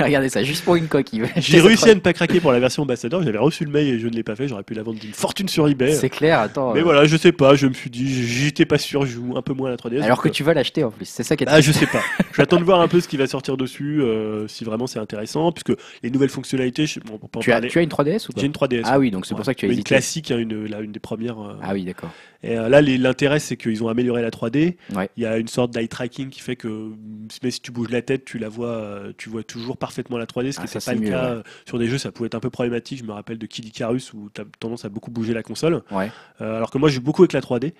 [0.00, 2.82] Regardez ça, juste pour une acheter J'ai réussi à ne pas craquer pour la version
[2.84, 4.98] ambassadeur, j'avais reçu le mail et je ne l'ai pas fait, j'aurais pu la vendre
[4.98, 5.92] d'une fortune sur eBay.
[5.94, 6.72] C'est clair, attends.
[6.72, 9.36] Mais euh, voilà, je sais pas, je me suis dit, j'étais pas sûr, je joue
[9.36, 10.02] un peu moins à la 3DS.
[10.02, 11.86] Alors donc, que tu vas l'acheter en plus, c'est ça qui est Ah, je sais
[11.86, 12.00] pas.
[12.36, 15.52] J'attends de voir un peu ce qui va sortir dessus, euh, si vraiment c'est intéressant,
[15.52, 15.72] puisque
[16.02, 18.40] les nouvelles fonctionnalités, je, bon, tu, as, tu as une 3DS ou pas?
[18.40, 18.82] J'ai une 3DS.
[18.84, 19.36] Ah oui, donc c'est Ouais.
[19.36, 19.88] pour ça que tu as une hésité.
[19.88, 21.38] classique, hein, une, la- une des premières.
[21.40, 22.10] euh, Ah oui, d'accord.
[22.42, 24.76] Et euh, là, l'intérêt, c'est qu'ils ont amélioré la 3D.
[24.94, 25.08] Ouais.
[25.16, 27.88] Il y a une sorte d'eye tracking qui fait que mm, mais si tu bouges
[27.90, 30.62] la tête, tu la vois, euh, tu vois toujours parfaitement la 3D, ce qui Ah,
[30.66, 31.42] n'était ça, pas le mieux, cas ouais.
[31.66, 31.98] sur des jeux.
[31.98, 32.98] Ça pouvait être un peu problématique.
[32.98, 35.82] Je me rappelle de Kid Icarus où tu as tendance à beaucoup bouger la console.
[35.90, 36.10] Ouais.
[36.38, 37.72] Alors que moi, j'ai beaucoup avec la 3D.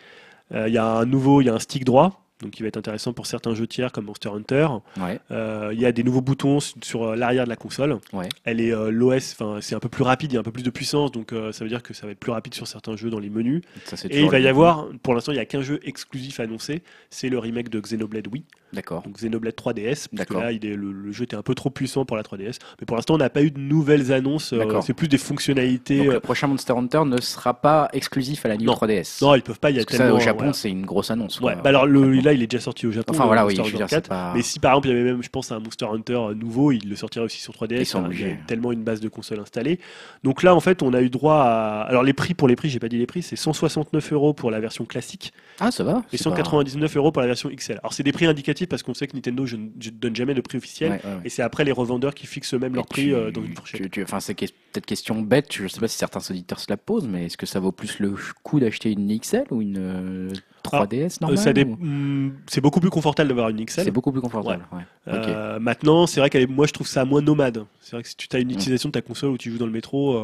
[0.55, 2.26] Euh, Il y a un nouveau, il y a un stick droit.
[2.43, 4.69] Donc, qui va être intéressant pour certains jeux tiers comme Monster Hunter.
[4.99, 5.19] Ouais.
[5.31, 7.99] Euh, Il y a des nouveaux boutons sur euh, l'arrière de la console.
[8.13, 8.29] Ouais.
[8.45, 10.53] Elle est euh, l'OS, enfin c'est un peu plus rapide, il y a un peu
[10.53, 12.67] plus de puissance, donc euh, ça veut dire que ça va être plus rapide sur
[12.67, 13.63] certains jeux dans les menus.
[13.85, 16.83] Ça, Et il va y avoir, pour l'instant, il n'y a qu'un jeu exclusif annoncé,
[17.09, 19.03] c'est le remake de Xenoblade Wii, D'accord.
[19.03, 21.71] donc Xenoblade 3DS, parce que là, il est, le, le jeu était un peu trop
[21.71, 22.57] puissant pour la 3DS.
[22.81, 25.99] Mais pour l'instant, on n'a pas eu de nouvelles annonces, euh, c'est plus des fonctionnalités.
[25.99, 28.75] Donc euh, le prochain Monster Hunter ne sera pas exclusif à la New Non.
[28.75, 29.23] 3DS.
[29.25, 30.19] Non, ils peuvent pas, il y a Parce que ça, tellement.
[30.19, 30.53] au Japon, voilà.
[30.53, 31.41] c'est une grosse annonce.
[31.41, 31.63] Ouais, quoi.
[31.63, 33.15] bah alors le, là, il est déjà sorti au Japon.
[33.15, 34.09] Enfin voilà, oui, Monster je veux Hunter dire, c'est 4.
[34.09, 34.33] pas.
[34.35, 36.89] Mais si par exemple il y avait même, je pense, un Monster Hunter nouveau, il
[36.89, 37.79] le sortirait aussi sur 3DS.
[37.81, 39.79] Ils sont hein, il y a tellement une base de console installée.
[40.25, 41.83] Donc là, en fait, on a eu droit à.
[41.89, 44.51] Alors les prix pour les prix, j'ai pas dit les prix, c'est 169 euros pour
[44.51, 46.03] la version classique Ah, ça va.
[46.13, 47.79] et c'est pas- 199 euros pour la version XL.
[47.83, 50.15] Alors c'est des prix indicatifs parce qu'on sait que Nintendo, je ne je ne donne
[50.17, 50.93] jamais de prix officiel.
[50.93, 51.21] Ouais, ouais, ouais.
[51.25, 53.99] Et c'est après les revendeurs qui fixent eux-mêmes leur prix tu- euh, dans une fourchette.
[54.03, 55.47] Enfin, c'est que- peut-être question bête.
[55.53, 57.99] Je sais pas si certains auditeurs se la posent, mais est-ce que ça vaut plus
[58.01, 60.33] le coup d'acheter une XL ou une euh,
[60.63, 63.85] 3DS Euh, normale ça dé- ou- hmm, C'est beaucoup plus confortable d'avoir une XL.
[63.85, 64.67] C'est beaucoup plus confortable.
[65.09, 67.65] Euh, Maintenant, c'est vrai est, moi je trouve ça moins nomade.
[67.81, 68.53] C'est vrai que si tu as une Mm.
[68.53, 70.19] utilisation de ta console où tu joues dans le métro, euh,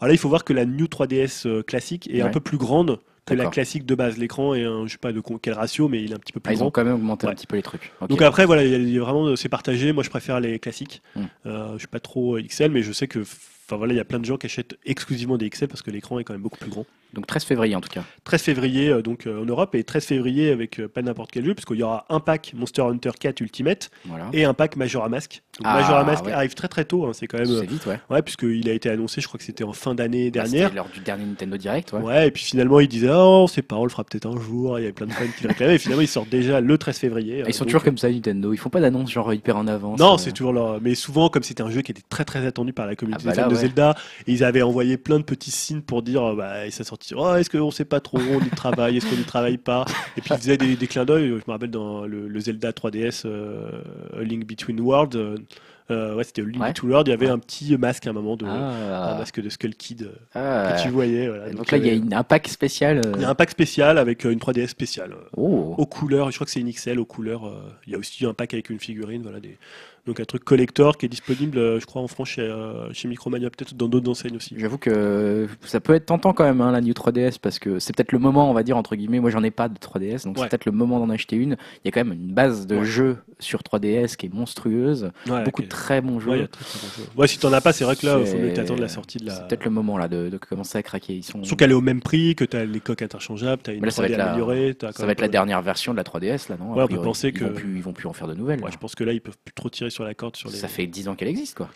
[0.00, 2.58] alors là il faut voir que la New 3DS euh, classique est un peu plus
[2.58, 2.98] grande
[3.28, 4.16] que la classique de base.
[4.18, 6.40] L'écran est un, je sais pas de quel ratio, mais il est un petit peu
[6.44, 6.70] Ah, plus ils ont grand.
[6.70, 7.32] quand même augmenté Ouais.
[7.32, 7.92] un petit peu les trucs.
[8.08, 9.92] Donc après voilà, il y a- vraiment c'est partagé.
[9.92, 11.02] Moi je préfère les classiques.
[11.16, 11.22] Mm.
[11.46, 14.04] Euh, je suis pas trop XL, mais je sais que enfin voilà, il y a
[14.04, 16.58] plein de gens qui achètent exclusivement des XL parce que l'écran est quand même beaucoup
[16.58, 16.86] plus grand.
[17.14, 18.04] Donc 13 février en tout cas.
[18.24, 21.54] 13 février euh, donc euh, en Europe et 13 février avec pas n'importe quel jeu
[21.54, 24.28] puisqu'il y aura un pack Monster Hunter 4 Ultimate Voilà.
[24.32, 25.42] et un pack Majora Mask.
[25.58, 26.32] Donc Ah, Majora Mask ouais.
[26.32, 27.98] arrive très très tôt, hein, c'est quand même C'est vite, ouais.
[28.10, 30.64] Ouais, puisqu'il a été annoncé, je crois que c'était en fin d'année Bah, dernière.
[30.68, 32.00] c'était lors du dernier Nintendo Direct, ouais.
[32.00, 32.28] Ouais.
[32.28, 34.78] et puis finalement, il disait, oh, on sait pas, on le fera peut-être un jour.
[34.78, 35.74] Il y avait plein de fans qui le réclamaient.
[35.74, 37.42] Et finalement, ils sortent déjà le 13 février.
[37.46, 38.52] Ils sont Euh, toujours donc, comme ça, Nintendo.
[38.52, 39.98] Ils font pas d'annonce genre hyper en avance.
[39.98, 40.18] Non, euh.
[40.18, 40.80] c'est toujours leur.
[40.80, 43.30] Mais souvent, comme c'était un jeu qui était très très attendu par la communauté Ah
[43.30, 43.58] bah des fans là, de.
[43.58, 43.94] Zelda,
[44.26, 47.14] et ils avaient envoyé plein de petits signes pour dire, euh, bah, et ça sortit,
[47.16, 49.84] oh, est-ce qu'on sait pas trop, on y travaille, est-ce qu'on y travaille pas?
[50.16, 51.28] Et puis ils faisaient des, des clins d'œil.
[51.28, 53.82] Je me rappelle dans le, le Zelda 3DS, euh,
[54.18, 55.16] A Link Between Worlds,
[55.90, 56.72] euh, ouais, c'était Link Ouais.
[56.72, 57.32] Il y avait Ouais.
[57.32, 59.14] un petit masque à un moment, de, Ah.
[59.14, 60.74] un masque de Skull Kid euh, Ah.
[60.76, 61.28] que tu voyais.
[61.28, 61.50] Voilà.
[61.50, 62.98] Donc, là, il y a un pack spécial.
[62.98, 65.14] euh, il y a un pack spécial avec euh, une 3DS spéciale.
[65.36, 65.74] Oh.
[65.78, 67.50] aux couleurs, je crois que c'est une XL aux couleurs.
[67.86, 69.58] il y a aussi un pack avec une figurine, voilà, des...
[70.08, 73.06] donc un truc collector qui est disponible, euh, je crois, en France chez, euh, chez
[73.08, 74.54] Micromania, peut-être dans d'autres enseignes aussi.
[74.58, 77.94] J'avoue que ça peut être tentant quand même, hein, la New 3DS, parce que c'est
[77.94, 80.36] peut-être le moment, on va dire, entre guillemets, moi j'en ai pas de 3DS, donc
[80.36, 80.42] Ouais.
[80.42, 81.56] c'est peut-être le moment d'en acheter une.
[81.84, 82.84] Il y a quand même une base de Ouais.
[82.84, 85.66] jeux sur 3DS qui est monstrueuse, Ouais, beaucoup ok.
[85.66, 86.30] de très bons jeux.
[86.30, 87.08] Ouais, très, très jeux.
[87.16, 89.18] Ouais, si t'en as pas, c'est vrai que là, il faut mieux t'attendre la sortie
[89.18, 89.34] de la.
[89.34, 91.14] C'est peut-être le moment là de, de commencer à craquer.
[91.14, 91.38] Ils sont...
[91.44, 94.02] Surtout qu'elle est au même prix, que t'as les coques interchangeables, t'as une là, ça
[94.02, 94.76] 3D va être la- améliorée.
[94.80, 96.72] quand Ça va être la dernière version de la 3DS là, non?
[96.72, 97.04] A Ouais, on peut priori.
[97.04, 98.60] penser ils que- vont plus, ils vont plus en faire de nouvelles.
[98.70, 100.56] Je pense que là, ils peuvent plus trop tirer sur la corde sur les.
[100.56, 101.68] Ça fait 10 ans qu'elle existe quoi.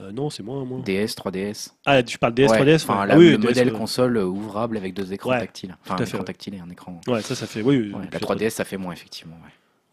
[0.00, 0.80] Euh, non, c'est moins, moins.
[0.80, 1.68] DS, 3DS.
[1.84, 3.78] Ah, tu parles DS, Ouais, 3DS Enfin, la- Ah oui, le DS, modèle ouais.
[3.78, 5.76] console euh, ouvrable avec deux écrans Ouais, tactiles.
[5.84, 6.98] Enfin, un écran tactile et un écran.
[7.06, 7.60] Ouais, ça, ça fait.
[7.60, 9.36] Oui, la c'est- 3DS, ça fait moins effectivement.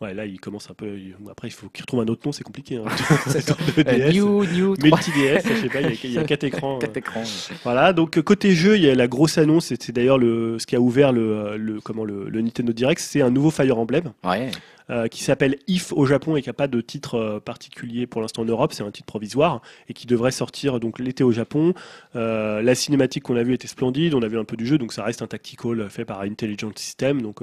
[0.02, 0.14] ouais.
[0.14, 0.96] Là, il commence un peu.
[1.30, 2.78] Après, il faut qu'il retrouve un autre nom, c'est compliqué.
[2.78, 2.86] Hein.
[3.78, 4.14] Euh, DS.
[4.14, 6.78] new, new, 3 Multi-DS, je sais pas, il y a- il y a quatre écrans.
[6.78, 6.80] euh.
[6.80, 7.24] Quatre écrans.
[7.66, 10.66] Voilà, donc euh, côté jeu, il y a la grosse annonce, c'est d'ailleurs le, ce
[10.66, 13.78] qui a ouvert le, euh, le, comment, le, le Nintendo Direct, c'est un nouveau Fire
[13.78, 14.14] Emblem.
[14.24, 14.52] Ouais.
[14.90, 18.22] Euh, qui s'appelle If au Japon et qui n'a pas de titre euh, particulier pour
[18.22, 21.74] l'instant en Europe, c'est un titre provisoire et qui devrait sortir donc l'été au Japon.
[22.16, 24.78] Euh, la cinématique qu'on a vue était splendide, on a vu un peu du jeu,
[24.78, 27.42] donc ça reste un tactical fait par Intelligent System, donc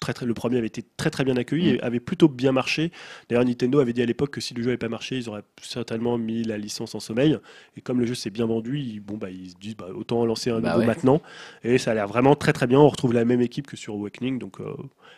[0.00, 2.90] très, très, le premier avait été très très bien accueilli et avait plutôt bien marché.
[3.28, 5.42] D'ailleurs Nintendo avait dit à l'époque que si le jeu n'avait pas marché, ils auraient
[5.62, 7.36] certainement mis la licence en sommeil.
[7.76, 10.24] Et comme le jeu s'est bien vendu, ils, bon, bah, ils se disent bah, autant
[10.24, 10.86] lancer un Bah nouveau ouais.
[10.86, 11.20] maintenant.
[11.64, 12.78] Et ça a l'air vraiment très très bien.
[12.80, 14.74] On retrouve la même équipe que sur Awakening, donc euh,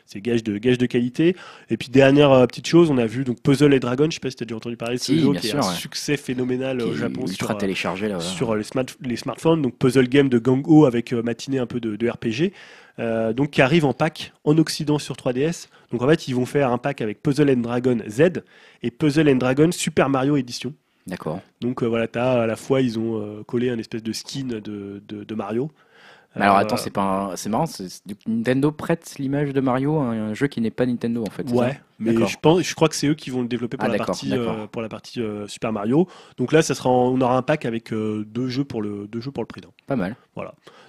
[0.07, 1.37] c'est gage de, gage de qualité.
[1.71, 4.21] Et puis dernière euh, petite chose, on a vu donc Puzzle et Dragon, je sais
[4.21, 5.69] pas si tu as déjà entendu parler de ce Si, jeu, qui sûr, est un
[5.69, 5.75] ouais.
[5.75, 8.21] succès phénoménal Qui au Japon sur, euh, téléchargé là.
[8.21, 11.81] sur les, smart- les smartphones, donc puzzle game de Gang-Ho avec euh, matinée un peu
[11.81, 12.53] de, de RPG,
[12.99, 15.69] euh, donc qui arrive en pack en Occident sur 3DS.
[15.91, 18.43] Donc en fait, ils vont faire un pack avec Puzzle and Dragon Z
[18.83, 20.75] et Puzzle and Dragon Super Mario Edition.
[21.07, 21.41] D'accord.
[21.61, 24.45] Donc euh, voilà, t'as à la fois ils ont euh, collé un espèce de skin
[24.47, 25.71] de, de, de Mario.
[26.35, 27.03] Mais alors Euh, attends, c'est pas
[27.33, 27.67] un- c'est marrant,
[28.27, 31.51] Nintendo prête l'image de Mario à un jeu qui n'est pas Nintendo en fait.
[31.51, 33.89] Ouais, mais je pense, je crois que c'est eux qui vont le développer pour Ah,
[33.89, 36.09] la d'accord, partie, euh, pour la partie euh, Super Mario.
[36.39, 39.07] Donc là, ça sera, en- on aura un pack avec euh, deux jeux pour le,
[39.09, 39.69] deux jeux pour le prix d'un.
[39.87, 40.17] Pas mal.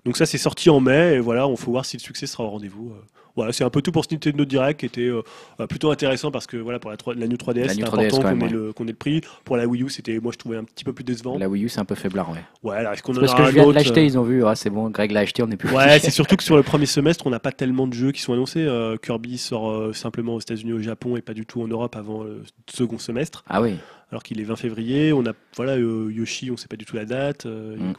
[0.05, 2.43] Donc ça, c'est sorti en mai, et voilà, on faut voir si le succès sera
[2.45, 2.93] au rendez-vous.
[3.35, 5.23] Voilà, c'est un peu tout pour ce Nintendo Direct qui était euh,
[5.59, 7.87] euh, plutôt intéressant parce que voilà, pour la, 3 la New 3DS, La c'était New
[7.87, 9.21] 3DS important qu'on ait, le, qu'on ait le prix.
[9.43, 11.37] Pour la Wii U, c'était, moi, je trouvais un petit peu plus décevant.
[11.39, 12.43] La Wii U c'est un peu faiblard, ouais.
[12.61, 14.55] Ouais, alors est-ce qu'on Parce que je viens de l'acheter, euh, ils ont vu, ah
[14.55, 15.71] c'est bon, Greg l'a acheté, on est plus.
[15.71, 18.21] Ouais, c'est surtout que sur le premier semestre, on n'a pas tellement de jeux qui
[18.21, 18.63] sont annoncés.
[18.63, 21.95] Euh, Kirby sort euh, simplement aux États-Unis, au Japon et pas du tout en Europe
[21.95, 23.75] avant le second semestre, Ah oui.
[24.11, 25.11] alors qu'il est 20 février.
[25.11, 27.45] On a voilà euh, Yoshi, on sait pas du tout la date.
[27.45, 27.93] Mm.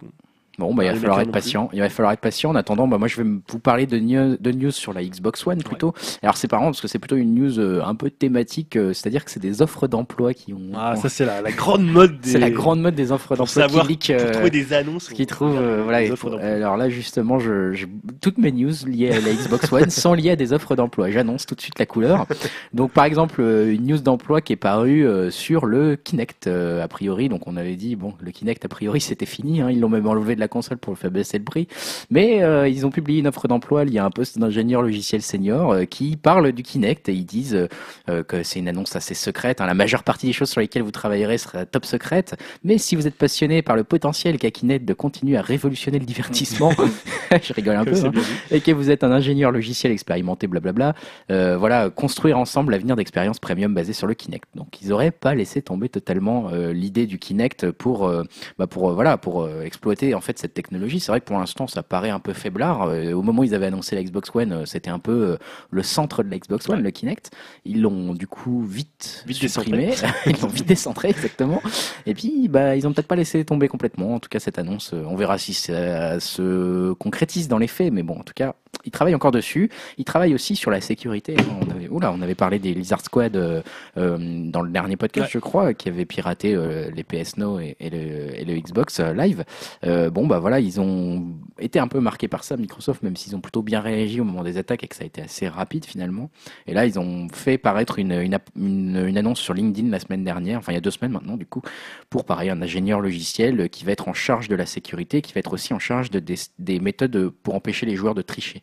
[0.58, 1.68] Bon, bah, il va falloir être patient.
[1.72, 2.50] Il va falloir être patient.
[2.50, 5.46] En attendant, bah, moi, je vais vous parler de news, de news sur la Xbox
[5.46, 5.94] One plutôt.
[6.22, 9.24] Alors, c'est marrant parce que c'est plutôt une news euh, un peu thématique, euh, c'est-à-dire
[9.24, 10.72] que c'est des offres d'emploi qui ont.
[10.74, 12.20] Ah, ça c'est la, la grande mode.
[12.20, 12.30] Des...
[12.32, 14.12] c'est la grande mode des offres d'emploi qui leak.
[14.16, 15.08] pour euh, trouver des annonces.
[15.08, 15.98] qui trouve euh, voilà
[16.40, 17.86] alors là justement je, j'ai
[18.20, 21.46] toutes mes news liées à la Xbox One sont liées à des offres d'emploi j'annonce
[21.46, 22.26] tout de suite la couleur
[22.72, 26.82] donc par exemple euh, une news d'emploi qui est parue euh, sur le Kinect euh,
[26.82, 29.80] a priori donc on avait dit bon le Kinect a priori c'était fini hein, ils
[29.80, 31.68] l'ont même enlevé de la console pour le faire baisser le prix
[32.10, 35.72] mais euh, ils ont publié une offre d'emploi liée à un poste d'ingénieur logiciel senior
[35.72, 37.68] euh, qui parle du Kinect et ils disent
[38.08, 39.66] euh, que c'est une annonce assez secrète hein.
[39.66, 43.06] la majeure partie des choses sur lesquelles vous travaillerez sera top secrète mais si vous
[43.06, 46.72] êtes passionné par le potentiel qu'a Kinect de continuer à révolutionner le divertissement,
[47.42, 48.12] je rigole un peu, hein,
[48.50, 50.94] et que vous êtes un ingénieur logiciel expérimenté, blablabla,
[51.28, 54.48] voilà, construire ensemble l'avenir d'expériences premium basées sur le Kinect.
[54.54, 58.10] Donc ils auraient pas laissé tomber totalement l'idée du Kinect pour,
[58.58, 61.00] bah, pour voilà, pour exploiter en fait cette technologie.
[61.00, 62.82] C'est vrai que pour l'instant ça paraît un peu faiblard.
[62.88, 65.36] Euh, au moment où ils avaient annoncé la Xbox One, euh, c'était un peu euh,
[65.70, 66.82] le centre de la Xbox One, Ouais.
[66.82, 67.30] le Kinect.
[67.64, 69.94] Ils l'ont du coup vite, Vite supprimé,
[70.26, 71.62] ils l'ont vite décentré exactement.
[72.06, 74.14] Et puis, bah, ils ont peut-être pas laissé tomber complètement.
[74.14, 77.92] En tout cas, cette annonce, on verra si ça se concrétise dans les faits.
[77.92, 78.54] Mais bon, en tout cas,
[78.84, 79.70] ils travaillent encore dessus.
[79.98, 81.36] Ils travaillent aussi sur la sécurité.
[81.62, 83.62] On avait, oula, on avait parlé des Lizard Squad euh,
[83.96, 84.16] euh,
[84.50, 85.30] dans le dernier podcast, Ouais.
[85.32, 89.00] je crois, qui avaient piraté euh, les PS Now et, et le, et le Xbox
[89.00, 89.44] euh, Live.
[89.84, 91.24] Euh, bon, bah voilà, ils ont
[91.58, 94.42] été un peu marqués par ça, Microsoft, même s'ils ont plutôt bien réagi au moment
[94.42, 96.30] des attaques et que ça a été assez rapide finalement.
[96.66, 100.24] Et là, ils ont fait paraître une, une, une, une annonce sur LinkedIn la semaine
[100.24, 101.62] dernière, enfin il y a deux semaines maintenant du coup,
[102.10, 105.38] pour pareil un ingénieur logiciel qui va être en charge de la sécurité, qui va
[105.40, 108.62] être aussi en charge de, des, des méthodes pour empêcher les joueurs de tricher.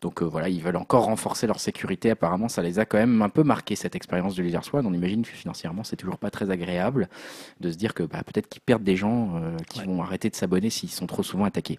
[0.00, 2.10] Donc euh, voilà, ils veulent encore renforcer leur sécurité.
[2.10, 4.86] Apparemment, ça les a quand même un peu marqué cette expérience de Lizard Squad.
[4.86, 7.08] On imagine que financièrement, c'est toujours pas très agréable
[7.60, 9.86] de se dire que bah, peut-être qu'ils perdent des gens euh, qui Ouais.
[9.86, 11.78] vont arrêter de s'abonner s'ils sont trop souvent attaqués.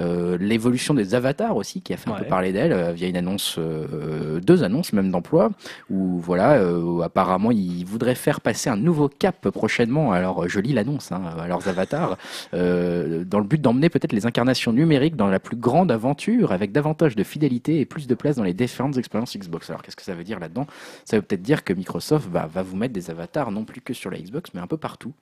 [0.00, 3.58] Euh, L'évolution des avatars aussi, qui a fait un peu parler d'elle via une annonce,
[3.58, 5.50] deux annonces même d'emploi,
[5.90, 10.12] où voilà, où apparemment ils voudraient faire passer un nouveau cap prochainement.
[10.12, 12.16] Alors je lis l'annonce hein, à leurs avatars,
[12.52, 17.16] dans le but d'emmener peut-être les incarnations numériques dans la plus grande aventure, avec davantage
[17.16, 19.68] de fidélité et plus de place dans les différentes expériences Xbox.
[19.70, 20.66] Alors qu'est-ce que ça veut dire là-dedans?
[21.04, 23.92] Ça veut peut-être dire que Microsoft bah, va vous mettre des avatars non plus que
[23.94, 25.12] sur la Xbox, mais un peu partout.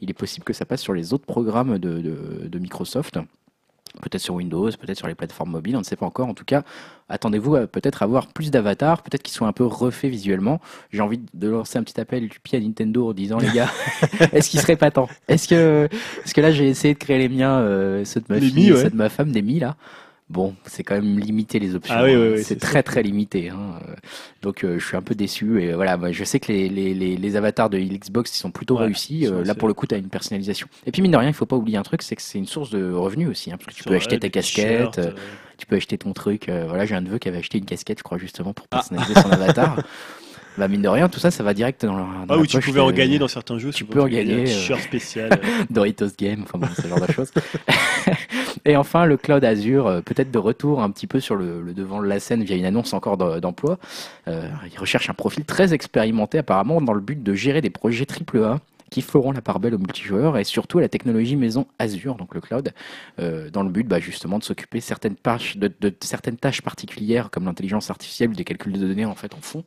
[0.00, 3.18] Il est possible que ça passe sur les autres programmes de, de- de Microsoft.
[4.02, 6.28] Peut-être sur Windows, peut-être sur les plateformes mobiles, on ne sait pas encore.
[6.28, 6.62] En tout cas,
[7.08, 10.60] attendez-vous à peut-être avoir plus d'avatars, peut-être qu'ils sont un peu refaits visuellement.
[10.92, 13.70] J'ai envie de lancer un petit appel du pied à Nintendo en disant, les gars,
[14.32, 15.08] est-ce qu'il serait pas temps?
[15.26, 15.88] Est-ce que,
[16.18, 18.54] parce que là, j'ai essayé de créer les miens, euh, ceux de ma Les fille,
[18.54, 18.82] Mi, et ouais.
[18.82, 19.76] ceux de ma femme, des Mi là?
[20.30, 21.94] Bon, c'est quand même limité les options.
[21.96, 22.18] Ah oui, hein.
[22.20, 23.48] oui, oui, c'est très très limité.
[23.48, 23.78] hein.
[24.42, 25.62] Donc euh, je suis un peu déçu.
[25.62, 28.50] Et voilà, moi, je sais que les, les, les, les avatars de Xbox ils sont
[28.50, 29.26] plutôt Ouais, réussis.
[29.26, 30.66] Euh, là pour le coup, tu as une personnalisation.
[30.84, 32.46] Et puis mine de rien, il faut pas oublier un truc, c'est que c'est une
[32.46, 33.50] source de revenus aussi.
[33.50, 35.20] hein, parce que tu peux acheter casquettes, t-shirts, euh, euh,
[35.56, 36.50] tu peux acheter ton truc.
[36.50, 38.76] euh, voilà, j'ai un neveu qui avait acheté une casquette, je crois justement pour Ah.
[38.76, 39.78] personnaliser son avatar.
[40.58, 42.56] Bah mine de rien, tout ça, ça va direct dans, leur, dans Ah oui, tu
[42.56, 43.70] poche pouvais en de- gagner dans certains jeux.
[43.70, 45.30] tu peux en gagner, Un euh, t-shirt spécial.
[45.32, 45.64] euh.
[45.70, 47.30] Doritos Game, enfin bon, ce genre de choses.
[48.64, 51.72] Et enfin, le cloud Azure, euh, peut-être de retour un petit peu sur le, le
[51.74, 53.78] devant de la scène via une annonce encore de- d'emploi.
[54.26, 58.04] Euh, il recherche un profil très expérimenté apparemment dans le but de gérer des projets
[58.06, 58.58] AAA
[58.90, 62.34] qui feront la part belle au multijoueur et surtout à la technologie maison Azure, donc
[62.34, 62.72] le cloud,
[63.18, 67.30] euh, dans le but bah, justement de s'occuper certaines tâches, de, de certaines tâches particulières
[67.30, 69.64] comme l'intelligence artificielle ou des calculs de données en fait en fond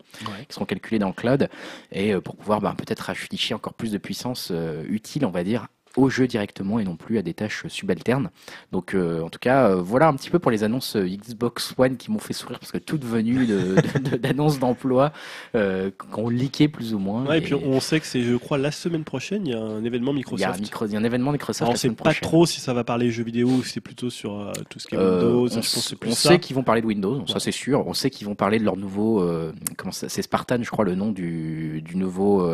[0.48, 1.49] qui seront calculés dans le cloud
[1.91, 5.43] et euh, pour pouvoir bah, peut-être afficher encore plus de puissance euh, utile, on va
[5.43, 8.30] dire, au jeu directement et non plus à des tâches subalternes.
[8.72, 11.73] Donc euh, en tout cas, euh, voilà un petit peu pour les annonces euh, Xbox
[11.77, 15.11] One qui m'ont fait sourire parce que toutes venues de- de- de- d'annonces d'emploi
[15.55, 17.26] euh, qu'on leaké plus ou moins.
[17.26, 19.59] Ouais, et puis on sait que c'est, je crois, la semaine prochaine, il y a
[19.61, 20.61] un événement il y, Microsoft.
[20.61, 22.22] micro- il y a un événement Microsoft Alors, on la sait pas prochaine.
[22.22, 24.88] trop si ça va parler jeux vidéo ou si c'est plutôt sur euh, tout ce
[24.88, 25.57] qui est Euh, Windows.
[25.57, 27.85] on je pense sait qu'ils vont parler de Windows, ça c'est sûr.
[27.85, 30.95] On sait qu'ils vont parler de leur nouveau, euh, comment c'est Spartan, je crois, le
[30.95, 32.47] nom du, du nouveau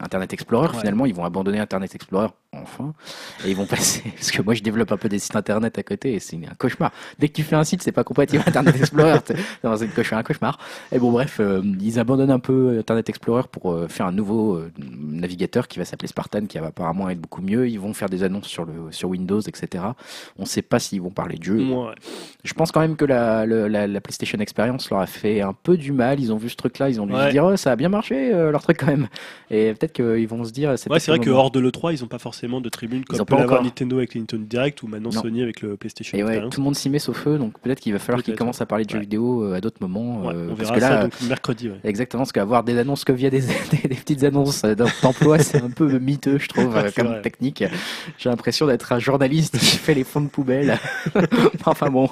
[0.00, 0.68] Internet Explorer.
[0.68, 0.78] Ouais.
[0.80, 2.15] Finalement, ils vont abandonner Internet Explorer
[2.52, 2.94] enfin,
[3.44, 4.02] et ils vont passer.
[4.14, 6.54] Parce que moi, je développe un peu des sites internet à côté et c'est un
[6.58, 6.90] cauchemar.
[7.18, 9.18] Dès que tu fais un site, c'est pas compatible Internet Explorer.
[9.26, 9.34] c'est
[9.84, 10.58] une un cauchemar.
[10.92, 14.54] Et bon, bref, euh, ils abandonnent un peu Internet Explorer pour euh, faire un nouveau
[14.56, 17.68] euh, navigateur qui va s'appeler Spartan, qui va apparemment être beaucoup mieux.
[17.68, 19.84] Ils vont faire des annonces sur le sur Windows, etc.
[20.38, 21.58] On sait pas s'ils vont parler de jeu.
[21.62, 21.92] Ouais.
[22.44, 25.52] Je pense quand même que la, le- la, la PlayStation Experience leur a fait un
[25.52, 26.20] peu du mal.
[26.20, 27.26] Ils ont vu ce truc-là, ils ont dû Ouais.
[27.26, 29.08] se dire oh, ça a bien marché leur truc quand même.
[29.50, 32.08] Et peut-être qu'ils vont se dire Ouais, c'est vrai que hors de l'E3, ils n'ont
[32.08, 33.62] pas forcément de tribune comme peut l'avoir.
[33.62, 35.22] Nintendo avec les Nintendo Direct ou maintenant Non.
[35.22, 36.54] Sony avec le PlayStation Et ouais, Experience.
[36.54, 38.66] tout le monde s'y met sauf eux, donc peut-être qu'il va falloir qu'ils commencent à
[38.66, 39.02] parler de jeux ouais.
[39.02, 40.26] vidéo euh, à d'autres moments.
[40.26, 41.70] Ouais, euh, on parce verra que là, ça donc mercredi.
[41.84, 45.62] Exactement, parce qu'avoir des annonces que via des, des, des petites annonces euh, d'emploi, c'est
[45.62, 47.22] un peu miteux, je trouve, comme vrai.
[47.22, 47.64] technique.
[48.18, 50.78] J'ai l'impression d'être un journaliste qui fait les fonds de poubelle.
[51.66, 52.08] enfin bon.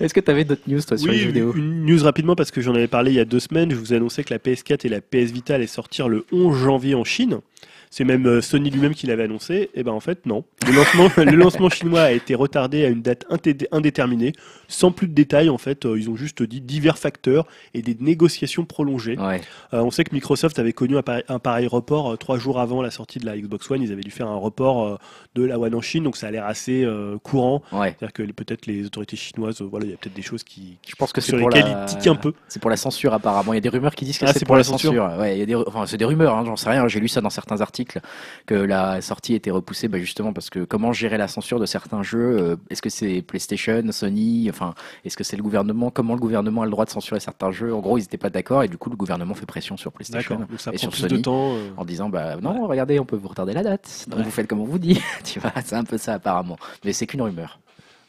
[0.00, 2.34] Est-ce que tu avais d'autres news, toi, sur les jeux Oui, vidéo une news rapidement
[2.34, 3.70] parce que j'en avais parlé il y a deux semaines.
[3.70, 6.94] Je vous annonçais que la PS4 et la PS Vita allaient sortir le 11 janvier
[6.94, 7.38] en Chine.
[7.96, 9.70] C'est même euh, Sony lui-même qui l'avait annoncé.
[9.74, 10.42] Et ben en fait non.
[10.66, 13.24] Le lancement, le lancement chinois a été retardé à une date
[13.70, 14.32] indéterminée,
[14.66, 15.86] sans plus de détails en fait.
[15.86, 19.16] Euh, Ils ont juste dit divers facteurs et des négociations prolongées.
[19.16, 19.40] Ouais.
[19.74, 22.58] Euh, on sait que Microsoft avait connu un pareil, un pareil report euh, trois jours
[22.58, 23.80] avant la sortie de la Xbox One.
[23.80, 24.96] Ils avaient dû faire un report euh,
[25.36, 26.84] de la One en Chine, donc ça a l'air assez
[27.22, 27.62] courant.
[27.70, 27.94] Ouais.
[27.96, 30.90] C'est-à-dire que peut-être les autorités chinoises, voilà, il y a peut-être des choses qui, qui
[30.90, 31.86] Je pense que sur lesquelles la...
[31.88, 32.32] ils tiquent un peu.
[32.48, 33.52] C'est pour la censure apparemment.
[33.52, 35.14] Il y a des rumeurs qui disent que Ah, c'est pour, la censure.
[35.16, 36.36] Ouais, il y a des, enfin, c'est des rumeurs.
[36.36, 36.88] Hein, J'en sais rien.
[36.88, 37.83] J'ai lu ça dans certains articles
[38.46, 42.02] que la sortie était repoussée, bah, justement parce que comment gérer la censure de certains
[42.02, 44.74] jeux euh, Est-ce que c'est PlayStation, Sony Enfin,
[45.04, 47.74] est-ce que c'est le gouvernement Comment le gouvernement a le droit de censurer certains jeux?
[47.74, 50.34] En gros, ils n'étaient pas d'accord et du coup, le gouvernement fait pression sur PlayStation
[50.36, 50.48] D'accord.
[50.50, 51.54] Donc ça et sur Sony de temps.
[51.56, 51.70] euh.
[51.76, 54.06] en disant bah non, regardez, on peut vous retarder la date.
[54.08, 54.24] Donc Ouais.
[54.24, 55.00] vous faites comme on vous dit.
[55.24, 56.56] tu vois, c'est un peu ça apparemment.
[56.84, 57.58] Mais c'est qu'une rumeur.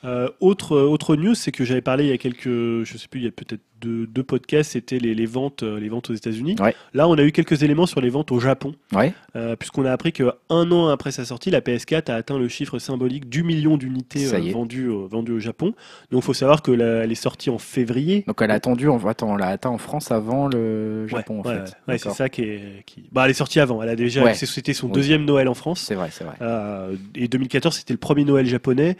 [0.05, 3.21] Euh, autre autre news, c'est que j'avais parlé il y a quelques, je sais plus,
[3.21, 6.13] il y a peut-être deux, deux podcasts, c'était les, les ventes euh, les ventes aux
[6.13, 6.55] États-Unis.
[6.59, 6.73] Ouais.
[6.93, 9.13] Là, on a eu quelques éléments sur les ventes au Japon, Ouais.
[9.35, 12.47] euh, puisqu'on a appris que un an après sa sortie, la PS4 a atteint le
[12.47, 15.73] chiffre symbolique du million d'unités euh, vendues euh, vendues au Japon.
[16.11, 18.23] Donc, il faut savoir que la- elle est sortie en février.
[18.27, 21.51] Donc elle a attendu, on, attends, on l'a atteint en France avant le Japon ouais,
[21.51, 21.73] en fait.
[21.87, 22.83] ouais, c'est ça qui est.
[22.85, 23.03] Qui...
[23.11, 23.81] Bah, elle est sortie avant.
[23.83, 24.33] Elle a déjà.
[24.35, 25.81] C'était son deuxième Noël en France.
[25.81, 26.35] C'est vrai, c'est vrai.
[26.41, 28.95] Euh, et 2014, c'était le premier Noël japonais,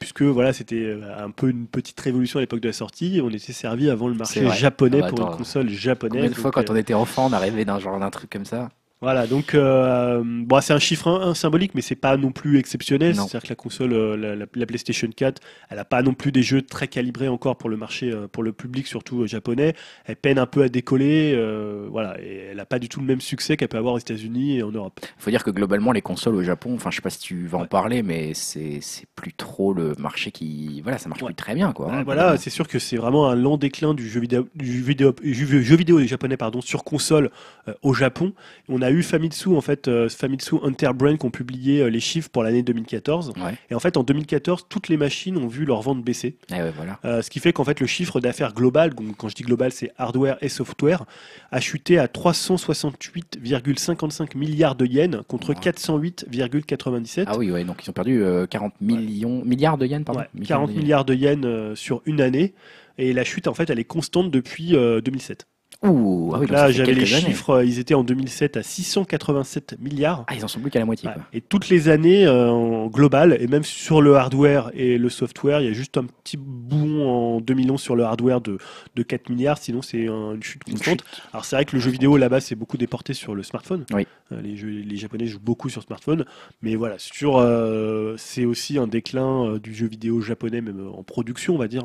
[0.00, 3.18] puisque voilà, c'était euh, un peu une petite révolution à l'époque de la sortie.
[3.18, 6.30] et On était servi avant le marché japonais Ah bah pour une console japonaise.
[6.30, 8.46] De fois donc, quand euh, on était enfant, on arrivait d'un genre d'un truc comme
[8.46, 8.70] ça
[9.02, 12.58] Voilà, donc euh, bon, c'est un chiffre un, un symbolique, mais c'est pas non plus
[12.58, 13.14] exceptionnel.
[13.14, 15.40] C'est-à-dire que la console, euh, la, la- la PlayStation 4,
[15.70, 18.42] elle a pas non plus des jeux très calibrés encore pour le marché, euh, pour
[18.42, 19.72] le public surtout euh, japonais.
[20.04, 23.06] Elle peine un peu à décoller, euh, voilà, et elle a pas du tout le
[23.06, 25.00] même succès qu'elle peut avoir aux États-Unis et en Europe.
[25.02, 27.46] Il faut dire que globalement, les consoles au Japon, enfin, je sais pas si tu
[27.46, 30.82] vas en parler, mais c'est c'est plus trop le marché qui.
[30.82, 31.28] Voilà, ça marche Ouais.
[31.28, 31.86] plus très bien, quoi.
[31.86, 32.40] Bah, hein, voilà, globalement.
[32.42, 35.76] c'est sûr que c'est vraiment un lent déclin du jeu vidéo, du vidéo, jeu, jeu
[35.76, 37.30] vidéo japonais pardon, sur console
[37.66, 38.34] euh, au Japon.
[38.68, 42.28] On a eu Famitsu, en fait, euh, Famitsu Enterbrain qui ont publié euh, les chiffres
[42.30, 43.32] pour l'année 2014.
[43.36, 46.36] Ouais, Et en fait, en 2014, toutes les machines ont vu leur vente baisser.
[46.50, 46.98] Eh ouais, voilà.
[47.04, 49.72] Euh, ce qui fait qu'en fait, le chiffre d'affaires global, donc quand je dis global,
[49.72, 51.04] c'est hardware et software,
[51.50, 55.54] a chuté à 368,55 milliards de yens contre Ouais.
[55.56, 57.24] 408,97.
[57.26, 60.20] Ah oui, ouais, donc ils ont perdu euh, 40 millions, milliards de yens, pardon.
[60.20, 60.82] Ouais, Milliards 40 de yens.
[60.82, 62.54] milliards de yens sur une année.
[62.98, 65.46] Et la chute, en fait, elle est constante depuis euh, 2007.
[65.82, 67.24] Ouh, ah oui, là, j'avais les années.
[67.28, 70.24] chiffres, ils étaient en 2007 à 687 milliards.
[70.26, 71.14] Ah, ils en sont plus qu'à la moitié, Ouais.
[71.14, 71.22] quoi.
[71.32, 75.62] Et toutes les années, euh, en global, et même sur le hardware et le software,
[75.62, 78.58] il y a juste un petit bout en 2011 sur le hardware de,
[78.94, 81.00] de 4 milliards, sinon c'est un- une chute Une constante.
[81.00, 81.22] chute.
[81.32, 83.86] Alors c'est vrai que le jeu vidéo là-bas c'est beaucoup déporté sur le smartphone.
[83.94, 84.06] Oui.
[84.32, 86.26] Euh, les, jeux, les Japonais jouent beaucoup sur smartphone,
[86.60, 91.02] mais voilà, sur euh, c'est aussi un déclin euh, du jeu vidéo japonais même en
[91.04, 91.84] production, on va dire.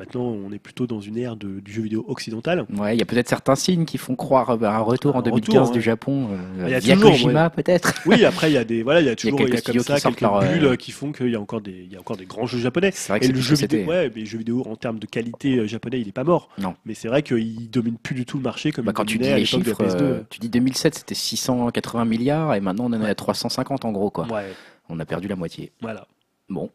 [0.00, 2.66] Euh, maintenant, on est plutôt dans une ère de- du jeu vidéo occidental.
[2.76, 5.22] Ouais, il y a peut-être certains signes qui font croire à un retour Un en
[5.22, 5.80] 2015 retour, du.
[5.82, 6.28] Japon.
[6.58, 7.94] euh, Il y a via toujours, Kojima, peut-être.
[8.06, 9.96] Oui, après il y a des voilà, il y a toujours y a, quelques comme
[9.98, 12.00] ça quelques leur, euh, bulles qui font qu'il y a encore des il y a
[12.00, 12.90] encore des grands jeux japonais.
[12.94, 15.06] C'est vrai que Et le jeu vidéo, ouais, mais le jeu vidéo en termes de
[15.06, 16.48] qualité euh, japonais, il est pas mort.
[16.58, 16.74] Non.
[16.84, 19.18] Mais c'est vrai qu'il domine plus du tout le marché comme Bah, il quand tu
[19.18, 20.02] dis à les de chiffres, la PS2.
[20.02, 23.92] euh, tu dis 2007, c'était 680 milliards et maintenant on en est à 350 en
[23.92, 24.26] gros quoi.
[24.32, 24.52] Ouais,
[24.88, 25.72] On a perdu la moitié.
[25.80, 26.06] voilà.
[26.48, 26.70] Bon.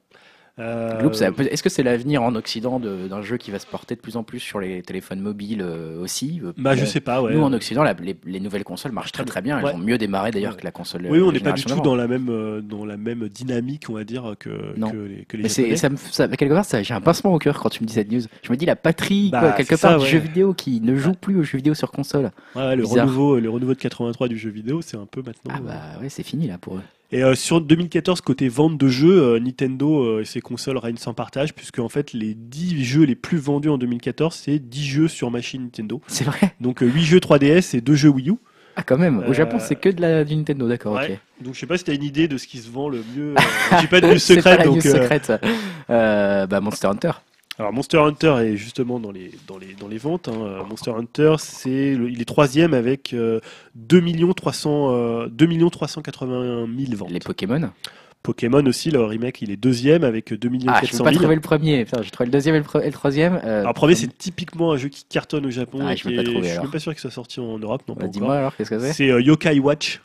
[0.60, 1.10] Euh,
[1.52, 4.18] Est-ce que c'est l'avenir en Occident de- d'un jeu qui va se porter de plus
[4.18, 7.34] en plus sur les téléphones mobiles euh, aussi Euh, bah, je sais pas, ouais.
[7.36, 9.60] Nous en Occident, la- les, les nouvelles consoles marchent très très bien.
[9.60, 9.74] Elles Ouais.
[9.76, 10.60] ont mieux démarré d'ailleurs Ouais.
[10.60, 11.06] que la console.
[11.10, 14.04] Oui, on n'est pas du tout dans la même dans la même dynamique, on va
[14.04, 14.90] dire, que, Non.
[14.90, 15.78] que les, que les Mais c'est, Japonais.
[15.78, 18.12] ça me, ça, quelque part, j'ai un pincement au cœur quand tu me dis cette
[18.12, 18.22] news.
[18.42, 20.96] Je me dis la patrie, Bah, quoi, quelque ça, part, du jeu vidéo qui ne
[20.96, 22.32] joue plus aux jeux vidéo sur console.
[22.56, 23.06] Le bizarre.
[23.06, 25.54] renouveau, le renouveau de 83 du jeu vidéo, c'est un peu maintenant.
[25.56, 26.82] Ah bah ouais, c'est fini là pour eux.
[27.12, 30.98] Et euh, sur 2014, côté vente de jeux, euh, Nintendo euh, et ses consoles règnent
[30.98, 34.86] sans partage, puisque en fait, les 10 jeux les plus vendus en 2014, c'est 10
[34.86, 36.02] jeux sur machine Nintendo.
[36.08, 38.36] C'est vrai Donc euh, 8 jeux 3DS et 2 jeux Wii U.
[38.76, 39.24] Ah quand même.
[39.28, 40.96] Au Japon, c'est que de la du Nintendo, d'accord.
[40.96, 41.14] Ouais.
[41.14, 41.46] ok.
[41.46, 43.34] Donc je sais pas si t'as une idée de ce qui se vend le mieux.
[43.34, 44.84] Euh, J'ai pas de news secrète, la news donc.
[44.84, 45.32] secrète.
[45.88, 47.12] bah Monster Hunter.
[47.60, 50.28] Alors Monster Hunter est justement dans les dans les dans les ventes.
[50.30, 50.40] hein.
[50.42, 53.40] Euh, Monster Hunter, c'est le- il est troisième avec euh,
[53.76, 54.04] 2
[54.36, 57.10] 300 euh, 2 381 000 ventes.
[57.12, 57.72] Les Pokémon.
[58.24, 61.20] Pokémon aussi, le remake, il est deuxième avec 2 Ah, je peux 400 pas 000.
[61.22, 61.86] trouver le premier.
[61.86, 63.40] Putain, j'ai trouvé le deuxième et le, pre- et le troisième.
[63.44, 65.80] Euh, Alors premier, c'est typiquement un jeu qui cartonne au Japon.
[65.82, 66.20] Ah, et je je suis
[66.50, 66.64] alors.
[66.64, 68.38] même pas sûr qu'il soit sorti en Europe, non bah, pas dis-moi encore.
[68.40, 70.02] alors, qu'est-ce que c'est C'est euh, Yokai Watch.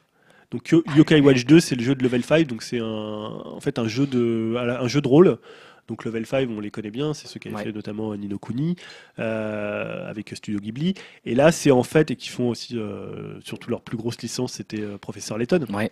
[0.53, 3.61] Donc Yo- Yokai Watch 2, c'est le jeu de Level 5, donc c'est un, en
[3.61, 5.39] fait un jeu de, un jeu de rôle.
[5.89, 7.65] Donc Level 5, on les connaît bien, c'est ceux qui avaient Ouais.
[7.65, 8.77] fait notamment Nino Kuni
[9.19, 10.95] euh, avec Studio Ghibli.
[11.25, 14.55] Et là, c'est en fait et qui font aussi euh, surtout leur plus grosse licence,
[14.55, 15.67] c'était euh, Professeur Layton.
[15.73, 15.91] Ouais.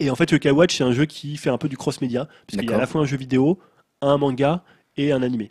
[0.00, 2.68] Et en fait, Yokai Watch, c'est un jeu qui fait un peu du cross-média, puisqu'il
[2.68, 3.60] y a à la fois un jeu vidéo,
[4.00, 4.64] un manga
[4.96, 5.48] et un animé.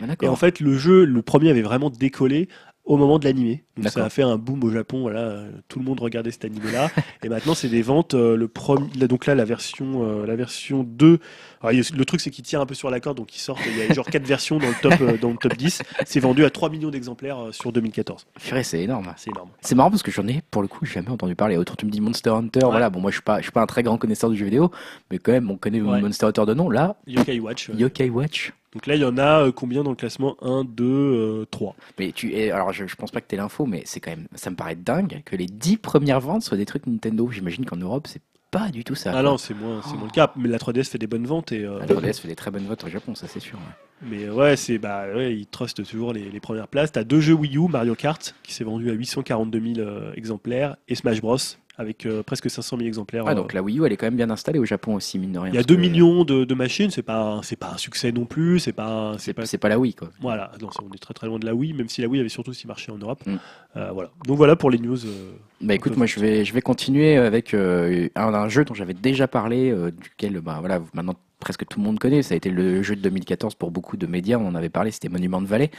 [0.00, 2.48] Ah, Et en fait, le jeu, le premier avait vraiment décollé
[2.84, 3.64] au moment de l'animé.
[3.76, 5.02] Donc ça a fait un boom au Japon.
[5.02, 6.90] Voilà, euh, tout le monde regardait cet animé-là.
[7.22, 8.14] et maintenant, c'est des ventes.
[8.14, 11.18] euh, le premier, donc là, la version, euh, la version 2.
[11.60, 13.34] alors, il y a- le truc, c'est qu'il tire un peu sur la corde, donc
[13.34, 13.56] il sort.
[13.66, 15.82] Il y a genre quatre versions dans le top, euh, dans le top 10.
[16.06, 18.26] C'est vendu à 3 millions d'exemplaires sur 2014.
[18.42, 19.12] Purée, c'est énorme.
[19.16, 19.50] C'est énorme.
[19.60, 21.56] C'est marrant parce que j'en ai pour le coup jamais entendu parler.
[21.56, 22.90] Autant tu me dis Monster Hunter, voilà.
[22.90, 24.70] Bon, moi je suis pas, je suis pas un très grand connaisseur du jeu vidéo,
[25.10, 26.00] mais quand même on connaît Ouais.
[26.00, 26.68] Monster Hunter de nom.
[26.68, 27.70] Là, Yokai Watch.
[27.74, 28.52] Yokai Watch.
[28.72, 30.36] Donc là, il y en a euh, combien dans le classement?
[30.42, 31.76] 1, 2, 3.
[31.98, 34.26] Mais tu, et alors je, je pense pas que t'aies l'info, mais c'est quand même,
[34.34, 37.28] ça me paraît dingue que les 10 premières ventes soient des trucs Nintendo.
[37.30, 39.12] J'imagine qu'en Europe c'est pas du tout ça.
[39.14, 40.30] Ah non, c'est moins, c'est moins le cas.
[40.36, 41.52] Mais la 3DS fait des bonnes ventes.
[41.52, 43.58] Et, euh, La 3DS fait des très bonnes votes au Japon, ça c'est sûr.
[43.58, 44.08] ouais.
[44.10, 46.92] Mais ouais, c'est bah ouais, ils trustent toujours les, les premières places.
[46.92, 50.76] T'as deux jeux Wii U, Mario Kart qui s'est vendu à 842 000 euh, exemplaires
[50.88, 51.36] et Smash Bros
[51.76, 53.26] avec euh, presque 500 000 exemplaires.
[53.26, 55.32] Euh, donc la Wii U elle est quand même bien installée au Japon aussi, mine
[55.32, 55.50] de rien.
[55.52, 57.72] il y a parce 2 que millions de, de machines, c'est pas un- c'est pas
[57.74, 60.10] un succès non plus, c'est pas c'est pas la Wii quoi.
[60.20, 62.28] voilà, non, on est très très loin de la Wii, même si la Wii avait
[62.28, 63.22] surtout aussi marché en Europe.
[63.26, 63.36] Mm.
[63.76, 64.10] Euh, voilà.
[64.26, 64.98] Donc voilà pour les news.
[65.60, 69.26] Bah écoute, moi je vais, je vais continuer avec un, un jeu dont j'avais déjà
[69.28, 72.22] parlé, duquel bah, voilà, maintenant presque tout le monde connaît.
[72.22, 74.38] Ça a été le jeu de 2014 pour beaucoup de médias.
[74.38, 75.70] On en avait parlé, c'était Monument Valley.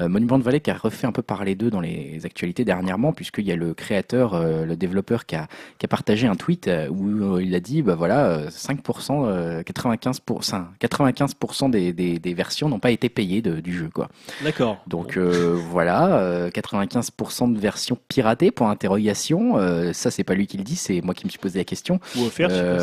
[0.00, 3.46] Euh, Monument Valley qui a refait un peu parler d'eux dans les actualités dernièrement, puisqu'il
[3.46, 5.46] y a le créateur, euh, le développeur qui a,
[5.78, 9.62] qui a partagé un tweet euh, où il a dit bah voilà, euh, 5%, euh,
[9.62, 13.90] 95%, 95% des, des, des versions n'ont pas été payées de- du jeu.
[13.92, 14.08] quoi.
[14.42, 14.78] D'accord.
[14.86, 19.56] Donc voilà, euh, 95% de versions piratées pour interrogation.
[19.92, 22.00] Ça, c'est pas lui qui le dit, c'est moi qui me suis posé la question.
[22.16, 22.48] Ou offert.
[22.50, 22.78] je sais pas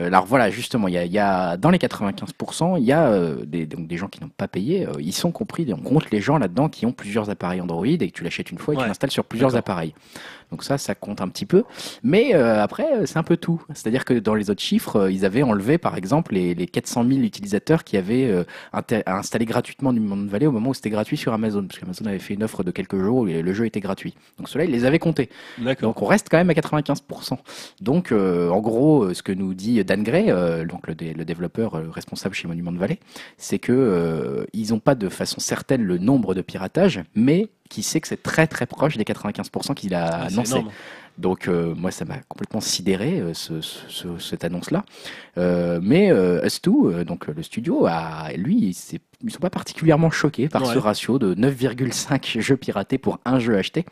[0.00, 2.92] si- alors voilà, justement, il y a, il y a dans les 95%, il y
[2.92, 4.86] a euh, des, donc des gens qui n'ont pas payé.
[4.86, 7.96] euh, ils sont compris, on compte les gens là-dedans qui ont plusieurs appareils Android et
[7.98, 8.82] que tu l'achètes une fois et Ouais.
[8.84, 9.94] tu l'installes sur plusieurs appareils.
[10.50, 11.64] Donc ça, ça compte un petit peu.
[12.02, 13.62] Mais euh, après, euh, c'est un peu tout.
[13.74, 17.04] C'est-à-dire que dans les autres chiffres, euh, ils avaient enlevé, par exemple, les, les 400
[17.06, 18.44] 000 utilisateurs qui avaient euh,
[19.06, 22.34] installé gratuitement Monde Valley au moment où c'était gratuit sur Amazon, parce qu'Amazon avait fait
[22.34, 24.14] une offre de quelques jours où le jeu était gratuit.
[24.38, 25.28] Donc cela, ils les avaient comptés.
[25.82, 27.36] Donc on reste quand même à 95%.
[27.80, 31.14] Donc euh, en gros, euh, ce que nous dit Dan Gray, euh, donc le, dé-
[31.14, 32.98] le développeur responsable chez Monument Valley,
[33.36, 37.82] c'est que euh, ils n'ont pas de façon certaine le nombre de piratages, mais qui
[37.82, 40.52] sait que c'est très très proche des 95% qu'il a Ah, annoncé.
[40.52, 40.70] énorme.
[41.18, 44.84] Donc euh, moi ça m'a complètement sidéré euh, ce, ce- ce- cette annonce là.
[45.36, 50.10] mais euh, Us2, euh, donc euh, le studio, a, lui il ils sont pas particulièrement
[50.10, 50.72] choqués par Ouais.
[50.74, 53.84] ce ratio de 9,5 jeux piratés pour un jeu acheté.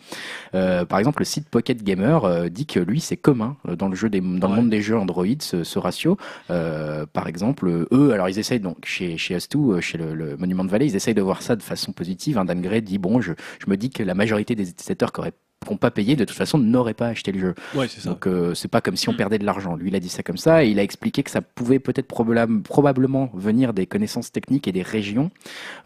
[0.54, 3.88] Euh, par exemple, le site Pocket Gamer euh, dit que lui c'est commun euh, dans
[3.88, 4.54] le jeu des, dans Ouais.
[4.56, 6.16] le monde des jeux Android ce, ce ratio.
[6.50, 10.14] Euh, par exemple, euh, eux, alors ils essayent donc chez chez Us2, euh, chez le,
[10.14, 12.38] le Monument Valley, ils essayent de voir ça de façon positive.
[12.38, 12.44] Hein.
[12.44, 13.32] Dan Gray dit bon, je,
[13.64, 15.32] je me dis que la majorité des utilisateurs qui auraient
[15.70, 17.54] n'ont pas payé de toute façon n'auraient pas acheté le jeu.
[17.74, 18.10] Ouais, c'est ça.
[18.10, 19.76] Donc euh, c'est pas comme si on perdait de l'argent.
[19.76, 20.64] Lui, il a dit ça comme ça.
[20.64, 24.72] Et il a expliqué que ça pouvait peut-être probable- probablement venir des connaissances techniques et
[24.72, 25.30] des régions,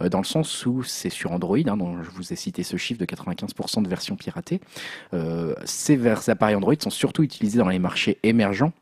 [0.03, 2.77] euh, dans le sens où c'est sur Android, hein, dont je vous ai cité ce
[2.77, 4.61] chiffre de 95% de versions piratées.
[5.15, 8.73] Euh, ces vers- appareils Android sont surtout utilisés dans les marchés émergents.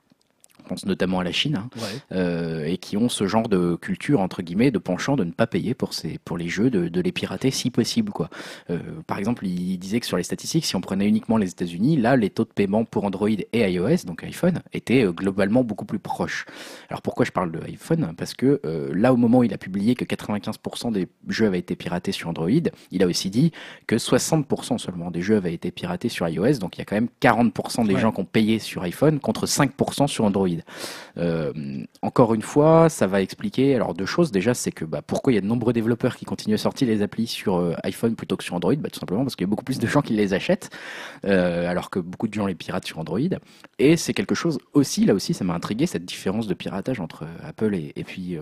[0.69, 1.83] Pense notamment à la Chine, hein, Ouais.
[2.13, 5.47] euh, et qui ont ce genre de culture entre guillemets de penchant de ne pas
[5.47, 8.29] payer pour ces pour les jeux de, de les pirater si possible quoi.
[8.71, 11.97] Euh, par exemple, il disait que sur les statistiques, si on prenait uniquement les États-Unis,
[11.97, 15.85] là les taux de paiement pour Android et iOS, donc iPhone, étaient euh, globalement beaucoup
[15.87, 16.45] plus proches.
[16.91, 18.13] Alors pourquoi je parle de iPhone?
[18.17, 21.59] Parce que euh, là au moment où il a publié que 95% des jeux avaient
[21.59, 22.49] été piratés sur Android,
[22.91, 23.53] il a aussi dit
[23.87, 26.97] que 60% seulement des jeux avaient été piratés sur iOS, donc il y a quand
[26.97, 28.01] même 40% des Ouais.
[28.01, 30.49] gens qui ont payé sur iPhone contre 5% sur Android.
[31.17, 31.53] Euh,
[32.03, 34.31] encore une fois, ça va expliquer alors deux choses.
[34.33, 36.89] Déjà, c'est que bah, pourquoi il y a de nombreux développeurs qui continuent à sortir
[36.89, 38.75] les applis sur euh, iPhone plutôt que sur Android?
[38.77, 40.71] Bah, Tout simplement parce qu'il y a beaucoup plus de gens qui les achètent,
[41.25, 43.19] euh, alors que beaucoup de gens les piratent sur Android.
[43.79, 47.27] Et c'est quelque chose aussi, là aussi, ça m'a intrigué cette différence de piratage entre
[47.45, 48.39] Apple et, puis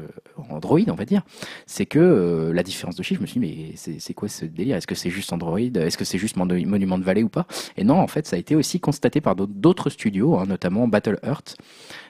[0.51, 1.23] Android, on va dire.
[1.67, 4.77] C'est que la différence de chiffre, je me suis dit, mais c'est quoi ce délire?
[4.77, 5.59] Est-ce que c'est juste Android?
[5.59, 7.47] Est-ce que c'est juste Mon- Monument de Valley ou pas?
[7.77, 10.89] Et non, en fait, ça a été aussi constaté par d'autres- d'autres studios, hein, notamment
[10.89, 11.57] Battle Earth.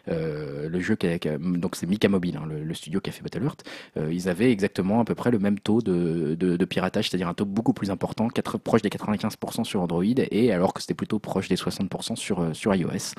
[0.09, 3.23] Euh, le jeu qui a- donc c'est Mika Mobile, hein, le, studio qui a fait
[3.23, 3.65] Battle Earth,
[4.11, 7.73] ils avaient exactement à peu près le même taux de, piratage, c'est-à-dire un taux beaucoup
[7.73, 8.29] plus important,
[8.63, 12.53] proche des 95% sur Android, et alors que c'était plutôt proche des 60% sur, euh,
[12.53, 13.15] sur iOS.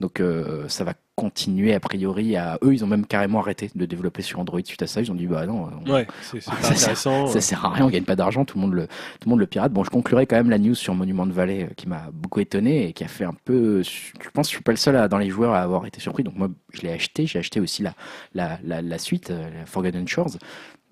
[0.00, 3.84] Donc euh, ça va continuer a priori à eux, ils ont même carrément arrêté de
[3.86, 5.00] développer sur Android suite à ça.
[5.00, 7.26] Ils ont dit bah non, on- Ouais, c'est c'est pas ça sert- intéressant.
[7.26, 9.40] ça sert à rien, on gagne pas d'argent, tout le monde le, tout le monde
[9.40, 9.72] le pirate.
[9.72, 12.38] Bon, je conclurai quand même la news sur Monument de Valley euh, qui m'a beaucoup
[12.38, 13.82] étonné et qui a fait un peu.
[13.82, 15.98] Je pense que je suis pas le seul à- dans les joueurs à avoir été
[16.00, 16.22] surpris.
[16.22, 17.26] Donc moi, je l'ai acheté.
[17.26, 17.94] J'ai acheté aussi la,
[18.34, 20.36] la, la, la suite, euh, la Forgotten Shores.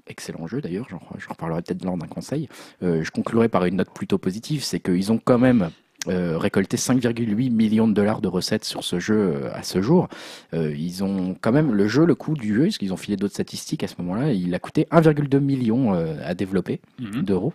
[0.09, 2.49] Excellent jeu d'ailleurs, j'en je reparlerai peut-être lors d'un conseil.
[2.83, 5.71] Euh, je conclurai par une note plutôt positive, c'est qu'ils ont quand même
[6.09, 10.09] euh, récolté 5,8 millions de dollars de recettes sur ce jeu euh, à ce jour.
[10.55, 13.17] Euh, ils ont quand même le jeu, le coût du jeu, parce qu'ils ont filé
[13.17, 17.23] d'autres statistiques à ce moment-là, il a coûté 1,2 million euh, à développer Mhm.
[17.23, 17.53] d'euros.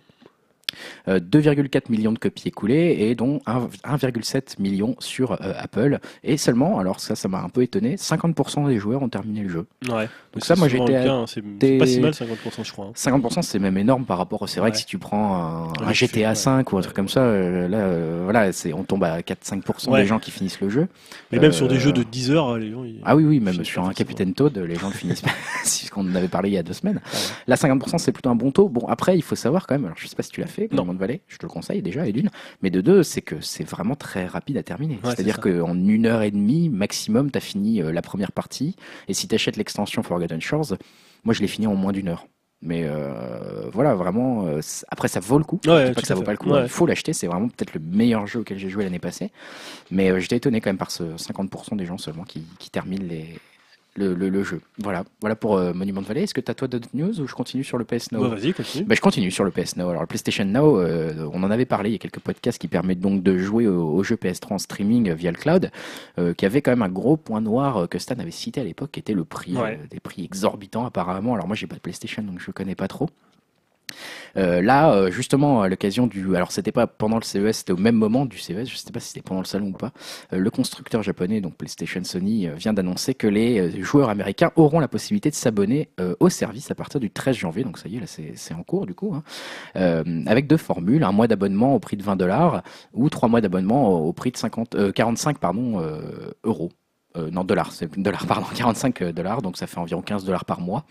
[1.08, 5.98] Euh, 2,4 millions de copies écoulées et dont 1 1,7 million sur euh, Apple.
[6.24, 9.48] Et seulement, alors ça, ça m'a un peu étonné, 50% des joueurs ont terminé le
[9.48, 9.66] jeu.
[9.88, 10.08] Ouais.
[10.32, 11.42] Donc ça, moi, j'étais hein, C'est
[11.78, 12.86] pas si mal, 50%, je crois.
[12.86, 12.92] hein.
[12.94, 14.48] 50% c'est même énorme par rapport.
[14.48, 14.72] C'est vrai Ouais.
[14.72, 16.34] que si tu prends un, GTA.
[16.34, 19.90] 5 ou un truc comme ça, euh, là, euh, voilà, c'est on tombe à 4-5%
[19.90, 20.00] Ouais.
[20.02, 20.88] des gens qui finissent le jeu.
[21.32, 22.84] Mais même sur des Euh, jeux de 10 heures, les gens.
[22.84, 23.92] ils- Ah oui, oui, même sur un.
[23.92, 25.30] Capitaine Toad, les gens le finissent pas.
[25.64, 26.96] C'est ce qu'on en avait parlé il y a deux semaines.
[26.96, 27.18] Ouais.
[27.46, 28.68] Là, 50%, c'est plutôt un bon taux.
[28.68, 30.61] Bon, après, il faut savoir quand même, alors je sais pas si tu l'as fait,
[30.70, 30.84] Non.
[30.84, 32.30] Monument Valley, je te le conseille déjà, et d'une.
[32.62, 34.94] Mais de deux, c'est que c'est vraiment très rapide à terminer.
[35.04, 38.32] Ouais, C'est-à-dire c'est qu'en une heure et demie, maximum, tu as fini euh, la première
[38.32, 38.76] partie.
[39.08, 40.74] Et si tu achètes l'extension Forgotten Shores,
[41.24, 42.26] moi, je l'ai fini en moins d'une heure.
[42.64, 44.46] Mais euh, voilà, vraiment.
[44.46, 45.60] euh, après, ça vaut le coup.
[45.66, 46.26] Ouais, je dis pas que ça vaut fait.
[46.26, 46.50] pas le coup.
[46.50, 46.62] Ouais.
[46.62, 47.12] Il faut l'acheter.
[47.12, 49.32] C'est vraiment peut-être le meilleur jeu auquel j'ai joué l'année passée.
[49.90, 53.04] Mais euh, j'étais étonné quand même par ce 50% des gens seulement qui, qui terminent
[53.04, 53.34] les,
[53.96, 54.60] le, le- le jeu.
[54.78, 56.22] Voilà, voilà pour euh, Monument Valley.
[56.22, 58.28] Est-ce que tu as toi d'autres news ou je continue sur le PS Now Ouais,
[58.36, 58.84] Vas-y, continue.
[58.84, 59.88] bah, je continue sur le PS Now.
[59.90, 62.68] Alors, le PlayStation Now, euh, on en avait parlé, il y a quelques podcasts qui
[62.68, 65.70] permettent donc de jouer au, au jeu PS3 en streaming euh, via le cloud,
[66.18, 68.90] euh, qui avait quand même un gros point noir que Stan avait cité à l'époque,
[68.92, 69.78] qui était le prix, Ouais.
[69.90, 71.34] des prix exorbitants apparemment.
[71.34, 73.08] Alors moi, j'ai pas de PlayStation, donc je connais pas trop.
[74.36, 77.76] Euh, là, euh, justement, à l'occasion du, alors c'était pas pendant le CES, c'était au
[77.76, 79.92] même moment du CES, je sais pas si c'était pendant le salon ou pas.
[80.32, 84.88] Euh, le constructeur japonais, donc PlayStation Sony, vient d'annoncer que les joueurs américains auront la
[84.88, 85.90] possibilité de s'abonner
[86.20, 87.64] au service à partir du 13 janvier.
[87.64, 89.22] Donc ça y est, là c'est en cours du coup, hein.
[90.26, 92.62] Avec deux formules un mois d'abonnement au prix de 20 dollars
[92.92, 96.70] ou trois mois d'abonnement au, prix de 50, euh, 45 pardon euh, euros.
[97.16, 100.60] Euh, non, dollars, c'est dollars, pardon, 45 dollars, donc ça fait environ 15 dollars par
[100.60, 100.84] mois.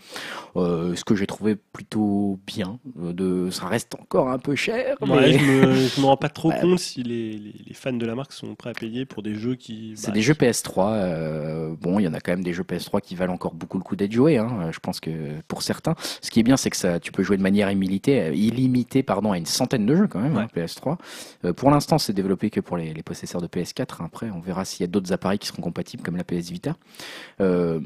[0.56, 2.78] Euh, ce que j'ai trouvé plutôt bien.
[3.00, 6.28] Euh, de, ça reste encore un peu cher, mais je, me, je me rends pas
[6.28, 6.60] trop Ouais.
[6.60, 9.34] compte si les, les, les fans de la marque sont prêts à payer pour des
[9.34, 9.94] jeux qui.
[9.96, 10.92] c'est bah, des jeux PS3.
[10.94, 13.78] euh, bon, il y en a quand même des jeux PS3 qui valent encore beaucoup
[13.78, 14.38] le coup d'être joués.
[14.38, 15.10] Hein, je pense que
[15.48, 18.20] pour certains, ce qui est bien, c'est que ça, tu peux jouer de manière illimitée,
[18.22, 20.42] euh, illimitée pardon, à une centaine de jeux quand même, Ouais.
[20.42, 20.98] hein, PS3.
[21.44, 24.04] Euh, pour l'instant, c'est développé que pour les, les possesseurs de PS4.
[24.04, 26.76] Après, on verra s'il y a d'autres appareils qui seront compatibles comme la PS Vita.
[27.40, 27.80] Euh,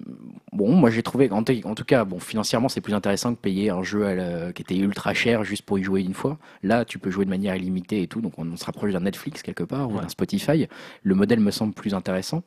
[0.52, 3.82] bon, moi j'ai trouvé, en, tout cas, bon, financièrement, c'est plus intéressant que payer un
[3.82, 6.38] jeu à la- qui était ultra cher juste pour y jouer une fois.
[6.62, 9.00] Là, tu peux jouer de manière illimitée et tout, donc on, on se rapproche d'un
[9.00, 10.66] Netflix quelque part ou d'un Spotify.
[11.02, 12.42] Le modèle me semble plus intéressant.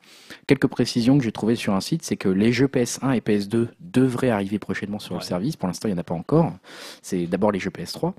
[0.46, 3.68] Quelques précisions que j'ai trouvées sur un site, c'est que les jeux PS1 et PS2
[3.80, 5.56] devraient arriver prochainement sur le service.
[5.56, 6.52] Pour l'instant, il n'y en a pas encore.
[7.02, 8.12] C'est d'abord les jeux PS3.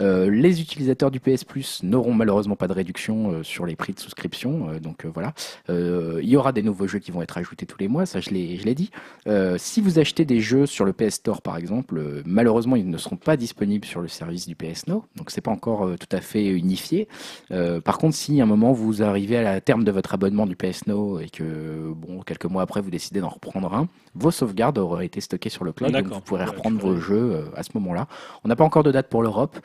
[0.00, 3.92] Euh, les utilisateurs du PS Plus n'auront malheureusement pas de réduction euh, sur les prix
[3.92, 4.70] de souscription.
[4.70, 5.32] euh, donc euh, voilà.
[5.68, 8.20] Euh, il y aura des nouveaux jeux qui vont être ajoutés tous les mois, ça
[8.20, 8.90] je l'ai, je l'ai dit.
[9.26, 12.88] Euh, si vous achetez des jeux sur le PS Store par exemple, euh, malheureusement ils
[12.88, 16.16] ne seront pas disponibles sur le service du PS Now, donc c'est pas encore tout
[16.16, 17.08] à fait unifié.
[17.50, 20.46] Euh, par contre, si à un moment vous arrivez à la terme de votre abonnement
[20.46, 24.30] du PS Now et que bon quelques mois après vous décidez d'en reprendre un, vos
[24.30, 27.62] sauvegardes auraient été stockées sur le cloud, donc vous pourrez reprendre vos jeux euh, à
[27.62, 28.06] ce moment-là.
[28.44, 29.58] On n'a pas encore de date pour l'Europe.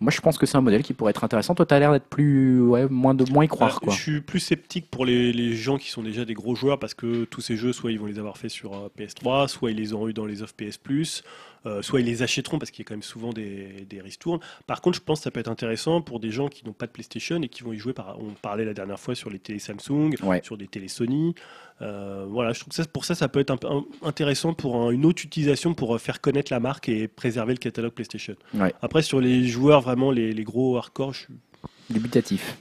[0.00, 1.54] Moi, je pense que c'est un modèle qui pourrait être intéressant.
[1.54, 3.92] Toi, tu as l'air d'être plus, ouais, moins de moins y croire, Euh, quoi.
[3.94, 6.94] Je suis plus sceptique pour les, les gens qui sont déjà des gros joueurs parce
[6.94, 9.76] que tous ces jeux, soit ils vont les avoir fait sur euh, PS3, soit ils
[9.76, 11.22] les auront eu dans les offres PS Plus,
[11.66, 14.40] euh, soit ils les achèteront parce qu'il y a quand même souvent des, des ristournes.
[14.66, 16.86] Par contre, je pense que ça peut être intéressant pour des gens qui n'ont pas
[16.86, 17.92] de PlayStation et qui vont y jouer.
[17.92, 20.40] Par, on parlait la dernière fois sur les télé Samsung, Ouais.
[20.44, 21.34] sur des télé Sony.
[21.82, 24.54] Euh, voilà, je trouve que ça, pour ça, ça peut être un peu un- intéressant
[24.54, 27.92] pour un- une autre utilisation pour euh, faire connaître la marque et préserver le catalogue
[27.92, 28.34] PlayStation.
[28.54, 28.72] Ouais.
[28.80, 31.34] Après, sur les joueurs vraiment les, les gros hardcore, je, suis-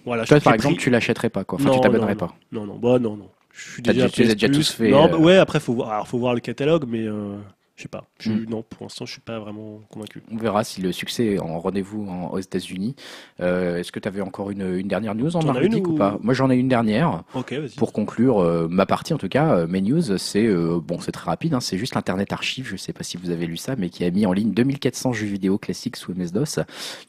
[0.06, 1.60] voilà, je Toi, par exemple, prix- tu l'achèterais pas, quoi.
[1.60, 2.36] Enfin, Non, tu t'abonnerais pas.
[2.52, 3.30] non, non, bah non, non.
[3.52, 4.40] Je suis déjà, tu les as PS+.
[4.40, 7.04] déjà tous fait, Non, bah, ouais, après faut voir, alors, faut voir le catalogue, mais
[7.06, 7.38] euh,
[7.84, 8.06] sais pas.
[8.20, 8.46] Je, Mm.
[8.50, 10.22] Non, pour l'instant, je suis pas vraiment convaincu.
[10.32, 12.96] On verra si le succès est en rendez-vous en- aux États-Unis.
[13.42, 16.18] Euh, Est-ce que tu avais encore une, une dernière news en Nordique ou ou- pas?
[16.22, 17.24] Moi, j'en ai une dernière.
[17.36, 17.76] Ok, vas-y.
[17.76, 20.48] Pour conclure euh, ma partie, en tout cas, euh, mes news, c'est
[20.84, 21.54] bon, c'est très rapide.
[21.54, 22.68] hein, c'est juste l'Internet Archive.
[22.70, 25.14] Je sais pas si vous avez lu ça, mais qui a mis en ligne 2400
[25.14, 26.60] jeux vidéo classiques sous MS-DOS.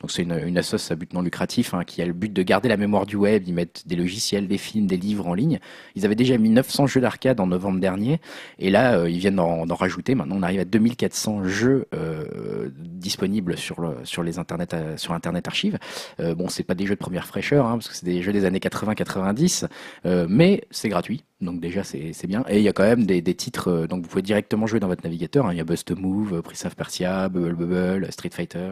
[0.01, 2.43] Donc c'est une, une assoce à but non lucratif hein, qui a le but de
[2.43, 3.45] garder la mémoire du web.
[3.47, 5.59] Ils mettent des logiciels, des films, des livres en ligne.
[5.95, 8.21] Ils avaient déjà mis 900 jeux d'arcade en novembre dernier,
[8.59, 10.15] et là ils viennent d'en d'en rajouter.
[10.15, 15.47] Maintenant, on arrive à 2400 jeux euh, disponibles sur sur les internet euh, sur Internet
[15.49, 15.79] Archive.
[16.21, 18.33] Euh, bon, c'est pas des jeux de première fraîcheur, hein, parce que c'est des jeux
[18.33, 19.67] des années 80-90,
[20.07, 21.25] euh, mais c'est gratuit.
[21.41, 24.23] Donc déjà c'est bien et il y a quand même des, titres donc vous pouvez
[24.23, 25.53] directement jouer dans votre navigateur hein.
[25.53, 28.71] il y a Bust Move, Prince of Persia, Bubble Bubble, Street Fighter,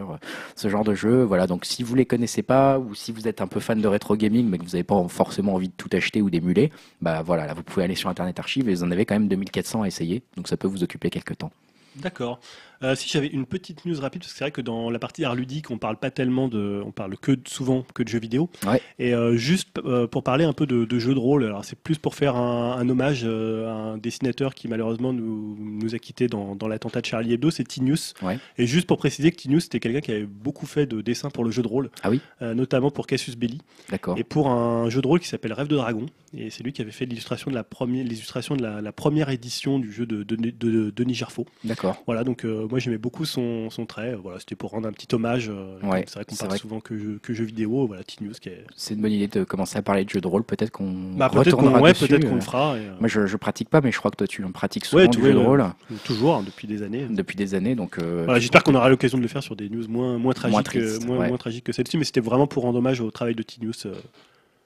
[0.56, 3.42] ce genre de jeux voilà donc si vous les connaissez pas ou si vous êtes
[3.42, 5.90] un peu fan de rétro gaming mais que vous n'avez pas forcément envie de tout
[5.92, 6.70] acheter ou d'émuler
[7.02, 9.28] bah voilà là vous pouvez aller sur internet archive et vous en avez quand même
[9.28, 11.50] 2400 à essayer donc ça peut vous occuper quelques temps
[11.96, 12.40] D'accord.
[12.82, 15.24] Euh, si j'avais une petite news rapide, parce que c'est vrai que dans la partie
[15.24, 18.18] art ludique, on parle pas tellement de, on parle que de- souvent que de jeux
[18.20, 18.50] vidéo.
[18.66, 18.80] Ouais.
[18.98, 21.78] Et euh, juste euh, pour parler un peu de, de jeux de rôle, alors c'est
[21.78, 23.28] plus pour faire un, un hommage à
[23.72, 27.64] un dessinateur qui malheureusement nous, nous a quittés dans, dans l'attentat de Charlie Hebdo, c'est
[27.64, 28.14] Tinius.
[28.22, 28.38] Ouais.
[28.58, 31.44] Et juste pour préciser que Tinius c'était quelqu'un qui avait beaucoup fait de dessins pour
[31.44, 33.60] le jeu de rôle, Ah oui notamment pour Cassius Belli.
[33.90, 36.06] d'accord Et pour un jeu de rôle qui s'appelle Rêve de Dragon.
[36.36, 39.28] Et c'est lui qui avait fait l'illustration de la première, l'illustration de la, la première
[39.28, 41.46] édition du jeu de, de, de- de Denis Gerfaux.
[41.64, 44.14] d'accord Voilà, donc moi j'aimais beaucoup son, son trait.
[44.14, 45.50] Voilà, c'était pour rendre un petit hommage.
[45.50, 46.58] euh, Ouais, c'est vrai qu'on parle vrai.
[46.58, 47.86] souvent que, jeux- que jeux vidéo.
[47.86, 48.64] Voilà, Tinius qui est.
[48.74, 51.28] c'est une bonne idée de commencer à parler de jeux de rôle peut-être qu'on Bah,
[51.28, 52.34] peut-être qu'on retournera ouais, dessus, peut-être qu'on euh.
[52.36, 52.78] le fera.
[52.78, 54.86] et, euh, moi je, je pratique pas mais je crois que toi tu en pratiques
[54.86, 55.64] souvent Ouais, du jeu de rôle
[56.02, 57.06] toujours hein, depuis des années.
[57.10, 59.68] depuis des années donc euh, Voilà, J'espère qu'on aura l'occasion de le faire sur des
[59.68, 62.78] news moins, moins tragiques, euh, moins, moins tragiques que celle-ci, mais c'était vraiment pour rendre
[62.78, 63.44] hommage au travail de
[63.86, 63.92] euh.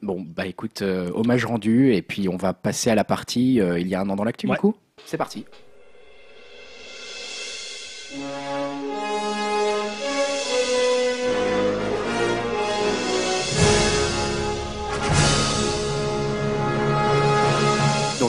[0.02, 3.78] Bon, bah écoute, euh, hommage rendu, et puis on va passer à la partie euh,
[3.80, 4.74] il y a un an dans l'actu, du coup
[5.04, 5.44] C'est parti.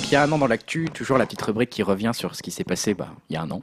[0.08, 2.34] Donc il y a un an dans l'actu, toujours la petite rubrique qui revient sur
[2.34, 3.62] ce qui s'est passé bah, il y a un an.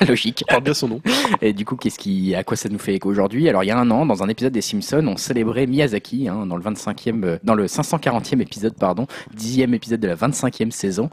[0.08, 0.44] Logique.
[0.48, 1.00] Porte bien son nom.
[1.40, 3.48] Et du coup, qu'est-ce qui, à quoi ça nous fait écho aujourd'hui?
[3.48, 6.46] Alors, il y a un an, dans un épisode des Simpsons, on célébrait Miyazaki, hein,
[6.46, 9.06] dans le 25e, euh, dans le 540e épisode, pardon,
[9.36, 11.10] 10e épisode de la 25e saison,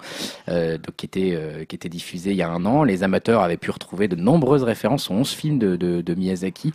[0.47, 2.83] euh, donc qui était, euh, qui était diffusé il y a un an.
[2.83, 6.71] Les amateurs avaient pu retrouver de nombreuses références aux 11 films de, de, de Miyazaki,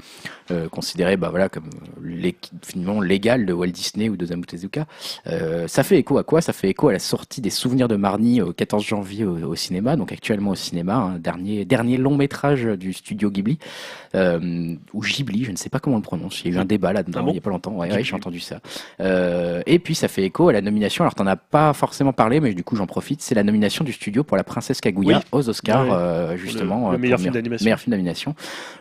[0.50, 1.70] euh, considérés, bah voilà, comme
[2.02, 4.86] les, finalement légal de Walt Disney ou de Osamu Tezuka.
[5.66, 6.40] Ça fait écho à quoi?
[6.40, 9.54] Ça fait écho à la sortie des Souvenirs de Marnie au 14 janvier au, au
[9.54, 13.58] cinéma, donc actuellement au cinéma, hein, dernier dernier long métrage du studio Ghibli
[14.14, 16.42] euh, ou Ghibli, je ne sais pas comment on le prononce.
[16.44, 17.72] Il y a eu un débat là-dedans Ah bon il y a pas longtemps.
[17.72, 18.60] Ouais, j'ai entendu ça.
[19.00, 21.04] Euh, et puis ça fait écho à la nomination.
[21.04, 23.22] Alors t'en as pas forcément parlé, mais du coup j'en profite.
[23.22, 25.22] C'est la nomination du studio pour la Princesse Kaguya Oui.
[25.32, 25.92] aux Oscars, ouais.
[25.92, 26.90] euh, justement.
[26.90, 27.64] le euh, meilleur film meilleur- d'animation.
[27.64, 28.34] Meilleur film d'animation.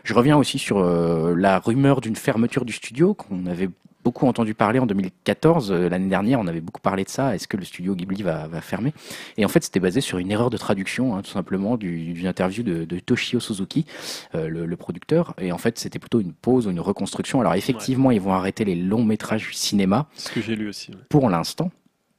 [0.04, 3.68] Je reviens aussi sur la rumeur d'une fermeture du studio qu'on avait
[4.04, 5.72] beaucoup entendu parler en 2014.
[5.72, 7.34] Euh, L'année dernière, on avait beaucoup parlé de ça.
[7.34, 8.92] Est-ce que le studio Ghibli va, va fermer?
[9.38, 12.26] Et en fait, c'était basé sur une erreur de traduction, hein, tout simplement, du- d'une
[12.26, 13.86] interview de, de Toshio Suzuki,
[14.34, 15.34] euh, le, le producteur.
[15.38, 17.40] Et en fait, c'était plutôt une pause ou une reconstruction.
[17.40, 20.90] Alors effectivement, ils vont arrêter les longs métrages cinéma C'est ce que j'ai lu aussi.
[20.92, 20.98] ouais.
[21.08, 21.70] pour l'instant.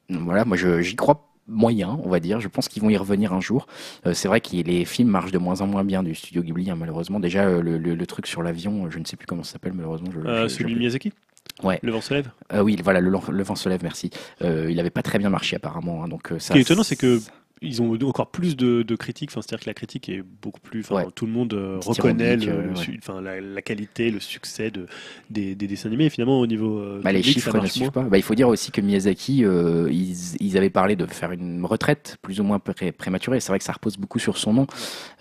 [0.08, 2.40] Voilà, moi j'y crois moyen, on va dire.
[2.40, 3.66] Je pense qu'ils vont y revenir un jour.
[4.06, 6.70] Euh, c'est vrai que les films marchent de moins en moins bien du studio Ghibli,
[6.70, 7.20] hein, malheureusement.
[7.20, 9.72] Déjà, euh, le, le- le truc sur l'avion, je ne sais plus comment ça s'appelle,
[9.72, 10.10] malheureusement.
[10.12, 11.12] Je, Euh, je- celui de Miyazaki?
[11.62, 11.78] Ouais.
[11.82, 12.28] Le vent se lève?
[12.52, 14.10] Euh, oui, voilà, le, le vent se lève, merci.
[14.42, 16.04] Euh, il n'avait pas très bien marché apparemment.
[16.04, 17.20] hein, donc, euh, ça, qui est étonnant, c'est que
[17.62, 19.30] ils ont encore plus de, de critiques.
[19.30, 20.80] Enfin, c'est-à-dire que la critique est beaucoup plus.
[20.80, 21.06] Enfin, Ouais.
[21.14, 24.86] tout le monde euh, reconnaît le, euh, enfin, la, la qualité, le succès de,
[25.30, 26.06] des, des dessins animés.
[26.06, 28.02] Et finalement, au niveau euh, Bah, les public, chiffres ça ne suivent pas.
[28.02, 31.64] Bah, il faut dire aussi que Miyazaki, euh, ils, ils avaient parlé de faire une
[31.64, 33.40] retraite plus ou moins pré- prématurée.
[33.40, 34.66] C'est vrai que ça repose beaucoup sur son nom.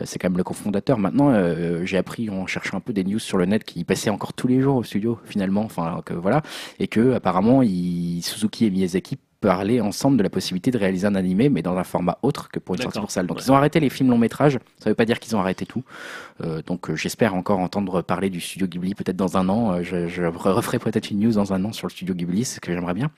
[0.03, 0.97] C'est quand même le cofondateur.
[0.99, 4.09] Maintenant, euh, j'ai appris en cherchant un peu des news sur le net qu'il passait
[4.09, 5.61] encore tous les jours au studio finalement.
[5.63, 6.41] Enfin, que voilà,
[6.79, 11.15] et que apparemment, il- Suzuki et Miyazaki parlaient ensemble de la possibilité de réaliser un
[11.15, 13.27] animé, mais dans un format autre que pour une sortie pour salle.
[13.27, 13.43] Donc Ouais.
[13.45, 14.59] ils ont arrêté les films long métrages.
[14.79, 15.83] Ça veut pas dire qu'ils ont arrêté tout.
[16.43, 19.73] Euh, donc euh, j'espère encore entendre parler du studio Ghibli peut-être dans un an.
[19.73, 22.43] Euh, je, je re- referai peut-être une news dans un an sur le studio Ghibli,
[22.45, 23.11] ce que j'aimerais bien.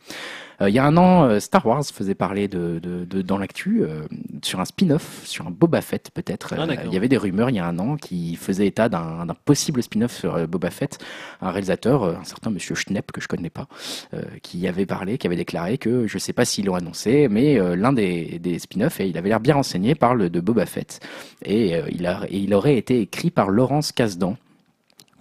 [0.62, 3.38] Euh, il y a un an, euh, Star Wars faisait parler de, de, de- dans
[3.38, 4.02] l'actu euh,
[4.44, 6.56] sur un spin-off, sur un Boba Fett peut-être.
[6.58, 9.28] Ah, il y avait des rumeurs il y a un an qui faisaient état d'un
[9.46, 10.98] possible spin-off sur Boba Fett.
[11.42, 13.68] Un réalisateur, un certain Monsieur Schnepp que je connais pas,
[14.14, 17.60] euh, qui avait parlé, qui avait déclaré que je sais pas s'ils l'ont annoncé, mais
[17.60, 21.00] euh, l'un des, des spin-offs, et il avait l'air bien renseigné, parle de Boba Fett.
[21.46, 24.38] Et, euh, il, a, et il aurait été écrit par Laurence Kasdan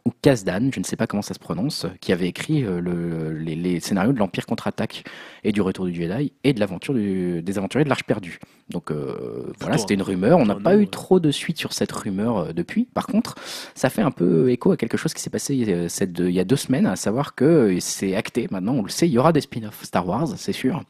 [0.07, 3.33] ou Kasdan, je ne sais pas comment ça se prononce, qui avait écrit euh, le-
[3.37, 5.03] les, les scénarios de l'Empire contre-attaque
[5.43, 8.39] et du Retour du Jedi et de l'aventure des aventuriers de l'Arche perdue.
[8.71, 10.39] Donc euh, voilà, c'était une rumeur.
[10.39, 10.87] On n'a pas eu ouais.
[10.87, 12.85] trop de suite sur cette rumeur euh, depuis.
[12.95, 13.35] Par contre,
[13.75, 16.41] ça fait un peu écho à quelque chose qui s'est passé euh, cette- il y
[16.41, 19.19] a deux semaines, à savoir que euh, c'est acté maintenant, on le sait, il y
[19.19, 20.83] aura des spin-offs Star Wars, c'est sûr.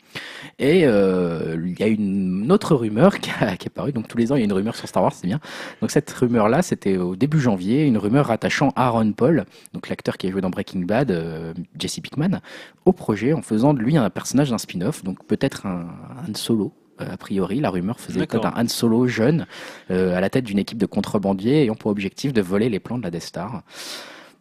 [0.58, 3.92] Et euh, il y a une autre rumeur qui, a, qui est apparue.
[3.92, 5.40] Donc tous les ans, il y a une rumeur sur Star Wars, c'est bien.
[5.80, 10.26] Donc cette rumeur-là, c'était au début janvier, une rumeur rattachant Aaron Paul, donc l'acteur qui
[10.26, 12.40] a joué dans Breaking Bad, euh, Jesse Pickman,
[12.84, 15.86] au projet en faisant de lui un personnage d'un spin-off, donc peut-être un,
[16.28, 16.72] un Solo.
[17.00, 19.46] euh, A priori, la rumeur faisait état d'un Han Solo jeune
[19.90, 22.98] euh, à la tête d'une équipe de contrebandiers ayant pour objectif de voler les plans
[22.98, 23.62] de la Death Star.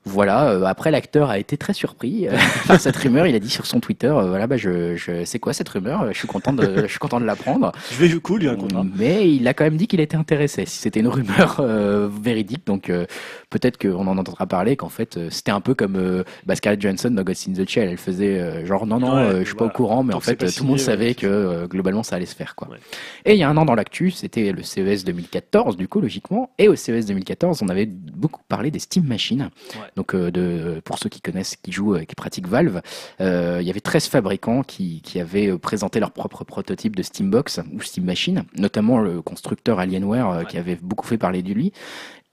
[0.06, 0.50] Voilà.
[0.50, 2.38] euh, après, l'acteur a été très surpris euh,
[2.68, 3.28] par cette rumeur.
[3.28, 6.12] Il a dit sur son Twitter, euh, voilà, bah, je, je, c'est quoi cette rumeur?
[6.12, 7.72] Je suis content de, je suis content de l'apprendre.
[7.92, 8.84] Je vais cool, il y a un contrat.
[8.96, 10.66] Mais il a quand même dit qu'il était intéressé.
[10.66, 13.06] Si c'était une rumeur euh, véridique, donc euh,
[13.50, 14.76] peut-être qu'on en entendra parler.
[14.76, 17.68] Qu'en fait, euh, c'était un peu comme euh, bah, Scarlett Johansson dans Ghost in the
[17.68, 17.90] Shell.
[17.90, 20.20] Elle faisait euh, genre non non, Ouais, euh, je suis pas au courant, mais en
[20.20, 22.70] fait tout le monde savait que euh, globalement ça allait se faire quoi.
[22.70, 22.78] Ouais.
[23.26, 26.52] Et il y a un an dans l'actu, c'était le CES 2014 du coup logiquement.
[26.58, 29.50] Et au CES 2014, on avait beaucoup parlé des Steam Machines.
[29.96, 32.82] Donc euh, de, pour ceux qui connaissent, qui jouent, euh, qui pratiquent Valve,
[33.22, 37.62] euh, il y avait 13 fabricants qui, qui avaient présenté leur propre prototype de Steambox
[37.74, 40.46] ou Steam Machine, notamment le constructeur Alienware Ouais.
[40.46, 41.72] qui avait beaucoup fait parler de lui.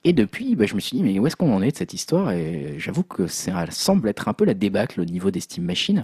[0.05, 1.93] Et depuis, bah, je me suis dit, mais où est-ce qu'on en est de cette
[1.93, 2.31] histoire?
[2.31, 6.03] Et j'avoue que ça semble être un peu la débâcle au niveau des Steam Machines.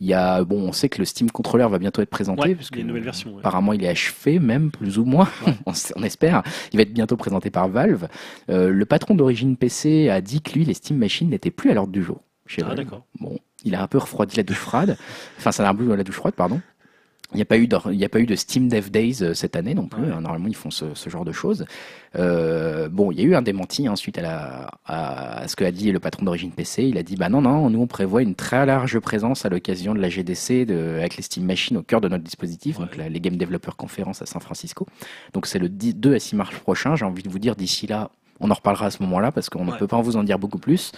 [0.00, 2.54] Il y a, bon, on sait que le Steam Controller va bientôt être présenté, Ouais,
[2.56, 3.38] parce il y a une que, nouvelle version, ouais.
[3.38, 5.28] Apparemment, il est achevé, même plus ou moins.
[5.66, 6.42] on, espère.
[6.72, 8.08] Il va être bientôt présenté par Valve.
[8.50, 11.74] Euh, le patron d'origine PC a dit que lui, les Steam Machines n'étaient plus à
[11.74, 12.22] l'ordre du jour.
[12.46, 13.04] Chez Ah, d'accord.
[13.20, 14.96] Bon, il a un peu refroidi la douche froide.
[15.38, 16.60] Enfin, ça a un peu la douche froide, pardon.
[17.32, 19.16] Il n'y a, pas eu de- il n'y a pas eu de Steam Dev Days
[19.22, 20.02] euh, cette année non plus.
[20.02, 20.10] Ouais.
[20.12, 20.20] hein.
[20.20, 21.64] Normalement, ils font ce, ce genre de choses.
[22.14, 25.56] Euh, bon, il y a eu un démenti hein, suite à, la, à, à ce
[25.56, 26.84] que a dit le patron d'origine PC.
[26.84, 29.94] Il a dit bah non, non, nous on prévoit une très large présence à l'occasion
[29.94, 33.08] de la GDC de, avec les Steam Machines au cœur de notre dispositif, donc la-
[33.08, 34.86] les Game Developer Conference à San Francisco.
[35.34, 36.94] Donc c'est le 10 2 à 6 mars prochain.
[36.96, 38.10] J'ai envie de vous dire d'ici là.
[38.40, 40.58] On en reparlera à ce moment-là parce qu'on ne peut pas vous en dire beaucoup
[40.58, 40.92] plus.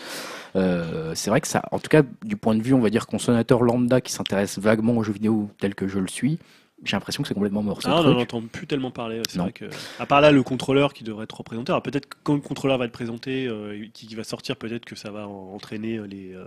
[0.57, 3.07] Euh, c'est vrai que ça, en tout cas, du point de vue, on va dire
[3.07, 6.39] consommateur lambda qui s'intéresse vaguement aux jeux vidéo tel que je le suis,
[6.85, 7.81] j'ai l'impression que c'est complètement mort.
[7.85, 8.15] Ah, on truc.
[8.15, 9.21] n'en entend plus tellement parler.
[9.29, 9.65] C'est vrai que,
[9.99, 11.73] à part là, le contrôleur qui devrait être représenté.
[11.73, 14.85] Alors peut-être que quand le contrôleur va être présenté, euh, qui, qui va sortir, peut-être
[14.85, 16.45] que ça va en- entraîner les, euh,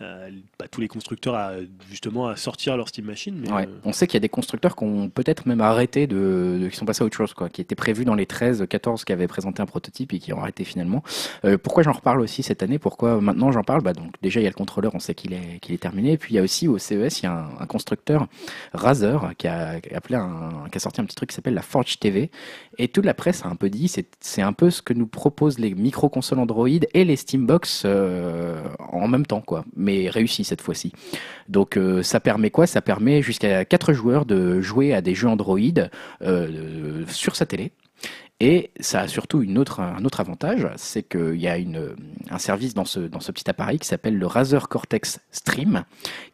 [0.00, 1.52] euh, bah, tous les constructeurs à
[1.90, 3.38] justement à sortir leur Steam Machine.
[3.40, 3.66] Mais, Ouais.
[3.66, 6.68] euh, On sait qu'il y a des constructeurs qui ont peut-être même arrêté de, de-
[6.68, 9.12] qui sont passés à autre chose, quoi, qui étaient prévus dans les 13, 14 qui
[9.12, 11.02] avaient présenté un prototype et qui ont arrêté finalement.
[11.44, 12.78] Euh, pourquoi j'en reparle aussi cette année?
[12.78, 13.82] Pourquoi maintenant j'en parle?
[13.82, 16.12] Bah, donc déjà il y a le contrôleur, on sait qu'il est qu'il est terminé.
[16.12, 18.26] Et puis il y a aussi au CES il y a un, un constructeur
[18.72, 21.54] Razer qui a, qui a appelé un, qui a sorti un petit truc qui s'appelle
[21.54, 22.30] la Forge TV.
[22.78, 23.90] Et toute la presse a un peu dit
[24.20, 28.62] c'est un peu ce que nous proposent les micro consoles Android et les Steambox euh,
[28.78, 30.92] en même temps quoi, mais réussi cette fois-ci.
[31.48, 32.66] Donc euh, ça permet quoi?
[32.66, 35.58] Ça permet jusqu'à 4 joueurs de jouer à des jeux Android
[36.22, 37.72] euh, sur sa télé.
[38.38, 41.56] Et ça a surtout un autre avantage, c'est qu'il y a
[42.30, 43.00] un service dans ce,
[43.32, 45.84] petit appareil qui s'appelle le Razer Cortex Stream,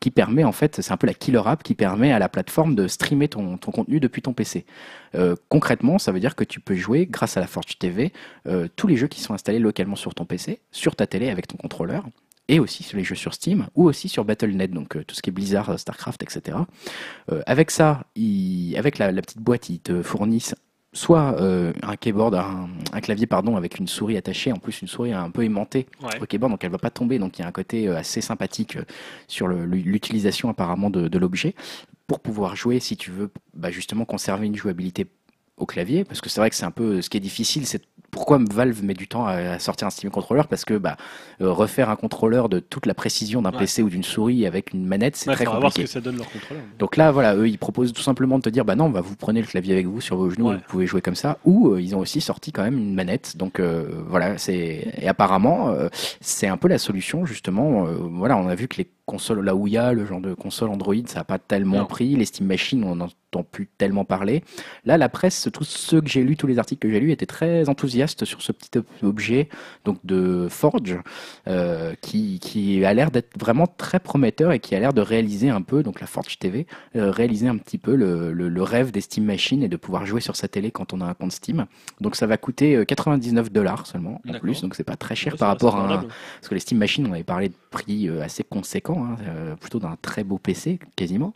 [0.01, 2.75] qui permet en fait, c'est un peu la killer app qui permet à la plateforme
[2.75, 4.67] de streamer ton, contenu depuis ton PC.
[5.15, 8.13] Euh, concrètement, ça veut dire que tu peux jouer, grâce à la Forge TV,
[8.49, 11.47] euh, tous les jeux qui sont installés localement sur ton PC, sur ta télé avec
[11.47, 12.05] ton contrôleur,
[12.49, 15.23] et aussi sur les jeux sur Steam, ou aussi sur Battle.net, donc euh, tout ce
[15.23, 16.59] qui est Blizzard, Starcraft, etc.
[17.47, 18.07] Avec ça,
[18.77, 20.57] avec la petite boîte, ils te fournissent
[20.93, 24.89] soit euh, un keyboard, un, un clavier pardon, avec une souris attachée, en plus une
[24.89, 26.21] souris un peu aimantée ouais.
[26.21, 28.21] au keyboard, donc elle va pas tomber, donc il y a un côté euh, assez
[28.21, 28.85] sympathique euh,
[29.27, 31.55] sur l'utilisation apparemment de, de l'objet
[32.07, 35.07] pour pouvoir jouer, si tu veux, bah, justement conserver une jouabilité
[35.57, 37.83] au clavier, parce que c'est vrai que c'est un peu ce qui est difficile, c'est
[38.13, 40.99] pourquoi Valve met du temps à, sortir un Steam Controller Parce que bah,
[41.41, 44.87] euh, refaire un contrôleur de toute la précision d'un PC ou d'une souris avec une
[44.87, 45.61] manette, c'est très compliqué.
[45.61, 46.63] Voir ce que ça donne leur contrôleur.
[46.79, 49.17] Donc là, voilà, eux, ils proposent tout simplement de te dire, bah non, bah, vous
[49.17, 51.39] prenez le clavier avec vous sur vos genoux, vous pouvez jouer comme ça.
[51.47, 53.39] Ou euh, ils ont aussi sorti quand même une manette.
[53.39, 55.75] Donc euh, voilà, c'est et apparemment,
[56.21, 57.85] c'est un peu la solution justement.
[57.85, 60.33] voilà, on a vu que les consoles, là où il y a le genre de
[60.33, 62.17] console Android, ça n'a pas tellement pris.
[62.17, 64.43] Les Steam Machines, on n'entend plus tellement parler.
[64.87, 67.27] Là, la presse, tous ceux que j'ai lus, tous les articles que j'ai lus, étaient
[67.27, 69.51] très enthousiastes sur ce petit objet
[69.85, 70.99] donc de Forge,
[71.47, 75.51] euh, qui, qui a l'air d'être vraiment très prometteur et qui a l'air de réaliser
[75.51, 76.67] un peu, donc la Forge TV,
[76.97, 80.23] euh, réaliser un petit peu le, le, rêve des Steam Machines et de pouvoir jouer
[80.23, 81.67] sur sa télé quand on a un compte Steam.
[82.01, 85.37] Donc ça va coûter 99 euh, dollars seulement en plus, donc c'est pas très cher
[85.37, 88.45] par rapport à un, parce que les Steam Machines, on avait parlé de prix assez
[89.05, 91.35] hein, plutôt d'un très beau PC quasiment.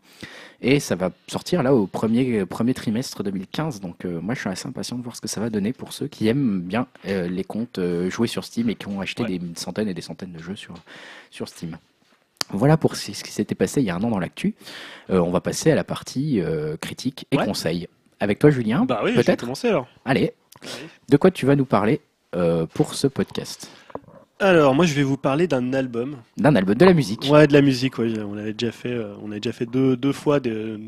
[0.63, 3.81] Et ça va sortir là au premier, premier trimestre 2015.
[3.81, 5.93] Donc euh, moi je suis assez impatient de voir ce que ça va donner pour
[5.93, 9.25] ceux qui aiment bien euh, les comptes euh, joués sur Steam et qui ont acheté
[9.25, 10.75] des centaines et des centaines de jeux sur,
[11.31, 11.77] sur Steam.
[12.51, 14.55] Voilà pour ce qui s'était passé il y a un an dans l'actu.
[15.09, 16.41] on va passer à la partie
[16.81, 17.89] critique et conseils.
[18.21, 19.89] Avec toi Julien, bah oui, peut-être commencer alors.
[20.05, 20.33] Allez,
[21.09, 22.01] de quoi tu vas nous parler
[22.73, 23.69] pour ce podcast?
[24.39, 26.17] Alors, moi, je vais vous parler d'un album.
[26.37, 27.27] D'un album, de la musique.
[27.31, 27.97] Ouais, de la musique.
[27.97, 30.41] Ouais, on avait déjà fait, euh, on avait déjà fait deux, deux fois,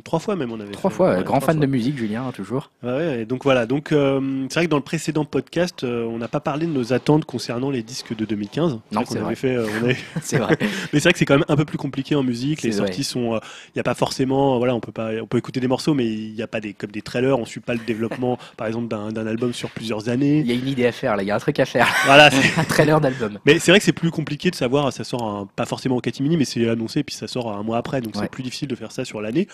[0.05, 0.53] trois fois même.
[0.53, 1.23] On avait trois fois.
[1.23, 2.71] grand fan de musique, Julien, hein, toujours.
[2.83, 3.65] Ouais, et donc voilà.
[3.65, 6.73] Donc, euh, c'est vrai que dans le précédent podcast, euh, on n'a pas parlé de
[6.73, 8.81] nos attentes concernant les disques de 2015.
[8.93, 9.35] Non, c'est vrai.
[9.35, 9.57] Fait,
[10.23, 10.59] c'est vrai.
[10.93, 12.61] mais c'est vrai que c'est quand même un peu plus compliqué en musique.
[12.61, 15.61] Les sorties sont, il n'y a pas forcément, voilà, on peut pas, on peut écouter
[15.61, 17.39] des morceaux, mais il n'y a pas des comme des trailers.
[17.39, 20.41] On suit pas le développement, par exemple, d'un album sur plusieurs années.
[20.41, 21.23] Il y a une idée à faire là.
[21.23, 21.89] Il y a un truc à faire.
[22.05, 22.29] Voilà,
[22.59, 23.38] un trailer d'album.
[23.45, 26.37] Mais c'est vrai que c'est plus compliqué de savoir, ça sort pas forcément au catimini,
[26.37, 28.93] mais c'est annoncé, puis ça sort un mois après, donc c'est plus difficile de faire
[28.93, 29.49] ça sur l'année.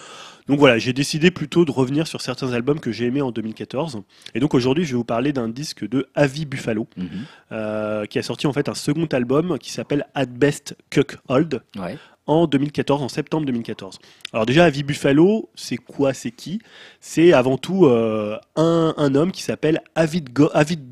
[0.48, 4.02] Donc voilà, j'ai décidé plutôt de revenir sur certains albums que j'ai aimés en 2014.
[4.34, 7.08] Et donc aujourd'hui, je vais vous parler d'un disque de Avi Buffalo, mhm.
[7.52, 11.62] euh, qui a sorti en fait un second album qui s'appelle At Best Cuck Hold.
[11.76, 11.96] Ouais
[12.26, 13.98] en 2014, en septembre 2014.
[14.32, 16.60] Alors déjà, Avi Buffalo, c'est quoi, c'est qui?
[17.00, 20.30] C'est avant tout euh, un, un, homme qui s'appelle Avid,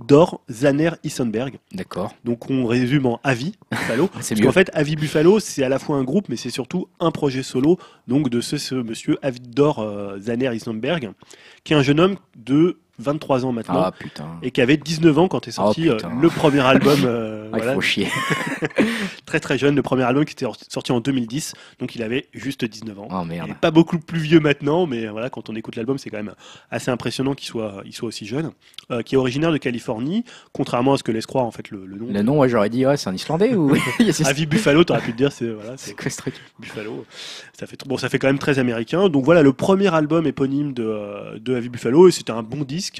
[0.06, 1.58] Dor Zaner Issenberg.
[1.72, 2.14] D'accord.
[2.24, 4.10] Donc on résume en Avi Buffalo.
[4.20, 6.88] c'est parce qu'en fait, Avi Buffalo, c'est à la fois un groupe, mais c'est surtout
[7.00, 7.78] un projet solo,
[8.08, 11.10] donc de ce, ce monsieur Avidor euh, Zaner Issenberg,
[11.64, 13.82] qui est un jeune homme de 23 ans maintenant.
[13.84, 13.92] Ah,
[14.42, 17.00] et qui avait 19 ans quand est sorti oh, euh, le premier album.
[17.04, 18.08] Euh, ah, Il faut chier.
[19.26, 21.54] très très jeune, le premier album qui était sorti en 2010.
[21.78, 23.08] Donc il avait juste 19 ans.
[23.10, 23.54] Oh, merde.
[23.60, 26.34] pas beaucoup plus vieux maintenant, mais voilà, quand on écoute l'album, c'est quand même
[26.70, 28.52] assez impressionnant qu'il soit, il soit aussi jeune.
[28.90, 31.86] Euh, qui est originaire de Californie, contrairement à ce que laisse croire en fait le,
[31.86, 32.12] nom.
[32.12, 33.74] Le nom, ouais, j'aurais dit, ouais, c'est un Islandais ou.
[34.24, 37.06] Avi Buffalo, t'aurais pu te dire, c'est voilà, c'est quoi ce truc Buffalo.
[37.58, 39.08] Ça fait bon, ça fait quand même très américain.
[39.08, 42.91] Donc voilà, le premier album éponyme de de Avi Buffalo, et c'était un bon disque,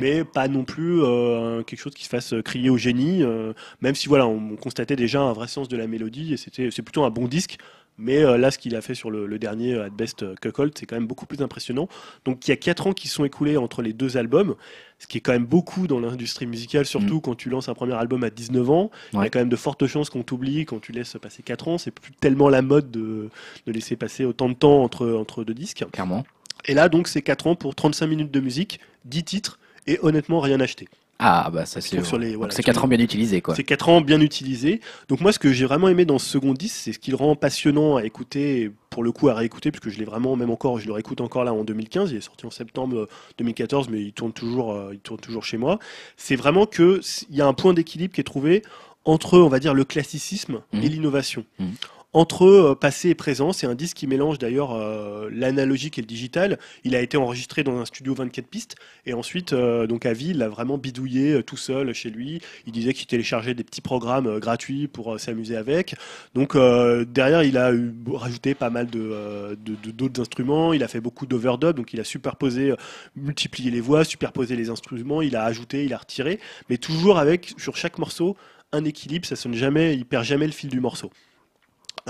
[0.00, 3.94] mais pas non plus euh, quelque chose qui se fasse crier au génie, euh, même
[3.94, 7.04] si voilà, on, constatait déjà un vrai sens de la mélodie et c'était c'est plutôt
[7.04, 7.56] un bon disque.
[7.98, 10.96] Mais euh, là, ce qu'il a fait sur le, dernier At Best Cuckold, c'est quand
[10.96, 11.86] même beaucoup plus impressionnant.
[12.24, 14.54] Donc il y a 4 ans qui sont écoulés entre les deux albums,
[14.98, 17.20] ce qui est quand même beaucoup dans l'industrie musicale, surtout mm.
[17.20, 18.90] quand tu lances un premier album à 19 ans.
[19.12, 21.68] Il y a quand même de fortes chances qu'on t'oublie quand tu laisses passer 4
[21.68, 21.78] ans.
[21.78, 23.28] C'est plus tellement la mode de,
[23.66, 25.84] de, laisser passer autant de temps entre, entre deux disques.
[25.92, 26.24] Clairement.
[26.66, 30.40] Et là, donc, c'est 4 ans pour 35 minutes de musique, 10 titres et honnêtement
[30.40, 30.88] rien acheté.
[31.22, 33.54] Ah bah ça c'est sur les c'est 4 ans bien utilisés quoi.
[33.54, 34.80] C'est 4 ans bien utilisés.
[35.10, 37.18] Donc moi ce que j'ai vraiment aimé dans ce second disque, c'est ce qui le
[37.18, 40.78] rend passionnant à écouter pour le coup à réécouter puisque je l'ai vraiment même encore
[40.78, 43.06] je le réécoute encore là en 2015, il est sorti en septembre
[43.36, 45.78] 2014 euh, mais il tourne toujours euh, il tourne toujours chez moi.
[46.16, 48.62] C'est vraiment que il y a un point d'équilibre qui est trouvé
[49.04, 50.80] entre on va dire le classicisme et mmh.
[50.80, 51.44] l'innovation.
[51.58, 51.66] Mmh
[52.12, 53.52] entre euh, passé et présent.
[53.52, 56.58] C'est un disque qui mélange d'ailleurs euh, l'analogique et le digital.
[56.84, 60.36] Il a été enregistré dans un studio 24 pistes et ensuite, euh, donc à Ville,
[60.36, 62.40] il a vraiment bidouillé tout seul chez lui.
[62.66, 65.94] Il disait qu'il téléchargeait des petits programmes gratuits pour s'amuser avec.
[66.34, 67.72] Donc derrière, il a
[68.12, 69.56] rajouté pas mal de
[69.92, 70.72] d'autres instruments.
[70.72, 72.74] Il a fait beaucoup d'overdub, donc il a superposé,
[73.16, 75.22] multiplié les voix, superposé les instruments.
[75.22, 78.36] Il a ajouté, il a retiré, mais toujours avec sur chaque morceau
[78.72, 79.26] un équilibre.
[79.26, 81.10] Ça sonne jamais, il perd jamais le fil du morceau.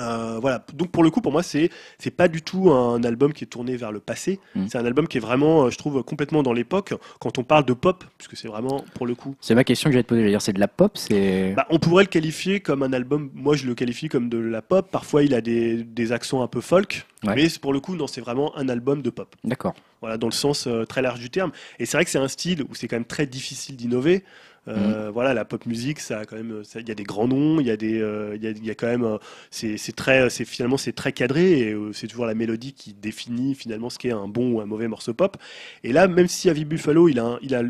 [0.01, 0.65] Euh, voilà.
[0.73, 3.47] Donc pour le coup, pour moi, c'est c'est pas du tout un album qui est
[3.47, 4.41] tourné vers le passé.
[4.55, 4.67] Mm.
[4.69, 6.95] C'est un album qui est vraiment, euh, je trouve, complètement dans l'époque.
[7.20, 9.37] Quand on parle de pop, puisque c'est vraiment pour le coup.
[9.41, 10.37] C'est ma question que j'allais te poser.
[10.41, 11.53] c'est de la pop, c'est.
[11.55, 13.31] Bah, on pourrait le qualifier comme un album.
[13.35, 14.91] Moi, je le qualifie comme de la pop.
[14.91, 18.20] Parfois, il a des, des accents un peu folk, mais pour le coup, non, c'est
[18.20, 19.35] vraiment un album de pop.
[19.45, 19.75] D'accord.
[20.01, 21.53] Voilà, dans le sens euh, très large du terme.
[21.79, 24.25] Et c'est vrai que c'est un style où c'est quand même très difficile d'innover.
[24.69, 27.61] Euh, Voilà, la pop musique, ça a quand même, il y a des grands noms,
[27.61, 29.19] il y a des, euh, il y a, il y a quand même, euh,
[29.51, 33.91] c'est très, c'est finalement c'est très cadré et c'est toujours la mélodie qui définit finalement
[33.91, 35.37] ce qu'est un bon ou un mauvais morceau pop.
[35.85, 37.63] Et là, même si Avi Buffalo, il a, il a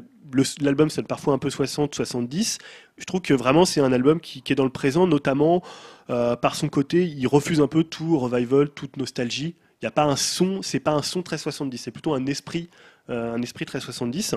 [0.60, 2.58] l'album sonne parfois un peu 60, 70.
[2.98, 5.62] Je trouve que vraiment c'est un album qui, qui est dans le présent, notamment
[6.10, 9.54] euh, par son côté, il refuse un peu tout revival, toute nostalgie.
[9.82, 12.26] Il n'y a pas un son, c'est pas un son très 70, c'est plutôt un
[12.26, 12.68] esprit,
[13.08, 14.36] un esprit très 70.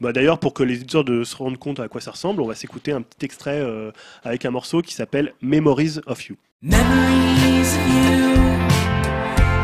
[0.00, 2.46] Bah, D'ailleurs, pour que les éditeurs de se rendent compte à quoi ça ressemble, on
[2.46, 3.90] va s'écouter un petit extrait euh,
[4.24, 6.36] avec un morceau qui s'appelle Memories of You.
[6.62, 8.34] Memories of you,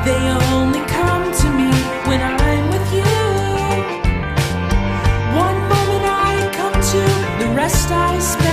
[0.05, 1.71] they only come to me
[2.07, 3.03] when I'm with you.
[5.37, 8.44] One moment I come to, the rest I spend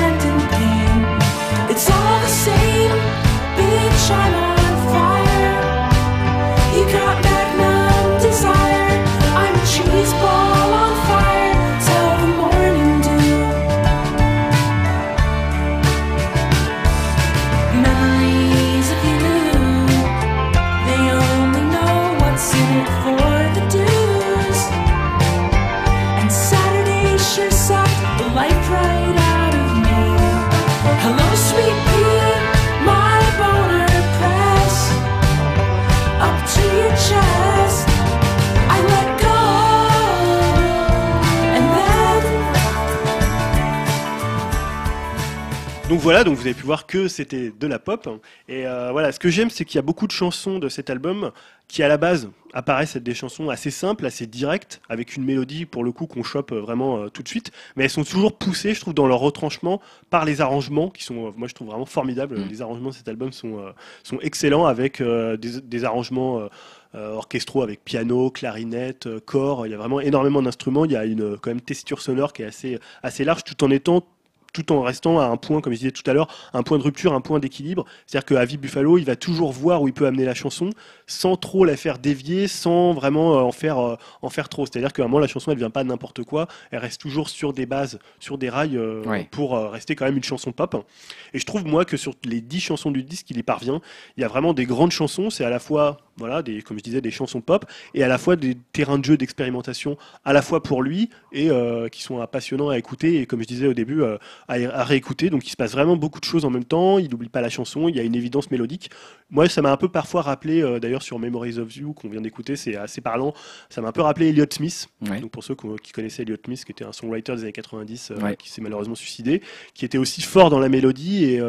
[45.92, 48.08] Donc voilà, donc vous avez pu voir que c'était de la pop.
[48.48, 50.90] Et euh, voilà, ce que j'aime, c'est qu'il y a beaucoup de chansons de cet
[50.90, 51.32] album
[51.68, 55.66] qui, à la base, apparaissent être des chansons assez simples, assez directes, avec une mélodie,
[55.66, 57.52] pour le coup, qu'on chope vraiment euh, tout de suite.
[57.76, 61.28] Mais elles sont toujours poussées, je trouve, dans leur retranchement par les arrangements, qui sont,
[61.28, 62.40] euh, moi, je trouve vraiment formidables.
[62.40, 62.48] Mm.
[62.50, 63.60] Les arrangements de cet album sont,
[64.02, 66.48] sont excellents, avec des, des arrangements...
[66.94, 69.66] orchestraux avec piano, clarinette, corps.
[69.66, 70.86] Il y a vraiment énormément d'instruments.
[70.86, 73.72] Il y a une quand même tessiture sonore qui est assez assez large, tout en
[73.72, 74.06] étant
[74.54, 76.84] tout en restant à un point, comme je disais tout à l'heure, un point de
[76.84, 77.86] rupture, un point d'équilibre.
[78.06, 80.70] C'est-à-dire que Avi Buffalo, il va toujours voir où il peut amener la chanson,
[81.08, 84.66] sans trop la faire dévier, sans vraiment euh, en faire euh, en faire trop.
[84.66, 87.30] C'est-à-dire qu'à un moment, la chanson, elle vient pas de n'importe quoi, elle reste toujours
[87.30, 90.86] sur des bases, sur des rails, euh, pour euh, rester quand même une chanson pop.
[91.34, 93.82] Et je trouve moi que sur les dix chansons du disque, il y parvient.
[94.18, 95.30] Il y a vraiment des grandes chansons.
[95.30, 98.18] C'est à la fois, voilà, des, comme je disais, des chansons pop, et à la
[98.18, 102.26] fois des terrains de jeu d'expérimentation, à la fois pour lui et euh, qui sont
[102.28, 103.22] passionnants à écouter.
[103.22, 104.18] Et comme je disais au début, euh,
[104.48, 105.30] à, à réécouter.
[105.30, 107.00] Donc il se passe vraiment beaucoup de choses en même temps.
[107.00, 107.88] Il n'oublie pas la chanson.
[107.88, 108.90] Il y a une évidence mélodique.
[109.30, 112.22] Moi, ça m'a un peu parfois rappelé, euh, d'ailleurs sur Memories of You qu'on vient
[112.22, 113.34] d'écouter, c'est assez parlant.
[113.70, 114.90] Ça m'a un peu rappelé Elliott Smith.
[115.10, 115.20] Ouais.
[115.22, 118.16] Donc pour ceux qui connaissaient Elliott Smith, qui était un songwriter des années 90, euh,
[118.22, 118.36] Ouais.
[118.36, 119.42] qui s'est malheureusement suicidé,
[119.74, 121.42] qui était aussi fort dans la mélodie et,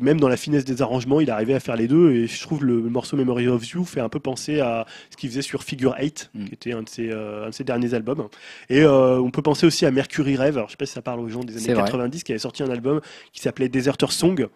[0.00, 2.12] même dans la finesse des arrangements, il arrivait à faire les deux.
[2.12, 5.42] Et je trouve le morceau Memories of Fait un peu penser à ce qu'il faisait
[5.42, 6.44] sur Figure 8, Mm.
[6.46, 8.28] qui était un de ses, euh, un de ses derniers albums.
[8.70, 10.56] Et euh, on peut penser aussi à Mercury Rêve.
[10.56, 11.84] Alors, je sais pas si ça parle aux gens des années vrai.
[11.84, 13.00] 90, qui avait sorti un album
[13.32, 14.46] qui s'appelait Deserter Song.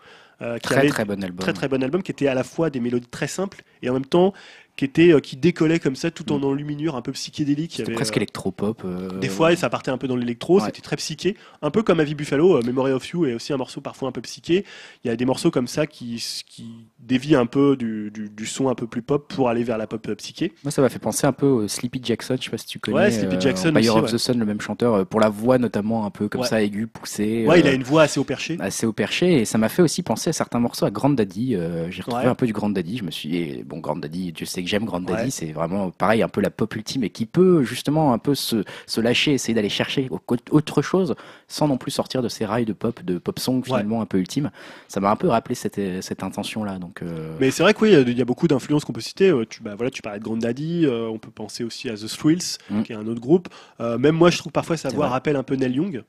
[0.42, 1.38] euh, qui Très avait très bon album.
[1.38, 3.94] très très bon album qui était à la fois des mélodies très simples et en
[3.94, 4.32] même temps
[4.76, 8.14] qui était euh, qui décollait comme ça tout en enluminure un peu psychédélique C'était presque
[8.14, 8.82] euh, électropop.
[8.86, 10.64] euh, des fois, et ça partait un peu dans l'électro, Ouais.
[10.64, 13.58] c'était très psyché, un peu comme Avi Buffalo, euh, Memory of You est aussi un
[13.58, 14.64] morceau parfois un peu psyché.
[15.04, 18.46] Il y a des morceaux comme ça qui, qui dévient un peu du, du, du
[18.46, 20.52] son un peu plus pop pour aller vers la pop psyché.
[20.64, 22.36] Moi, ça m'a fait penser un peu au Sleepy Jackson.
[22.38, 22.96] Je sais pas si tu connais.
[22.96, 24.10] Ouais, Sleepy Jackson aussi, of ouais.
[24.12, 26.46] the Sun, le même chanteur, pour la voix notamment un peu comme Ouais.
[26.46, 27.44] ça aiguë, poussée.
[27.46, 28.56] Ouais, il a une voix assez au perché.
[28.60, 31.54] assez au perché et ça m'a fait aussi penser à certains morceaux à Grand Daddy.
[31.90, 32.96] J'ai retrouvé un peu du Grand Daddy.
[32.96, 35.30] Je me suis et bon Grand Daddy, tu sais que j'aime Grand Daddy, Ouais.
[35.30, 38.64] c'est vraiment pareil un peu la pop ultime et qui peut justement un peu se,
[38.86, 41.14] se lâcher, essayer d'aller chercher au- autre chose
[41.48, 44.18] sans non plus sortir de ces rails de pop, de pop song finalement un peu
[44.18, 44.50] ultime.
[44.88, 46.78] Ça m'a un peu rappelé cette, cette intention là.
[46.78, 49.30] Donc euh, Mais c'est vrai que oui, il y a- beaucoup d'influences qu'on peut citer.
[49.30, 51.94] Euh, Tu, bah, voilà, tu parlais de Grand Daddy, euh, on peut penser aussi à
[51.94, 52.82] The Thrills, Mm.
[52.82, 53.48] qui est un autre groupe.
[53.80, 56.02] Euh, même moi, je trouve parfois sa voix rappelle un peu Neil Young.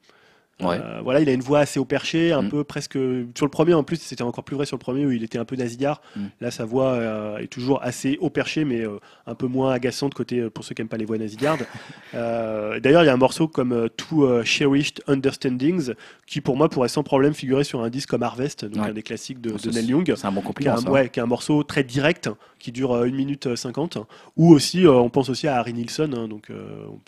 [0.60, 0.78] Ouais.
[0.80, 2.50] Euh, voilà, il a une voix assez au perché, un Mm.
[2.50, 2.94] peu presque.
[2.94, 5.40] Sur le premier, en plus, c'était encore plus vrai sur le premier où il était
[5.40, 6.02] un peu nasillard.
[6.16, 6.26] Mm.
[6.40, 10.14] Là, sa voix euh, est toujours assez au perché, mais euh, un peu moins agaçante
[10.14, 11.66] côté pour ceux qui n'aiment pas les voix nasillardes.
[12.14, 15.94] D'ailleurs, il y a un morceau comme Two Cherished Understandings
[16.28, 18.90] qui, pour moi, pourrait sans problème figurer sur un disque comme Harvest, donc Ouais.
[18.90, 20.14] un des classiques de, de Neil Young.
[20.16, 20.76] c'est un bon Qui est, compliment.
[20.78, 23.98] un, ouais, qui est un morceau très direct qui dure euh, 1 minute euh, 50
[24.38, 26.52] ou aussi on pense aussi à Harry Nilsson hein, donc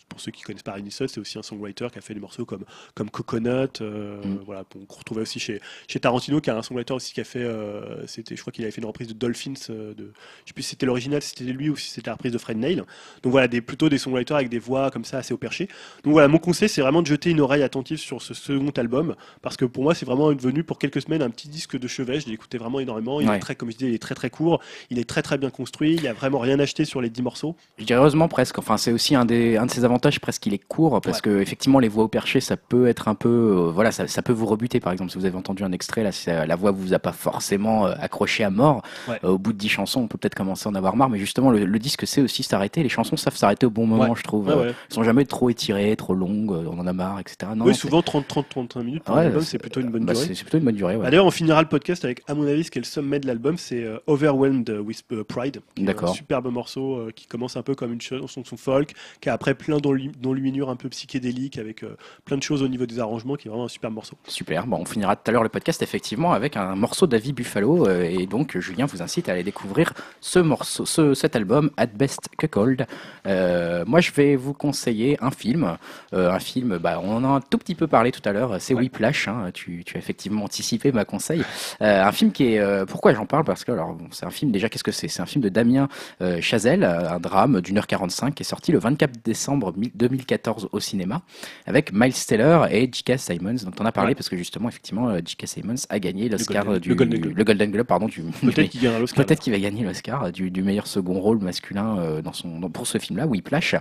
[0.10, 2.20] pour ceux qui connaissent pas Harry Nilsson c'est aussi un songwriter qui a fait des
[2.20, 2.64] morceaux comme
[2.96, 4.40] comme Coconut euh, Mm.
[4.46, 7.40] voilà qu'on retrouvait aussi chez chez Tarantino qui a un songwriter aussi qui a fait
[7.44, 10.12] euh, c'était je crois qu'il avait fait une reprise de Dolphins euh, de
[10.44, 12.38] je sais plus si c'était l'original si c'était lui ou si c'était la reprise de
[12.38, 15.38] Fred Neil donc voilà des plutôt des songwriters avec des voix comme ça assez au
[15.38, 15.68] perché
[16.04, 19.16] donc voilà mon conseil c'est vraiment de jeter une oreille attentive sur ce second album
[19.42, 22.20] parce que pour moi c'est vraiment devenu pour quelques semaines un petit disque de chevet
[22.20, 23.38] je l'ai écouté vraiment énormément il Ouais.
[23.38, 25.50] est très comme je disais il est très très court il est très très bien
[25.50, 28.60] construit il y a vraiment rien acheté sur les 10 morceaux Je dirais heureusement presque.
[28.60, 30.46] Enfin, c'est aussi un, des, un de ses avantages presque.
[30.46, 31.22] Il est court parce Ouais.
[31.24, 34.22] que effectivement les voix au perché, ça peut être un peu, euh, voilà, ça, ça
[34.22, 34.80] peut vous rebuter.
[34.80, 37.00] Par exemple, si vous avez entendu un extrait, là, si euh, la voix vous a
[37.00, 38.82] pas forcément euh, accroché à mort.
[39.08, 39.20] Ouais.
[39.24, 41.10] au bout de 10 chansons, on peut peut-être commencer à en avoir marre.
[41.10, 42.84] Mais justement, le, le disque sait aussi s'arrêter.
[42.84, 44.18] Les chansons savent s'arrêter au bon moment, Ouais.
[44.18, 44.48] je trouve.
[44.48, 44.68] Ouais, ouais.
[44.70, 46.52] Elles sont jamais trop étirées, trop longues.
[46.52, 47.52] On en a marre, etc.
[47.56, 49.90] Non, oui, souvent 30, 30, 35 minutes pour Ouais, un album, c'est- c'est plutôt une
[49.90, 50.26] bonne bah, durée.
[50.28, 50.98] c'est c'est plutôt une bonne durée.
[51.04, 53.20] Ah, D'ailleurs, on finira le podcast avec, à mon avis, ce qui est le sommet
[53.20, 55.62] de l'album, c'est Overwhelmed with Pride.
[55.78, 56.16] D'accord.
[56.16, 60.12] Superbe morceau qui commence un peu comme une chanson folk, qui a après plein d'enlu-
[60.20, 61.84] d'enluminures un peu psychédéliques avec
[62.26, 64.16] plein de choses au niveau des arrangements, qui est vraiment un superbe morceau.
[64.28, 64.66] Super.
[64.68, 68.04] Bon, on finira tout à l'heure le podcast effectivement avec un morceau d'Avi Buffalo euh,
[68.04, 72.30] et donc Julien vous incite à aller découvrir ce morceau, ce, cet album At Best
[72.38, 72.88] Cuckold.
[73.28, 75.78] Euh, moi, je vais vous conseiller un film,
[76.14, 76.78] euh, un film.
[76.78, 78.56] Bah, on en a un tout petit peu parlé tout à l'heure.
[78.60, 78.82] C'est Ouais.
[78.82, 79.28] Whiplash.
[79.28, 81.44] Hein, tu, tu as effectivement anticipé ma conseil.
[81.82, 82.60] Euh, un film qui est.
[82.60, 83.44] euh, pourquoi j'en parle?
[83.44, 84.52] Parce que alors, bon, c'est un film.
[84.52, 85.08] Déjà, qu'est-ce que c'est?
[85.08, 85.88] C'est un film de Damien
[86.22, 90.80] euh, Chazelle, un drame d'une heure 45 qui est sorti le 24 décembre 2014 au
[90.80, 91.22] cinéma
[91.66, 93.20] avec Miles Teller et J.K.
[93.20, 94.16] Simons, dont on a parlé Ouais.
[94.16, 95.48] parce que justement, effectivement, euh, J.K.
[95.48, 97.38] Simons a gagné l'Oscar Golden- du le Golden Globe.
[97.38, 101.40] le Golden Globe, pardon, du Peut-être qu'il va gagner l'Oscar du, du meilleur second rôle
[101.40, 103.76] masculin euh, dans son, dans- pour ce film-là, Whiplash.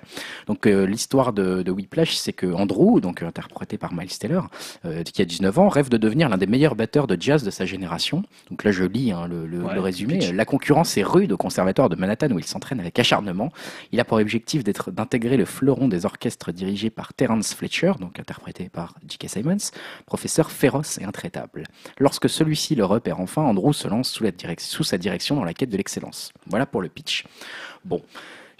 [0.46, 4.08] Donc euh, l'histoire de, de Whiplash, c'est que Andrew, donc euh, interprété par Miles
[4.84, 7.50] euh, qui a 19 ans, rêve de devenir l'un des meilleurs batteurs de jazz de
[7.50, 8.22] sa génération.
[8.50, 10.18] Donc là, je lis hein, le, le- Ouais, le résumé.
[10.18, 10.32] pitch.
[10.32, 13.52] La concurrence est rude au conservatoire de Manhattan où il s'entraîne avec acharnement.
[13.92, 18.18] Il a pour objectif d'être d'intégrer le fleuron des orchestres dirigés par Terence Fletcher, donc
[18.18, 18.94] interprété par
[19.26, 19.70] Simons,
[20.06, 21.64] professeur féroce et intraitable.
[21.98, 24.24] Lorsque celui-ci le repère enfin, Andrew se lance sous,
[24.58, 26.32] sous sa direction dans la quête de l'excellence.
[26.46, 27.24] Voilà pour le pitch.
[27.84, 28.02] Bon.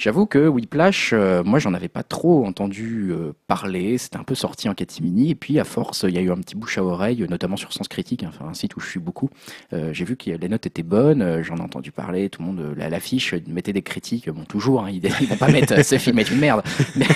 [0.02, 4.34] J'avoue que Whiplash, euh, moi j'en avais pas trop entendu euh, parler, c'était un peu
[4.34, 6.82] sorti en catimini, et puis à force il y a eu un petit bouche à
[6.82, 9.31] oreille, notamment sur Sens Critique, hein, enfin un site où je suis beaucoup.
[9.72, 12.48] Euh, J'ai vu que les notes étaient bonnes, euh, j'en ai entendu parler, tout le
[12.48, 15.97] monde, la- l'affiche mettait des critiques, bon toujours, hein, ils, ils vont pas mettre ce
[15.98, 16.62] film est une merde,
[16.97, 17.06] mais,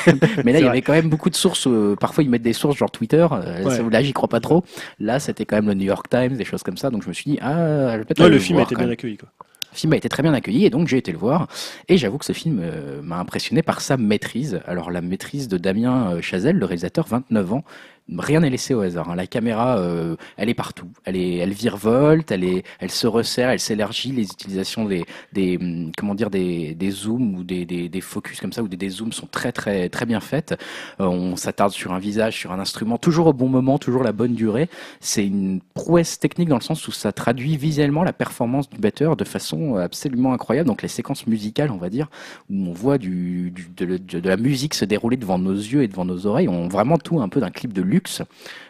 [0.45, 1.67] mais là il y avait quand même beaucoup de sources,
[1.99, 3.91] parfois ils mettent des sources genre Twitter, Ouais.
[3.91, 4.63] là j'y crois pas trop,
[5.01, 7.15] là c'était quand même le New York Times, des choses comme ça, donc je me
[7.15, 9.17] suis dit, ah, je vais peut-être Ouais, le film a été bien accueilli.
[9.17, 9.29] Quoi.
[9.77, 11.49] Le film a été très bien accueilli et donc j'ai été le voir.
[11.89, 14.63] Et j'avoue que ce film euh, m'a impressionné par sa maîtrise.
[14.65, 17.63] Alors la maîtrise de Damien euh, Chazelle, le réalisateur, 29 ans.
[18.19, 19.11] Rien n'est laissé au hasard.
[19.11, 19.17] hein.
[19.17, 20.87] La caméra, euh, elle est partout.
[21.05, 24.13] Elle est, elle virevolte, elle est, elle se resserre, elle s'élargit.
[24.13, 28.41] Les utilisations des, des, hum, comment dire, des, des zooms ou des, des, des focus
[28.41, 30.53] comme ça ou des, des zooms sont très, très, très bien faites.
[31.01, 34.13] Euh, on s'attarde sur un visage, sur un instrument, toujours au bon moment, toujours la
[34.13, 34.69] bonne durée.
[35.01, 39.17] C'est une prouesse technique dans le sens où ça traduit visuellement la performance du batteur
[39.17, 40.69] de façon absolument incroyable.
[40.69, 42.09] Donc les séquences musicales, on va dire,
[42.51, 43.51] où on voit de,
[44.29, 47.29] la musique se dérouler devant nos yeux et devant nos oreilles, on vraiment tout un
[47.29, 48.23] peu d'un clip de luxe.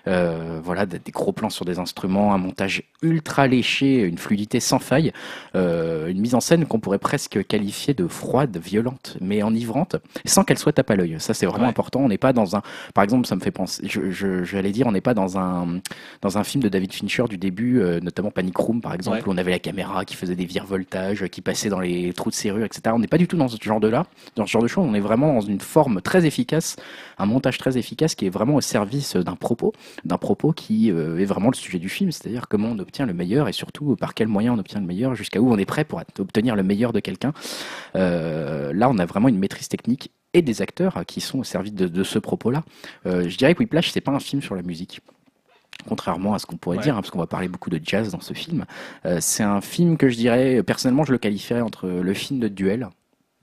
[0.08, 4.60] Euh, voilà, des, des gros plans sur des instruments, un montage ultra léché, une fluidité
[4.60, 5.12] sans faille,
[5.56, 10.44] euh, une mise en scène qu'on pourrait presque qualifier de froide, violente, mais enivrante, sans
[10.44, 11.16] qu'elle soit tape à l'œil.
[11.18, 11.70] Ça, c'est vraiment Ouais.
[11.70, 12.00] important.
[12.00, 12.62] On n'est pas dans un,
[12.94, 15.80] par exemple, ça me fait penser, je, je, j'allais dire, on n'est pas dans un,
[16.22, 19.22] dans un film de David Fincher du début, euh, notamment Panic Room par exemple, Ouais.
[19.26, 22.34] où on avait la caméra qui faisait des virevoltages, qui passait dans les trous de
[22.34, 22.82] serrure, etc.
[22.94, 24.84] On n'est pas du tout dans ce genre de là, dans ce genre de choses.
[24.88, 26.76] On est vraiment dans une forme très efficace,
[27.18, 29.72] un montage très efficace qui est vraiment au service d'un propos,
[30.04, 33.14] d'un propos qui euh, est vraiment le sujet du film, c'est-à-dire comment on obtient le
[33.14, 35.84] meilleur et surtout par quels moyens on obtient le meilleur, jusqu'à où on est prêt
[35.84, 37.32] pour obtenir le meilleur de quelqu'un.
[37.94, 41.72] Euh, là, on a vraiment une maîtrise technique et des acteurs qui sont au service
[41.72, 42.62] de, de ce propos-là.
[43.06, 45.00] Euh, je dirais que Whiplash, c'est pas un film sur la musique.
[45.88, 46.82] Contrairement à ce qu'on pourrait Ouais.
[46.82, 48.64] dire, hein, parce qu'on va parler beaucoup de jazz dans ce film,
[49.04, 52.48] Euh, c'est un film que je dirais, personnellement, je le qualifierais entre le film de
[52.48, 52.88] duel,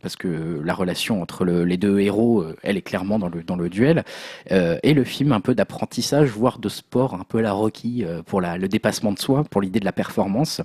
[0.04, 3.42] parce que la relation entre le- les deux héros, euh, elle est clairement dans le,
[3.42, 4.04] dans le duel,
[4.52, 8.04] euh, et le film un peu d'apprentissage, voire de sport, un peu à la Rocky,
[8.06, 10.62] euh, pour la, le dépassement de soi, pour l'idée de la performance.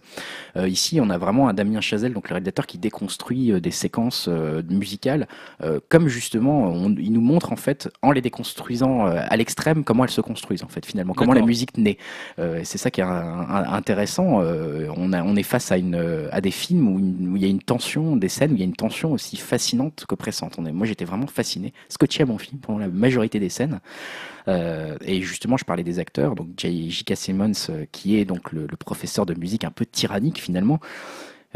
[0.57, 3.71] Euh, ici, on a vraiment un Damien Chazelle, donc le réalisateur, qui déconstruit euh, des
[3.71, 5.29] séquences euh, musicales,
[5.63, 9.85] euh, comme justement, on- il nous montre en fait, en les déconstruisant euh, à l'extrême,
[9.85, 11.97] comment elles se construisent en fait finalement, comment la musique naît.
[12.41, 13.09] Euh, c'est ça qui est un-
[13.49, 14.43] un- intéressant.
[14.43, 17.37] euh, on, a, on est face à, une, euh, à des films où, une- où
[17.37, 20.05] il y a une tension, des scènes où il y a une tension aussi fascinante
[20.09, 20.55] qu'oppressante.
[20.59, 23.81] On est- Moi, j'étais vraiment fasciné, scotché à mon film pendant la majorité des scènes.
[24.49, 27.15] Euh, et justement, je parlais des acteurs, donc J.K.
[27.17, 30.81] Simmons, euh, qui est donc le professeur de musique un peu tyrannique finalement.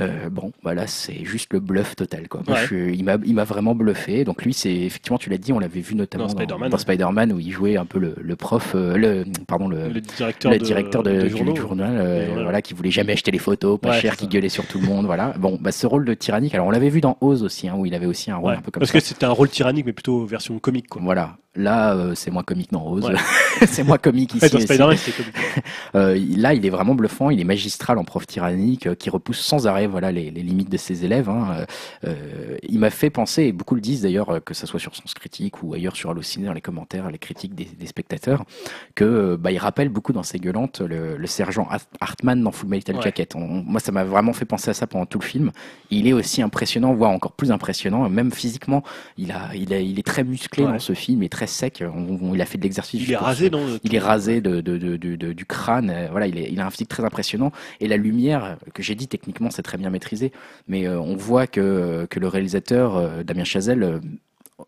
[0.00, 2.26] Euh, bon, voilà, c'est juste le bluff total.
[2.28, 2.42] Quoi.
[2.46, 2.66] Moi, Ouais.
[2.66, 3.04] je il
[3.34, 4.24] m'a, vraiment bluffé.
[4.24, 7.36] Donc lui, c'est effectivement, tu l'as dit, on l'avait vu notamment Dans dans, Spider-Man, ouais.
[7.36, 10.58] Où il jouait un peu le, le prof, euh, le pardon, le, Le directeur, le
[10.58, 11.54] de, directeur de, des du journaux.
[11.56, 14.66] journal, euh, voilà, qui voulait jamais acheter les photos, pas Ouais, cher, qui gueulait sur
[14.66, 15.34] tout le monde, voilà.
[15.38, 17.84] Bon, bah ce rôle de tyrannique, alors on l'avait vu dans Oz aussi, hein, où
[17.84, 18.98] il avait aussi un rôle un peu comme Parce ça.
[18.98, 20.88] que c'était un rôle tyrannique, mais plutôt version comique.
[20.88, 21.02] Quoi.
[21.04, 21.36] Voilà.
[21.54, 23.04] Là, euh, c'est moins comique dans Rose.
[23.04, 23.14] Ouais.
[23.66, 24.56] c'est moins comique ici.
[24.56, 25.02] Ouais, dans comique.
[25.94, 27.28] Euh, là, il est vraiment bluffant.
[27.28, 30.70] Il est magistral en prof tyrannique euh, qui repousse sans arrêt voilà les, les limites
[30.70, 31.28] de ses élèves.
[31.28, 31.67] Hein.
[32.05, 34.94] Euh, il m'a fait penser, et beaucoup le disent d'ailleurs, euh, que ça soit sur
[34.94, 38.44] Sens Critique ou ailleurs sur Allociné dans les commentaires, les critiques des, des spectateurs,
[38.94, 42.52] que euh, bah, il rappelle beaucoup dans ses gueulantes le, le sergent Hart- Hartman dans
[42.52, 43.02] Full Metal Ouais.
[43.02, 43.35] Jacket.
[43.36, 45.52] On- moi, ça m'a vraiment fait penser à ça pendant tout le film.
[45.91, 48.83] Il est aussi impressionnant, voire encore plus impressionnant, même physiquement.
[49.17, 50.73] Il a, il a, il est très musclé Ouais.
[50.73, 51.83] dans ce film, il est très sec.
[51.83, 53.02] On- on- il a fait de l'exercice.
[53.02, 55.47] Il est rasé se- dans le- il est rasé de, de, de, de- de- du
[55.47, 55.91] crâne.
[55.91, 57.52] euh, Voilà, il, est, il a un physique très impressionnant.
[57.81, 60.33] Et la lumière, euh, que j'ai dit techniquement, c'est très bien maîtrisé.
[60.68, 64.01] Mais euh, on voit que, que le réalisateur, euh, Damien Chazelle, euh,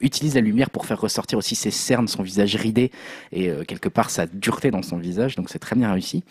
[0.00, 2.90] utilise la lumière pour faire ressortir aussi ses cernes, son visage ridé
[3.32, 5.36] et euh, quelque part sa dureté dans son visage.
[5.36, 6.22] Donc c'est très bien réussi.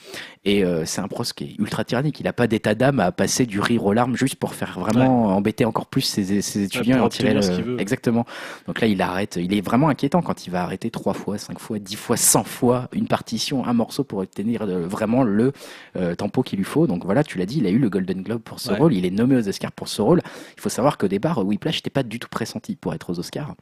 [0.45, 2.19] Et euh, c'est un pros qui est ultra tyrannique.
[2.19, 5.27] Il n'a pas d'état d'âme à passer du rire aux larmes juste pour faire vraiment
[5.35, 7.79] embêter encore plus ses, ses étudiants et en le-.
[7.79, 8.25] Exactement.
[8.67, 9.37] Donc là, il arrête.
[9.41, 12.43] Il est vraiment inquiétant quand il va arrêter trois fois, cinq fois, dix fois, cent
[12.43, 15.53] fois une partition, un morceau pour obtenir euh, vraiment le
[15.95, 16.87] euh, tempo qu'il lui faut.
[16.87, 18.77] Donc voilà, tu l'as dit, il a eu le Golden Globe pour ce Ouais.
[18.77, 18.93] rôle.
[18.93, 20.21] Il est nommé aux Oscars pour ce rôle.
[20.57, 23.52] Il faut savoir qu'au départ, Whiplash n'était pas du tout pressenti pour être aux Oscars.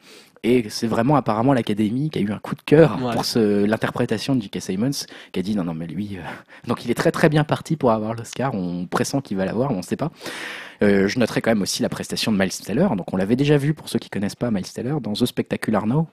[0.44, 3.12] Et c'est vraiment apparemment l'Académie qui a eu un coup de cœur Ouais.
[3.14, 4.60] pour l'interprétation de J.K.
[4.60, 4.90] Simons,
[5.30, 6.16] qui a dit non, non, mais lui.
[6.18, 6.20] euh,
[6.66, 8.52] Donc il est très très bien parti pour avoir l'Oscar.
[8.54, 10.10] On pressent qu'il va l'avoir, on ne sait pas.
[10.82, 12.88] Euh, je noterai quand même aussi la prestation de Miles Teller.
[12.96, 15.86] Donc on l'avait déjà vu pour ceux qui connaissent pas Miles Teller dans The Spectacular
[15.86, 16.08] Now.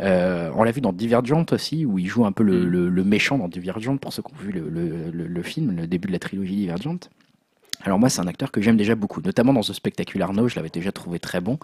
[0.00, 2.68] Euh, on l'a vu dans Divergent aussi, où il joue un peu le, Mm.
[2.68, 4.68] le- le méchant dans Divergent pour ceux qui ont vu le-
[5.12, 6.98] le film, le début de la trilogie Divergent.
[7.84, 10.56] Alors moi, c'est un acteur que j'aime déjà beaucoup, notamment dans The Spectacular No, je
[10.56, 11.58] l'avais déjà trouvé très bon.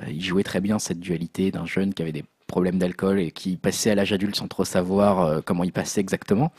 [0.00, 3.30] Euh, il jouait très bien cette dualité d'un jeune qui avait des problèmes d'alcool et
[3.30, 6.50] qui passait à l'âge adulte sans trop savoir euh, comment il passait exactement.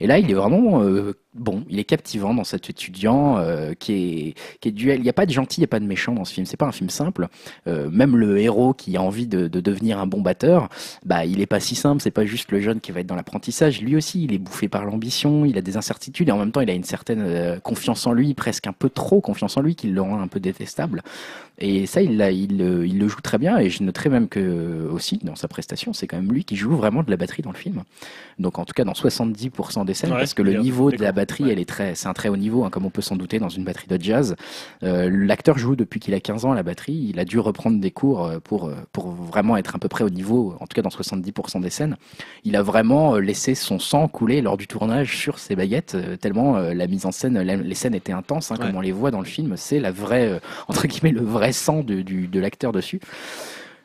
[0.00, 3.92] Et là, il est vraiment euh, bon, il est captivant dans cet étudiant euh, qui
[3.92, 4.98] est qui est duel.
[4.98, 6.46] Il n'y a pas de gentil, il n'y a pas de méchant dans ce film.
[6.46, 7.28] C'est pas un film simple.
[7.66, 10.68] Euh, même le héros qui a envie de, de devenir un bon batteur,
[11.04, 12.00] bah il est pas si simple.
[12.02, 13.80] C'est pas juste le jeune qui va être dans l'apprentissage.
[13.80, 15.44] Lui aussi, il est bouffé par l'ambition.
[15.44, 18.12] Il a des incertitudes et en même temps, il a une certaine euh, confiance en
[18.12, 21.02] lui, presque un peu trop confiance en lui, qui le rend un peu détestable.
[21.58, 23.58] Et ça, il, l'a- il, le- il le joue très bien.
[23.58, 26.76] Et je noterai même que aussi dans sa prestation, c'est quand même lui qui joue
[26.76, 27.82] vraiment de la batterie dans le film.
[28.38, 30.96] Donc en tout cas dans 70% des scènes, Ouais, parce que le bien, niveau de
[30.96, 31.52] la d'accord, batterie, ouais.
[31.52, 33.48] elle est très, c'est un très haut niveau, hein, comme on peut s'en douter dans
[33.48, 34.36] une batterie de jazz.
[34.82, 37.08] Euh, L'acteur joue depuis qu'il a 15 ans à la batterie.
[37.10, 40.04] Il a dû reprendre des cours euh, pour, euh, pour vraiment être à peu près
[40.04, 41.96] au niveau, en tout cas dans 70% des scènes.
[42.44, 46.86] Il a vraiment laissé son sang couler lors du tournage sur ses baguettes, tellement la
[46.86, 49.24] mise en scène, la- les scènes étaient intenses, hein, comme on les voit dans le
[49.26, 49.54] film.
[49.56, 53.00] C'est la vraie, entre guillemets, le vrai sang de, du, de l'acteur dessus.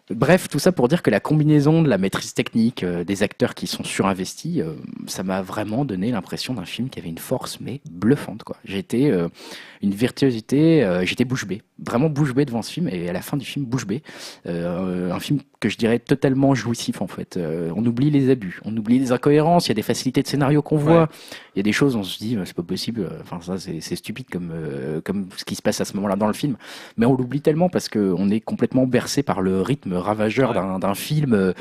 [0.10, 3.56] Bref, tout ça pour dire que la combinaison de la maîtrise technique, euh, des acteurs
[3.56, 4.74] qui sont surinvestis, euh,
[5.08, 8.58] ça m'a vraiment donné l'impression d'un film qui avait une force mais bluffante quoi.
[8.66, 9.30] J'étais euh,
[9.82, 13.38] une virtuosité, j'étais bouche bée, vraiment bouche bée devant ce film et à la fin
[13.38, 14.04] du film bouche bée.
[14.46, 17.38] Un film que je dirais totalement jouissif en fait.
[17.38, 20.28] Euh, on oublie les abus, on oublie les incohérences, il y a des facilités de
[20.28, 21.08] scénario qu'on voit,
[21.56, 23.58] il y a des choses on se dit euh, c'est pas possible, euh, enfin ça
[23.58, 26.58] c'est stupide comme euh, comme ce qui se passe à ce moment-là dans le film,
[26.98, 30.80] mais on l'oublie tellement parce que on est complètement bercé par le rythme ravageur Ouais.
[30.80, 31.34] d'un film.
[31.34, 31.54] euh,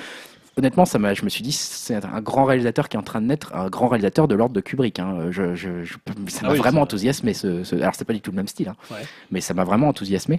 [0.57, 3.21] Honnêtement, ça m'a, je me suis dit, c'est un grand réalisateur qui est en train
[3.21, 4.99] de naître, un grand réalisateur de l'ordre de Kubrick.
[4.99, 5.29] Hein.
[5.31, 5.95] Je, je, je-
[6.27, 7.35] ça Ah m'a oui, vraiment ça- enthousiasmé.
[7.35, 8.99] Ce, ce- alors, c'est pas du tout le même style, hein, Ouais.
[9.31, 10.39] mais ça m'a vraiment enthousiasmé.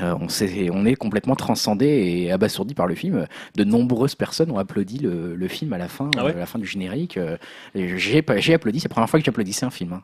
[0.00, 3.26] Euh, on, s'est- on est complètement transcendé et abasourdi par le film.
[3.56, 6.38] De nombreuses personnes ont applaudi le, le film à la fin, Ah ouais euh, à
[6.40, 7.18] la fin du générique.
[7.18, 7.36] Euh,
[7.74, 8.18] J'ai
[8.54, 8.80] applaudi.
[8.80, 9.92] C'est la première fois que j'applaudissais un film.
[9.92, 10.02] hein.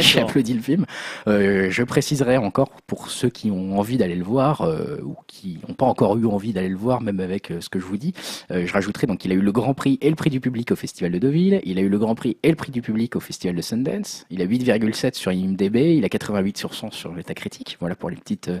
[0.00, 0.86] J'ai applaudi le film.
[1.26, 4.68] Je préciserai encore pour ceux qui ont envie d'aller le voir
[5.04, 7.84] ou qui n'ont pas encore eu envie d'aller le voir, même avec ce que je
[7.84, 8.12] vous dis.
[8.50, 10.76] je rajouterai donc il a eu le Grand Prix et le Prix du public au
[10.76, 11.60] Festival de Deauville.
[11.64, 14.26] Il a eu le Grand Prix et le Prix du public au Festival de Sundance.
[14.30, 15.76] Il a 8,7 sur IMDb.
[15.96, 17.76] Il a 88 sur 100 sur Metacritic.
[17.80, 18.60] Voilà pour les petites euh,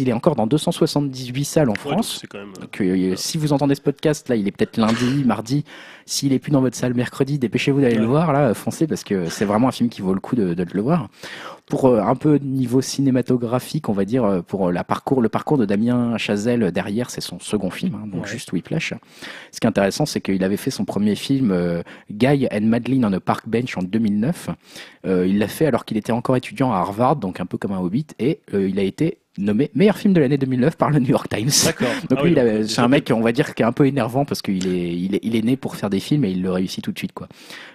[0.00, 2.22] Il est encore dans 278 salles en donc France.
[2.30, 2.48] quand même.
[2.56, 5.64] euh, Donc, euh, si vous entendez ce podcast, là, il est peut-être lundi, mardi.
[6.06, 8.00] S'il est plus dans votre salle mercredi, dépêchez-vous d'aller Ouais.
[8.00, 8.32] le voir.
[8.32, 10.80] Là, foncez parce que c'est vraiment un film qui vaut le coup de, de le
[10.82, 11.08] voir.
[11.66, 15.28] Pour euh, un peu niveau cinématographique, on va dire, euh, pour euh, la parcours, le
[15.28, 18.28] parcours de Damien Chazelle derrière, c'est son second film, hein, donc Ouais.
[18.28, 18.94] juste Whiplash.
[19.52, 23.04] Ce qui est intéressant, c'est qu'il avait fait son premier film euh, Guy and Madeline
[23.04, 24.50] on a Park Bench en 2009.
[25.06, 27.72] Euh, il l'a fait alors qu'il était encore étudiant à Harvard, donc un peu comme
[27.72, 30.98] un hobbit, et euh, il a été nommé meilleur film de l'année 2009 par le
[30.98, 31.50] New York Times.
[31.64, 31.88] D'accord.
[32.10, 34.24] Donc Ah lui, oui, c'est un mec, on va dire, qui est un peu énervant
[34.24, 36.50] parce qu'il est, il est, il est né pour faire des films et il le
[36.50, 37.28] réussit tout de suite, quoi.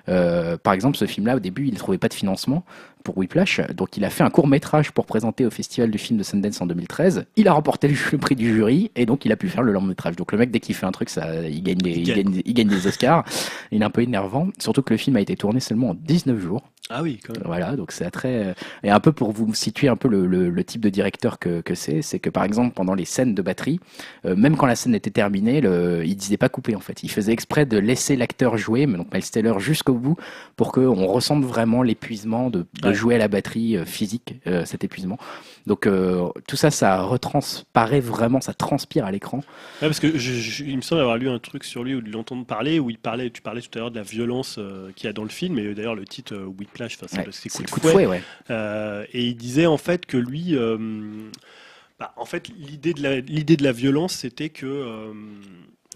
[0.10, 2.64] Euh, par exemple, ce film-là, au début, il ne trouvait pas de financement
[3.04, 6.20] pour Whiplash, donc il a fait un court métrage pour présenter au Festival du film
[6.20, 7.26] de Sundance en 2013.
[7.38, 9.80] Il a remporté le, prix du jury et donc il a pu faire le long
[9.80, 10.18] métrage.
[10.18, 12.24] Donc le mec, dès qu'il fait un truc, ça, il gagne des, Il il gagne.
[12.24, 13.24] gagne, il gagne des Oscars.
[13.72, 16.40] Il est un peu énervant, surtout que le film a été tourné seulement en 19
[16.40, 16.64] jours.
[16.90, 17.44] Ah oui, quand même.
[17.46, 20.64] Voilà, donc c'est très et un peu pour vous situer un peu le, le, le
[20.64, 23.82] type de directeur que, que c'est, c'est que par exemple pendant les scènes de batterie,
[24.26, 27.04] euh, même quand la scène était terminée, le, il disait pas couper en fait.
[27.04, 30.16] Il faisait exprès de laisser l'acteur jouer, mais donc Miles Teller jusqu'au bout
[30.56, 32.94] pour qu'on ressente vraiment l'épuisement de, de Ouais.
[32.94, 35.18] jouer à la batterie euh, physique, euh, cet épuisement.
[35.66, 39.38] Donc euh, tout ça, ça retransparaît vraiment, ça transpire à l'écran.
[39.38, 42.02] Ouais, parce que je- je- il me semble avoir lu un truc sur lui ou
[42.02, 44.92] de l'entendre parler où il parlait, tu parlais tout à l'heure de la violence euh,
[44.96, 47.80] qu'il y a dans le film et d'ailleurs le titre Whiplash, c'est c'est c'est coup
[47.80, 48.22] de fouet.
[48.50, 50.56] et il disait en fait que lui,
[52.00, 55.14] bah, en fait l'idée de la l'idée de la violence c'était que euh,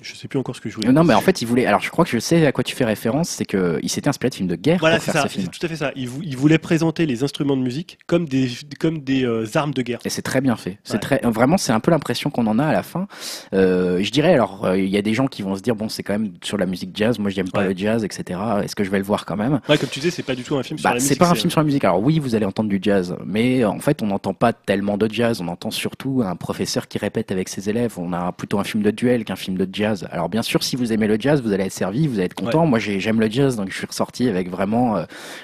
[0.01, 0.91] je sais plus encore ce que je voulais.
[0.91, 1.65] Non, mais en fait, il voulait.
[1.65, 3.29] Alors, je crois que je sais à quoi tu fais référence.
[3.29, 5.33] C'est que il s'était inspiré de films de guerre Voilà, pour c'est faire ça, ce
[5.33, 5.45] film.
[5.51, 5.91] c'est tout à fait ça.
[5.95, 8.49] Il, vou- il voulait présenter les instruments de musique comme des,
[8.79, 9.99] comme des euh, armes de guerre.
[10.05, 10.77] Et c'est très bien fait.
[10.83, 10.99] C'est Ouais.
[10.99, 13.07] très vraiment, c'est un peu l'impression qu'on en a à la fin.
[13.53, 15.89] Euh, je dirais alors, euh, il y a des gens qui vont se dire bon,
[15.89, 17.19] c'est quand même sur la musique jazz.
[17.19, 17.73] Moi, j'aime pas Ouais.
[17.73, 18.39] le jazz, etc.
[18.63, 19.59] Est-ce que je vais le voir quand même?
[19.69, 21.19] Ouais, comme tu disais, c'est pas du tout un film sur Bah, la c'est musique.
[21.19, 21.83] pas un film sur la musique.
[21.83, 25.11] Alors oui, vous allez entendre du jazz, mais en fait, on n'entend pas tellement de
[25.11, 25.41] jazz.
[25.41, 27.93] On entend surtout un professeur qui répète avec ses élèves.
[27.97, 29.90] On a plutôt un film de duel qu'un film de jazz.
[30.11, 32.33] Alors bien sûr, si vous aimez le jazz, vous allez être servi, vous allez être
[32.33, 32.65] content.
[32.65, 35.03] Moi, j'ai- j'aime le jazz, donc je suis ressorti avec vraiment euh,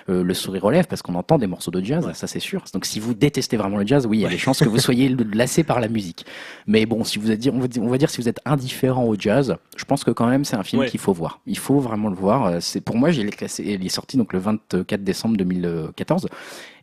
[0.10, 2.14] euh, le sourire aux lèvres parce qu'on entend des morceaux de jazz, Ouais.
[2.14, 2.64] ça c'est sûr.
[2.74, 4.80] Donc si vous détestez vraiment le jazz, oui, il y a des chances que vous
[4.80, 6.26] soyez lassé par la musique.
[6.68, 9.04] Mais bon, si vous êtes, on va dire, on va dire si vous êtes indifférent
[9.06, 11.40] au jazz, je pense que quand même c'est un film qu'il faut voir.
[11.46, 12.46] Il faut vraiment le voir.
[12.46, 13.64] Euh, C'est pour moi, j'ai l'ai classé.
[13.66, 16.28] Il est sorti donc le 24 décembre 2014.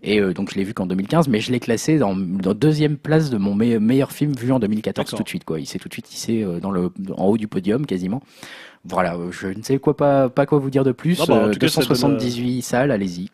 [0.07, 2.97] Et euh, donc je l'ai vu qu'en 2015, mais je l'ai classé dans, dans deuxième
[2.99, 5.17] place de mon me- meilleur film vu en 2014 D'accord.
[5.19, 5.45] tout de suite.
[5.45, 5.61] Quoi.
[5.61, 8.23] Il s'est tout de suite hissé euh, dans le, en haut du podium quasiment.
[8.87, 11.19] Voilà, euh, je ne sais quoi pas, pas quoi vous dire de plus.
[11.23, 13.29] Ah bah, en Euh, tout cas, ça donne, 278 salles, allez-y.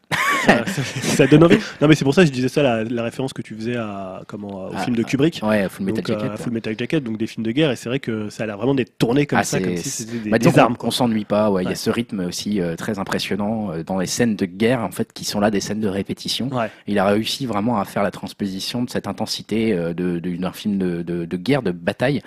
[0.46, 1.58] ça, ça- ça donne envie.
[1.80, 3.74] Non, mais c'est pour ça que je disais ça, la, la référence que tu faisais
[3.76, 5.40] à, comment, au Ah, film de Kubrick.
[5.42, 6.38] Ouais, Full Metal donc, euh, Jacket.
[6.40, 8.56] Full Metal Jacket, donc des films de guerre, et c'est vrai que ça a l'air
[8.58, 10.74] vraiment d'être tourné comme Ah, ça, comme si c'était des, Bah, des armes.
[10.74, 10.88] qu'on- Quoi.
[10.88, 11.50] on s'ennuie pas.
[11.50, 14.46] Ouais, il y a ce rythme aussi euh, très impressionnant euh, dans les scènes de
[14.46, 16.48] guerre en fait qui sont là des scènes de répétition.
[16.52, 16.70] Ouais.
[16.86, 20.52] Il a réussi vraiment à faire la transposition de cette intensité euh, de- de- d'un
[20.52, 22.22] film de- de guerre, de bataille.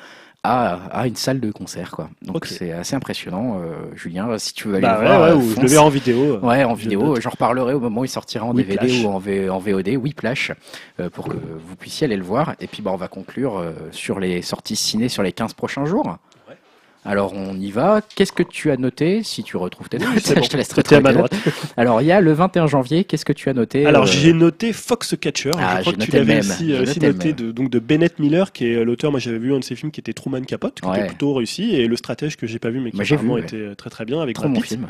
[0.45, 2.09] À, à une salle de concert quoi.
[2.21, 5.29] Donc c'est assez impressionnant euh, Julien si tu veux aller Bah le ouais, voir ouais,
[5.29, 6.37] euh, ou je le verrai en vidéo.
[6.39, 8.53] Ouais, en vidéo, j'en reparlerai au moment où il sortira en.
[8.53, 10.51] DVD ou en, V- en VOD, Whiplash,
[10.99, 12.55] euh, pour que vous puissiez aller le voir.
[12.59, 15.85] Et puis bah, on va conclure euh, sur les sorties ciné sur les 15 prochains
[15.85, 16.17] jours.
[17.05, 18.01] Alors on y va.
[18.15, 20.43] Qu'est-ce que tu as noté Si tu retrouves tes notes, bon.
[20.43, 21.33] je te laisse à ma droite.
[21.75, 24.31] Alors il y a le 21 janvier, qu'est-ce que tu as noté Alors euh, j'ai
[24.33, 25.51] noté Foxcatcher.
[25.57, 28.19] Ah, je crois que tu noté l'avais aussi, J'ai aussi noté de, donc de Bennett
[28.19, 29.11] Miller, qui est euh, l'auteur.
[29.11, 30.99] Moi j'avais vu un de ses films qui était Truman Capote, qui Ouais.
[30.99, 33.41] était plutôt réussi, et Le Stratège que j'ai pas vu, mais qui vu, ouais.
[33.41, 34.87] était euh, très très bien avec Trop Brad film.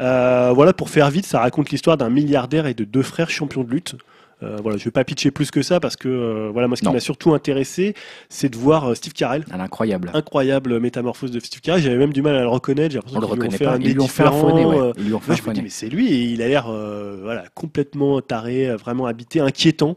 [0.00, 3.62] Euh, voilà, pour faire vite, ça raconte l'histoire d'un milliardaire et de deux frères champions
[3.62, 3.94] de lutte.
[4.42, 6.82] Euh, voilà, je vais pas pitcher plus que ça parce que euh, voilà, moi ce
[6.82, 7.94] qui m'a surtout intéressé,
[8.28, 9.44] c'est de voir euh, Steve Carell.
[9.52, 10.10] Un incroyable.
[10.14, 11.82] Incroyable métamorphose de Steve Carell.
[11.82, 12.92] J'avais même du mal à le reconnaître.
[12.92, 13.72] J'ai On l'impression qu'ils lui ont fait pas.
[13.72, 14.78] un Ils lui ont fait nez, ouais.
[14.78, 15.64] euh, Ils lui ont fait Moi, un je faux me dis, nez.
[15.64, 19.96] mais c'est lui, et il a l'air euh, voilà, complètement taré, euh, vraiment habité, inquiétant.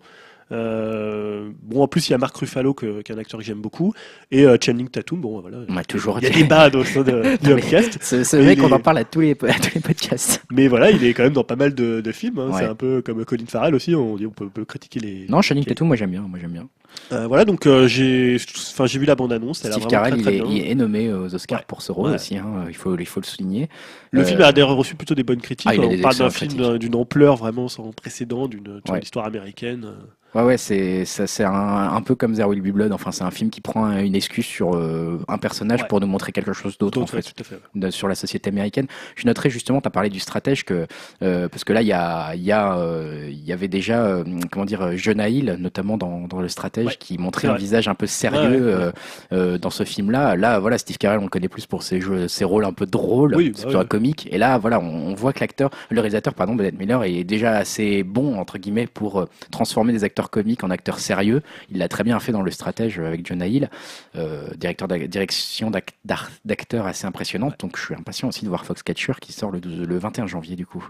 [0.52, 3.46] Euh, bon, en plus, il y a Marc Ruffalo, que- qui est un acteur que
[3.46, 3.94] j'aime beaucoup,
[4.32, 5.20] et euh, Channing Tatum.
[5.22, 5.58] Bon, voilà.
[5.70, 6.20] Ouais, toujours.
[6.20, 7.98] Il y a des au sein de, du Homecast.
[8.02, 10.44] Ce, ce mec, on en parle à tous les, à tous les podcasts.
[10.52, 12.40] Mais voilà, il est quand même dans pas mal de, de films.
[12.40, 12.50] hein.
[12.52, 12.60] Ouais.
[12.60, 13.96] C'est un peu comme Colin Farrell aussi.
[13.96, 15.26] On, peut, peut critiquer les.
[15.30, 15.70] Non, Channing Ok.
[15.70, 16.22] Tatum, moi j'aime bien.
[16.22, 16.68] Moi j'aime bien.
[17.12, 18.38] Euh, voilà, donc j'ai,
[18.72, 19.66] enfin, j'ai vu la bande annonce.
[19.66, 20.46] Elle a Steve Carell, il est, bien.
[20.48, 21.66] il est nommé aux Oscars Ouais.
[21.68, 22.16] pour ce rôle Ouais.
[22.16, 22.38] aussi.
[22.38, 22.66] hein.
[22.70, 23.68] Il faut, il faut le souligner.
[24.12, 25.70] Le film a d'ailleurs reçu plutôt des bonnes critiques.
[25.70, 29.88] Ah, a on parle d'un film d'une ampleur vraiment sans précédent, d'une histoire américaine.
[30.36, 31.52] Ouais, ouais, c'est ça, c'est un,
[31.94, 32.92] un peu comme There Will Be Blood.
[32.92, 35.88] Enfin, c'est un film qui prend un- une excuse sur euh, un personnage Ouais.
[35.88, 37.34] pour nous montrer quelque chose d'autre en fait
[37.74, 38.88] de- sur la société américaine.
[39.16, 40.88] Je noterais justement, tu as parlé du stratège que
[41.24, 44.04] euh, parce que là, il y a, il y a, euh, il y avait déjà
[44.06, 47.88] euh, comment dire Jonah Hill, notamment dans, dans le stratège, Ouais, qui montrait un visage
[47.88, 48.92] un peu sérieux euh,
[49.32, 50.36] euh, dans ce film-là.
[50.36, 52.86] Là, voilà, Steve Carell, on le connaît plus pour ses jeux, ses rôles un peu
[52.86, 53.86] drôles, Oui, bah c'est ouais.
[53.86, 54.28] comique.
[54.32, 57.54] Et là, voilà, on, on voit que l'acteur, le réalisateur, pardon, Bennett Miller, est déjà
[57.58, 61.42] assez bon entre guillemets pour transformer des acteurs comiques en acteurs sérieux.
[61.72, 63.70] Il l'a très bien fait dans le stratège avec Jonah Hill,
[64.16, 67.60] euh, directeur direction d'ac- d'ar- d'acteurs assez impressionnante.
[67.60, 70.56] Donc je suis impatient aussi de voir Foxcatcher qui sort le, 12 le 21 janvier
[70.56, 70.88] du coup.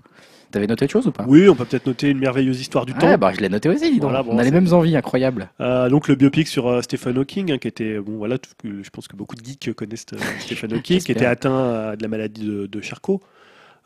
[0.51, 1.25] T'avais noté autre chose ou pas?
[1.27, 3.17] Oui, on peut peut-être noter une merveilleuse histoire du Ouais, temps.
[3.17, 4.11] bah, je l'ai noté aussi, dis donc.
[4.11, 5.49] Voilà, bon, on a les mêmes envies incroyables.
[5.59, 9.07] Euh, donc le biopic sur euh, Stephen Hawking, hein, qui était bon voilà, je pense
[9.07, 10.05] que beaucoup de geeks connaissent
[10.39, 13.21] Stephen Hawking, qui était atteint de la maladie de, de Charcot.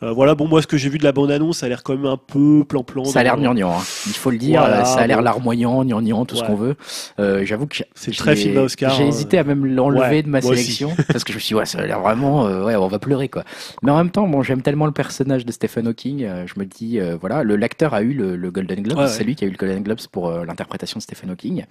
[0.01, 1.83] Euh, voilà, bon moi ce que j'ai vu de la bande annonce, ça a l'air
[1.83, 3.03] quand même un peu plan-plan.
[3.05, 3.83] Ça a l'air gnangnan, hein.
[4.07, 4.61] il faut le dire.
[4.61, 5.23] Voilà, euh, ça a l'air bon.
[5.23, 6.75] larmoyant, gnangnan, tout ce qu'on veut.
[7.19, 9.07] Euh, J'avoue que C'est très film à Oscar, J'ai hein.
[9.07, 11.65] hésité à même l'enlever Ouais, de ma sélection parce que je me suis dit ouais,
[11.65, 13.43] ça a l'air vraiment, euh, ouais, on va pleurer quoi.
[13.83, 16.65] Mais en même temps, bon, j'aime tellement le personnage de Stephen Hawking, euh, je me
[16.65, 19.43] dis euh, voilà, le l'acteur a eu le, le Golden Globe, Ouais, c'est lui qui
[19.43, 21.65] a eu le Golden Globe pour euh, l'interprétation de Stephen Hawking.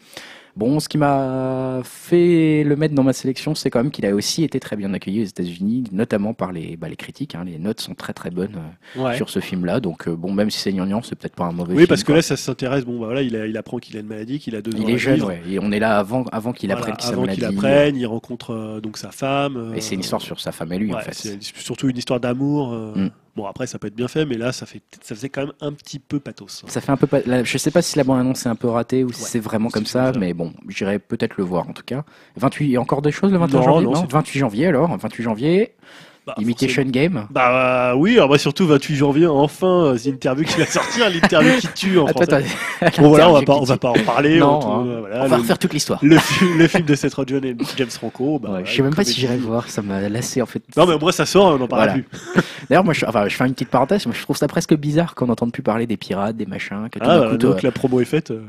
[0.58, 4.12] Bon, ce qui m'a fait le mettre dans ma sélection, c'est quand même qu'il a
[4.12, 7.36] aussi été très bien accueilli aux États-Unis, notamment par les, bah, les critiques.
[7.36, 7.44] hein.
[7.46, 8.56] Les notes sont très très bonnes
[8.96, 9.16] euh, Ouais.
[9.16, 9.78] sur ce film-là.
[9.78, 11.86] Donc, euh, bon, même si c'est gnangnan, c'est peut-être pas un mauvais Oui, film.
[11.86, 12.16] parce que quoi.
[12.16, 12.84] là ça s'intéresse.
[12.84, 14.82] Bon bah voilà, il, a- il apprend qu'il a une maladie, qu'il a deux ans
[14.84, 15.40] il est jeune, ouais.
[15.48, 17.56] Et on est là avant, avant qu'il Voilà, apprenne qu'il avant qu'il maladie.
[17.56, 19.74] apprenne, il rencontre euh, donc sa femme.
[19.76, 21.14] Et c'est une euh, histoire sur sa femme et lui, en fait.
[21.14, 22.72] C'est surtout une histoire d'amour.
[22.72, 23.10] euh, Mm.
[23.38, 25.52] Bon, après, ça peut être bien fait, mais là, ça, fait, ça faisait quand même
[25.60, 26.64] un petit peu pathos.
[26.66, 27.06] Ça fait un peu.
[27.24, 29.38] là, je sais pas si la bande-annonce est un peu ratée ou si Ouais, c'est
[29.38, 30.18] vraiment comme ça, ça.
[30.18, 32.04] mais bon, j'irai peut-être le voir en tout cas.
[32.36, 33.86] 28, il y a encore des choses le 28 Non, janvier?
[33.86, 34.96] non, c'est- 28 janvier alors.
[34.98, 35.72] 28 janvier,
[36.28, 37.26] Bah, Imitation Game.
[37.30, 41.52] Bah oui, alors bah, surtout 28 janvier, enfin, euh, c'est l'interview qui va sortir, l'interview
[41.58, 42.44] qui tue en Attends, français.
[42.82, 43.02] attends.
[43.02, 44.38] Bon voilà, on va pas, on va pas en parler.
[44.38, 44.84] Non, on trouve, hein.
[44.88, 45.98] euh, voilà, On va le, refaire toute l'histoire.
[46.02, 48.38] le, fi- le film de Seth Rogen et James Franco.
[48.38, 50.62] Bah, Ouais, je sais même pas si j'irai le voir, ça m'a lassé en fait.
[50.76, 51.92] Non mais moi ça sort, on parlera Voilà.
[51.94, 52.42] plus.
[52.68, 55.14] D'ailleurs, moi, je, enfin, je fais une petite parenthèse, moi, je trouve ça presque bizarre
[55.14, 57.98] qu'on n'entende plus parler des pirates, des machins, que Ah, bah, coup, donc la promo
[58.00, 58.30] est faite.
[58.30, 58.42] euh,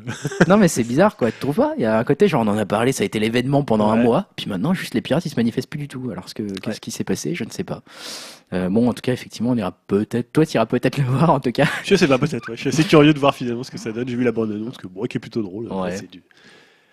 [0.49, 1.32] Non, mais c'est bizarre, quoi.
[1.32, 1.72] Tu trouves pas?
[1.77, 3.90] Il y a un côté, genre, on en a parlé, ça a été l'événement pendant
[3.90, 6.09] un mois, puis maintenant, juste les pirates, ils se manifestent plus du tout.
[6.11, 7.33] Alors, ce que, qu'est-ce qui s'est passé?
[7.33, 7.68] Je ne sais pas.
[8.51, 10.33] Euh, bon, en tout cas, effectivement, on ira peut-être.
[10.33, 11.67] Toi, tu iras peut-être le voir, en tout cas.
[11.83, 12.49] Je sais pas peut-être.
[12.49, 12.56] ouais.
[12.56, 14.07] Je suis assez curieux de voir finalement ce que ça donne.
[14.09, 15.72] J'ai vu la bande annonce que bon, qui est plutôt drôle.
[15.72, 15.95] Ouais.
[15.95, 16.23] c'est du-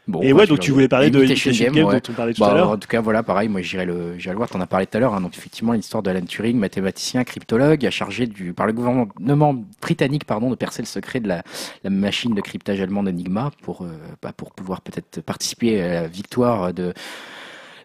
[0.08, 1.94] Bon, Et bah, ouais, donc tu voulais parler de Imitation Game, Game, ouais.
[2.00, 2.70] dont on parlait tout Bah, à l'heure.
[2.70, 5.00] en tout cas, voilà, pareil, moi j'irai le, le voir, t'en as parlé tout à
[5.00, 5.14] l'heure.
[5.14, 5.20] hein.
[5.20, 10.48] donc, effectivement, l'histoire de Alan Turing, mathématicien, cryptologue, chargé du, par le gouvernement britannique pardon,
[10.50, 11.42] de percer le secret de la,
[11.82, 13.88] la machine de cryptage allemande Enigma pour, euh,
[14.22, 16.92] bah, pour pouvoir peut-être participer à la victoire de.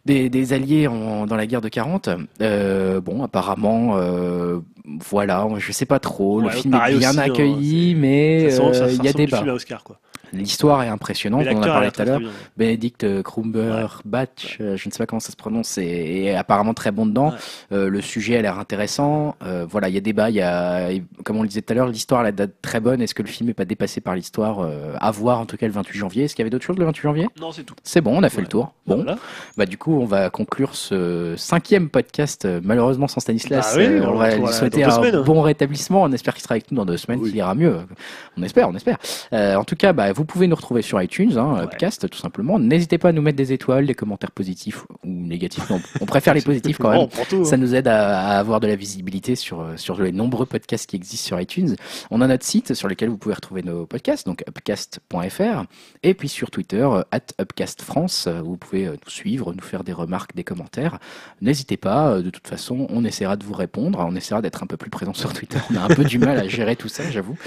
[0.06, 2.10] Des, des alliés en- dans la guerre de 40.
[2.42, 4.60] Euh, bon, apparemment, euh,
[5.10, 6.40] voilà, je sais pas trop.
[6.42, 9.38] Le Ouais, film est bien aussi, hein, accueil, c'est- mais euh, il y a débat.
[9.38, 10.00] film à Oscar quoi.
[10.34, 12.16] L'histoire est impressionnante, on en a parlé tout à l'heure.
[12.20, 12.34] très bien.
[12.58, 17.06] Bénédicte Krumberg-Batch, euh, je ne sais pas comment ça se prononce, et apparemment très bon
[17.06, 17.32] dedans.
[17.32, 17.38] Ouais.
[17.74, 19.36] Euh, le sujet a l'air intéressant.
[19.44, 20.90] Euh, voilà, il y a débat, il y a,
[21.24, 23.02] comme on le disait tout à l'heure, l'histoire a la date très bonne.
[23.02, 25.66] Est-ce que le film n'est pas dépassé par l'histoire Euh, À voir en tout cas
[25.68, 26.24] le 28 janvier?
[26.26, 27.28] Est-ce qu'il y avait d'autres choses le 28 janvier?
[27.40, 27.76] Non, c'est tout.
[27.84, 28.44] C'est bon, on a fait Ouais.
[28.44, 28.74] le tour.
[28.88, 29.18] Bon, Voilà.
[29.58, 33.76] bah du coup, on va conclure ce cinquième podcast, euh, malheureusement sans Stanislas.
[33.76, 35.22] Bah oui, Euh, on va lui souhaiter un semaines.
[35.24, 36.04] bon rétablissement.
[36.04, 37.30] On espère qu'il sera avec nous dans deux semaines, Oui.
[37.30, 37.76] qu'il ira mieux.
[38.38, 38.98] On espère, on espère.
[39.34, 41.64] Euh, en tout cas, bah, vous pouvez nous retrouver sur iTunes, hein, Ouais.
[41.64, 42.60] Upcast, tout simplement.
[42.60, 45.70] N'hésitez pas à nous mettre des étoiles, des commentaires positifs ou négatifs.
[45.70, 47.08] Non, on préfère les positifs quand même.
[47.32, 47.58] on Ça hein.
[47.58, 50.96] nous aide à, à avoir de la visibilité sur, euh, sur les nombreux podcasts qui
[50.96, 51.76] existent sur iTunes.
[52.10, 55.64] On a notre site sur lequel vous pouvez retrouver nos podcasts, donc upcast.fr,
[56.04, 59.62] et puis sur Twitter, euh, at upcastfrance, euh, où vous pouvez euh, nous suivre, nous
[59.64, 61.00] faire des remarques, des commentaires.
[61.42, 64.68] N'hésitez pas, euh, de toute façon, on essaiera de vous répondre, on essaiera d'être un
[64.68, 65.58] peu plus présent sur Twitter.
[65.72, 67.38] On a un peu du mal à gérer tout ça, j'avoue.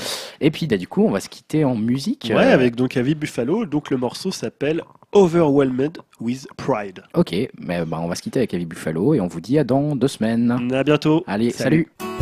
[0.40, 2.30] Et puis, bah, du coup, on va se quitter en musique.
[2.34, 3.66] Ouais, Euh, avec donc Avi Buffalo.
[3.66, 7.02] Donc le morceau s'appelle Overwhelmed with Pride.
[7.14, 9.64] Ok, mais bah, on va se quitter avec Avi Buffalo et on vous dit à
[9.64, 10.50] dans deux semaines.
[10.72, 11.22] À bientôt.
[11.26, 11.88] Allez, Salut.
[12.00, 12.13] salut.